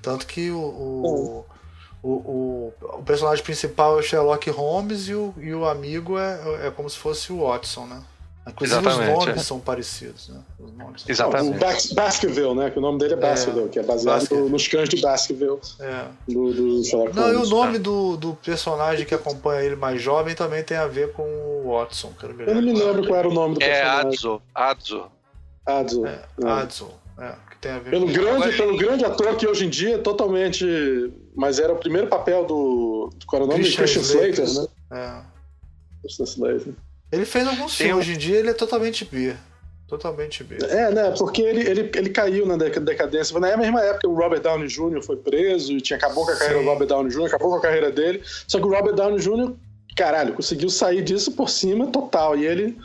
Tanto 0.00 0.26
que 0.26 0.50
o, 0.50 0.58
o, 0.58 1.46
o, 2.06 2.72
o, 2.82 2.98
o 2.98 3.02
personagem 3.02 3.42
principal 3.42 3.96
é 3.96 4.00
o 4.00 4.02
Sherlock 4.02 4.50
Holmes 4.50 5.08
e 5.08 5.14
o, 5.14 5.34
e 5.38 5.54
o 5.54 5.64
amigo 5.66 6.18
é, 6.18 6.66
é 6.66 6.70
como 6.70 6.88
se 6.90 6.98
fosse 6.98 7.32
o 7.32 7.46
Watson, 7.46 7.86
né? 7.86 8.02
Inclusive 8.46 8.78
Exatamente, 8.78 9.10
os 9.10 9.18
nomes 9.26 9.40
é. 9.40 9.42
são 9.42 9.58
parecidos, 9.58 10.28
né? 10.28 10.38
Os 10.60 10.70
nomes 10.76 11.00
são 11.00 11.10
Exatamente. 11.10 11.56
o 11.56 11.58
Bas 11.60 11.92
Baskerville, 11.94 12.54
né? 12.54 12.70
Que 12.70 12.78
o 12.78 12.82
nome 12.82 12.98
dele 12.98 13.14
é 13.14 13.16
Baskerville, 13.16 13.70
que 13.70 13.78
é 13.78 13.82
baseado 13.82 14.16
Baskerville. 14.16 14.48
no- 14.50 14.52
nos 14.52 14.68
cães 14.68 14.88
de 14.90 15.00
Baskerville, 15.00 15.58
É. 15.80 16.04
do, 16.28 16.52
do 16.52 16.84
Sherlock 16.84 17.16
Não, 17.16 17.28
e 17.28 17.32
o 17.32 17.34
Holmes. 17.36 17.48
nome 17.50 17.78
do, 17.78 18.18
do 18.18 18.34
personagem 18.34 19.06
que 19.06 19.14
acompanha 19.14 19.62
ele 19.62 19.76
mais 19.76 20.02
jovem 20.02 20.34
também 20.34 20.62
tem 20.62 20.76
a 20.76 20.86
ver 20.86 21.12
com 21.14 21.22
o 21.22 21.70
Watson, 21.72 22.12
que 22.20 22.26
eu 22.26 22.28
não 22.28 22.36
me 22.36 22.44
Eu 22.46 22.54
não 22.56 22.62
me 22.62 22.72
lembro. 22.74 23.06
qual 23.06 23.18
era 23.18 23.28
o 23.28 23.32
nome 23.32 23.54
do 23.54 23.62
É 23.62 23.66
personagem. 23.80 24.08
Adzo. 24.10 24.42
Adzo. 24.54 25.06
Adzo. 25.64 26.06
É, 26.06 26.18
É. 26.42 26.46
Adson, 26.50 26.90
é, 27.18 27.32
tem 27.64 27.72
a 27.72 27.78
ver 27.78 27.90
Pelo 27.90 28.06
com 28.06 28.12
grande, 28.12 28.30
Agora- 28.30 28.52
pelo 28.52 28.76
grande 28.76 29.04
ator 29.04 29.36
que 29.36 29.46
hoje 29.46 29.64
em 29.66 29.68
dia 29.70 29.94
é 29.94 29.98
totalmente. 29.98 30.64
Mas 31.34 31.58
era 31.58 31.72
o 31.72 31.76
primeiro 31.76 32.06
papel 32.06 32.44
do. 32.44 33.10
Qual 33.26 33.42
era 33.42 33.48
o 33.48 33.52
nome? 33.52 33.64
Christian 33.64 33.84
Christian, 33.84 34.02
Slater. 34.02 34.44
Slater, 34.44 34.70
né? 34.90 35.00
É. 35.00 36.00
Christian 36.02 36.24
Slater. 36.24 36.74
Ele 37.10 37.24
fez 37.24 37.46
alguns 37.46 37.74
filmes, 37.76 37.96
hoje 37.96 38.12
em 38.14 38.18
dia 38.18 38.36
ele 38.38 38.50
é 38.50 38.54
totalmente 38.54 39.04
B. 39.04 39.34
Totalmente 39.88 40.42
B. 40.42 40.56
É, 40.62 40.90
né? 40.90 41.14
Porque 41.16 41.42
ele, 41.42 41.60
ele, 41.68 41.90
ele 41.94 42.10
caiu 42.10 42.46
na 42.46 42.56
deca- 42.56 42.80
decadência. 42.80 43.38
Na 43.38 43.56
mesma 43.56 43.80
época, 43.82 44.08
o 44.08 44.14
Robert 44.14 44.40
Downey 44.40 44.66
Jr. 44.66 45.02
foi 45.02 45.16
preso 45.16 45.72
e 45.74 45.80
tinha, 45.80 45.96
acabou 45.96 46.24
com 46.24 46.32
a 46.32 46.36
carreira 46.36 46.58
Sim. 46.58 46.64
do 46.64 46.70
Robert 46.70 46.86
Downey 46.88 47.12
Jr., 47.12 47.26
acabou 47.26 47.50
com 47.50 47.56
a 47.56 47.60
carreira 47.60 47.90
dele. 47.92 48.22
Só 48.48 48.58
que 48.58 48.64
o 48.66 48.70
Robert 48.70 48.94
Downey 48.94 49.18
Jr., 49.20 49.52
caralho, 49.96 50.34
conseguiu 50.34 50.70
sair 50.70 51.02
disso 51.02 51.32
por 51.32 51.48
cima 51.50 51.86
total. 51.88 52.36
E 52.36 52.46
ele. 52.46 52.76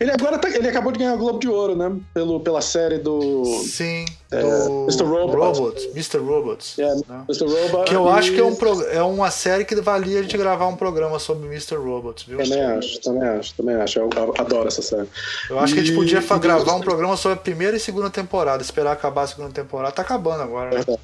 Ele 0.00 0.10
agora 0.10 0.38
tá- 0.38 0.48
ele 0.48 0.68
acabou 0.68 0.90
de 0.92 0.98
ganhar 0.98 1.14
o 1.14 1.18
Globo 1.18 1.38
de 1.38 1.48
Ouro, 1.48 1.76
né? 1.76 1.94
Pelo, 2.14 2.40
pela 2.40 2.60
série 2.60 2.98
do 2.98 3.44
Sim, 3.64 4.04
É, 4.30 4.40
do 4.40 4.84
Mr. 4.84 5.04
Robot. 5.04 5.36
Robots, 5.36 5.84
Mr. 5.94 6.18
Robots. 6.18 6.78
É, 6.78 6.94
né? 6.94 7.24
Mr. 7.28 7.44
Robot. 7.46 7.84
Que 7.88 7.94
eu 7.96 8.06
e- 8.06 8.10
acho 8.10 8.32
que 8.32 8.40
é, 8.40 8.44
um 8.44 8.54
pro- 8.54 8.82
é 8.88 9.02
uma 9.02 9.30
série 9.30 9.64
que 9.64 9.74
valia 9.80 10.20
a 10.20 10.22
gente 10.22 10.36
gravar 10.36 10.66
um 10.68 10.76
programa 10.76 11.18
sobre 11.18 11.46
Mr. 11.46 11.76
Robots, 11.76 12.24
viu? 12.24 12.38
Também 12.38 12.62
acho, 12.62 13.00
também 13.00 13.28
acho, 13.28 13.54
também 13.54 13.74
acho. 13.76 13.98
Eu, 13.98 14.10
eu 14.16 14.34
adoro 14.38 14.68
essa 14.68 14.82
série. 14.82 15.08
Eu 15.50 15.58
acho 15.60 15.74
que 15.74 15.80
a 15.80 15.82
gente 15.82 15.92
E- 15.92 15.96
podia 15.96 16.18
e- 16.20 16.38
gravar 16.38 16.74
um 16.74 16.80
programa 16.80 17.16
sobre 17.16 17.38
a 17.38 17.40
primeira 17.40 17.76
e 17.76 17.80
segunda 17.80 18.10
temporada, 18.10 18.62
esperar 18.62 18.92
acabar 18.92 19.22
a 19.22 19.26
segunda 19.26 19.50
temporada. 19.50 19.92
Tá 19.94 20.02
acabando 20.02 20.42
agora, 20.42 20.70
né? 20.70 20.76
Verdade. 20.76 20.98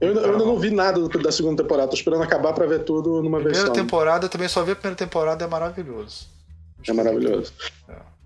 Eu, 0.00 0.08
ainda- 0.08 0.20
eu 0.22 0.32
ainda 0.32 0.44
não 0.46 0.58
vi 0.58 0.70
nada 0.70 1.00
da 1.08 1.30
segunda 1.30 1.62
temporada, 1.62 1.88
tô 1.88 1.94
esperando 1.94 2.22
acabar 2.22 2.52
pra 2.54 2.66
ver 2.66 2.84
tudo 2.84 3.22
numa 3.22 3.36
Primeira 3.38 3.58
versão. 3.66 3.72
temporada, 3.74 4.24
eu 4.24 4.28
também 4.30 4.48
só 4.48 4.62
vi 4.62 4.72
a 4.72 4.76
primeira 4.76 4.96
temporada, 4.96 5.44
é 5.44 5.46
maravilhoso. 5.48 6.26
É 6.88 6.92
maravilhoso. 6.92 7.52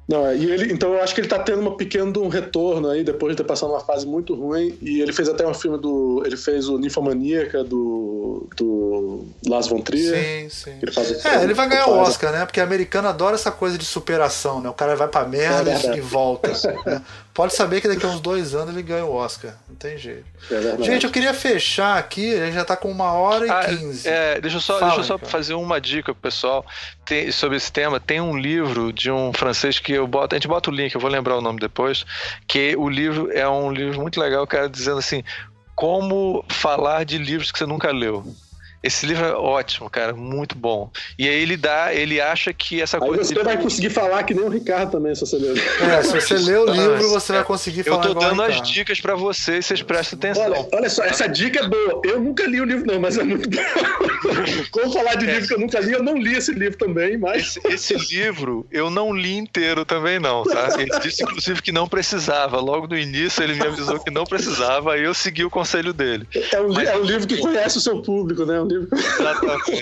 Não, 0.07 0.26
é, 0.26 0.36
e 0.36 0.50
ele, 0.50 0.70
então 0.70 0.92
eu 0.92 1.00
acho 1.02 1.14
que 1.14 1.22
ele 1.22 1.28
tá 1.28 1.38
tendo 1.38 1.66
um 1.66 1.76
pequeno 1.78 2.28
retorno 2.28 2.90
aí, 2.90 3.02
depois 3.02 3.32
de 3.34 3.42
ter 3.42 3.48
passado 3.48 3.70
uma 3.70 3.80
fase 3.80 4.07
muito 4.07 4.34
ruim. 4.34 4.76
E 4.82 5.00
ele 5.00 5.14
fez 5.14 5.30
até 5.30 5.46
um 5.46 5.55
filme 5.55 5.78
do. 5.78 6.22
Ele 6.26 6.36
fez 6.36 6.68
o 6.68 6.76
Ninfomaníaca 6.76 7.64
do. 7.64 8.46
do 8.55 9.24
Las 9.46 9.66
von 9.66 9.80
Trier. 9.80 10.14
Sim, 10.14 10.48
sim. 10.50 10.78
Ele 10.82 10.92
faz 10.92 11.11
o- 11.11 11.26
É, 11.26 11.42
ele 11.42 11.55
vai 11.55 11.66
ganhar 11.70 11.88
o 11.88 11.96
Oscar, 12.00 12.32
né? 12.32 12.44
Porque 12.44 12.61
americano 12.61 13.09
adora 13.09 13.34
essa 13.34 13.50
coisa 13.50 13.78
de 13.78 13.84
superação, 13.86 14.61
né? 14.61 14.68
O 14.68 14.74
cara 14.74 14.94
vai 14.94 15.09
pra 15.09 15.24
merda 15.26 15.70
É 15.70 15.96
e 15.96 16.00
volta. 16.02 16.50
né? 16.84 17.00
Pode 17.35 17.53
saber 17.53 17.80
que 17.80 17.89
daqui 17.89 18.07
a 18.07 18.09
uns 18.09 18.20
dois 18.20 18.55
anos 18.55 18.72
ele 18.72 18.82
ganha 18.82 19.05
o 19.05 19.12
Oscar. 19.12 19.55
Não 19.68 19.74
tem 19.74 19.99
jeito. 19.99 20.24
É. 20.49 20.80
Gente, 20.85 21.05
eu 21.05 21.11
queria 21.11 21.35
fechar 21.35 21.99
aqui, 21.99 22.32
a 22.32 22.47
gente 22.47 22.55
já 22.55 22.64
tá 22.64 22.76
com 22.76 22.89
uma 22.89 23.11
hora 23.12 23.45
e 23.45 23.51
Ah, 23.51 23.64
quinze. 23.64 24.09
é, 24.09 24.41
deixa 24.41 24.59
eu 24.59 24.61
só, 24.61 24.74
Fala, 24.78 24.87
deixa 24.93 25.01
eu 25.01 25.05
só 25.05 25.14
Ricardo. 25.16 25.32
fazer 25.32 25.55
uma 25.55 25.80
dica 25.80 26.14
pro 26.14 26.22
pessoal 26.22 26.64
Tem- 27.05 27.32
sobre 27.32 27.57
esse 27.57 27.72
tema. 27.72 27.99
Tem 27.99 28.20
um 28.20 28.37
livro 28.37 28.93
de 28.93 29.11
um 29.11 29.32
francês 29.32 29.80
que 29.80 29.93
eu 29.93 30.07
boto, 30.07 30.35
a 30.35 30.39
gente 30.39 30.47
bota 30.47 30.70
o 30.70 30.72
link, 30.72 30.95
eu 30.95 31.01
vou 31.01 31.11
lembrar 31.11 31.37
o 31.37 31.41
nome 31.41 31.59
depois, 31.59 32.05
que 32.47 32.76
o 32.76 32.89
livro 32.89 33.28
é 33.32 33.49
um 33.49 33.72
livro 33.72 34.01
muito 34.01 34.20
legal, 34.20 34.45
o 34.45 34.47
cara 34.47 34.68
dizendo 34.68 34.99
assim, 34.99 35.24
como 35.74 36.45
falar 36.49 37.05
de 37.05 37.18
livros 37.18 37.51
que 37.51 37.59
você 37.59 37.66
nunca 37.66 37.91
leu. 37.91 38.24
Esse 38.85 39.07
livro 39.07 39.24
é 39.24 39.32
ótimo, 39.32 39.89
cara, 39.89 40.12
muito 40.12 40.57
bom. 40.57 40.91
E 41.18 41.26
aí 41.28 41.35
ele 41.43 41.57
dá, 41.57 41.95
ele 41.95 42.20
acha 42.20 42.53
que 42.53 42.80
essa 42.82 42.99
Aí 42.99 43.07
coisa 43.09 43.24
você 43.24 43.43
vai 43.43 43.57
conseguir 43.61 43.91
falar 43.91 44.22
que 44.24 44.35
nem 44.35 44.45
o 44.45 44.49
Ricardo 44.49 44.93
também, 44.93 45.14
se 45.14 45.22
você 45.22 45.37
ler. 45.37 45.57
É, 45.59 46.03
se 46.03 46.12
você 46.20 46.35
ler 46.35 46.59
o 46.61 46.64
livro, 46.70 46.93
Mas, 46.97 47.07
você 47.11 47.32
vai 47.32 47.41
é, 47.41 47.45
conseguir 47.45 47.80
Eu 47.80 47.85
falar 47.95 48.03
tô 48.03 48.11
igual 48.11 48.28
dando 48.30 48.43
as 48.43 48.49
Ricardo. 48.55 48.72
dicas 48.72 49.01
pra 49.01 49.14
vocês, 49.14 49.64
vocês 49.66 49.82
prestem 49.82 50.18
atenção. 50.18 50.45
Olha, 50.45 50.68
olha 50.72 50.91
só, 50.91 51.03
essa 51.03 51.26
dica 51.26 51.61
é 51.61 51.68
boa. 51.68 52.03
Eu 52.05 52.20
nunca 52.20 52.47
li 52.47 52.61
o 52.61 52.64
livro, 52.64 52.87
não, 52.87 53.01
mas 53.01 53.16
é 53.16 53.24
muito 53.24 53.49
bom. 53.49 53.61
Como 54.70 54.93
falar 54.93 55.14
de 55.16 55.26
livro 55.26 55.47
que 55.49 55.55
eu 55.55 55.59
nunca 55.59 55.80
li, 55.80 55.93
eu 55.93 56.03
não 56.03 56.16
li 56.16 56.35
esse 56.37 56.53
livro 56.53 56.76
também, 56.78 57.16
mas. 57.16 57.57
Esse, 57.64 57.95
esse 57.95 58.14
livro 58.14 58.66
eu 58.70 58.91
não 58.91 59.12
li 59.14 59.35
inteiro 59.37 59.85
também 59.85 60.18
não, 60.18 60.43
tá? 60.45 60.68
Ele 60.78 60.91
disse 61.01 61.22
inclusive 61.22 61.62
que 61.62 61.72
não 61.72 61.89
precisava. 61.89 62.59
Logo 62.61 62.87
no 62.87 62.97
início 62.99 63.43
ele 63.43 63.55
me 63.55 63.66
avisou 63.66 63.99
que 64.01 64.11
não 64.11 64.24
precisava, 64.24 64.95
aí 64.95 65.03
eu 65.05 65.14
segui 65.14 65.45
o 65.45 65.51
conselho 65.51 65.93
dele. 65.93 66.26
É 66.53 66.61
um, 66.61 66.68
li- 66.68 66.87
é 66.87 66.97
um 66.97 67.03
livro 67.03 67.26
que 67.26 67.39
conhece 67.39 67.78
o 67.78 67.80
seu 67.80 68.03
público, 68.03 68.45
né? 68.45 68.57
É 68.57 68.61
Um 68.61 68.66
livro... 68.80 68.88
Exatamente. 68.96 69.80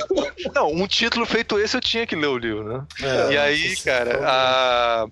Não, 0.55 0.72
um 0.72 0.86
título 0.86 1.26
feito 1.26 1.59
esse 1.59 1.76
eu 1.76 1.80
tinha 1.80 2.07
que 2.07 2.16
ler 2.16 2.26
o 2.28 2.38
livro, 2.38 2.64
né? 2.64 2.84
É, 3.03 3.32
e 3.32 3.38
aí, 3.38 3.76
você- 3.76 3.84
cara, 3.84 4.20
a... 4.22 5.07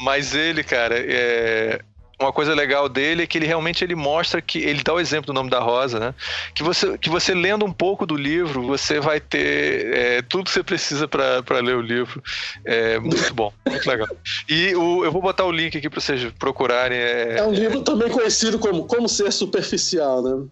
mas 0.00 0.34
ele, 0.34 0.62
cara, 0.64 0.96
é... 0.98 1.80
uma 2.20 2.32
coisa 2.32 2.54
legal 2.54 2.88
dele 2.88 3.22
é 3.24 3.26
que 3.26 3.36
ele 3.38 3.46
realmente 3.46 3.82
ele 3.84 3.94
mostra 3.94 4.40
que 4.40 4.58
ele 4.58 4.82
dá 4.82 4.92
o 4.94 5.00
exemplo 5.00 5.26
do 5.26 5.32
nome 5.32 5.50
da 5.50 5.58
Rosa, 5.60 5.98
né? 5.98 6.14
Que 6.54 6.62
você, 6.62 6.96
que 6.98 7.10
você 7.10 7.34
lendo 7.34 7.64
um 7.64 7.72
pouco 7.72 8.06
do 8.06 8.16
livro, 8.16 8.62
você 8.66 9.00
vai 9.00 9.20
ter 9.20 9.94
é, 9.94 10.22
tudo 10.22 10.44
que 10.44 10.50
você 10.50 10.62
precisa 10.62 11.08
para 11.08 11.60
ler 11.60 11.76
o 11.76 11.80
livro. 11.82 12.22
É 12.64 12.98
muito 12.98 13.34
bom, 13.34 13.52
muito 13.68 13.86
legal. 13.88 14.08
E 14.48 14.74
o, 14.76 15.04
eu 15.04 15.10
vou 15.12 15.20
botar 15.20 15.44
o 15.44 15.50
link 15.52 15.76
aqui 15.76 15.90
para 15.90 16.00
vocês 16.00 16.24
procurarem. 16.38 16.96
é- 16.98 17.38
É 17.38 17.42
um 17.44 17.52
livro 17.52 17.82
também 17.82 18.08
conhecido 18.10 18.58
como 18.58 18.86
Como 18.86 19.08
Ser 19.08 19.32
Superficial, 19.32 20.22
né? 20.22 20.46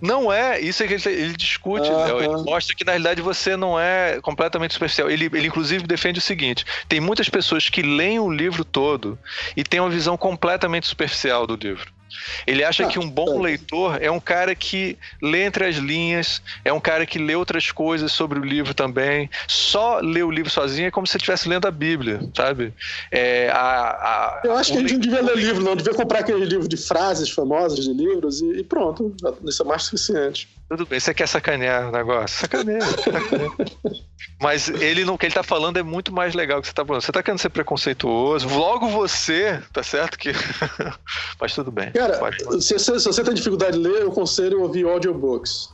Não 0.00 0.32
é, 0.32 0.60
isso 0.60 0.82
é 0.82 0.86
que 0.86 0.94
ele, 0.94 1.02
ele 1.06 1.36
discute, 1.36 1.88
Léo. 1.88 2.20
Ele 2.20 2.42
mostra 2.42 2.74
que 2.74 2.84
na 2.84 2.92
realidade 2.92 3.20
você 3.20 3.56
não 3.56 3.78
é 3.78 4.20
completamente 4.22 4.72
superficial. 4.72 5.10
Ele, 5.10 5.26
ele 5.26 5.46
inclusive 5.46 5.86
defende 5.86 6.18
o 6.18 6.22
seguinte: 6.22 6.64
tem 6.88 7.00
muitas 7.00 7.28
pessoas 7.28 7.68
que 7.68 7.82
leem 7.82 8.18
o 8.18 8.30
livro 8.30 8.64
todo 8.64 9.18
e 9.56 9.62
têm 9.62 9.80
uma 9.80 9.90
visão 9.90 10.16
completamente 10.16 10.86
superficial 10.86 11.46
do 11.46 11.54
livro. 11.54 11.99
Ele 12.46 12.64
acha 12.64 12.84
ah, 12.84 12.88
que 12.88 12.98
um 12.98 13.08
bom 13.08 13.38
é. 13.38 13.42
leitor 13.42 13.98
é 14.00 14.10
um 14.10 14.20
cara 14.20 14.54
que 14.54 14.98
lê 15.22 15.44
entre 15.44 15.66
as 15.66 15.76
linhas, 15.76 16.42
é 16.64 16.72
um 16.72 16.80
cara 16.80 17.06
que 17.06 17.18
lê 17.18 17.34
outras 17.34 17.70
coisas 17.70 18.12
sobre 18.12 18.38
o 18.38 18.44
livro 18.44 18.74
também. 18.74 19.30
Só 19.46 20.00
ler 20.00 20.24
o 20.24 20.30
livro 20.30 20.50
sozinho 20.50 20.88
é 20.88 20.90
como 20.90 21.06
se 21.06 21.16
estivesse 21.16 21.48
lendo 21.48 21.66
a 21.66 21.70
Bíblia, 21.70 22.20
sabe? 22.34 22.72
É, 23.10 23.50
a, 23.50 23.60
a, 23.60 24.40
Eu 24.44 24.56
acho 24.56 24.72
que 24.72 24.78
a 24.78 24.80
gente 24.80 24.92
não 24.94 25.00
devia 25.00 25.22
ler 25.22 25.36
livro, 25.36 25.62
não. 25.62 25.76
Devia 25.76 25.94
comprar 25.94 26.20
aquele 26.20 26.44
livro 26.44 26.68
de 26.68 26.76
frases 26.76 27.30
famosas 27.30 27.84
de 27.84 27.92
livros 27.92 28.40
e, 28.40 28.60
e 28.60 28.64
pronto. 28.64 29.14
Isso 29.44 29.62
é 29.62 29.66
mais 29.66 29.84
suficiente. 29.84 30.48
Tudo 30.68 30.86
bem, 30.86 31.00
você 31.00 31.12
quer 31.12 31.26
sacanear 31.26 31.88
o 31.88 31.92
negócio? 31.92 32.40
Sacaneia. 32.40 32.80
sacaneia. 32.80 33.50
Mas 34.40 34.68
ele 34.68 35.04
não, 35.04 35.14
o 35.14 35.18
que 35.18 35.26
ele 35.26 35.34
tá 35.34 35.42
falando 35.42 35.76
é 35.76 35.82
muito 35.82 36.10
mais 36.10 36.34
legal 36.34 36.62
que 36.62 36.66
você 36.66 36.72
tá 36.72 36.84
falando. 36.84 37.02
Você 37.02 37.12
tá 37.12 37.22
querendo 37.22 37.38
ser 37.38 37.50
preconceituoso. 37.50 38.48
Logo 38.48 38.88
você, 38.88 39.62
tá 39.70 39.82
certo 39.82 40.18
que. 40.18 40.30
Mas 41.38 41.54
tudo 41.54 41.70
bem. 41.70 41.92
Cara, 41.92 42.18
se, 42.58 42.78
se, 42.78 42.98
se, 43.00 43.06
você 43.06 43.22
tem 43.22 43.34
dificuldade 43.34 43.76
de 43.76 43.82
ler, 43.86 44.02
eu 44.02 44.10
aconselho 44.10 44.62
ouvir 44.62 44.86
audiobooks. 44.86 45.68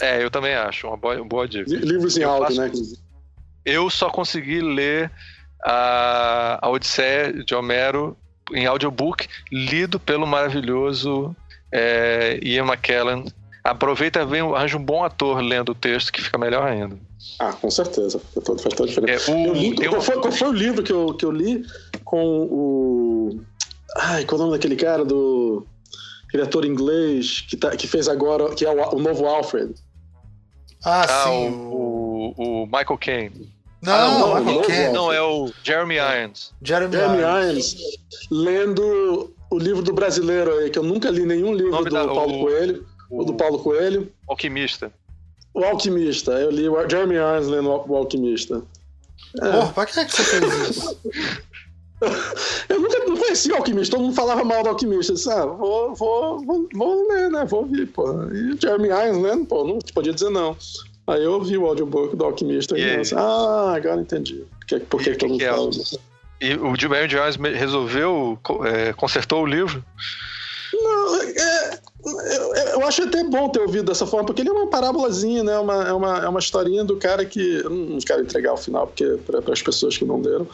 É, 0.00 0.22
eu 0.22 0.30
também 0.30 0.54
acho, 0.54 0.88
uma 0.88 0.96
boa, 0.96 1.22
boa 1.24 1.46
dica. 1.46 1.70
Livros 1.70 2.16
em 2.16 2.24
áudio, 2.24 2.56
né? 2.56 2.72
Eu 3.64 3.88
só 3.90 4.10
consegui 4.10 4.60
ler 4.60 5.10
a, 5.64 6.58
a 6.60 6.68
Odisseia 6.70 7.32
de 7.32 7.54
Homero 7.54 8.16
em 8.52 8.66
audiobook, 8.66 9.28
lido 9.52 10.00
pelo 10.00 10.26
maravilhoso 10.26 11.34
é, 11.70 12.40
Ian 12.42 12.66
McKellen, 12.66 13.24
Aproveita 13.68 14.20
e 14.20 14.24
vem, 14.24 14.40
arranja 14.40 14.78
um 14.78 14.82
bom 14.82 15.04
ator 15.04 15.40
lendo 15.40 15.72
o 15.72 15.74
texto 15.74 16.10
que 16.10 16.22
fica 16.22 16.38
melhor 16.38 16.66
ainda. 16.66 16.98
Ah, 17.38 17.52
com 17.52 17.70
certeza. 17.70 18.18
Faz 18.34 18.74
toda 18.74 18.84
a 18.84 18.86
diferença. 18.86 19.30
É, 19.30 19.34
o, 19.34 19.52
li, 19.52 19.74
qual, 19.88 20.00
foi, 20.00 20.20
qual, 20.20 20.32
foi, 20.32 20.48
o 20.48 20.52
livro 20.52 20.82
que 20.82 20.92
eu, 20.92 21.14
que 21.14 21.24
eu 21.24 21.30
li 21.30 21.64
com 22.04 22.44
o. 22.44 23.40
Ai, 23.96 24.24
qual 24.24 24.40
é 24.40 24.42
o 24.42 24.46
nome 24.46 24.58
daquele 24.58 24.76
cara 24.76 25.04
do. 25.04 25.66
Aquele 26.26 26.42
ator 26.44 26.64
inglês 26.64 27.42
que, 27.42 27.56
tá, 27.56 27.70
que 27.70 27.86
fez 27.86 28.08
agora, 28.08 28.54
que 28.54 28.64
é 28.64 28.70
o, 28.70 28.96
o 28.96 28.98
novo 28.98 29.26
Alfred. 29.26 29.74
Ah, 30.84 31.02
ah 31.02 31.24
sim. 31.24 31.50
O, 31.50 32.34
o, 32.36 32.62
o 32.62 32.66
Michael 32.66 32.98
Caine. 32.98 33.58
Não, 33.82 33.92
ah, 33.92 34.40
não, 34.40 34.44
não, 34.44 34.92
não, 34.92 35.12
é 35.12 35.22
o 35.22 35.52
Jeremy 35.62 35.96
Irons. 35.96 36.52
Jeremy, 36.62 36.92
Jeremy 36.92 37.18
Irons. 37.18 37.74
Irons. 37.74 37.76
Lendo 38.30 39.34
o 39.50 39.58
livro 39.58 39.82
do 39.82 39.92
brasileiro 39.92 40.52
aí, 40.58 40.70
que 40.70 40.78
eu 40.78 40.82
nunca 40.82 41.10
li 41.10 41.24
nenhum 41.24 41.54
livro 41.54 41.84
do 41.84 41.90
da, 41.90 42.06
Paulo 42.06 42.40
o... 42.40 42.40
Coelho. 42.46 42.86
O, 43.10 43.24
do 43.24 43.34
Paulo 43.34 43.58
Coelho. 43.58 44.10
Alquimista. 44.28 44.92
O 45.54 45.64
Alquimista. 45.64 46.32
Eu 46.32 46.50
li 46.50 46.68
o 46.68 46.88
Jeremy 46.88 47.14
Irons 47.14 47.46
lendo 47.46 47.68
o 47.68 47.96
Alquimista. 47.96 48.62
É. 49.40 49.50
Porra, 49.50 49.72
pra 49.72 49.86
que, 49.86 50.00
é 50.00 50.04
que 50.04 50.12
você 50.12 50.24
fez 50.24 50.70
isso? 50.70 51.00
eu 52.68 52.80
nunca 52.80 52.98
não 53.00 53.16
conhecia 53.16 53.54
o 53.54 53.56
Alquimista, 53.56 53.96
todo 53.96 54.04
mundo 54.04 54.14
falava 54.14 54.44
mal 54.44 54.62
do 54.62 54.68
Alquimista. 54.68 55.12
Eu 55.12 55.16
disse, 55.16 55.30
ah, 55.30 55.46
vou, 55.46 55.94
vou, 55.94 56.44
vou, 56.44 56.68
vou 56.72 57.08
ler, 57.08 57.30
né? 57.30 57.44
Vou 57.44 57.60
ouvir, 57.60 57.86
pô. 57.86 58.04
E 58.32 58.52
o 58.52 58.60
Jeremy 58.60 58.88
Irons 58.88 59.22
lendo, 59.22 59.46
pô, 59.46 59.64
não 59.64 59.78
podia 59.94 60.12
dizer 60.12 60.30
não. 60.30 60.56
Aí 61.06 61.24
eu 61.24 61.32
ouvi 61.32 61.56
o 61.56 61.66
audiobook 61.66 62.14
do 62.14 62.24
Alquimista 62.24 62.78
e, 62.78 62.82
e 62.82 62.96
disse, 62.98 63.14
ah, 63.14 63.74
agora 63.74 64.00
entendi. 64.00 64.44
Por 64.60 64.66
que, 64.66 64.80
por 64.80 65.02
que, 65.02 65.10
que 65.12 65.16
todo 65.16 65.30
mundo 65.30 65.42
é 65.42 65.48
fala? 65.48 65.70
E 66.40 66.54
o 66.54 66.76
Jeremy 66.76 67.12
Irons 67.12 67.36
resolveu, 67.36 68.38
é, 68.64 68.92
consertou 68.92 69.42
o 69.42 69.46
livro? 69.46 69.82
Não, 70.72 71.22
é, 71.22 71.80
eu, 72.04 72.54
eu, 72.54 72.86
acho 72.86 73.02
até 73.02 73.24
bom 73.24 73.48
ter 73.48 73.60
ouvido 73.60 73.86
dessa 73.86 74.06
forma, 74.06 74.26
porque 74.26 74.42
ele 74.42 74.48
é 74.48 74.52
uma 74.52 74.68
parábolazinha, 74.68 75.42
né? 75.42 75.58
Uma, 75.58 75.88
é, 75.88 75.92
uma, 75.92 76.18
é 76.18 76.28
uma 76.28 76.38
historinha 76.38 76.84
do 76.84 76.96
cara 76.96 77.24
que. 77.24 77.60
Eu 77.64 77.70
não 77.70 77.98
quero 77.98 78.22
entregar 78.22 78.52
o 78.52 78.56
final, 78.56 78.86
porque 78.86 79.18
para 79.26 79.52
as 79.52 79.62
pessoas 79.62 79.96
que 79.96 80.04
não 80.04 80.20
deram. 80.20 80.46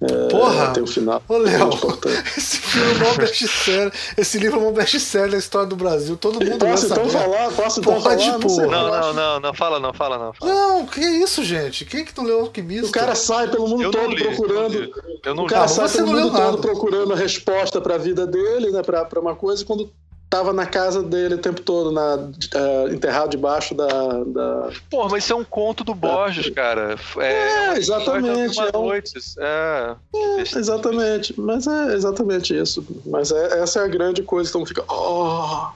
É, 0.00 0.28
Porra! 0.28 0.72
Tem 0.72 0.82
o 0.82 0.86
final. 0.86 1.22
Ô, 1.26 1.38
Léo, 1.38 1.70
esse 2.36 2.58
filme 2.58 3.04
é 3.04 3.12
um 3.12 3.16
best-seller. 3.16 3.92
Esse 4.16 4.38
livro 4.38 4.60
é 4.60 4.68
um 4.68 4.72
best-seller 4.72 5.30
da 5.30 5.38
história 5.38 5.66
do 5.66 5.76
Brasil. 5.76 6.16
Todo 6.16 6.34
mundo 6.44 6.58
Posso 6.58 6.86
então 6.86 7.08
saber. 7.08 7.24
falar? 7.24 7.50
Posso 7.52 7.80
então 7.80 8.00
Pode, 8.00 8.24
falar? 8.24 8.38
Não, 8.38 8.48
não, 8.48 8.90
não, 8.90 9.14
não, 9.14 9.40
não, 9.40 9.54
fala, 9.54 9.80
não, 9.80 9.94
fala, 9.94 10.18
não. 10.18 10.32
Fala. 10.34 10.52
Não, 10.52 10.86
que 10.86 11.00
isso, 11.00 11.42
gente? 11.42 11.86
Quem 11.86 12.00
é 12.00 12.04
que 12.04 12.16
não 12.16 12.24
leu 12.24 12.40
Alquimista? 12.40 12.88
O 12.88 12.92
cara 12.92 13.14
sai 13.14 13.48
pelo 13.48 13.66
mundo 13.66 13.84
eu 13.84 13.90
todo 13.90 14.10
li, 14.10 14.22
procurando. 14.22 14.90
Eu 15.24 15.34
não 15.34 15.44
o 15.44 15.46
cara 15.46 15.64
li. 15.64 15.70
sai 15.70 15.88
pelo 15.88 16.08
mundo 16.08 16.30
todo 16.30 16.58
procurando 16.58 17.12
a 17.14 17.16
resposta 17.16 17.80
para 17.80 17.94
a 17.94 17.98
vida 17.98 18.26
dele, 18.26 18.70
né? 18.70 18.82
Para 18.82 19.18
uma 19.18 19.34
coisa, 19.34 19.62
e 19.62 19.64
quando 19.64 19.90
tava 20.30 20.52
na 20.52 20.64
casa 20.64 21.02
dele 21.02 21.34
o 21.34 21.38
tempo 21.38 21.60
todo, 21.60 21.90
na, 21.90 22.14
uh, 22.14 22.88
enterrado 22.94 23.30
debaixo 23.30 23.74
da, 23.74 23.86
da. 24.24 24.70
Porra, 24.88 25.08
mas 25.10 25.24
isso 25.24 25.32
é 25.32 25.36
um 25.36 25.44
conto 25.44 25.82
do 25.82 25.92
Borges, 25.92 26.46
é. 26.46 26.50
cara. 26.52 26.96
É, 27.18 27.72
é 27.74 27.76
exatamente. 27.76 28.60
É, 28.60 28.76
um... 28.76 28.82
noites. 28.82 29.36
É. 29.36 29.96
é. 30.14 30.40
exatamente. 30.40 31.38
Mas 31.38 31.66
é 31.66 31.94
exatamente 31.94 32.56
isso. 32.56 32.86
Mas 33.04 33.32
é, 33.32 33.60
essa 33.60 33.80
é 33.80 33.84
a 33.84 33.88
grande 33.88 34.22
coisa. 34.22 34.48
Então 34.48 34.64
fica. 34.64 34.84
Oh! 34.88 35.68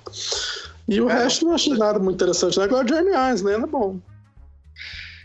E 0.86 1.00
o 1.00 1.10
é, 1.10 1.14
resto 1.14 1.44
não 1.44 1.54
achei 1.54 1.74
nada 1.76 1.98
muito 1.98 2.14
interessante. 2.14 2.56
Né? 2.56 2.64
Agora, 2.64 2.86
Jeremy 2.86 3.10
Irons, 3.10 3.42
né? 3.42 3.54
É 3.54 3.66
bom. 3.66 3.98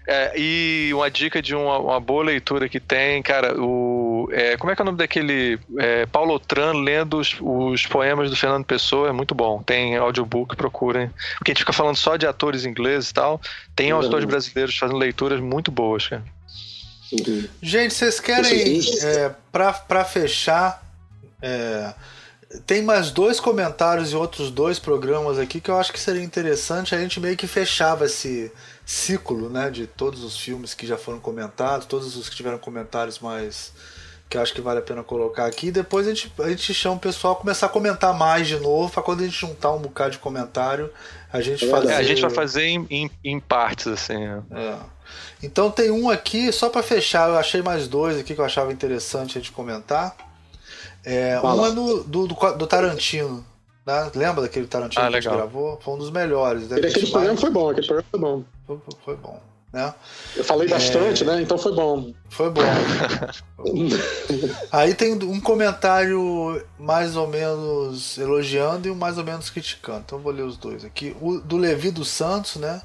É, 0.07 0.33
e 0.35 0.91
uma 0.91 1.11
dica 1.11 1.39
de 1.39 1.53
uma, 1.53 1.77
uma, 1.77 1.99
boa 1.99 2.23
leitura 2.23 2.67
que 2.67 2.79
tem, 2.79 3.21
cara, 3.21 3.53
o. 3.61 4.08
É, 4.31 4.57
como 4.57 4.71
é 4.71 4.75
que 4.75 4.81
é 4.81 4.83
o 4.83 4.85
nome 4.85 4.97
daquele. 4.97 5.59
É, 5.77 6.05
Paulo 6.07 6.39
Tran 6.39 6.73
lendo 6.73 7.17
os, 7.17 7.37
os, 7.39 7.85
poemas 7.85 8.29
do 8.29 8.35
Fernando 8.35 8.65
Pessoa, 8.65 9.09
é 9.09 9.11
muito 9.11 9.35
bom. 9.35 9.61
Tem 9.61 9.95
audiobook, 9.95 10.55
procurem. 10.55 11.09
Porque 11.37 11.51
a 11.51 11.53
gente 11.53 11.61
fica 11.61 11.73
falando 11.73 11.95
só 11.95 12.17
de 12.17 12.25
atores 12.27 12.65
ingleses 12.65 13.09
e 13.09 13.13
tal. 13.13 13.41
Tem 13.75 13.91
autores 13.91 14.25
brasileiros 14.25 14.77
fazendo 14.77 14.97
leituras 14.97 15.39
muito 15.39 15.71
boas, 15.71 16.07
cara. 16.07 16.23
Gente, 17.61 17.93
vocês 17.93 18.19
querem, 18.19 18.79
é, 19.01 19.31
pra, 19.51 19.73
pra 19.73 20.05
fechar, 20.05 20.83
é, 21.41 21.93
tem 22.65 22.83
mais 22.83 23.11
dois 23.11 23.39
comentários 23.39 24.11
e 24.11 24.15
outros 24.15 24.51
dois 24.51 24.77
programas 24.77 25.39
aqui 25.39 25.59
que 25.59 25.69
eu 25.69 25.77
acho 25.77 25.91
que 25.91 25.99
seria 25.99 26.23
interessante. 26.23 26.93
A 26.93 26.99
gente 26.99 27.19
meio 27.19 27.35
que 27.35 27.47
fechava 27.47 28.05
esse 28.05 28.51
ciclo 28.85 29.49
né, 29.49 29.69
de 29.69 29.85
todos 29.85 30.23
os 30.23 30.37
filmes 30.37 30.73
que 30.73 30.87
já 30.87 30.97
foram 30.97 31.19
comentados, 31.19 31.85
todos 31.85 32.15
os 32.15 32.27
que 32.27 32.35
tiveram 32.35 32.57
comentários 32.57 33.19
mais 33.19 33.71
que 34.29 34.37
eu 34.37 34.41
acho 34.41 34.53
que 34.53 34.61
vale 34.61 34.79
a 34.79 34.81
pena 34.81 35.03
colocar 35.03 35.47
aqui. 35.47 35.67
E 35.67 35.71
depois 35.71 36.07
a 36.07 36.13
gente, 36.13 36.31
a 36.39 36.49
gente 36.49 36.73
chama 36.73 36.97
o 36.97 36.99
pessoal 36.99 37.33
a 37.33 37.35
começar 37.35 37.65
a 37.65 37.69
comentar 37.69 38.13
mais 38.13 38.47
de 38.47 38.59
novo, 38.59 38.91
para 38.91 39.01
quando 39.01 39.21
a 39.21 39.23
gente 39.23 39.35
juntar 39.35 39.71
um 39.71 39.79
bocado 39.79 40.11
de 40.11 40.19
comentário, 40.19 40.91
a 41.33 41.41
gente 41.41 41.65
é, 41.65 41.69
fazer. 41.69 41.91
É, 41.91 41.95
a 41.95 42.03
gente 42.03 42.21
vai 42.21 42.29
fazer 42.29 42.63
em, 42.63 42.85
em, 42.91 43.11
em 43.23 43.39
partes, 43.39 43.87
assim. 43.87 44.23
É. 44.23 44.41
é. 44.51 44.75
Então 45.41 45.71
tem 45.71 45.89
um 45.89 46.09
aqui, 46.09 46.51
só 46.51 46.69
para 46.69 46.83
fechar, 46.83 47.29
eu 47.29 47.37
achei 47.37 47.61
mais 47.61 47.87
dois 47.87 48.19
aqui 48.19 48.35
que 48.35 48.41
eu 48.41 48.45
achava 48.45 48.71
interessante 48.71 49.37
a 49.37 49.41
gente 49.41 49.51
comentar. 49.51 50.15
É, 51.03 51.39
um 51.41 51.65
é 51.65 51.71
do, 51.71 52.03
do, 52.03 52.27
do 52.27 52.67
Tarantino. 52.67 53.43
Né? 53.85 54.11
Lembra 54.13 54.43
daquele 54.43 54.67
Tarantino 54.67 55.03
ah, 55.03 55.09
que 55.09 55.15
a 55.15 55.21
gente 55.21 55.33
gravou? 55.33 55.79
Foi 55.81 55.95
um 55.95 55.97
dos 55.97 56.11
melhores. 56.11 56.71
Aquele, 56.71 56.87
aquele 56.87 57.09
programa 57.09 57.37
foi 57.37 57.49
bom, 57.49 57.69
aquele 57.69 57.87
programa 57.87 58.09
foi 58.11 58.19
bom. 58.19 58.43
Foi, 58.67 58.79
foi 59.03 59.15
bom. 59.15 59.48
Né? 59.71 59.93
Eu 60.35 60.43
falei 60.43 60.67
bastante, 60.67 61.21
é... 61.23 61.27
né? 61.27 61.41
Então 61.43 61.55
foi 61.57 61.73
bom. 61.73 62.11
Foi 62.27 62.49
bom. 62.49 62.61
Aí 64.71 64.95
tem 64.95 65.13
um 65.13 65.39
comentário 65.39 66.63
mais 66.79 67.15
ou 67.15 67.27
menos 67.27 68.17
elogiando 68.17 68.87
e 68.87 68.91
um 68.91 68.95
mais 68.95 69.19
ou 69.19 69.23
menos 69.23 69.51
criticando. 69.51 70.01
Então 70.05 70.17
vou 70.17 70.31
ler 70.31 70.41
os 70.41 70.57
dois 70.57 70.83
aqui. 70.83 71.15
O 71.21 71.39
do 71.39 71.55
Levi 71.55 71.91
dos 71.91 72.07
Santos, 72.09 72.55
né? 72.55 72.81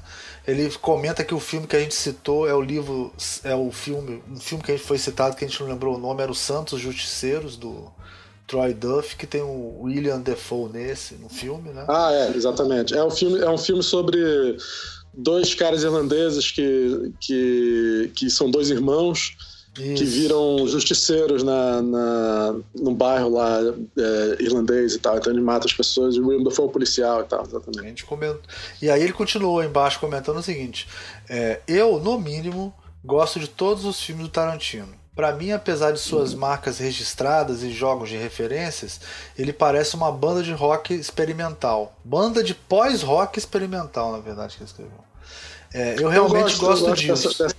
Ele 0.47 0.69
comenta 0.77 1.23
que 1.23 1.33
o 1.33 1.39
filme 1.39 1.65
que 1.65 1.75
a 1.75 1.79
gente 1.79 1.95
citou 1.95 2.47
é 2.47 2.53
o 2.53 2.61
livro, 2.61 3.11
é 3.43 3.55
o 3.55 3.71
filme, 3.71 4.23
um 4.29 4.39
filme 4.39 4.63
que 4.63 4.71
a 4.71 4.77
gente 4.77 4.85
foi 4.85 4.99
citado 4.99 5.35
que 5.35 5.43
a 5.43 5.47
gente 5.47 5.59
não 5.61 5.69
lembrou 5.69 5.95
o 5.95 5.99
nome, 5.99 6.21
era 6.21 6.31
o 6.31 6.35
Santos 6.35 6.79
Justiceiros 6.79 7.57
do 7.57 7.91
Troy 8.45 8.75
Duff, 8.75 9.15
que 9.15 9.25
tem 9.25 9.41
o 9.41 9.81
William 9.81 10.19
Defoe 10.19 10.69
nesse, 10.71 11.15
no 11.15 11.29
filme, 11.29 11.71
né? 11.71 11.85
Ah, 11.87 12.11
é, 12.13 12.37
exatamente. 12.37 12.93
É 12.93 13.03
um 13.03 13.09
filme, 13.09 13.39
é 13.39 13.49
um 13.49 13.57
filme 13.57 13.81
sobre 13.81 14.55
dois 15.17 15.53
caras 15.53 15.83
irlandeses 15.83 16.51
que, 16.51 17.13
que, 17.19 18.11
que 18.15 18.29
são 18.29 18.49
dois 18.49 18.69
irmãos 18.69 19.35
Isso. 19.77 19.95
que 19.95 20.05
viram 20.05 20.67
justiceiros 20.67 21.43
na, 21.43 21.81
na, 21.81 22.55
no 22.75 22.93
bairro 22.93 23.29
lá 23.29 23.59
é, 23.97 24.37
irlandês 24.43 24.93
e 24.93 24.99
tal. 24.99 25.17
Então 25.17 25.31
ele 25.31 25.41
mata 25.41 25.65
as 25.65 25.73
pessoas 25.73 26.15
e 26.15 26.19
o 26.19 26.27
William 26.27 26.43
Defoe 26.43 26.67
é 26.67 26.71
policial 26.71 27.21
e 27.21 27.25
tal, 27.25 27.43
exatamente. 27.43 27.79
A 27.79 27.87
gente. 27.87 28.05
E 28.81 28.89
aí 28.89 29.01
ele 29.01 29.13
continuou 29.13 29.63
embaixo 29.63 29.99
comentando 29.99 30.37
o 30.37 30.43
seguinte: 30.43 30.87
é, 31.29 31.61
Eu, 31.67 31.99
no 31.99 32.19
mínimo, 32.19 32.73
gosto 33.03 33.39
de 33.39 33.47
todos 33.47 33.85
os 33.85 33.99
filmes 33.99 34.25
do 34.25 34.31
Tarantino 34.31 35.05
para 35.15 35.33
mim, 35.33 35.51
apesar 35.51 35.91
de 35.91 35.99
suas 35.99 36.33
marcas 36.33 36.77
registradas 36.77 37.63
e 37.63 37.71
jogos 37.71 38.09
de 38.09 38.17
referências, 38.17 38.99
ele 39.37 39.53
parece 39.53 39.95
uma 39.95 40.11
banda 40.11 40.43
de 40.43 40.51
rock 40.51 40.93
experimental. 40.93 41.95
Banda 42.03 42.43
de 42.43 42.53
pós-rock 42.53 43.39
experimental, 43.39 44.11
na 44.11 44.19
verdade, 44.19 44.57
que 44.57 44.63
ele 44.63 44.69
escreveu. 44.69 45.04
É, 45.77 45.95
eu 45.99 46.07
realmente 46.07 46.53
eu 46.53 46.59
gosto, 46.59 46.65
gosto, 46.65 46.83
eu 46.83 46.89
gosto, 46.89 47.27
disso. 47.27 47.43
Dessa... 47.43 47.55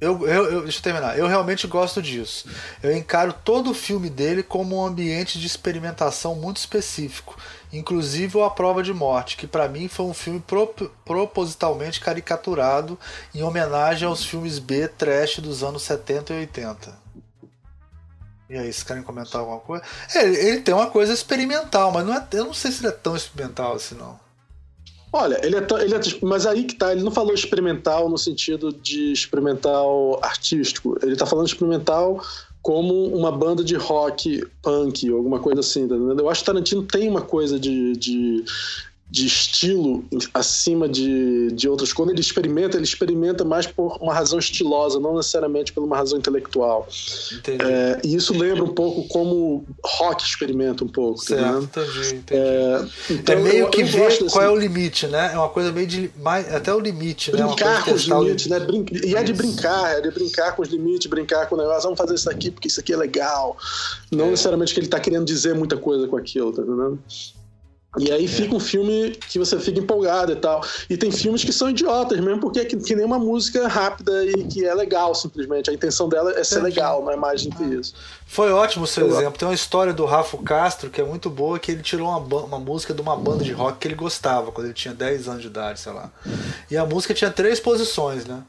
Eu, 0.00 0.26
eu, 0.26 0.62
deixa 0.62 0.78
eu 0.78 0.82
terminar. 0.82 1.18
Eu 1.18 1.26
realmente 1.26 1.66
gosto 1.66 2.00
disso. 2.00 2.48
Eu 2.82 2.96
encaro 2.96 3.34
todo 3.44 3.70
o 3.70 3.74
filme 3.74 4.08
dele 4.08 4.42
como 4.42 4.76
um 4.76 4.86
ambiente 4.86 5.38
de 5.38 5.46
experimentação 5.46 6.34
muito 6.34 6.56
específico 6.56 7.36
inclusive 7.72 8.38
o 8.38 8.44
A 8.44 8.50
Prova 8.50 8.82
de 8.82 8.92
Morte, 8.94 9.36
que 9.36 9.46
para 9.46 9.68
mim 9.68 9.88
foi 9.88 10.06
um 10.06 10.14
filme 10.14 10.42
propositalmente 11.04 12.00
caricaturado 12.00 12.98
em 13.34 13.42
homenagem 13.42 14.08
aos 14.08 14.24
filmes 14.24 14.58
B 14.58 14.88
trash 14.88 15.38
dos 15.38 15.62
anos 15.62 15.82
70 15.82 16.32
e 16.32 16.38
80. 16.38 17.08
E 18.50 18.54
aí, 18.54 18.64
vocês 18.72 18.82
querem 18.82 19.02
comentar 19.02 19.42
alguma 19.42 19.60
coisa? 19.60 19.84
É, 20.14 20.24
ele, 20.24 20.36
ele 20.36 20.60
tem 20.62 20.74
uma 20.74 20.86
coisa 20.86 21.12
experimental, 21.12 21.92
mas 21.92 22.06
não 22.06 22.14
é, 22.14 22.26
eu 22.32 22.46
não 22.46 22.54
sei 22.54 22.72
se 22.72 22.80
ele 22.80 22.88
é 22.88 22.96
tão 22.96 23.14
experimental 23.14 23.74
assim, 23.74 23.94
não. 23.94 24.18
Olha, 25.12 25.40
ele 25.42 25.56
é, 25.56 25.66
ele 25.80 25.94
é, 25.94 26.00
Mas 26.22 26.46
aí 26.46 26.64
que 26.64 26.74
tá, 26.74 26.92
ele 26.92 27.02
não 27.02 27.10
falou 27.10 27.32
experimental 27.32 28.08
no 28.08 28.18
sentido 28.18 28.72
de 28.72 29.12
experimental 29.12 30.18
artístico. 30.22 30.98
Ele 31.02 31.16
tá 31.16 31.24
falando 31.24 31.46
experimental 31.46 32.22
como 32.60 33.06
uma 33.16 33.32
banda 33.32 33.64
de 33.64 33.74
rock 33.76 34.46
punk, 34.62 35.08
alguma 35.08 35.38
coisa 35.38 35.60
assim, 35.60 35.88
tá? 35.88 35.94
Eu 35.94 36.28
acho 36.28 36.40
que 36.40 36.46
Tarantino 36.46 36.82
tem 36.82 37.08
uma 37.08 37.22
coisa 37.22 37.58
de, 37.58 37.96
de 37.96 38.44
de 39.10 39.26
estilo 39.26 40.04
acima 40.34 40.86
de, 40.86 41.50
de 41.52 41.68
outras. 41.68 41.92
Quando 41.92 42.10
ele 42.10 42.20
experimenta, 42.20 42.76
ele 42.76 42.84
experimenta 42.84 43.42
mais 43.42 43.66
por 43.66 43.96
uma 44.02 44.12
razão 44.12 44.38
estilosa, 44.38 45.00
não 45.00 45.16
necessariamente 45.16 45.72
por 45.72 45.82
uma 45.82 45.96
razão 45.96 46.18
intelectual. 46.18 46.86
É, 47.46 48.00
e 48.04 48.14
isso 48.14 48.36
lembra 48.36 48.64
um 48.64 48.74
pouco 48.74 49.08
como 49.08 49.64
rock 49.82 50.22
experimenta 50.22 50.84
um 50.84 50.88
pouco. 50.88 51.24
Certo, 51.24 51.68
tá 51.68 51.82
entendi, 51.82 52.16
entendi. 52.16 52.40
É, 52.40 52.86
então, 53.10 53.34
é 53.34 53.38
meio 53.38 53.58
eu, 53.58 53.70
que 53.70 53.80
eu 53.80 53.86
ver 53.86 54.30
qual 54.30 54.44
é 54.44 54.50
o 54.50 54.56
limite, 54.56 55.06
né? 55.06 55.30
É 55.32 55.38
uma 55.38 55.48
coisa 55.48 55.72
meio 55.72 55.86
de. 55.86 56.10
Mais, 56.20 56.52
até 56.52 56.74
o 56.74 56.78
limite, 56.78 57.30
brincar 57.30 57.46
né? 57.46 57.54
Brincar 57.54 57.84
com 57.84 57.92
os 57.92 58.02
limites, 58.02 58.46
né? 58.46 58.60
Brin 58.60 58.86
e 59.04 59.14
é 59.14 59.22
de 59.22 59.32
brincar, 59.32 59.98
é 59.98 60.00
de 60.02 60.10
brincar 60.10 60.54
com 60.54 60.62
os 60.62 60.68
limites, 60.68 61.06
brincar 61.06 61.46
com 61.46 61.54
o 61.54 61.58
negócio. 61.58 61.82
Vamos 61.84 61.98
fazer 61.98 62.14
isso 62.14 62.28
aqui 62.30 62.50
porque 62.50 62.68
isso 62.68 62.80
aqui 62.80 62.92
é 62.92 62.96
legal. 62.96 63.56
Não 64.10 64.26
é. 64.26 64.30
necessariamente 64.30 64.74
que 64.74 64.80
ele 64.80 64.86
está 64.86 65.00
querendo 65.00 65.24
dizer 65.24 65.54
muita 65.54 65.78
coisa 65.78 66.06
com 66.06 66.16
aquilo, 66.16 66.52
tá 66.52 66.60
entendendo? 66.60 66.98
E 67.96 68.12
aí 68.12 68.28
fica 68.28 68.54
um 68.54 68.60
filme 68.60 69.12
que 69.12 69.38
você 69.38 69.58
fica 69.58 69.80
empolgado 69.80 70.30
e 70.30 70.36
tal. 70.36 70.62
E 70.90 70.96
tem 70.96 71.10
filmes 71.10 71.42
que 71.42 71.52
são 71.52 71.70
idiotas 71.70 72.20
mesmo, 72.20 72.38
porque 72.38 72.60
é 72.60 72.64
que, 72.64 72.76
que 72.76 72.94
nem 72.94 73.04
uma 73.04 73.18
música 73.18 73.66
rápida 73.66 74.26
e 74.26 74.44
que 74.44 74.64
é 74.64 74.74
legal, 74.74 75.14
simplesmente. 75.14 75.70
A 75.70 75.72
intenção 75.72 76.06
dela 76.06 76.38
é 76.38 76.44
ser 76.44 76.60
legal, 76.60 77.02
não 77.02 77.10
é 77.10 77.16
mais 77.16 77.44
do 77.44 77.56
que 77.56 77.64
isso. 77.64 77.94
Foi 78.26 78.52
ótimo 78.52 78.84
o 78.84 78.86
seu 78.86 79.06
Eu 79.06 79.16
exemplo. 79.16 79.38
Tem 79.38 79.48
uma 79.48 79.54
história 79.54 79.94
do 79.94 80.04
Rafa 80.04 80.36
Castro 80.38 80.90
que 80.90 81.00
é 81.00 81.04
muito 81.04 81.30
boa, 81.30 81.58
que 81.58 81.72
ele 81.72 81.82
tirou 81.82 82.08
uma, 82.08 82.18
uma 82.18 82.58
música 82.58 82.92
de 82.92 83.00
uma 83.00 83.16
banda 83.16 83.42
de 83.42 83.52
rock 83.52 83.78
que 83.78 83.88
ele 83.88 83.94
gostava, 83.94 84.52
quando 84.52 84.66
ele 84.66 84.74
tinha 84.74 84.92
10 84.92 85.26
anos 85.26 85.40
de 85.40 85.48
idade, 85.48 85.80
sei 85.80 85.92
lá. 85.92 86.12
E 86.70 86.76
a 86.76 86.84
música 86.84 87.14
tinha 87.14 87.30
três 87.30 87.58
posições, 87.58 88.26
né? 88.26 88.42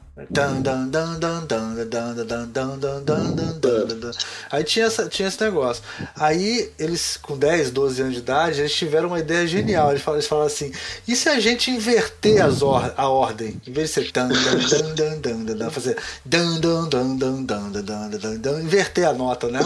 Aí 4.50 4.64
tinha, 4.64 4.86
essa, 4.86 5.08
tinha 5.08 5.28
esse 5.28 5.40
negócio. 5.40 5.82
Aí 6.16 6.70
eles, 6.78 7.16
com 7.16 7.38
10, 7.38 7.70
12 7.70 8.02
anos 8.02 8.14
de 8.14 8.20
idade, 8.20 8.60
eles 8.60 8.74
tiveram 8.74 9.08
uma 9.08 9.18
ideia 9.18 9.46
genial. 9.46 9.90
Eles 9.90 10.02
falaram, 10.02 10.18
eles 10.18 10.28
falaram 10.28 10.46
assim: 10.46 10.72
e 11.06 11.16
se 11.16 11.28
a 11.28 11.38
gente 11.40 11.70
inverter 11.70 12.44
as 12.44 12.60
or 12.60 12.92
a 12.96 13.08
ordem? 13.08 13.60
Em 13.66 13.72
vez 13.72 13.88
de 13.88 13.94
ser 13.94 14.10
fazer 15.70 15.96
inverter 18.62 19.08
a 19.08 19.12
nota, 19.12 19.48
né? 19.48 19.60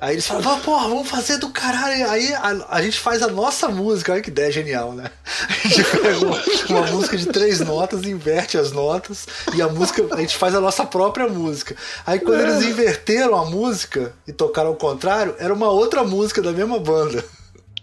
Aí 0.00 0.14
eles 0.14 0.26
falaram, 0.26 0.60
porra, 0.60 0.88
vamos 0.88 1.08
fazer 1.08 1.38
do 1.38 1.50
caralho. 1.50 2.08
Aí 2.08 2.32
a, 2.34 2.66
a, 2.70 2.82
gente 2.82 2.98
faz 2.98 3.22
a 3.22 3.28
nossa 3.28 3.68
música. 3.68 4.12
Olha 4.12 4.22
que 4.22 4.30
ideia 4.30 4.50
genial, 4.50 4.92
né? 4.92 5.10
A 5.48 5.68
gente 5.68 5.84
pega 5.84 6.18
uma, 6.18 6.42
uma 6.68 6.86
música 6.92 7.16
de 7.16 7.26
três 7.26 7.60
notas, 7.60 8.04
inverte 8.04 8.56
as 8.56 8.72
notas 8.72 9.17
e 9.54 9.62
a 9.62 9.68
música, 9.68 10.04
a 10.12 10.20
gente 10.20 10.36
faz 10.36 10.54
a 10.54 10.60
nossa 10.60 10.84
própria 10.84 11.28
música. 11.28 11.76
Aí 12.06 12.18
quando 12.18 12.40
eles 12.40 12.62
inverteram 12.62 13.36
a 13.36 13.44
música 13.44 14.12
e 14.26 14.32
tocaram 14.32 14.70
ao 14.70 14.76
contrário, 14.76 15.34
era 15.38 15.52
uma 15.52 15.68
outra 15.68 16.04
música 16.04 16.42
da 16.42 16.52
mesma 16.52 16.78
banda. 16.78 17.24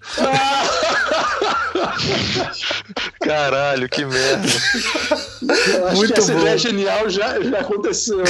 Caralho, 3.22 3.90
que 3.90 4.06
merda. 4.06 4.48
Muito 5.96 6.14
que 6.14 6.20
essa 6.20 6.34
bom. 6.34 6.40
ideia 6.40 6.58
genial 6.58 7.10
já, 7.10 7.42
já 7.42 7.60
aconteceu, 7.60 8.18
né? 8.18 8.24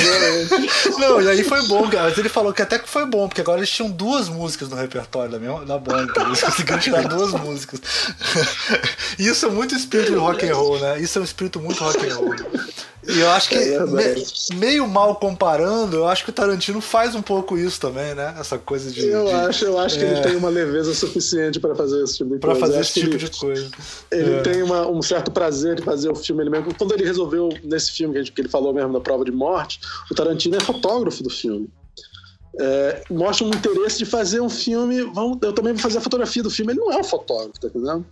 Não, 0.98 1.22
e 1.22 1.28
aí 1.28 1.44
foi 1.44 1.62
bom, 1.68 1.90
cara. 1.90 2.10
Mas 2.10 2.18
ele 2.18 2.30
falou 2.30 2.54
que 2.54 2.62
até 2.62 2.80
que 2.80 2.88
foi 2.88 3.06
bom, 3.06 3.28
porque 3.28 3.42
agora 3.42 3.60
eles 3.60 3.70
tinham 3.70 3.90
duas 3.90 4.30
músicas 4.30 4.70
no 4.70 4.76
repertório 4.76 5.32
da, 5.32 5.40
minha, 5.40 5.60
da 5.66 5.78
banda. 5.78 6.14
Eles 6.22 6.42
conseguiram 6.42 6.80
tirar 6.80 7.08
duas 7.08 7.32
músicas. 7.34 7.82
Isso 9.20 9.46
é 9.46 9.50
muito 9.50 9.76
espírito 9.76 10.12
de 10.12 10.18
rock 10.18 10.48
and 10.48 10.56
roll, 10.56 10.80
né? 10.80 11.00
Isso 11.00 11.18
é 11.18 11.22
um 11.22 11.26
espírito 11.26 11.60
muito 11.60 11.84
rock 11.84 12.08
and 12.08 12.16
roll. 12.16 12.36
E 13.08 13.20
eu 13.20 13.30
acho 13.30 13.50
que, 13.50 13.56
é 13.56 13.86
me, 13.86 14.26
meio 14.56 14.88
mal 14.88 15.16
comparando, 15.16 15.98
eu 15.98 16.08
acho 16.08 16.24
que 16.24 16.30
o 16.32 16.34
Tarantino 16.34 16.82
faz 16.82 17.14
um 17.14 17.22
pouco 17.22 17.58
isso 17.58 17.80
também, 17.80 18.16
né? 18.16 18.36
Essa 18.40 18.58
coisa 18.58 18.90
de. 18.90 19.08
Eu 19.08 19.26
de, 19.26 19.32
acho, 19.32 19.66
eu 19.66 19.78
acho 19.78 19.96
é... 19.98 20.00
que 20.00 20.06
ele 20.06 20.16
é. 20.16 20.22
tem 20.22 20.36
uma 20.36 20.50
leveza 20.50 20.94
suficiente 20.94 21.60
para 21.60 21.76
fazer 21.76 22.04
esse 22.04 22.18
tipo 22.18 22.34
de 22.34 22.40
pra 22.40 22.52
coisa. 22.52 22.66
Fazer 22.66 22.80
esse 22.82 22.94
tipo 22.94 23.16
ele, 23.16 23.18
de 23.18 23.32
coisa. 23.32 23.70
Ele 24.12 24.34
é. 24.36 24.42
tem 24.42 24.64
uma, 24.64 24.88
um 24.88 25.02
certo 25.02 25.30
prazer 25.30 25.76
de 25.76 25.84
fazer 25.84 26.10
o 26.10 26.16
filme 26.16 26.42
ele 26.42 26.50
mesmo. 26.50 26.74
Quando 26.74 26.94
ele 26.94 27.06
resolveu, 27.06 27.50
nesse 27.64 27.92
filme 27.92 28.14
que, 28.14 28.20
gente, 28.20 28.32
que 28.32 28.42
ele 28.42 28.50
falou 28.50 28.74
mesmo 28.74 28.94
da 28.94 29.00
prova 29.00 29.24
de 29.24 29.32
morte, 29.32 29.80
o 30.10 30.16
Tarantino 30.16 30.56
é 30.56 30.60
fotógrafo 30.60 31.22
do 31.22 31.30
filme. 31.30 31.70
É, 32.58 33.04
mostra 33.10 33.46
um 33.46 33.50
interesse 33.50 33.98
de 33.98 34.06
fazer 34.06 34.40
um 34.40 34.50
filme. 34.50 35.02
Vamos, 35.14 35.38
eu 35.42 35.54
também 35.54 35.74
vou 35.74 35.82
fazer 35.82 35.98
a 35.98 36.02
fotografia 36.02 36.42
do 36.42 36.50
filme. 36.50 36.72
Ele 36.72 36.80
não 36.80 36.92
é 36.92 36.98
um 36.98 37.04
fotógrafo, 37.04 37.60
tá 37.60 37.68
entendendo? 37.68 38.06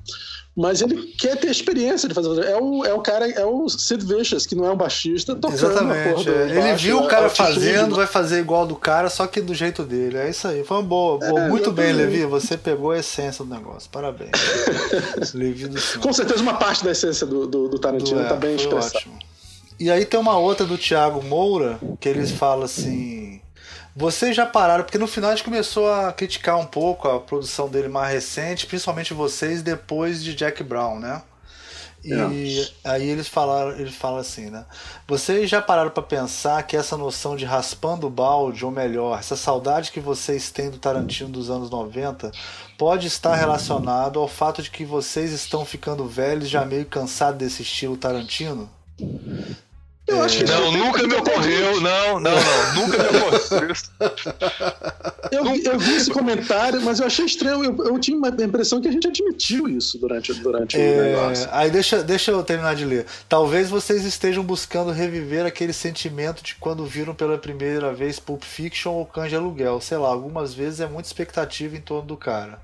Mas 0.56 0.82
ele 0.82 1.02
quer 1.18 1.36
ter 1.36 1.50
experiência 1.50 2.08
de 2.08 2.14
fazer. 2.14 2.46
É 2.46 2.56
o, 2.56 2.86
é 2.86 2.94
o 2.94 3.02
cara, 3.02 3.28
é 3.28 3.44
o 3.44 3.68
Sid 3.68 4.06
Vicious, 4.06 4.46
que 4.46 4.54
não 4.54 4.66
é 4.66 4.72
um 4.72 4.78
baixista, 4.78 5.36
tocando 5.36 5.56
Exatamente. 5.56 6.30
É. 6.30 6.58
Ele 6.58 6.76
viu 6.76 7.00
o 7.00 7.08
cara 7.08 7.28
fazendo, 7.28 7.96
vai 7.96 8.06
fazer 8.06 8.40
igual 8.40 8.68
do 8.68 8.76
cara, 8.76 9.10
só 9.10 9.26
que 9.26 9.42
do 9.42 9.56
jeito 9.56 9.84
dele. 9.84 10.18
É 10.18 10.30
isso 10.30 10.48
aí. 10.48 10.64
Foi 10.64 10.78
uma 10.78 10.84
boa. 10.84 11.18
boa. 11.18 11.42
É, 11.42 11.50
Muito 11.50 11.72
bem, 11.72 11.92
Levi. 11.92 12.24
Você 12.26 12.56
pegou 12.56 12.92
a 12.92 13.00
essência 13.00 13.44
do 13.44 13.52
negócio. 13.52 13.90
Parabéns. 13.90 14.32
Levi 15.34 15.68
do. 15.68 16.00
Com 16.00 16.14
certeza 16.14 16.42
uma 16.44 16.54
parte 16.54 16.84
da 16.84 16.92
essência 16.92 17.26
do, 17.26 17.48
do, 17.48 17.68
do 17.68 17.80
Tarantino 17.80 18.20
do, 18.20 18.26
é, 18.26 18.30
tá 18.30 18.36
bem 18.36 18.56
expressada. 18.56 19.06
E 19.80 19.90
aí 19.90 20.06
tem 20.06 20.20
uma 20.20 20.38
outra 20.38 20.68
do 20.68 20.78
Thiago 20.78 21.24
Moura, 21.24 21.80
que 22.00 22.08
eles 22.08 22.30
falam 22.30 22.66
assim. 22.66 23.42
Vocês 23.96 24.36
já 24.36 24.46
pararam, 24.46 24.84
porque 24.84 24.98
no 24.98 25.08
final 25.08 25.30
a 25.30 25.36
gente 25.36 25.46
começou 25.46 25.92
a 25.92 26.12
criticar 26.12 26.58
um 26.58 26.66
pouco 26.66 27.08
a 27.08 27.20
produção 27.20 27.70
dele 27.70 27.88
mais 27.88 28.12
recente, 28.12 28.66
principalmente 28.66 29.14
vocês 29.14 29.62
depois 29.62 30.24
de 30.24 30.34
Jack 30.34 30.64
Brown, 30.64 31.00
né? 31.00 31.22
E 32.04 32.12
é. 32.12 32.68
aí 32.84 33.08
eles 33.08 33.30
falaram, 33.30 33.72
ele 33.80 33.92
fala 33.92 34.20
assim, 34.20 34.50
né? 34.50 34.66
Vocês 35.08 35.50
já 35.50 35.62
pararam 35.62 35.90
para 35.90 36.04
pensar 36.04 36.62
que 36.64 36.76
essa 36.76 36.98
noção 36.98 37.36
de 37.38 37.46
raspando 37.46 38.08
o 38.08 38.10
balde, 38.10 38.66
ou 38.66 38.72
melhor, 38.72 39.18
essa 39.18 39.38
saudade 39.38 39.90
que 39.90 40.02
vocês 40.02 40.52
têm 40.52 40.70
do 40.70 40.78
Tarantino 40.78 41.30
dos 41.30 41.50
anos 41.50 41.70
90, 41.70 42.30
pode 42.78 43.08
estar 43.08 43.36
relacionado 43.36 44.20
ao 44.20 44.28
fato 44.28 44.62
de 44.62 44.70
que 44.70 44.84
vocês 44.84 45.32
estão 45.32 45.64
ficando 45.64 46.06
velhos, 46.06 46.50
já 46.50 46.66
meio 46.66 46.86
cansados 46.86 47.38
desse 47.38 47.62
estilo 47.62 47.96
Tarantino? 47.96 48.70
Eu 50.06 50.22
acho 50.22 50.40
que 50.40 50.44
não, 50.44 50.72
nunca 50.76 51.08
me 51.08 51.16
ocorreu. 51.16 51.82
Não, 51.82 52.20
não, 52.20 52.32
não, 52.32 52.76
nunca 52.76 52.98
me 52.98 53.18
ocorreu. 53.18 53.74
Eu, 55.32 55.46
eu 55.56 55.80
vi 55.80 55.96
esse 55.96 56.12
comentário, 56.12 56.82
mas 56.82 57.00
eu 57.00 57.06
achei 57.06 57.26
estranho. 57.26 57.64
Eu, 57.64 57.86
eu 57.86 58.00
tinha 58.00 58.18
a 58.18 58.44
impressão 58.44 58.82
que 58.82 58.88
a 58.88 58.92
gente 58.92 59.08
admitiu 59.08 59.68
isso 59.68 59.98
durante, 59.98 60.34
durante 60.34 60.80
é, 60.80 60.80
o 60.80 61.04
negócio. 61.04 61.50
Aí 61.52 61.72
deixa, 61.72 62.04
deixa 62.04 62.32
eu 62.32 62.44
terminar 62.44 62.76
de 62.76 62.86
ler. 62.86 63.06
Talvez 63.30 63.70
vocês 63.70 64.04
estejam 64.04 64.44
buscando 64.44 64.92
reviver 64.92 65.46
aquele 65.46 65.74
sentimento 65.74 66.44
de 66.44 66.56
quando 66.56 66.86
viram 66.86 67.16
pela 67.16 67.38
primeira 67.38 67.94
vez 67.94 68.20
Pulp 68.20 68.44
Fiction 68.44 68.92
ou 68.92 69.06
Canja 69.06 69.38
Aluguel. 69.38 69.80
Sei 69.80 69.98
lá, 69.98 70.10
algumas 70.10 70.54
vezes 70.54 70.82
é 70.82 70.88
muita 70.88 71.08
expectativa 71.08 71.78
em 71.78 71.82
torno 71.82 72.08
do 72.08 72.18
cara. 72.18 72.60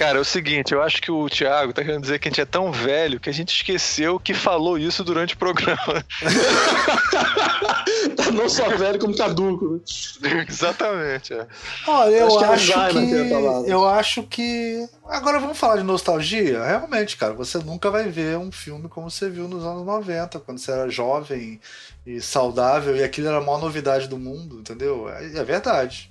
Cara, 0.00 0.16
é 0.16 0.20
o 0.22 0.24
seguinte, 0.24 0.72
eu 0.72 0.82
acho 0.82 1.02
que 1.02 1.10
o 1.10 1.28
Thiago 1.28 1.74
tá 1.74 1.84
querendo 1.84 2.00
dizer 2.00 2.18
que 2.18 2.26
a 2.26 2.30
gente 2.30 2.40
é 2.40 2.46
tão 2.46 2.72
velho 2.72 3.20
que 3.20 3.28
a 3.28 3.32
gente 3.34 3.54
esqueceu 3.54 4.18
que 4.18 4.32
falou 4.32 4.78
isso 4.78 5.04
durante 5.04 5.34
o 5.34 5.36
programa. 5.36 6.02
tá 8.16 8.30
não 8.32 8.48
só 8.48 8.66
velho 8.78 8.98
como 8.98 9.14
caduco, 9.14 9.78
né? 10.22 10.46
Exatamente. 10.48 11.34
É. 11.34 11.46
Olha, 11.86 12.14
eu 12.14 12.40
acho, 12.40 12.72
acho 12.72 12.94
que, 12.94 13.06
que 13.06 13.70
eu 13.70 13.86
acho 13.86 14.22
que 14.22 14.88
agora 15.04 15.38
vamos 15.38 15.58
falar 15.58 15.76
de 15.76 15.82
nostalgia. 15.82 16.64
Realmente, 16.64 17.18
cara, 17.18 17.34
você 17.34 17.58
nunca 17.58 17.90
vai 17.90 18.08
ver 18.08 18.38
um 18.38 18.50
filme 18.50 18.88
como 18.88 19.10
você 19.10 19.28
viu 19.28 19.46
nos 19.48 19.66
anos 19.66 19.84
90, 19.84 20.40
quando 20.40 20.56
você 20.56 20.72
era 20.72 20.88
jovem 20.88 21.60
e 22.06 22.22
saudável 22.22 22.96
e 22.96 23.04
aquilo 23.04 23.28
era 23.28 23.36
a 23.36 23.42
maior 23.42 23.60
novidade 23.60 24.08
do 24.08 24.18
mundo, 24.18 24.60
entendeu? 24.60 25.10
É, 25.10 25.26
é 25.26 25.44
verdade. 25.44 26.10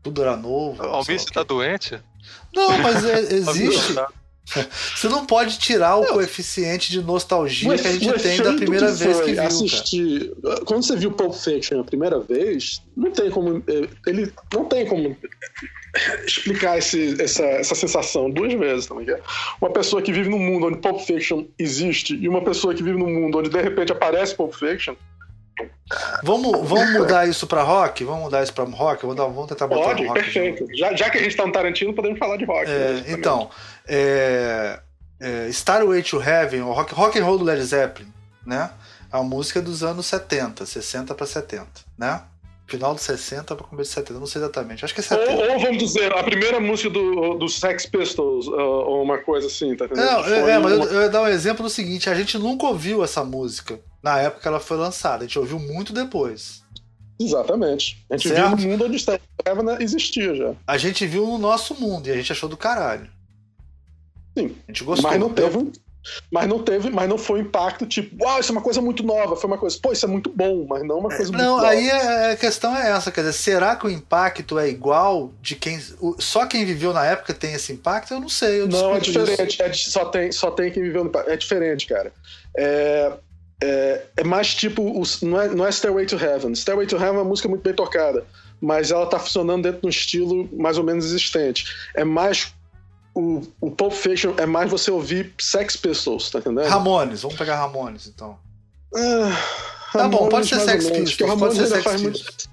Tudo 0.00 0.22
era 0.22 0.36
novo. 0.36 0.80
O 0.80 0.86
Almir, 0.86 1.18
você 1.18 1.30
tá 1.30 1.42
doente? 1.42 2.00
Não, 2.54 2.78
mas 2.78 3.04
é, 3.04 3.20
existe. 3.34 3.94
Você 4.96 5.08
não 5.08 5.24
pode 5.24 5.58
tirar 5.58 5.96
o 5.96 6.02
não. 6.02 6.14
coeficiente 6.14 6.90
de 6.90 7.02
nostalgia 7.02 7.76
que 7.78 7.86
a 7.86 7.92
gente 7.92 8.22
tem 8.22 8.42
da 8.42 8.52
primeira 8.54 8.86
que 8.86 9.04
vez 9.04 9.20
que 9.20 9.32
viu. 9.32 9.42
Assistir, 9.42 10.32
cara. 10.42 10.64
quando 10.64 10.84
você 10.84 10.96
viu 10.96 11.12
Pulp 11.12 11.34
Fiction 11.34 11.80
a 11.80 11.84
primeira 11.84 12.18
vez, 12.18 12.82
não 12.96 13.12
tem 13.12 13.30
como 13.30 13.62
é, 13.68 13.88
ele 14.08 14.32
não 14.52 14.64
tem 14.64 14.86
como 14.86 15.16
explicar 16.26 16.78
esse, 16.78 17.20
essa, 17.20 17.44
essa 17.44 17.74
sensação 17.74 18.30
duas 18.30 18.52
vezes 18.54 18.86
também. 18.86 19.08
É 19.08 19.20
uma 19.60 19.70
pessoa 19.70 20.02
que 20.02 20.12
vive 20.12 20.28
num 20.28 20.38
mundo 20.38 20.66
onde 20.66 20.78
Pulp 20.78 21.00
Fiction 21.00 21.44
existe 21.58 22.16
e 22.16 22.28
uma 22.28 22.42
pessoa 22.42 22.74
que 22.74 22.82
vive 22.82 22.98
num 22.98 23.10
mundo 23.10 23.38
onde 23.38 23.50
de 23.50 23.60
repente 23.60 23.92
aparece 23.92 24.34
Pulp 24.34 24.52
Fiction 24.54 24.96
Vamos, 26.22 26.68
vamos 26.68 26.92
mudar 26.92 27.28
isso 27.28 27.46
para 27.46 27.62
rock? 27.62 28.04
Vamos 28.04 28.24
mudar 28.24 28.42
isso 28.42 28.52
para 28.52 28.64
rock? 28.64 29.02
Vamos, 29.02 29.16
dar, 29.16 29.24
vamos 29.24 29.48
tentar 29.48 29.66
botar 29.66 29.82
Pode, 29.82 30.06
rock. 30.06 30.20
Perfeito. 30.20 30.66
Já, 30.76 30.94
já, 30.94 31.10
que 31.10 31.18
a 31.18 31.20
gente 31.20 31.30
está 31.30 31.46
no 31.46 31.52
Tarantino, 31.52 31.92
podemos 31.92 32.18
falar 32.18 32.36
de 32.36 32.44
rock. 32.44 32.70
É, 32.70 32.92
né, 32.92 33.04
então, 33.08 33.50
é, 33.88 34.80
é, 35.20 35.48
Starway 35.48 36.02
to 36.02 36.22
Heaven, 36.22 36.62
o 36.62 36.72
rock, 36.72 36.94
rock 36.94 37.18
and 37.18 37.24
roll 37.24 37.38
do 37.38 37.44
Led 37.44 37.62
Zeppelin, 37.62 38.12
né? 38.46 38.70
A 39.10 39.22
música 39.22 39.60
dos 39.60 39.82
anos 39.82 40.06
70, 40.06 40.64
60 40.64 41.14
para 41.14 41.26
70, 41.26 41.66
né? 41.98 42.22
Final 42.70 42.94
de 42.94 43.02
60 43.02 43.56
para 43.56 43.66
começo 43.66 43.90
de 43.90 43.94
70, 43.94 44.20
não 44.20 44.26
sei 44.26 44.40
exatamente. 44.40 44.84
Acho 44.84 44.94
que 44.94 45.00
é 45.00 45.02
70. 45.02 45.32
Ou, 45.32 45.52
ou 45.54 45.58
vamos 45.58 45.78
dizer, 45.78 46.12
a 46.16 46.22
primeira 46.22 46.60
música 46.60 46.88
do, 46.88 47.34
do 47.34 47.48
Sex 47.48 47.84
Pistols, 47.86 48.46
uh, 48.46 48.52
ou 48.52 49.02
uma 49.02 49.18
coisa 49.18 49.48
assim, 49.48 49.74
tá 49.74 49.86
entendendo? 49.86 50.06
Não, 50.06 50.24
é, 50.24 50.50
é, 50.52 50.58
mas 50.60 50.72
eu, 50.72 50.84
eu 50.84 51.00
ia 51.02 51.08
dar 51.08 51.22
um 51.22 51.26
exemplo 51.26 51.64
do 51.64 51.68
seguinte: 51.68 52.08
a 52.08 52.14
gente 52.14 52.38
nunca 52.38 52.66
ouviu 52.66 53.02
essa 53.02 53.24
música 53.24 53.80
na 54.00 54.20
época 54.20 54.42
que 54.42 54.46
ela 54.48 54.60
foi 54.60 54.76
lançada, 54.76 55.24
a 55.24 55.26
gente 55.26 55.36
ouviu 55.36 55.58
muito 55.58 55.92
depois. 55.92 56.62
Exatamente. 57.18 58.06
A 58.08 58.16
gente 58.16 58.28
certo? 58.28 58.56
viu 58.56 58.56
no 58.56 58.72
mundo 58.72 58.84
onde 58.86 58.98
Steve 59.00 59.20
existia 59.80 60.34
já. 60.36 60.54
A 60.64 60.78
gente 60.78 61.04
viu 61.06 61.26
no 61.26 61.38
nosso 61.38 61.74
mundo 61.74 62.06
e 62.06 62.12
a 62.12 62.14
gente 62.14 62.30
achou 62.30 62.48
do 62.48 62.56
caralho. 62.56 63.10
Sim. 64.38 64.56
A 64.66 64.70
gente 64.70 64.84
gostou. 64.84 65.10
Mas 65.10 65.18
não 65.18 65.28
teve. 65.28 65.72
Mas 66.30 66.48
não 66.48 66.62
teve, 66.62 66.90
mas 66.90 67.08
não 67.08 67.18
foi 67.18 67.40
um 67.40 67.42
impacto 67.42 67.86
tipo, 67.86 68.24
uau, 68.24 68.40
isso 68.40 68.50
é 68.50 68.54
uma 68.54 68.62
coisa 68.62 68.80
muito 68.80 69.02
nova, 69.02 69.36
foi 69.36 69.48
uma 69.48 69.58
coisa, 69.58 69.78
pô, 69.80 69.92
isso 69.92 70.04
é 70.04 70.08
muito 70.08 70.30
bom, 70.30 70.66
mas 70.68 70.82
não 70.82 70.98
uma 70.98 71.14
coisa 71.14 71.30
não, 71.30 71.58
muito 71.58 71.66
aí 71.66 71.88
nova. 71.88 72.04
É, 72.04 72.32
a 72.32 72.36
questão 72.36 72.76
é 72.76 72.90
essa, 72.90 73.10
quer 73.10 73.20
dizer, 73.20 73.32
será 73.34 73.76
que 73.76 73.86
o 73.86 73.90
impacto 73.90 74.58
é 74.58 74.68
igual 74.68 75.32
de 75.40 75.56
quem. 75.56 75.80
Só 76.18 76.46
quem 76.46 76.64
viveu 76.64 76.92
na 76.92 77.04
época 77.04 77.34
tem 77.34 77.52
esse 77.52 77.72
impacto? 77.72 78.14
Eu 78.14 78.20
não 78.20 78.28
sei. 78.28 78.60
Eu 78.60 78.68
não, 78.68 78.96
é 78.96 79.00
diferente, 79.00 79.62
é, 79.62 79.72
só, 79.72 80.06
tem, 80.06 80.32
só 80.32 80.50
tem 80.50 80.70
quem 80.70 80.82
viveu 80.82 81.04
no 81.04 81.10
impacto. 81.10 81.30
É 81.30 81.36
diferente, 81.36 81.86
cara. 81.86 82.12
É, 82.56 83.12
é, 83.62 84.02
é 84.16 84.24
mais 84.24 84.54
tipo. 84.54 85.02
Não 85.22 85.40
é, 85.40 85.48
não 85.48 85.66
é 85.66 85.70
Stairway 85.70 86.06
to 86.06 86.16
Heaven. 86.16 86.54
Stairway 86.54 86.86
to 86.86 86.96
Heaven 86.96 87.08
é 87.08 87.12
uma 87.12 87.24
música 87.24 87.48
muito 87.48 87.62
bem 87.62 87.74
tocada, 87.74 88.24
mas 88.60 88.90
ela 88.90 89.06
tá 89.06 89.18
funcionando 89.18 89.64
dentro 89.64 89.82
de 89.82 89.86
um 89.86 89.90
estilo 89.90 90.48
mais 90.52 90.78
ou 90.78 90.84
menos 90.84 91.04
existente. 91.04 91.66
É 91.94 92.04
mais 92.04 92.54
o, 93.14 93.42
o 93.60 93.70
Pulp 93.70 93.92
Fiction 93.92 94.34
é 94.36 94.46
mais 94.46 94.70
você 94.70 94.90
ouvir 94.90 95.34
Sex 95.38 95.76
Pistols, 95.76 96.30
tá 96.30 96.38
entendendo? 96.38 96.66
Ramones, 96.66 97.22
vamos 97.22 97.36
pegar 97.36 97.56
Ramones 97.56 98.06
então. 98.06 98.38
Ah, 98.94 99.36
tá 99.92 100.08
bom, 100.08 100.28
pode 100.28 100.48
ser 100.48 100.60
Sex 100.60 100.88
Pistols. 100.88 101.38
Pode 101.38 101.56
ser 101.56 101.66
Sex 101.66 101.84
Pistols. 101.84 102.02
Muito... 102.02 102.50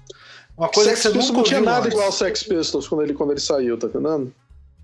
Uma 0.56 0.68
coisa 0.68 0.90
Sex 0.90 1.02
que 1.02 1.08
você 1.08 1.18
Pistols 1.18 1.36
não 1.36 1.42
tinha 1.44 1.60
nada 1.60 1.80
antes. 1.80 1.92
igual 1.92 2.06
ao 2.06 2.12
Sex 2.12 2.42
Pistols 2.42 2.88
quando 2.88 3.02
ele, 3.02 3.14
quando 3.14 3.30
ele 3.30 3.40
saiu, 3.40 3.78
tá 3.78 3.86
entendendo? 3.86 4.34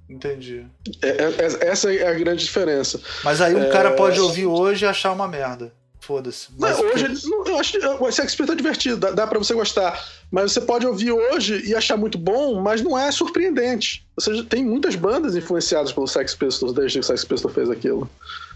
Entendi. 0.09 0.67
É, 1.03 1.09
é, 1.09 1.35
é 1.39 1.69
essa 1.69 1.93
é 1.93 2.07
a 2.07 2.15
grande 2.15 2.45
diferença. 2.45 3.01
Mas 3.25 3.41
aí 3.41 3.55
um 3.55 3.65
é, 3.65 3.71
cara 3.71 3.93
pode 3.93 4.21
ouvir 4.21 4.47
hoje 4.47 4.85
e 4.85 4.89
achar 4.89 5.13
uma 5.13 5.27
merda. 5.27 5.73
Foda-se. 6.07 6.49
Mas 6.59 6.79
hoje, 6.79 7.07
eu 7.47 7.59
acho 7.59 7.73
que 7.73 7.87
o 7.87 8.13
Sex 8.13 8.35
Pistols 8.35 8.51
é 8.51 8.55
divertido, 8.55 8.99
dá, 8.99 9.11
dá 9.11 9.27
pra 9.27 9.39
você 9.39 9.55
gostar. 9.55 9.99
Mas 10.31 10.53
você 10.53 10.61
pode 10.61 10.87
ouvir 10.87 11.11
hoje 11.13 11.67
e 11.67 11.75
achar 11.75 11.97
muito 11.97 12.19
bom, 12.19 12.61
mas 12.61 12.83
não 12.83 12.99
é 12.99 13.11
surpreendente. 13.11 14.07
Ou 14.15 14.23
seja, 14.23 14.45
tem 14.45 14.63
muitas 14.63 14.97
bandas 14.97 15.35
influenciadas 15.35 15.93
pelo 15.93 16.07
Sex 16.07 16.35
Pistols 16.35 16.75
desde 16.75 16.99
que 16.99 17.05
o 17.05 17.07
Sex 17.07 17.25
Pistols 17.25 17.55
fez 17.55 17.71
aquilo. 17.71 18.11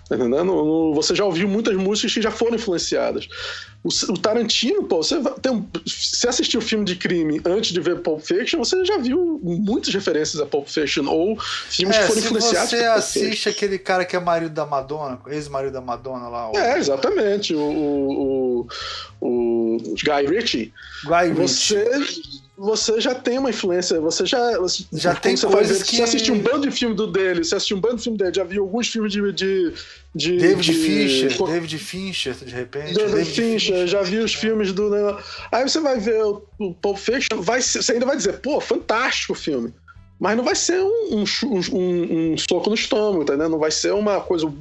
Tá 0.09 0.17
entendendo? 0.17 0.95
Você 0.95 1.15
já 1.15 1.25
ouviu 1.25 1.47
muitas 1.47 1.77
músicas 1.77 2.15
que 2.15 2.23
já 2.23 2.31
foram 2.31 2.55
influenciadas. 2.55 3.29
O, 3.85 3.89
o 4.13 4.19
Tarantino, 4.19 4.85
pô, 4.85 5.03
você 5.03 5.21
tem 5.43 5.69
se 5.87 6.27
assistiu 6.27 6.61
filme 6.61 6.85
de 6.85 6.97
crime 6.97 7.41
antes 7.45 7.73
de 7.73 7.81
ver 7.81 8.01
Pulp 8.01 8.21
Fiction, 8.21 8.59
você 8.59 8.85
já 8.85 8.97
viu 8.97 9.39
muitas 9.43 9.93
referências 9.93 10.41
a 10.41 10.47
Pulp 10.47 10.67
Fiction 10.67 11.07
ou 11.07 11.39
filmes 11.39 11.97
é, 11.97 12.01
que 12.01 12.07
foram 12.07 12.21
influenciados. 12.21 12.71
Você 12.71 12.85
assiste 12.85 13.49
aquele 13.51 13.79
cara 13.79 14.05
que 14.05 14.17
é 14.17 14.21
marido 14.21 14.53
da 14.53 14.65
Madonna, 14.65 15.21
ex-marido 15.29 15.73
da 15.73 15.81
Madonna 15.81 16.29
lá. 16.29 16.51
O... 16.51 16.57
É, 16.57 16.79
exatamente. 16.79 17.55
O, 17.55 17.61
o, 17.61 18.69
o, 19.21 19.77
Guy 20.03 20.27
Ritchie. 20.27 20.73
Guy 21.05 21.33
Ritchie 21.39 21.75
você 21.77 21.85
já 22.99 23.15
tem 23.15 23.39
uma 23.39 23.51
influência, 23.51 24.01
você 24.01 24.27
já. 24.27 24.59
Você, 24.59 24.85
já 24.93 25.15
tem 25.15 25.37
você 25.37 25.47
coisas 25.47 25.83
que. 25.83 25.97
Você 25.97 26.03
assistiu 26.03 26.35
um 26.35 26.39
bando 26.41 26.69
de 26.69 26.71
filme 26.71 26.95
do 26.95 27.07
dele, 27.07 27.45
você 27.45 27.55
assistiu 27.55 27.77
um 27.77 27.81
bando 27.81 27.97
de 27.97 28.03
filme 28.03 28.19
dele, 28.19 28.33
já 28.35 28.45
viu 28.45 28.63
alguns 28.63 28.89
filmes 28.89 29.13
de. 29.13 29.33
de, 29.33 29.73
de 30.15 30.37
David 30.39 30.73
de, 30.73 30.73
Fincher, 30.73 31.47
David 31.47 31.79
Fincher, 31.79 32.35
de 32.35 32.53
repente. 32.53 32.95
David, 32.95 33.13
David 33.13 33.31
Fincher, 33.31 33.75
Fincher, 33.75 33.87
já 33.87 34.03
viu 34.03 34.25
os 34.25 34.35
filmes 34.35 34.73
do. 34.73 34.91
Aí 35.53 35.69
você 35.69 35.81
vai 35.81 35.99
ver 35.99 36.25
o, 36.25 36.43
o 36.59 36.75
Pulp 36.75 36.99
Fiction, 36.99 37.41
vai, 37.41 37.63
você 37.63 37.93
ainda 37.93 38.07
vai 38.07 38.17
dizer, 38.17 38.41
pô, 38.41 38.61
fantástico 38.61 39.33
o 39.33 39.37
filme. 39.37 39.73
Mas 40.19 40.37
não 40.37 40.43
vai 40.43 40.57
ser 40.57 40.83
um, 40.83 41.23
um, 41.23 41.25
um, 41.73 42.33
um 42.33 42.39
soco 42.39 42.69
no 42.69 42.75
estômago, 42.75 43.23
entendeu? 43.23 43.49
Não 43.49 43.59
vai 43.59 43.71
ser 43.71 43.93
uma 43.93 44.21
coisa 44.21 44.53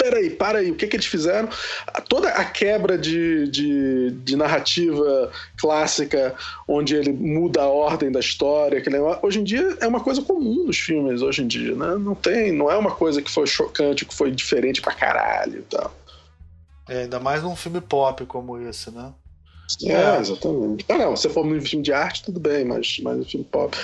peraí, 0.00 0.30
para 0.30 0.60
aí, 0.60 0.70
o 0.70 0.74
que, 0.74 0.86
que 0.86 0.96
eles 0.96 1.04
fizeram? 1.04 1.48
Toda 2.08 2.30
a 2.30 2.44
quebra 2.44 2.96
de, 2.96 3.46
de, 3.48 4.10
de, 4.12 4.34
narrativa 4.34 5.30
clássica, 5.58 6.34
onde 6.66 6.96
ele 6.96 7.12
muda 7.12 7.60
a 7.60 7.68
ordem 7.68 8.10
da 8.10 8.18
história, 8.18 8.80
que 8.80 8.90
hoje 9.22 9.40
em 9.40 9.44
dia 9.44 9.76
é 9.78 9.86
uma 9.86 10.00
coisa 10.00 10.22
comum 10.22 10.64
nos 10.64 10.78
filmes, 10.78 11.20
hoje 11.20 11.42
em 11.42 11.46
dia, 11.46 11.74
né? 11.74 11.96
Não 11.96 12.14
tem, 12.14 12.50
não 12.50 12.70
é 12.70 12.76
uma 12.76 12.92
coisa 12.92 13.20
que 13.20 13.30
foi 13.30 13.46
chocante, 13.46 14.06
que 14.06 14.14
foi 14.14 14.30
diferente 14.30 14.80
pra 14.80 14.94
caralho 14.94 15.58
e 15.58 15.62
tal. 15.62 15.94
É, 16.88 17.02
ainda 17.02 17.20
mais 17.20 17.42
num 17.42 17.54
filme 17.54 17.80
pop 17.80 18.24
como 18.24 18.58
esse, 18.58 18.90
né? 18.90 19.12
É, 19.84 19.92
é. 19.92 20.18
exatamente. 20.18 20.84
Ah, 20.88 20.98
não, 20.98 21.14
se 21.14 21.28
for 21.28 21.44
um 21.44 21.60
filme 21.60 21.84
de 21.84 21.92
arte, 21.92 22.24
tudo 22.24 22.40
bem, 22.40 22.64
mas, 22.64 22.98
mas 23.02 23.18
um 23.18 23.24
filme 23.24 23.44
pop. 23.44 23.76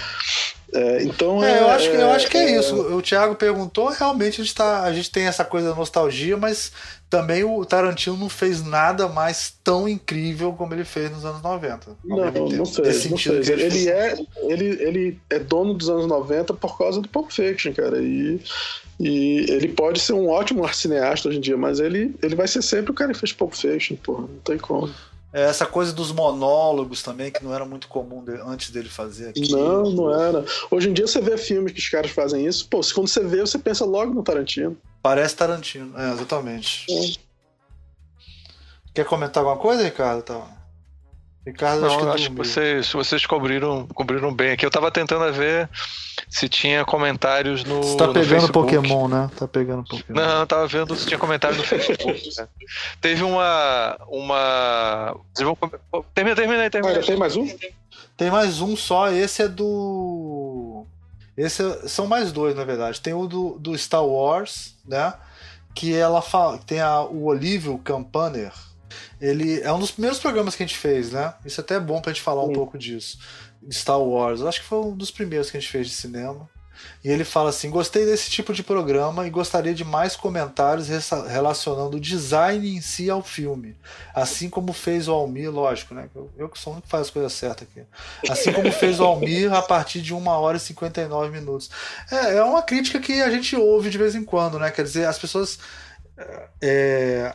É, 0.72 1.02
então 1.04 1.42
é, 1.44 1.60
eu, 1.60 1.68
acho 1.68 1.90
que, 1.90 1.96
eu 1.96 2.10
acho 2.10 2.28
que 2.28 2.36
é, 2.36 2.50
é 2.50 2.58
isso. 2.58 2.74
O 2.74 3.00
Thiago 3.00 3.36
perguntou, 3.36 3.88
realmente 3.88 4.40
a 4.40 4.44
gente, 4.44 4.54
tá, 4.54 4.82
a 4.82 4.92
gente 4.92 5.10
tem 5.10 5.26
essa 5.26 5.44
coisa 5.44 5.70
da 5.70 5.74
nostalgia, 5.74 6.36
mas 6.36 6.72
também 7.08 7.44
o 7.44 7.64
Tarantino 7.64 8.16
não 8.16 8.28
fez 8.28 8.64
nada 8.64 9.06
mais 9.08 9.54
tão 9.62 9.88
incrível 9.88 10.52
como 10.52 10.74
ele 10.74 10.84
fez 10.84 11.10
nos 11.10 11.24
anos 11.24 11.40
90. 11.40 11.96
Não, 12.04 12.16
não 12.16 12.66
fez. 12.66 13.08
Não 13.08 13.16
fez. 13.16 13.48
Ele, 13.48 13.62
ele, 13.62 13.88
é, 13.88 14.16
ele, 14.48 14.66
ele 14.82 15.20
é 15.30 15.38
dono 15.38 15.72
dos 15.72 15.88
anos 15.88 16.06
90 16.06 16.52
por 16.54 16.76
causa 16.76 17.00
do 17.00 17.08
Pulp 17.08 17.30
Fiction, 17.30 17.72
cara. 17.72 18.02
E, 18.02 18.40
e 18.98 19.46
ele 19.48 19.68
pode 19.68 20.00
ser 20.00 20.14
um 20.14 20.28
ótimo 20.28 20.66
cineasta 20.74 21.28
hoje 21.28 21.38
em 21.38 21.42
dia, 21.42 21.56
mas 21.56 21.78
ele, 21.78 22.14
ele 22.20 22.34
vai 22.34 22.48
ser 22.48 22.62
sempre 22.62 22.90
o 22.90 22.94
cara 22.94 23.12
que 23.12 23.20
fez 23.20 23.32
Pulp 23.32 23.54
Fiction, 23.54 23.96
porra. 23.96 24.22
Não 24.22 24.40
tem 24.42 24.58
como. 24.58 24.90
É, 25.32 25.42
essa 25.42 25.66
coisa 25.66 25.92
dos 25.92 26.12
monólogos 26.12 27.02
também, 27.02 27.30
que 27.30 27.44
não 27.44 27.52
era 27.52 27.64
muito 27.64 27.88
comum 27.88 28.24
de, 28.24 28.32
antes 28.40 28.70
dele 28.70 28.88
fazer 28.88 29.30
aqui. 29.30 29.52
Não, 29.52 29.90
não 29.90 30.20
era. 30.20 30.44
Hoje 30.70 30.88
em 30.88 30.92
dia 30.92 31.06
você 31.06 31.20
vê 31.20 31.36
filmes 31.36 31.72
que 31.72 31.78
os 31.78 31.88
caras 31.88 32.10
fazem 32.10 32.46
isso, 32.46 32.68
pô, 32.68 32.80
quando 32.94 33.08
você 33.08 33.22
vê, 33.24 33.40
você 33.40 33.58
pensa 33.58 33.84
logo 33.84 34.14
no 34.14 34.22
Tarantino. 34.22 34.76
Parece 35.02 35.36
Tarantino, 35.36 35.98
é, 35.98 36.12
exatamente. 36.12 36.86
É. 36.90 37.26
Quer 38.94 39.04
comentar 39.04 39.44
alguma 39.44 39.60
coisa, 39.60 39.82
Ricardo? 39.82 40.22
Tá. 40.22 40.55
Ricardo, 41.46 41.82
não, 41.82 41.88
acho 41.88 41.98
que, 41.98 42.08
acho 42.08 42.30
que 42.30 42.36
vocês, 42.36 42.92
vocês 42.92 43.24
cobriram, 43.24 43.86
cobriram 43.94 44.34
bem 44.34 44.50
aqui. 44.50 44.66
Eu 44.66 44.70
tava 44.70 44.90
tentando 44.90 45.32
ver 45.32 45.70
se 46.28 46.48
tinha 46.48 46.84
comentários 46.84 47.62
no. 47.62 47.84
Você 47.84 47.96
tá 47.96 48.08
pegando 48.08 48.50
Pokémon, 48.50 49.06
né? 49.06 49.30
Tá 49.38 49.46
pegando 49.46 49.84
Pokémon. 49.84 50.20
Não, 50.20 50.40
eu 50.40 50.46
tava 50.48 50.66
vendo 50.66 50.96
se 50.96 51.06
tinha 51.06 51.18
comentários 51.18 51.56
no 51.56 51.64
Facebook. 51.64 52.30
né? 52.36 52.48
Teve 53.00 53.22
uma. 53.22 53.96
uma... 54.08 55.16
Termina, 56.12 56.34
termina 56.34 56.62
aí, 56.64 56.70
termina. 56.70 56.98
Ah, 56.98 57.02
tem 57.02 57.16
mais 57.16 57.36
um? 57.36 57.46
Tem 58.16 58.28
mais 58.28 58.60
um 58.60 58.76
só, 58.76 59.12
esse 59.12 59.42
é 59.42 59.48
do. 59.48 60.84
Esse 61.36 61.62
é... 61.62 61.86
são 61.86 62.08
mais 62.08 62.32
dois, 62.32 62.56
na 62.56 62.64
verdade. 62.64 63.00
Tem 63.00 63.14
o 63.14 63.28
do, 63.28 63.56
do 63.60 63.78
Star 63.78 64.04
Wars, 64.04 64.74
né? 64.84 65.14
Que 65.76 65.94
ela 65.94 66.20
fala. 66.20 66.58
Tem 66.58 66.80
a, 66.80 67.02
o 67.02 67.26
Olívio 67.26 67.78
Campaner. 67.78 68.52
Ele 69.20 69.60
é 69.60 69.72
um 69.72 69.78
dos 69.78 69.90
primeiros 69.90 70.18
programas 70.18 70.54
que 70.54 70.62
a 70.62 70.66
gente 70.66 70.78
fez, 70.78 71.12
né? 71.12 71.34
Isso 71.44 71.60
é 71.60 71.64
até 71.64 71.76
é 71.76 71.80
bom 71.80 72.00
pra 72.00 72.12
gente 72.12 72.22
falar 72.22 72.44
um 72.44 72.52
pouco 72.52 72.76
disso. 72.76 73.18
Star 73.70 74.00
Wars. 74.00 74.40
Eu 74.40 74.48
acho 74.48 74.60
que 74.60 74.66
foi 74.66 74.78
um 74.78 74.96
dos 74.96 75.10
primeiros 75.10 75.50
que 75.50 75.56
a 75.56 75.60
gente 75.60 75.70
fez 75.70 75.88
de 75.88 75.94
cinema. 75.94 76.48
E 77.02 77.10
ele 77.10 77.24
fala 77.24 77.50
assim: 77.50 77.70
gostei 77.70 78.04
desse 78.04 78.30
tipo 78.30 78.52
de 78.52 78.62
programa 78.62 79.26
e 79.26 79.30
gostaria 79.30 79.74
de 79.74 79.84
mais 79.84 80.16
comentários 80.16 80.88
relacionando 81.28 81.96
o 81.96 82.00
design 82.00 82.68
em 82.68 82.80
si 82.80 83.08
ao 83.08 83.22
filme. 83.22 83.76
Assim 84.14 84.48
como 84.48 84.72
fez 84.72 85.08
o 85.08 85.12
Almir, 85.12 85.50
lógico, 85.50 85.94
né? 85.94 86.08
Eu, 86.14 86.30
eu 86.36 86.48
que 86.48 86.58
sou 86.58 86.72
o 86.72 86.74
único 86.74 86.86
que 86.86 86.90
faz 86.90 87.06
as 87.06 87.10
coisas 87.10 87.32
certas 87.32 87.68
aqui. 87.68 87.86
Assim 88.28 88.52
como 88.52 88.70
fez 88.72 89.00
o 89.00 89.04
Almir 89.04 89.52
a 89.52 89.62
partir 89.62 90.02
de 90.02 90.14
1 90.14 90.26
hora 90.26 90.56
e 90.56 90.60
59 90.60 91.30
minutos. 91.30 91.70
É, 92.10 92.36
é 92.36 92.42
uma 92.42 92.62
crítica 92.62 92.98
que 92.98 93.22
a 93.22 93.30
gente 93.30 93.56
ouve 93.56 93.90
de 93.90 93.98
vez 93.98 94.14
em 94.14 94.24
quando, 94.24 94.58
né? 94.58 94.70
Quer 94.70 94.82
dizer, 94.82 95.06
as 95.06 95.18
pessoas. 95.18 95.58
É, 96.60 97.34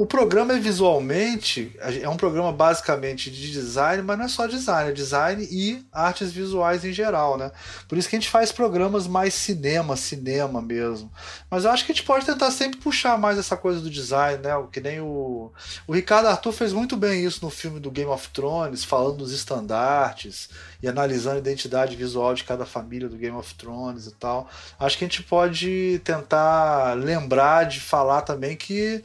o 0.00 0.06
programa 0.06 0.58
visualmente, 0.58 1.76
é 1.78 2.08
um 2.08 2.16
programa 2.16 2.50
basicamente 2.50 3.30
de 3.30 3.52
design, 3.52 4.02
mas 4.02 4.16
não 4.16 4.24
é 4.24 4.28
só 4.28 4.46
design, 4.46 4.88
é 4.88 4.94
design 4.94 5.46
e 5.50 5.84
artes 5.92 6.32
visuais 6.32 6.86
em 6.86 6.92
geral, 6.92 7.36
né? 7.36 7.52
Por 7.86 7.98
isso 7.98 8.08
que 8.08 8.16
a 8.16 8.18
gente 8.18 8.30
faz 8.30 8.50
programas 8.50 9.06
mais 9.06 9.34
cinema, 9.34 9.98
cinema 9.98 10.62
mesmo. 10.62 11.12
Mas 11.50 11.66
eu 11.66 11.70
acho 11.70 11.84
que 11.84 11.92
a 11.92 11.94
gente 11.94 12.06
pode 12.06 12.24
tentar 12.24 12.50
sempre 12.50 12.80
puxar 12.80 13.18
mais 13.18 13.36
essa 13.36 13.58
coisa 13.58 13.78
do 13.78 13.90
design, 13.90 14.42
né? 14.42 14.52
Que 14.72 14.80
nem 14.80 15.02
o. 15.02 15.52
O 15.86 15.92
Ricardo 15.92 16.28
Arthur 16.28 16.52
fez 16.52 16.72
muito 16.72 16.96
bem 16.96 17.22
isso 17.22 17.44
no 17.44 17.50
filme 17.50 17.78
do 17.78 17.90
Game 17.90 18.10
of 18.10 18.26
Thrones, 18.30 18.82
falando 18.82 19.18
dos 19.18 19.32
estandartes 19.32 20.48
e 20.82 20.88
analisando 20.88 21.36
a 21.36 21.40
identidade 21.40 21.94
visual 21.94 22.32
de 22.32 22.44
cada 22.44 22.64
família 22.64 23.06
do 23.06 23.18
Game 23.18 23.36
of 23.36 23.54
Thrones 23.54 24.06
e 24.06 24.12
tal. 24.12 24.48
Acho 24.78 24.96
que 24.96 25.04
a 25.04 25.08
gente 25.08 25.22
pode 25.24 26.00
tentar 26.02 26.94
lembrar 26.94 27.64
de 27.64 27.80
falar 27.80 28.22
também 28.22 28.56
que 28.56 29.04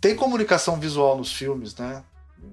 tem 0.00 0.16
comunicação 0.16 0.78
visual 0.78 1.16
nos 1.16 1.32
filmes, 1.32 1.76
né? 1.76 2.02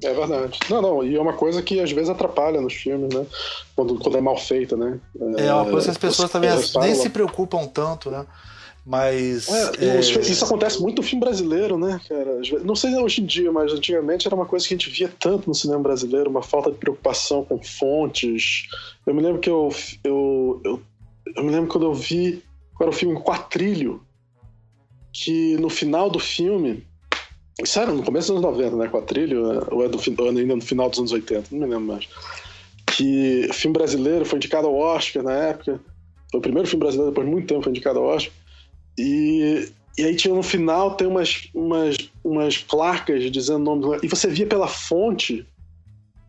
É 0.03 0.13
verdade. 0.13 0.59
Não, 0.69 0.81
não, 0.81 1.03
e 1.03 1.15
é 1.15 1.21
uma 1.21 1.33
coisa 1.33 1.61
que 1.61 1.79
às 1.79 1.91
vezes 1.91 2.09
atrapalha 2.09 2.59
nos 2.59 2.73
filmes, 2.73 3.13
né? 3.13 3.25
Quando, 3.75 3.97
quando 3.99 4.17
é 4.17 4.21
mal 4.21 4.37
feita, 4.37 4.75
né? 4.75 4.99
É, 5.37 5.45
é 5.45 5.53
uma 5.53 5.65
coisa 5.65 5.85
que 5.85 5.91
as 5.91 5.97
pessoas 5.97 6.31
também 6.31 6.49
nem 6.81 6.95
se 6.95 7.09
preocupam 7.09 7.65
tanto, 7.67 8.09
né? 8.11 8.25
Mas. 8.85 9.47
É, 9.49 9.97
é... 9.97 9.99
Isso 9.99 10.45
acontece 10.45 10.79
muito 10.79 11.01
no 11.01 11.07
filme 11.07 11.25
brasileiro, 11.25 11.77
né, 11.77 11.99
cara? 12.07 12.39
Não 12.63 12.75
sei 12.75 12.95
hoje 12.95 13.21
em 13.21 13.25
dia, 13.25 13.51
mas 13.51 13.73
antigamente 13.73 14.27
era 14.27 14.35
uma 14.35 14.45
coisa 14.45 14.67
que 14.67 14.73
a 14.73 14.77
gente 14.77 14.89
via 14.91 15.11
tanto 15.19 15.47
no 15.47 15.55
cinema 15.55 15.81
brasileiro, 15.81 16.29
uma 16.29 16.43
falta 16.43 16.71
de 16.71 16.77
preocupação 16.77 17.43
com 17.43 17.61
fontes. 17.63 18.67
Eu 19.05 19.15
me 19.15 19.23
lembro 19.23 19.39
que 19.39 19.49
eu. 19.49 19.73
Eu, 20.03 20.61
eu, 20.63 20.81
eu 21.35 21.43
me 21.43 21.51
lembro 21.51 21.69
quando 21.69 21.85
eu 21.85 21.93
vi. 21.93 22.43
Era 22.79 22.89
o 22.89 22.93
filme 22.93 23.19
Quatrilho, 23.21 24.03
que 25.11 25.57
no 25.57 25.69
final 25.69 26.09
do 26.09 26.19
filme. 26.19 26.85
Isso 27.61 27.79
era 27.79 27.91
no 27.91 28.03
começo 28.03 28.33
dos 28.33 28.43
anos 28.43 28.57
90, 28.57 28.75
né? 28.75 28.87
Quatrilho, 28.87 29.47
né? 29.47 29.61
ou 29.71 29.85
é 29.85 29.87
do, 29.87 29.99
ainda 29.99 30.55
no 30.55 30.61
final 30.61 30.89
dos 30.89 30.99
anos 30.99 31.11
80, 31.11 31.47
não 31.51 31.59
me 31.59 31.73
lembro 31.73 31.93
mais. 31.93 32.07
Que 32.85 33.49
filme 33.53 33.73
brasileiro 33.73 34.25
foi 34.25 34.37
indicado 34.37 34.67
ao 34.67 34.75
Oscar 34.75 35.23
na 35.23 35.33
época. 35.33 35.79
Foi 36.29 36.39
o 36.39 36.43
primeiro 36.43 36.67
filme 36.67 36.81
brasileiro 36.81 37.11
depois 37.11 37.25
de 37.25 37.33
muito 37.33 37.47
tempo 37.47 37.63
foi 37.63 37.71
indicado 37.71 37.99
ao 37.99 38.05
Oscar. 38.05 38.33
E, 38.97 39.69
e 39.97 40.03
aí 40.03 40.15
tinha 40.15 40.33
no 40.33 40.43
final 40.43 40.95
tem 40.95 41.07
umas, 41.07 41.49
umas, 41.53 41.97
umas 42.23 42.57
placas 42.57 43.31
dizendo 43.31 43.71
o 43.71 43.75
nome. 43.75 43.99
E 44.03 44.07
você 44.07 44.27
via 44.27 44.45
pela 44.45 44.67
fonte 44.67 45.45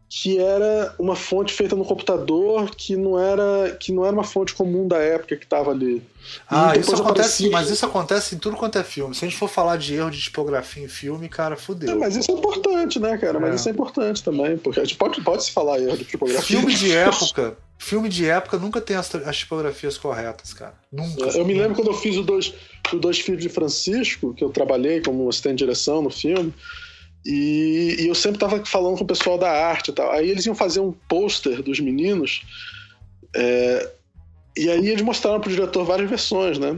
que 0.08 0.38
era 0.38 0.94
uma 0.98 1.16
fonte 1.16 1.52
feita 1.52 1.74
no 1.74 1.84
computador 1.84 2.70
que 2.74 2.96
não 2.96 3.18
era 3.18 3.76
que 3.78 3.92
não 3.92 4.04
era 4.04 4.14
uma 4.14 4.24
fonte 4.24 4.54
comum 4.54 4.86
da 4.86 4.98
época 4.98 5.36
que 5.36 5.44
estava 5.44 5.72
ali. 5.72 6.02
Ah, 6.48 6.76
isso 6.76 6.94
acontece, 6.94 7.46
aparecia... 7.46 7.50
mas 7.50 7.70
isso 7.70 7.84
acontece 7.84 8.34
em 8.34 8.38
tudo 8.38 8.56
quanto 8.56 8.78
é 8.78 8.84
filme. 8.84 9.14
Se 9.14 9.24
a 9.24 9.28
gente 9.28 9.38
for 9.38 9.48
falar 9.48 9.76
de 9.76 9.94
erro 9.94 10.10
de 10.10 10.20
tipografia 10.20 10.84
em 10.84 10.88
filme, 10.88 11.28
cara, 11.28 11.56
fudeu. 11.56 11.90
É, 11.90 11.94
mas 11.94 12.16
isso 12.16 12.30
é 12.30 12.34
importante, 12.34 12.98
né, 13.00 13.16
cara? 13.18 13.38
Mas 13.40 13.52
é. 13.52 13.54
isso 13.56 13.68
é 13.68 13.72
importante 13.72 14.22
também, 14.22 14.56
porque 14.56 14.80
a 14.80 14.84
gente 14.84 14.96
pode, 14.96 15.20
pode 15.22 15.44
se 15.44 15.52
falar 15.52 15.80
erro 15.80 15.96
de 15.96 16.04
tipografia. 16.04 16.58
Filme 16.58 16.74
de 16.74 16.90
época, 16.94 17.56
filme 17.78 18.08
de 18.08 18.28
época 18.28 18.58
nunca 18.58 18.80
tem 18.80 18.96
as, 18.96 19.12
as 19.14 19.36
tipografias 19.36 19.98
corretas, 19.98 20.52
cara. 20.52 20.74
Nunca. 20.92 21.26
É, 21.26 21.40
eu 21.40 21.44
me 21.44 21.54
lembro 21.54 21.74
quando 21.74 21.88
eu 21.88 21.94
fiz 21.94 22.16
os 22.16 22.24
dois, 22.24 22.54
os 22.92 23.00
dois 23.00 23.18
filhos 23.18 23.42
de 23.42 23.48
Francisco, 23.48 24.34
que 24.34 24.42
eu 24.42 24.50
trabalhei 24.50 25.00
como 25.00 25.28
assistente 25.28 25.58
de 25.58 25.64
direção 25.64 26.00
no 26.00 26.10
filme. 26.10 26.52
E, 27.26 27.96
e 27.98 28.06
eu 28.06 28.14
sempre 28.14 28.36
estava 28.36 28.64
falando 28.64 28.96
com 28.96 29.04
o 29.04 29.06
pessoal 29.06 29.36
da 29.36 29.50
arte 29.50 29.90
e 29.90 29.92
tal. 29.92 30.12
Aí 30.12 30.30
eles 30.30 30.46
iam 30.46 30.54
fazer 30.54 30.78
um 30.78 30.92
pôster 31.08 31.60
dos 31.60 31.80
meninos. 31.80 32.42
É, 33.34 33.90
e 34.56 34.70
aí 34.70 34.88
eles 34.88 35.02
mostraram 35.02 35.40
para 35.40 35.50
o 35.50 35.52
diretor 35.52 35.84
várias 35.84 36.08
versões, 36.08 36.58
né? 36.58 36.76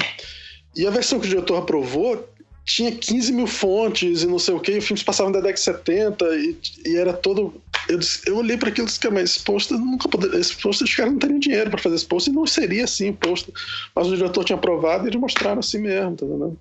E 0.75 0.87
a 0.87 0.91
versão 0.91 1.20
que 1.20 1.27
o 1.27 1.29
diretor 1.29 1.59
aprovou 1.59 2.27
tinha 2.65 2.91
15 2.91 3.33
mil 3.33 3.47
fontes 3.47 4.23
e 4.23 4.27
não 4.27 4.39
sei 4.39 4.55
o 4.55 4.61
que, 4.61 4.77
o 4.77 4.83
filme 4.83 4.99
se 4.99 5.05
passava 5.05 5.31
na 5.31 5.39
década 5.39 5.55
de 5.55 5.61
70 5.61 6.25
e, 6.37 6.57
e 6.87 6.97
era 6.97 7.12
todo 7.12 7.55
eu, 7.89 7.98
eu 8.27 8.36
olhei 8.36 8.56
para 8.56 8.69
aquilo 8.69 8.86
e 8.86 8.90
disse, 8.90 9.10
mas 9.10 9.31
esse 9.31 9.40
pôster 9.40 9.78
nunca 9.78 10.09
poderia. 10.09 10.39
Esse 10.39 10.55
pôster, 10.56 10.86
os 10.86 10.94
caras 10.94 11.12
não 11.12 11.19
teriam 11.19 11.39
dinheiro 11.39 11.70
para 11.70 11.78
fazer 11.78 11.97
esse 11.97 12.06
pôster 12.06 12.32
e 12.32 12.36
não 12.36 12.47
seria 12.47 12.85
assim 12.85 13.10
o 13.10 13.15
pôster. 13.15 13.52
Mas 13.94 14.06
o 14.06 14.16
diretor 14.16 14.44
tinha 14.44 14.56
aprovado 14.56 15.06
e 15.06 15.09
eles 15.09 15.20
mostraram 15.20 15.60
assim 15.60 15.78
mesmo, 15.78 16.15
tá 16.16 16.27
vendo? 16.27 16.56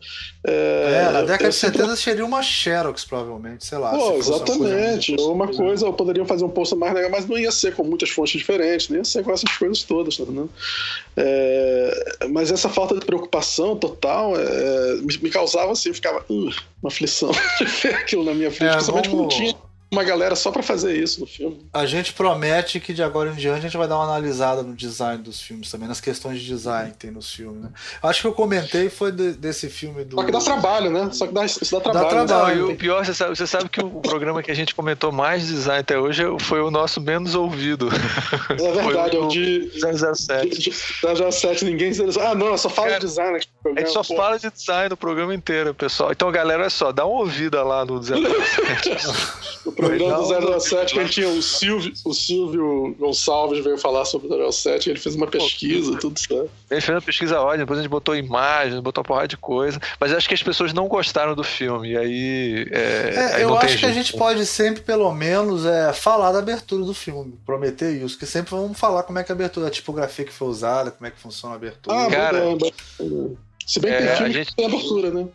É, 0.46 1.06
é 1.08 1.12
na 1.12 1.22
década 1.22 1.50
de 1.50 1.56
70 1.56 1.84
sempre... 1.84 1.98
seria 1.98 2.26
uma 2.26 2.42
Xerox, 2.42 3.04
provavelmente, 3.04 3.66
sei 3.66 3.78
lá. 3.78 3.92
Pô, 3.92 4.14
exatamente. 4.14 5.12
Uma 5.14 5.18
coisa, 5.18 5.32
uma 5.32 5.48
coisa 5.48 5.86
ou 5.86 5.94
poderiam 5.94 6.26
fazer 6.26 6.46
um 6.46 6.50
pôster 6.50 6.78
mais 6.78 6.94
legal, 6.94 7.12
mas 7.12 7.28
não 7.28 7.38
ia 7.38 7.52
ser 7.52 7.76
com 7.76 7.84
muitas 7.84 8.10
fontes 8.10 8.40
diferentes, 8.40 8.90
nem 8.90 9.00
ia 9.00 9.06
ser 9.06 9.24
com 9.24 9.32
essas 9.32 9.52
coisas 9.58 9.84
todas, 9.84 10.16
tá 10.16 10.24
vendo? 10.24 10.50
É, 11.16 12.28
mas 12.30 12.52
essa 12.52 12.70
falta 12.70 12.96
de 12.96 13.06
preocupação 13.06 13.76
total 13.76 14.34
é, 14.40 14.96
me, 15.02 15.18
me, 15.22 15.30
causava 15.30 15.72
assim, 15.74 15.90
eu 15.90 15.96
ficava 15.96 16.24
uh, 16.30 16.50
uma 16.82 16.88
aflição 16.88 17.32
de 17.60 17.66
ver 17.66 17.96
aquilo 17.96 18.24
na 18.24 18.34
minha 18.34 18.52
frente, 18.52 18.70
é, 18.70 18.74
principalmente 18.74 19.10
vamos... 19.10 19.34
quando 19.34 19.38
tinha 19.38 19.67
uma 19.90 20.04
galera 20.04 20.36
só 20.36 20.52
para 20.52 20.62
fazer 20.62 21.02
isso 21.02 21.22
no 21.22 21.28
filme. 21.28 21.66
A 21.74 21.86
gente 21.86 22.14
promete 22.14 22.80
que 22.80 22.94
de 22.94 23.02
agora 23.02 23.32
em 23.32 23.36
diante 23.36 23.60
a 23.60 23.62
gente 23.62 23.78
vai 23.78 23.88
dar 23.88 23.96
uma 23.96 24.04
analisada 24.04 24.62
no 24.62 24.76
design 24.76 25.24
dos 25.24 25.42
filmes 25.42 25.72
também, 25.72 25.88
nas 25.88 26.02
questões 26.02 26.42
de 26.42 26.46
design 26.48 26.92
que 26.92 26.98
tem 26.98 27.12
nos 27.12 27.32
filmes, 27.32 27.62
né? 27.62 27.70
Acho 28.04 28.22
que 28.22 28.28
eu 28.28 28.34
comentei 28.34 28.90
foi 28.90 29.12
de, 29.12 29.32
desse 29.34 29.70
filme 29.70 30.04
do. 30.04 30.16
Só 30.16 30.24
que 30.24 30.32
dá 30.32 30.40
trabalho, 30.40 30.90
né? 30.90 31.10
Só 31.14 31.26
que 31.26 31.34
dá, 31.34 31.46
isso 31.46 31.60
dá 31.72 31.80
trabalho. 31.80 32.06
Dá 32.06 32.26
trabalho. 32.26 32.62
Não, 32.64 32.70
e 32.72 32.74
o 32.74 32.78
pior, 32.78 33.06
você 33.06 33.14
sabe, 33.14 33.36
você 33.36 33.48
sabe 33.48 33.70
que 33.70 33.80
o 33.80 34.02
programa 34.02 34.44
que 34.44 34.52
a 34.52 34.56
gente 34.56 34.76
comentou 34.76 35.12
mais 35.12 35.48
de 35.48 35.54
design 35.54 35.80
até 35.80 35.98
hoje 35.98 36.24
foi 36.40 36.60
o 36.60 36.70
nosso 36.70 37.00
menos 37.00 37.34
ouvido. 37.34 37.88
É 38.50 38.72
verdade, 38.72 39.16
é 39.16 39.20
o 39.20 39.28
de 39.28 39.72
007. 39.80 40.50
De, 40.50 40.70
de 40.70 41.32
007, 41.32 41.64
ninguém 41.64 41.92
Ah, 42.22 42.36
não, 42.36 42.48
eu 42.48 42.58
só 42.58 42.70
fala 42.70 42.90
Cara, 42.90 43.00
de 43.00 43.06
design 43.06 43.38
aqui. 43.38 43.48
A 43.66 43.80
gente 43.80 43.92
só 43.92 44.04
pô. 44.04 44.16
fala 44.16 44.38
de 44.38 44.50
design 44.50 44.90
no 44.90 44.98
programa 44.98 45.34
inteiro, 45.34 45.74
pessoal. 45.74 46.12
Então, 46.12 46.32
galera, 46.32 46.66
é 46.66 46.70
só, 46.70 46.92
dá 46.92 47.06
uma 47.06 47.20
ouvida 47.20 47.64
lá 47.64 47.86
no 47.86 48.02
007. 48.02 48.18
o 49.78 49.88
programa 49.88 50.18
do 50.18 50.60
007 50.60 50.94
que 50.94 51.00
a 51.00 51.04
gente 51.04 51.14
tinha 51.14 51.30
o 51.30 51.42
Silvio, 51.42 51.94
o 52.04 52.14
Silvio 52.14 52.96
Gonçalves 52.98 53.64
veio 53.64 53.78
falar 53.78 54.06
sobre 54.06 54.28
o 54.28 54.52
07, 54.52 54.90
ele 54.90 55.00
fez 55.00 55.16
uma 55.16 55.28
pesquisa, 55.28 55.92
Pô, 55.92 55.98
tudo 56.00 56.20
certo. 56.20 56.50
Ele 56.70 56.82
fez 56.82 56.90
uma 56.90 57.02
pesquisa 57.02 57.40
ótima, 57.40 57.58
depois 57.60 57.80
a 57.80 57.82
gente 57.84 57.92
botou 57.92 58.16
imagens, 58.16 58.80
botou 58.80 59.02
uma 59.02 59.08
porrada 59.08 59.28
de 59.28 59.38
coisa, 59.38 59.80
mas 60.00 60.12
acho 60.12 60.28
que 60.28 60.34
as 60.34 60.42
pessoas 60.42 60.74
não 60.74 60.88
gostaram 60.88 61.36
do 61.36 61.44
filme, 61.44 61.92
e 61.92 61.98
aí. 61.98 62.68
É, 62.72 63.14
é, 63.14 63.36
aí 63.36 63.42
eu 63.44 63.56
acho 63.56 63.68
que 63.68 63.78
jeito. 63.78 63.86
a 63.86 63.94
gente 63.94 64.14
pode 64.18 64.46
sempre, 64.46 64.82
pelo 64.82 65.14
menos, 65.14 65.66
é, 65.66 65.94
falar 65.94 66.32
da 66.32 66.40
abertura 66.40 66.84
do 66.84 66.94
filme, 66.94 67.38
prometer 67.46 68.04
isso, 68.04 68.18
que 68.18 68.26
sempre 68.26 68.52
vamos 68.52 68.78
falar 68.78 69.04
como 69.04 69.20
é 69.20 69.24
que 69.24 69.32
é 69.32 69.34
a 69.34 69.36
abertura, 69.36 69.68
a 69.68 69.72
tipografia 69.72 70.26
que 70.26 70.34
foi 70.34 70.48
usada, 70.48 70.90
como 70.90 71.06
é 71.08 71.12
que 71.12 71.20
funciona 71.20 71.54
a 71.54 71.58
abertura. 71.58 71.96
Ah, 71.96 72.10
Cara, 72.10 72.44
se 73.66 73.80
bem 73.80 73.92
que 73.92 73.98
é, 73.98 74.08
tem 74.08 74.16
filme 74.16 74.34
gente... 74.34 74.48
que 74.48 74.56
tem 74.56 74.66
abertura, 74.66 75.12
né? 75.12 75.28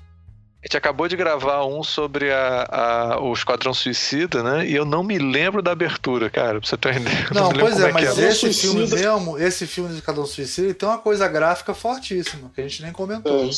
A 0.63 0.67
gente 0.67 0.77
acabou 0.77 1.09
de 1.09 1.17
gravar 1.17 1.67
um 1.67 1.83
sobre 1.83 2.33
a, 2.33 2.69
a, 2.71 3.21
o 3.21 3.33
Esquadrão 3.33 3.75
Suicida, 3.75 4.45
né? 4.45 4.65
E 4.65 4.73
eu 4.77 4.85
não 4.85 5.03
me 5.03 5.19
lembro 5.19 5.61
da 5.61 5.73
abertura, 5.73 6.31
cara, 6.31 6.61
pra 6.61 6.69
você 6.69 6.77
ter 6.77 6.91
uma 6.91 7.01
ideia. 7.01 7.29
Não, 7.35 7.51
não 7.51 7.59
pois 7.59 7.81
é, 7.81 7.89
é 7.89 7.93
mas 7.93 8.17
é. 8.17 8.29
esse 8.29 8.55
filme 8.55 8.87
mesmo, 8.87 9.37
esse 9.37 9.67
filme 9.67 9.91
do 9.91 9.97
Esquadrão 9.97 10.25
Suicida 10.25 10.73
tem 10.73 10.89
uma 10.89 10.99
coisa 10.99 11.27
gráfica 11.27 11.75
fortíssima, 11.75 12.49
que 12.55 12.61
a 12.61 12.69
gente 12.69 12.81
nem 12.81 12.93
comentou. 12.93 13.45
É. 13.45 13.51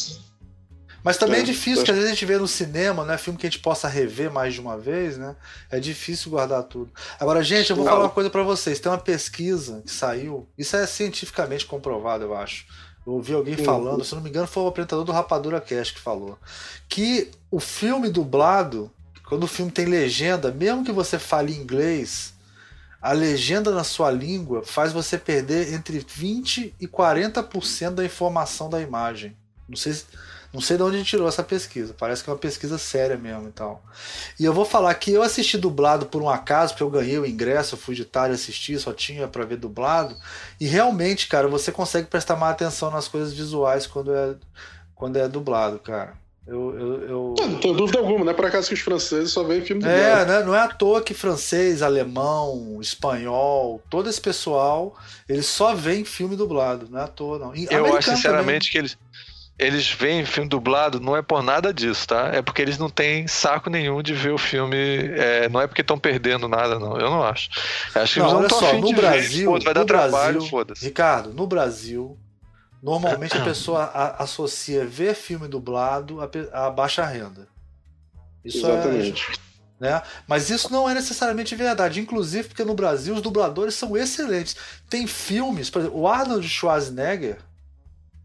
Mas 1.02 1.18
também 1.18 1.40
é, 1.40 1.42
é 1.42 1.44
difícil, 1.44 1.80
porque 1.80 1.90
às 1.90 1.98
vezes 1.98 2.10
a 2.10 2.14
gente 2.14 2.24
vê 2.24 2.38
no 2.38 2.48
cinema, 2.48 3.04
né? 3.04 3.18
Filme 3.18 3.38
que 3.38 3.46
a 3.46 3.50
gente 3.50 3.60
possa 3.60 3.86
rever 3.86 4.32
mais 4.32 4.54
de 4.54 4.60
uma 4.62 4.78
vez, 4.78 5.18
né? 5.18 5.36
É 5.70 5.78
difícil 5.78 6.30
guardar 6.30 6.62
tudo. 6.62 6.90
Agora, 7.20 7.44
gente, 7.44 7.68
eu 7.68 7.76
vou 7.76 7.84
não. 7.84 7.92
falar 7.92 8.04
uma 8.04 8.10
coisa 8.10 8.30
para 8.30 8.42
vocês. 8.42 8.80
Tem 8.80 8.90
uma 8.90 8.96
pesquisa 8.96 9.82
que 9.84 9.92
saiu, 9.92 10.48
isso 10.56 10.74
é 10.74 10.86
cientificamente 10.86 11.66
comprovado, 11.66 12.24
eu 12.24 12.34
acho 12.34 12.64
eu 13.06 13.12
ouvi 13.12 13.34
alguém 13.34 13.56
falando, 13.56 14.04
se 14.04 14.14
não 14.14 14.22
me 14.22 14.30
engano, 14.30 14.46
foi 14.46 14.62
o 14.62 14.68
apresentador 14.68 15.04
do 15.04 15.12
Rapadura 15.12 15.60
Cast 15.60 15.94
que 15.94 16.00
falou. 16.00 16.38
Que 16.88 17.30
o 17.50 17.60
filme 17.60 18.08
dublado, 18.08 18.90
quando 19.28 19.44
o 19.44 19.48
filme 19.48 19.70
tem 19.70 19.84
legenda, 19.84 20.50
mesmo 20.50 20.84
que 20.84 20.92
você 20.92 21.18
fale 21.18 21.54
inglês, 21.54 22.32
a 23.02 23.12
legenda 23.12 23.70
na 23.70 23.84
sua 23.84 24.10
língua 24.10 24.62
faz 24.64 24.92
você 24.92 25.18
perder 25.18 25.74
entre 25.74 25.98
20% 25.98 26.72
e 26.80 26.88
40% 26.88 27.90
da 27.90 28.04
informação 28.04 28.70
da 28.70 28.80
imagem. 28.80 29.36
Não 29.68 29.76
sei 29.76 29.92
se 29.92 30.06
não 30.54 30.60
sei 30.60 30.76
de 30.76 30.84
onde 30.84 30.98
ele 30.98 31.04
tirou 31.04 31.26
essa 31.26 31.42
pesquisa. 31.42 31.92
Parece 31.98 32.22
que 32.22 32.30
é 32.30 32.32
uma 32.32 32.38
pesquisa 32.38 32.78
séria 32.78 33.16
mesmo 33.16 33.48
e 33.48 33.50
tal. 33.52 33.82
E 34.38 34.44
eu 34.44 34.52
vou 34.52 34.64
falar 34.64 34.94
que 34.94 35.10
eu 35.10 35.20
assisti 35.20 35.58
dublado 35.58 36.06
por 36.06 36.22
um 36.22 36.30
acaso, 36.30 36.72
porque 36.72 36.84
eu 36.84 36.90
ganhei 36.90 37.18
o 37.18 37.26
ingresso, 37.26 37.74
eu 37.74 37.78
fui 37.78 37.96
de 37.96 38.04
tarde 38.04 38.36
assistir, 38.36 38.78
só 38.78 38.92
tinha 38.92 39.26
para 39.26 39.44
ver 39.44 39.56
dublado. 39.56 40.16
E 40.60 40.66
realmente, 40.66 41.26
cara, 41.26 41.48
você 41.48 41.72
consegue 41.72 42.06
prestar 42.06 42.36
mais 42.36 42.52
atenção 42.52 42.88
nas 42.88 43.08
coisas 43.08 43.34
visuais 43.34 43.88
quando 43.88 44.14
é, 44.14 44.36
quando 44.94 45.16
é 45.16 45.26
dublado, 45.26 45.80
cara. 45.80 46.14
Eu, 46.46 46.78
eu, 46.78 47.02
eu... 47.08 47.34
Não, 47.36 47.48
não 47.48 47.58
tenho 47.58 47.74
dúvida 47.74 47.98
alguma, 47.98 48.24
não 48.24 48.30
é 48.30 48.34
por 48.34 48.44
acaso 48.44 48.68
que 48.68 48.74
os 48.74 48.80
franceses 48.80 49.32
só 49.32 49.42
veem 49.42 49.62
filme 49.62 49.82
dublado. 49.82 49.98
É, 49.98 50.24
né? 50.24 50.44
não 50.44 50.54
é 50.54 50.60
à 50.60 50.68
toa 50.68 51.02
que 51.02 51.14
francês, 51.14 51.82
alemão, 51.82 52.78
espanhol, 52.80 53.82
todo 53.90 54.08
esse 54.08 54.20
pessoal, 54.20 54.96
eles 55.28 55.46
só 55.46 55.74
veem 55.74 56.04
filme 56.04 56.36
dublado, 56.36 56.86
não 56.88 57.00
é 57.00 57.02
à 57.02 57.08
toa, 57.08 57.40
não. 57.40 57.56
E 57.56 57.66
eu 57.68 57.96
acho 57.96 58.10
sinceramente 58.10 58.70
também. 58.70 58.70
que 58.70 58.78
eles 58.78 58.98
eles 59.58 59.88
veem 59.88 60.24
filme 60.24 60.48
dublado, 60.48 60.98
não 60.98 61.16
é 61.16 61.22
por 61.22 61.42
nada 61.42 61.72
disso, 61.72 62.08
tá? 62.08 62.30
É 62.32 62.42
porque 62.42 62.60
eles 62.60 62.76
não 62.76 62.90
têm 62.90 63.28
saco 63.28 63.70
nenhum 63.70 64.02
de 64.02 64.12
ver 64.12 64.32
o 64.32 64.38
filme. 64.38 64.76
É, 64.76 65.48
não 65.48 65.60
é 65.60 65.66
porque 65.66 65.80
estão 65.80 65.98
perdendo 65.98 66.48
nada, 66.48 66.78
não. 66.78 66.98
Eu 66.98 67.08
não 67.08 67.22
acho. 67.22 67.50
Eu 67.94 68.02
acho 68.02 68.14
que 68.14 68.20
não, 68.20 68.40
eles 68.40 68.50
não 68.50 68.58
olha 68.58 68.72
só, 68.72 68.78
no 68.78 68.92
Brasil, 68.92 69.52
ver. 69.52 69.64
vai 69.64 69.74
dar 69.74 69.84
Brasil, 69.84 70.10
trabalho, 70.10 70.42
foda-se. 70.42 70.84
Ricardo, 70.84 71.32
no 71.32 71.46
Brasil, 71.46 72.18
normalmente 72.82 73.36
a 73.36 73.42
pessoa 73.44 73.84
a, 73.84 74.24
associa 74.24 74.84
ver 74.84 75.14
filme 75.14 75.46
dublado 75.46 76.18
a, 76.20 76.66
a 76.66 76.70
baixa 76.70 77.04
renda. 77.04 77.46
Isso 78.44 78.66
é 78.66 78.72
Exatamente. 78.72 79.32
é. 79.40 79.54
Né? 79.78 80.02
Mas 80.26 80.50
isso 80.50 80.72
não 80.72 80.90
é 80.90 80.94
necessariamente 80.94 81.54
verdade. 81.54 82.00
Inclusive, 82.00 82.48
porque 82.48 82.64
no 82.64 82.74
Brasil 82.74 83.14
os 83.14 83.22
dubladores 83.22 83.74
são 83.74 83.96
excelentes. 83.96 84.56
Tem 84.90 85.06
filmes, 85.06 85.70
por 85.70 85.80
exemplo, 85.80 86.00
o 86.00 86.08
Arnold 86.08 86.48
Schwarzenegger 86.48 87.38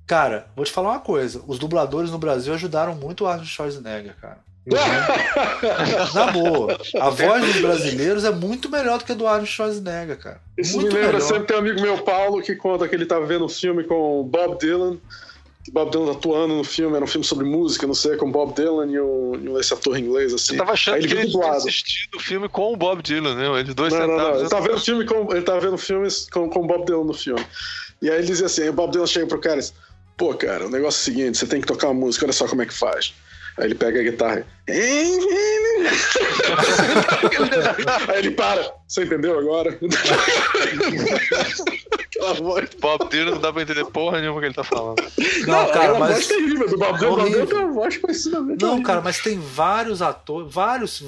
Cara, 0.09 0.47
vou 0.55 0.65
te 0.65 0.71
falar 0.71 0.89
uma 0.89 0.99
coisa: 0.99 1.39
os 1.45 1.59
dubladores 1.59 2.09
no 2.09 2.17
Brasil 2.17 2.51
ajudaram 2.51 2.95
muito 2.95 3.25
o 3.25 3.27
Arnold 3.27 3.47
Schwarzenegger, 3.47 4.15
cara. 4.19 4.39
Na 6.15 6.31
boa, 6.31 6.79
a 6.99 7.09
voz 7.11 7.45
dos 7.45 7.61
brasileiros 7.61 8.23
é 8.25 8.31
muito 8.31 8.69
melhor 8.69 8.97
do 8.97 9.05
que 9.05 9.11
a 9.11 9.15
do 9.15 9.27
Arnold 9.27 9.47
Schwarzenegger, 9.47 10.17
cara. 10.17 10.41
Isso 10.57 10.77
muito 10.77 10.87
me 10.87 10.95
lembra 10.95 11.13
melhor. 11.13 11.27
sempre 11.27 11.43
tem 11.45 11.55
um 11.55 11.59
amigo 11.59 11.79
meu, 11.79 11.99
Paulo, 11.99 12.41
que 12.41 12.55
conta 12.55 12.87
que 12.87 12.95
ele 12.95 13.05
tava 13.05 13.23
vendo 13.27 13.45
um 13.45 13.49
filme 13.49 13.83
com 13.83 14.21
o 14.21 14.23
Bob 14.23 14.57
Dylan. 14.57 14.97
Bob 15.71 15.91
Dylan 15.91 16.11
atuando 16.11 16.55
no 16.55 16.63
filme, 16.63 16.95
era 16.95 17.05
um 17.05 17.07
filme 17.07 17.25
sobre 17.25 17.45
música, 17.45 17.85
não 17.85 17.93
sei, 17.93 18.17
com 18.17 18.31
Bob 18.31 18.55
Dylan 18.55 18.87
e, 18.87 18.99
o, 18.99 19.35
e 19.35 19.59
esse 19.59 19.75
ator 19.75 19.95
inglês, 19.95 20.33
assim. 20.33 20.53
Eu 20.53 20.59
tava 20.59 20.71
achando 20.71 20.95
Aí 20.95 21.01
ele 21.01 21.07
que 21.07 21.13
ele 21.13 21.29
tinha 21.29 21.51
assistido 21.51 22.15
o 22.15 22.19
filme 22.19 22.49
com 22.49 22.73
o 22.73 22.75
Bob 22.75 23.03
Dylan, 23.03 23.35
né? 23.35 23.59
Eles 23.59 23.75
dois 23.75 23.93
não, 23.93 24.07
Não, 24.07 24.17
não. 24.17 24.39
Ele 24.39 24.49
tava 24.49 24.67
vendo 24.67 24.79
filme 24.79 25.05
com, 25.05 25.31
ele 25.31 25.43
tava 25.43 25.59
vendo 25.59 25.77
filmes 25.77 26.27
com, 26.31 26.49
com 26.49 26.61
o 26.61 26.67
Bob 26.67 26.85
Dylan 26.85 27.05
no 27.05 27.13
filme. 27.13 27.45
E 28.01 28.09
aí 28.09 28.17
ele 28.17 28.27
dizia 28.27 28.47
assim, 28.47 28.67
o 28.69 28.73
Bob 28.73 28.91
Dylan 28.91 29.05
chega 29.05 29.27
pro 29.27 29.39
cara 29.39 29.57
e 29.57 29.59
diz, 29.59 29.73
pô, 30.19 30.35
cara, 30.35 30.67
o 30.67 30.69
negócio 30.69 30.99
é 30.99 31.01
o 31.01 31.15
seguinte, 31.15 31.37
você 31.37 31.47
tem 31.47 31.61
que 31.61 31.67
tocar 31.67 31.87
uma 31.87 31.93
música, 31.93 32.25
olha 32.25 32.33
só 32.33 32.45
como 32.45 32.61
é 32.61 32.65
que 32.65 32.73
faz. 32.73 33.13
Aí 33.57 33.67
ele 33.67 33.75
pega 33.75 34.01
a 34.01 34.03
guitarra. 34.03 34.45
Aí 38.09 38.19
ele 38.19 38.31
para. 38.31 38.78
Você 38.89 39.03
entendeu 39.03 39.37
agora? 39.37 39.77
Aquela 42.03 42.33
voz. 42.33 42.69
Bob 42.81 43.07
Dylan 43.09 43.31
não 43.33 43.39
dá 43.39 43.53
pra 43.53 43.61
entender 43.61 43.85
porra 43.85 44.19
nenhuma 44.19 44.39
que 44.39 44.47
ele 44.47 44.55
tá 44.55 44.63
falando. 44.63 44.99
Não, 45.45 45.67
não 45.67 45.71
cara, 45.71 45.99
mas. 45.99 46.13
voz 46.13 46.27
terrível 46.27 46.67
do 46.67 46.75
Bob 46.75 46.97
Dylan. 46.97 47.15
Bob 47.17 47.29
Dylan 47.29 47.45
tem 47.45 47.57
uma 47.59 47.71
voz 47.71 47.97
conhecidamente. 47.97 48.65
Não, 48.65 48.81
cara, 48.81 48.99
mas 48.99 49.19
tem 49.19 49.39
vários 49.39 50.01
atores, 50.01 50.51
vários. 50.51 51.03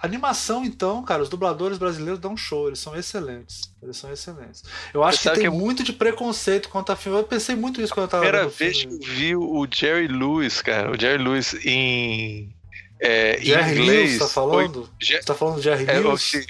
Animação, 0.00 0.64
então, 0.64 1.02
cara, 1.02 1.24
os 1.24 1.28
dubladores 1.28 1.76
brasileiros 1.76 2.20
dão 2.20 2.36
show, 2.36 2.68
eles 2.68 2.78
são 2.78 2.96
excelentes. 2.96 3.68
Eles 3.82 3.96
são 3.96 4.12
excelentes. 4.12 4.62
Eu 4.94 5.02
acho 5.02 5.20
que 5.20 5.30
tem 5.30 5.42
que 5.42 5.50
muito 5.50 5.82
de 5.82 5.92
preconceito 5.92 6.68
quanto 6.68 6.92
a 6.92 6.96
filme. 6.96 7.18
Eu 7.18 7.24
pensei 7.24 7.56
muito 7.56 7.80
isso 7.82 7.92
quando 7.92 8.04
eu 8.04 8.10
tava 8.10 8.22
Primeira 8.22 8.48
vez 8.48 8.84
que 8.84 8.86
eu 8.86 9.00
vi 9.00 9.34
o 9.34 9.66
Jerry 9.68 10.06
Lewis, 10.06 10.62
cara. 10.62 10.92
O 10.92 11.00
Jerry 11.00 11.20
Lewis 11.20 11.52
em. 11.64 12.54
É, 13.00 13.40
Jerry 13.40 13.70
em 13.70 13.82
inglês. 13.82 14.10
Lewis, 14.10 14.18
tá 14.20 14.28
falando? 14.28 14.84
Foi... 14.84 15.04
Você 15.04 15.18
tá 15.18 15.34
falando 15.34 15.56
do 15.56 15.62
Jerry 15.62 15.84
é, 15.88 15.98
Lewis? 15.98 16.32
Aí, 16.32 16.46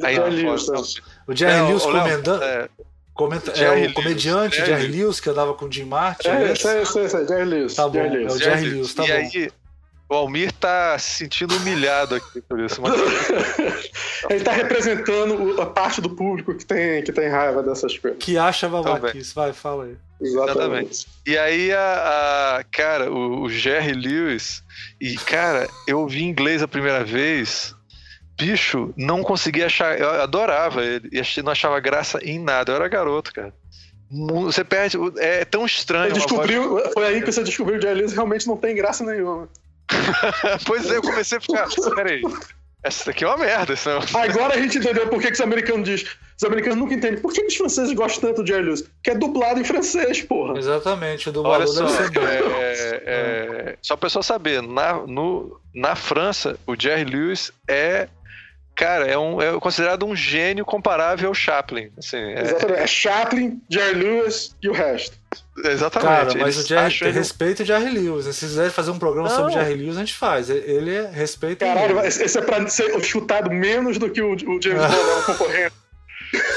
Jerry 0.00 0.42
Lewis, 0.42 0.68
o 1.26 1.34
Jerry 1.34 1.68
Lewis 1.68 1.82
comandando. 1.82 2.44
É, 2.44 2.68
Comenta, 3.16 3.50
é 3.52 3.88
o 3.88 3.94
comediante 3.94 4.56
Jerry, 4.56 4.82
Jerry 4.82 4.88
Lewis 4.88 5.20
que 5.20 5.30
andava 5.30 5.54
com 5.54 5.64
o 5.64 5.72
Jim 5.72 5.84
Martin. 5.84 6.28
É, 6.28 6.52
isso, 6.52 6.68
é, 6.68 6.82
isso, 6.82 6.98
é, 6.98 7.08
Jerry 7.08 7.44
Lewis. 7.44 7.74
Tá 7.74 7.88
bom, 7.88 7.94
Jerry 7.94 8.24
é 8.24 8.26
o 8.26 8.38
Jerry 8.38 8.68
Lewis, 8.68 8.92
tá 8.92 9.04
e 9.04 9.06
bom. 9.06 9.14
Aí, 9.14 9.50
o 10.08 10.14
Almir 10.14 10.52
tá 10.52 10.98
se 10.98 11.16
sentindo 11.18 11.56
humilhado 11.56 12.14
aqui 12.14 12.42
por 12.42 12.60
isso. 12.60 12.80
Mas... 12.80 12.94
Ele 14.30 14.44
tá 14.44 14.52
representando 14.52 15.60
a 15.60 15.66
parte 15.66 16.00
do 16.00 16.10
público 16.10 16.54
que 16.54 16.64
tem, 16.64 17.02
que 17.02 17.12
tem 17.12 17.28
raiva 17.28 17.62
dessas 17.62 17.96
coisas. 17.98 18.18
Que 18.18 18.38
acha 18.38 18.68
babaquice. 18.68 19.34
Vai, 19.34 19.52
fala 19.52 19.84
aí. 19.84 19.96
Exatamente. 20.20 21.06
E 21.26 21.36
aí, 21.36 21.72
a, 21.72 22.58
a 22.58 22.64
cara, 22.64 23.10
o, 23.10 23.42
o, 23.42 23.50
Jerry 23.50 23.92
Lewis, 23.92 24.62
e 25.00 25.16
cara, 25.16 25.68
eu 25.86 26.06
vi 26.06 26.24
inglês 26.24 26.62
a 26.62 26.68
primeira 26.68 27.04
vez, 27.04 27.74
bicho, 28.36 28.92
não 28.96 29.22
conseguia 29.22 29.66
achar, 29.66 29.98
eu 29.98 30.22
adorava 30.22 30.84
ele, 30.84 31.08
e 31.10 31.42
não 31.42 31.52
achava 31.52 31.80
graça 31.80 32.18
em 32.22 32.38
nada, 32.38 32.72
eu 32.72 32.76
era 32.76 32.88
garoto, 32.88 33.32
cara. 33.32 33.52
Você 34.10 34.62
perde, 34.62 34.96
é 35.18 35.44
tão 35.44 35.66
estranho. 35.66 36.14
Você 36.14 36.20
descobriu, 36.20 36.70
voz... 36.70 36.92
foi 36.92 37.06
aí 37.06 37.22
que 37.22 37.32
você 37.32 37.42
descobriu 37.42 37.78
que 37.78 37.86
o 37.86 37.88
Jerry 37.88 38.00
Lewis 38.00 38.12
realmente 38.12 38.46
não 38.46 38.56
tem 38.56 38.76
graça 38.76 39.04
nenhuma. 39.04 39.48
pois 40.64 40.88
é, 40.90 40.96
eu 40.96 41.02
comecei 41.02 41.38
a 41.38 41.40
ficar. 41.40 41.68
Peraí. 41.94 42.22
Essa 42.84 43.06
daqui 43.06 43.24
é 43.24 43.26
uma 43.26 43.36
merda. 43.36 43.74
Senão... 43.74 44.00
Agora 44.14 44.54
a 44.54 44.58
gente 44.58 44.78
entendeu 44.78 45.08
por 45.08 45.20
que, 45.20 45.26
que 45.26 45.32
os 45.32 45.40
americanos 45.40 45.88
dizem. 45.88 46.06
Os 46.38 46.44
americanos 46.44 46.78
nunca 46.78 46.94
entendem. 46.94 47.20
Por 47.20 47.32
que 47.32 47.44
os 47.44 47.56
franceses 47.56 47.92
gostam 47.94 48.28
tanto 48.28 48.44
de 48.44 48.52
Jerry 48.52 48.66
Lewis? 48.66 48.84
Que 49.02 49.10
é 49.10 49.14
dublado 49.16 49.58
em 49.58 49.64
francês, 49.64 50.22
porra. 50.22 50.56
Exatamente, 50.56 51.28
o 51.28 51.32
dublador 51.32 51.62
Olha 51.62 51.66
só, 51.66 51.88
ser 51.88 52.10
é, 52.16 53.02
é, 53.06 53.76
Só 53.82 53.96
pra 53.96 54.06
pessoa 54.06 54.22
saber, 54.22 54.62
na, 54.62 55.04
no, 55.04 55.60
na 55.74 55.96
França, 55.96 56.56
o 56.64 56.76
Jerry 56.78 57.04
Lewis 57.04 57.50
é 57.66 58.08
cara, 58.76 59.06
é, 59.06 59.16
um, 59.16 59.40
é 59.40 59.58
considerado 59.58 60.04
um 60.06 60.14
gênio 60.14 60.64
comparável 60.64 61.28
ao 61.28 61.34
Chaplin. 61.34 61.90
Assim, 61.98 62.18
é... 62.18 62.42
Exatamente. 62.42 62.80
É 62.80 62.86
Chaplin, 62.86 63.62
Jerry 63.68 63.94
Lewis 63.94 64.54
e 64.62 64.68
o 64.68 64.72
resto. 64.72 65.16
Exatamente. 65.64 66.08
Cara, 66.08 66.34
mas 66.34 66.54
Eles 66.54 66.58
o 66.58 66.68
Jerry 66.68 66.98
ele... 67.00 67.10
respeita 67.12 67.62
o 67.62 67.66
Jerry 67.66 67.88
Lewis. 67.88 68.26
Se 68.36 68.46
quiser 68.46 68.70
fazer 68.70 68.90
um 68.90 68.98
programa 68.98 69.28
não. 69.28 69.36
sobre 69.36 69.52
Jerry 69.54 69.74
Lewis, 69.74 69.96
a 69.96 70.00
gente 70.00 70.14
faz. 70.14 70.50
Ele 70.50 70.94
é 70.94 71.10
respeita. 71.10 71.64
Caralho, 71.64 71.98
esse 72.00 72.38
é 72.38 72.42
pra 72.42 72.66
ser 72.68 73.02
chutado 73.02 73.50
menos 73.50 73.98
do 73.98 74.10
que 74.10 74.20
o, 74.20 74.34
o 74.34 74.62
James 74.62 74.82
Bond 74.82 75.24
concorrendo. 75.26 75.72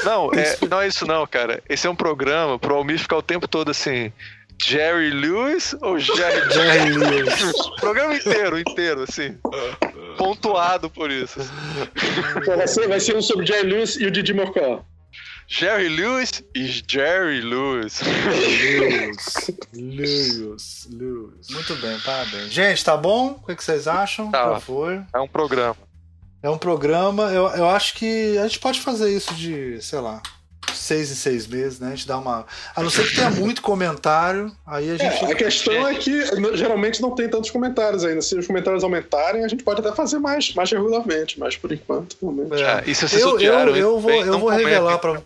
Não, 0.03 0.31
é, 0.33 0.57
não 0.69 0.81
é 0.81 0.87
isso 0.87 1.05
não, 1.05 1.25
cara. 1.25 1.61
Esse 1.69 1.87
é 1.87 1.89
um 1.89 1.95
programa 1.95 2.59
pro 2.59 2.75
Almir 2.75 2.99
ficar 2.99 3.17
o 3.17 3.21
tempo 3.21 3.47
todo 3.47 3.71
assim. 3.71 4.11
Jerry 4.61 5.11
Lewis 5.11 5.75
ou 5.81 5.97
Jerry, 5.99 6.49
Jerry 6.53 6.91
Lewis? 6.91 7.41
o 7.41 7.75
programa 7.79 8.15
inteiro, 8.15 8.59
inteiro, 8.59 9.03
assim. 9.03 9.37
Pontuado 10.17 10.89
por 10.89 11.09
isso. 11.09 11.39
Vai 12.45 12.67
ser, 12.67 12.87
vai 12.87 12.99
ser 12.99 13.15
um 13.15 13.21
sobre 13.21 13.45
Jerry 13.45 13.69
Lewis 13.69 13.95
e 13.95 14.05
o 14.05 14.11
Didi 14.11 14.33
Mocó. 14.33 14.83
Jerry 15.47 15.89
Lewis 15.89 16.43
e 16.53 16.65
Jerry 16.87 17.41
Lewis. 17.41 18.01
Lewis. 18.01 19.51
Lewis. 19.73 20.87
Lewis. 20.91 21.49
Muito 21.49 21.75
bem, 21.77 21.99
parabéns. 22.01 22.51
Gente, 22.51 22.85
tá 22.85 22.95
bom? 22.95 23.39
O 23.41 23.47
que, 23.47 23.55
que 23.55 23.63
vocês 23.63 23.87
acham? 23.87 24.29
Tá. 24.29 24.43
Por 24.43 24.59
favor. 24.59 25.05
É 25.11 25.19
um 25.19 25.27
programa. 25.27 25.77
É 26.43 26.49
um 26.49 26.57
programa. 26.57 27.31
Eu, 27.31 27.47
eu 27.47 27.67
acho 27.67 27.95
que 27.95 28.37
a 28.37 28.43
gente 28.47 28.59
pode 28.59 28.79
fazer 28.79 29.09
isso 29.09 29.33
de, 29.33 29.81
sei 29.81 29.99
lá, 29.99 30.21
seis 30.89 31.11
em 31.11 31.15
seis 31.15 31.45
meses, 31.45 31.79
né? 31.79 31.87
A 31.87 31.89
gente 31.91 32.07
dá 32.07 32.17
uma. 32.17 32.45
A 32.75 32.81
não 32.81 32.89
ser 32.89 33.07
que 33.07 33.15
tenha 33.15 33.29
muito 33.29 33.61
comentário, 33.61 34.51
aí 34.65 34.89
a 34.89 34.97
gente. 34.97 35.23
É, 35.23 35.31
a 35.31 35.35
questão 35.35 35.87
é 35.87 35.93
que 35.93 36.25
geralmente 36.55 36.99
não 37.01 37.11
tem 37.11 37.29
tantos 37.29 37.51
comentários 37.51 38.03
ainda. 38.03 38.21
Se 38.21 38.35
os 38.35 38.47
comentários 38.47 38.83
aumentarem, 38.83 39.45
a 39.45 39.47
gente 39.47 39.63
pode 39.63 39.81
até 39.81 39.91
fazer 39.95 40.17
mais, 40.17 40.53
mais 40.55 40.71
regularmente, 40.71 41.39
mas 41.39 41.55
por 41.55 41.71
enquanto, 41.71 42.17
realmente. 42.19 42.61
É, 42.61 42.83
e 42.87 42.95
se 42.95 43.07
vocês 43.07 43.21
eu, 43.21 43.39
eu, 43.39 43.75
eu, 43.75 43.99
vou, 43.99 44.11
eu 44.11 44.39
vou 44.39 44.49
revelar 44.49 44.97
para 44.97 45.21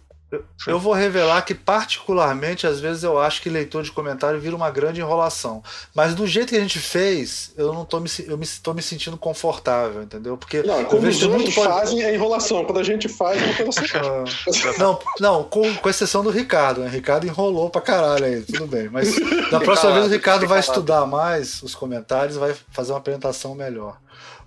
eu 0.67 0.79
vou 0.79 0.93
revelar 0.93 1.41
que, 1.43 1.53
particularmente, 1.53 2.67
às 2.67 2.79
vezes 2.79 3.03
eu 3.03 3.19
acho 3.19 3.41
que 3.41 3.49
leitor 3.49 3.83
de 3.83 3.91
comentário 3.91 4.39
vira 4.39 4.55
uma 4.55 4.69
grande 4.69 5.01
enrolação. 5.01 5.63
Mas 5.93 6.15
do 6.15 6.25
jeito 6.27 6.49
que 6.49 6.57
a 6.57 6.61
gente 6.61 6.79
fez, 6.79 7.51
eu 7.57 7.73
não 7.73 7.85
tô 7.85 7.99
me, 7.99 8.09
eu 8.27 8.37
me, 8.37 8.47
tô 8.61 8.73
me 8.73 8.81
sentindo 8.81 9.17
confortável, 9.17 10.03
entendeu? 10.03 10.37
Porque 10.37 10.63
não, 10.63 10.85
quando 10.85 11.07
os 11.07 11.23
outros 11.23 11.55
pode... 11.55 11.67
fazem 11.67 12.03
é 12.03 12.13
enrolação. 12.13 12.63
Quando 12.65 12.79
a 12.79 12.83
gente 12.83 13.09
faz, 13.09 13.41
é 13.41 13.63
coisa 13.63 13.81
assim. 14.47 14.79
não, 14.79 14.99
não 15.19 15.43
com, 15.43 15.73
com 15.75 15.89
exceção 15.89 16.23
do 16.23 16.29
Ricardo. 16.29 16.81
Né? 16.81 16.87
O 16.87 16.91
Ricardo 16.91 17.25
enrolou 17.25 17.69
pra 17.69 17.81
caralho 17.81 18.25
aí, 18.25 18.41
tudo 18.41 18.67
bem. 18.67 18.89
Mas 18.89 19.15
da 19.51 19.59
próxima 19.59 19.93
vez 19.93 20.05
o 20.07 20.09
Ricardo 20.09 20.47
vai 20.47 20.59
estudar 20.59 21.05
mais 21.05 21.63
os 21.63 21.75
comentários 21.75 22.37
vai 22.37 22.55
fazer 22.71 22.91
uma 22.91 22.99
apresentação 22.99 23.55
melhor. 23.55 23.97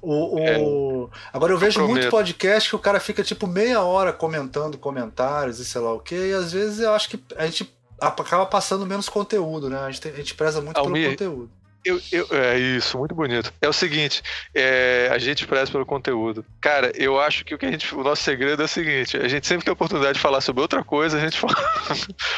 O, 0.09 0.37
o... 0.37 0.39
É, 0.41 1.19
Agora 1.33 1.53
eu 1.53 1.59
vejo 1.59 1.85
muito 1.85 2.09
podcast 2.09 2.71
que 2.71 2.77
o 2.77 2.79
cara 2.79 3.01
fica 3.01 3.25
tipo 3.25 3.45
meia 3.45 3.83
hora 3.83 4.13
comentando 4.13 4.79
comentários 4.79 5.59
e 5.59 5.65
sei 5.65 5.81
lá 5.81 5.93
o 5.93 5.99
que, 5.99 6.15
e 6.15 6.33
às 6.33 6.53
vezes 6.53 6.79
eu 6.79 6.93
acho 6.93 7.09
que 7.09 7.21
a 7.37 7.45
gente 7.45 7.69
acaba 8.01 8.47
passando 8.47 8.87
menos 8.87 9.09
conteúdo, 9.09 9.69
né? 9.69 9.81
A 9.81 9.91
gente, 9.91 10.07
a 10.07 10.13
gente 10.13 10.35
preza 10.35 10.61
muito 10.61 10.79
Almir, 10.79 11.17
pelo 11.17 11.33
conteúdo. 11.35 11.51
Eu, 11.85 12.01
eu, 12.13 12.29
é 12.31 12.57
isso, 12.57 12.97
muito 12.97 13.17
bonito. 13.17 13.53
É 13.61 13.69
o 13.69 13.73
seguinte, 13.73 14.23
é, 14.55 15.09
a 15.11 15.19
gente 15.19 15.45
preza 15.45 15.73
pelo 15.73 15.85
conteúdo. 15.85 16.47
Cara, 16.61 16.93
eu 16.95 17.19
acho 17.21 17.45
que 17.45 17.57
o 17.57 17.59
que 17.59 17.67
a 17.67 17.71
gente, 17.73 17.93
o 17.93 18.05
nosso 18.05 18.23
segredo 18.23 18.63
é 18.63 18.65
o 18.65 18.69
seguinte: 18.69 19.17
a 19.17 19.27
gente 19.27 19.45
sempre 19.45 19.65
tem 19.65 19.73
a 19.73 19.75
oportunidade 19.75 20.15
de 20.15 20.21
falar 20.21 20.41
sobre 20.41 20.63
outra 20.63 20.85
coisa, 20.85 21.17
a 21.17 21.21
gente 21.21 21.37
fala. 21.37 21.55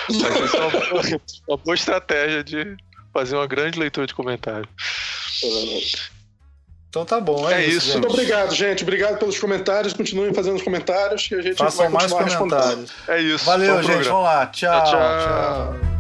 isso 0.08 0.56
é 0.56 0.60
uma 0.60 0.70
boa, 0.70 1.20
uma 1.48 1.56
boa 1.58 1.74
estratégia 1.74 2.42
de 2.42 2.78
fazer 3.12 3.36
uma 3.36 3.46
grande 3.46 3.78
leitura 3.78 4.06
de 4.06 4.14
comentário. 4.14 4.66
É 5.44 6.17
então 6.88 7.04
tá 7.04 7.20
bom, 7.20 7.48
é, 7.50 7.62
é 7.62 7.66
isso. 7.66 7.88
isso. 7.88 7.92
Muito 7.98 8.12
obrigado, 8.12 8.54
gente. 8.54 8.82
Obrigado 8.82 9.18
pelos 9.18 9.38
comentários. 9.38 9.92
Continuem 9.92 10.32
fazendo 10.32 10.56
os 10.56 10.62
comentários 10.62 11.28
que 11.28 11.34
a 11.34 11.42
gente 11.42 11.56
Façam 11.56 11.90
vai 11.90 12.08
mais 12.08 12.34
comentários. 12.34 12.90
É 13.06 13.20
isso. 13.20 13.44
Valeu, 13.44 13.82
gente. 13.82 14.08
Vamos 14.08 14.24
lá. 14.24 14.46
tchau. 14.46 14.84
tchau. 14.84 14.92
tchau. 14.92 15.97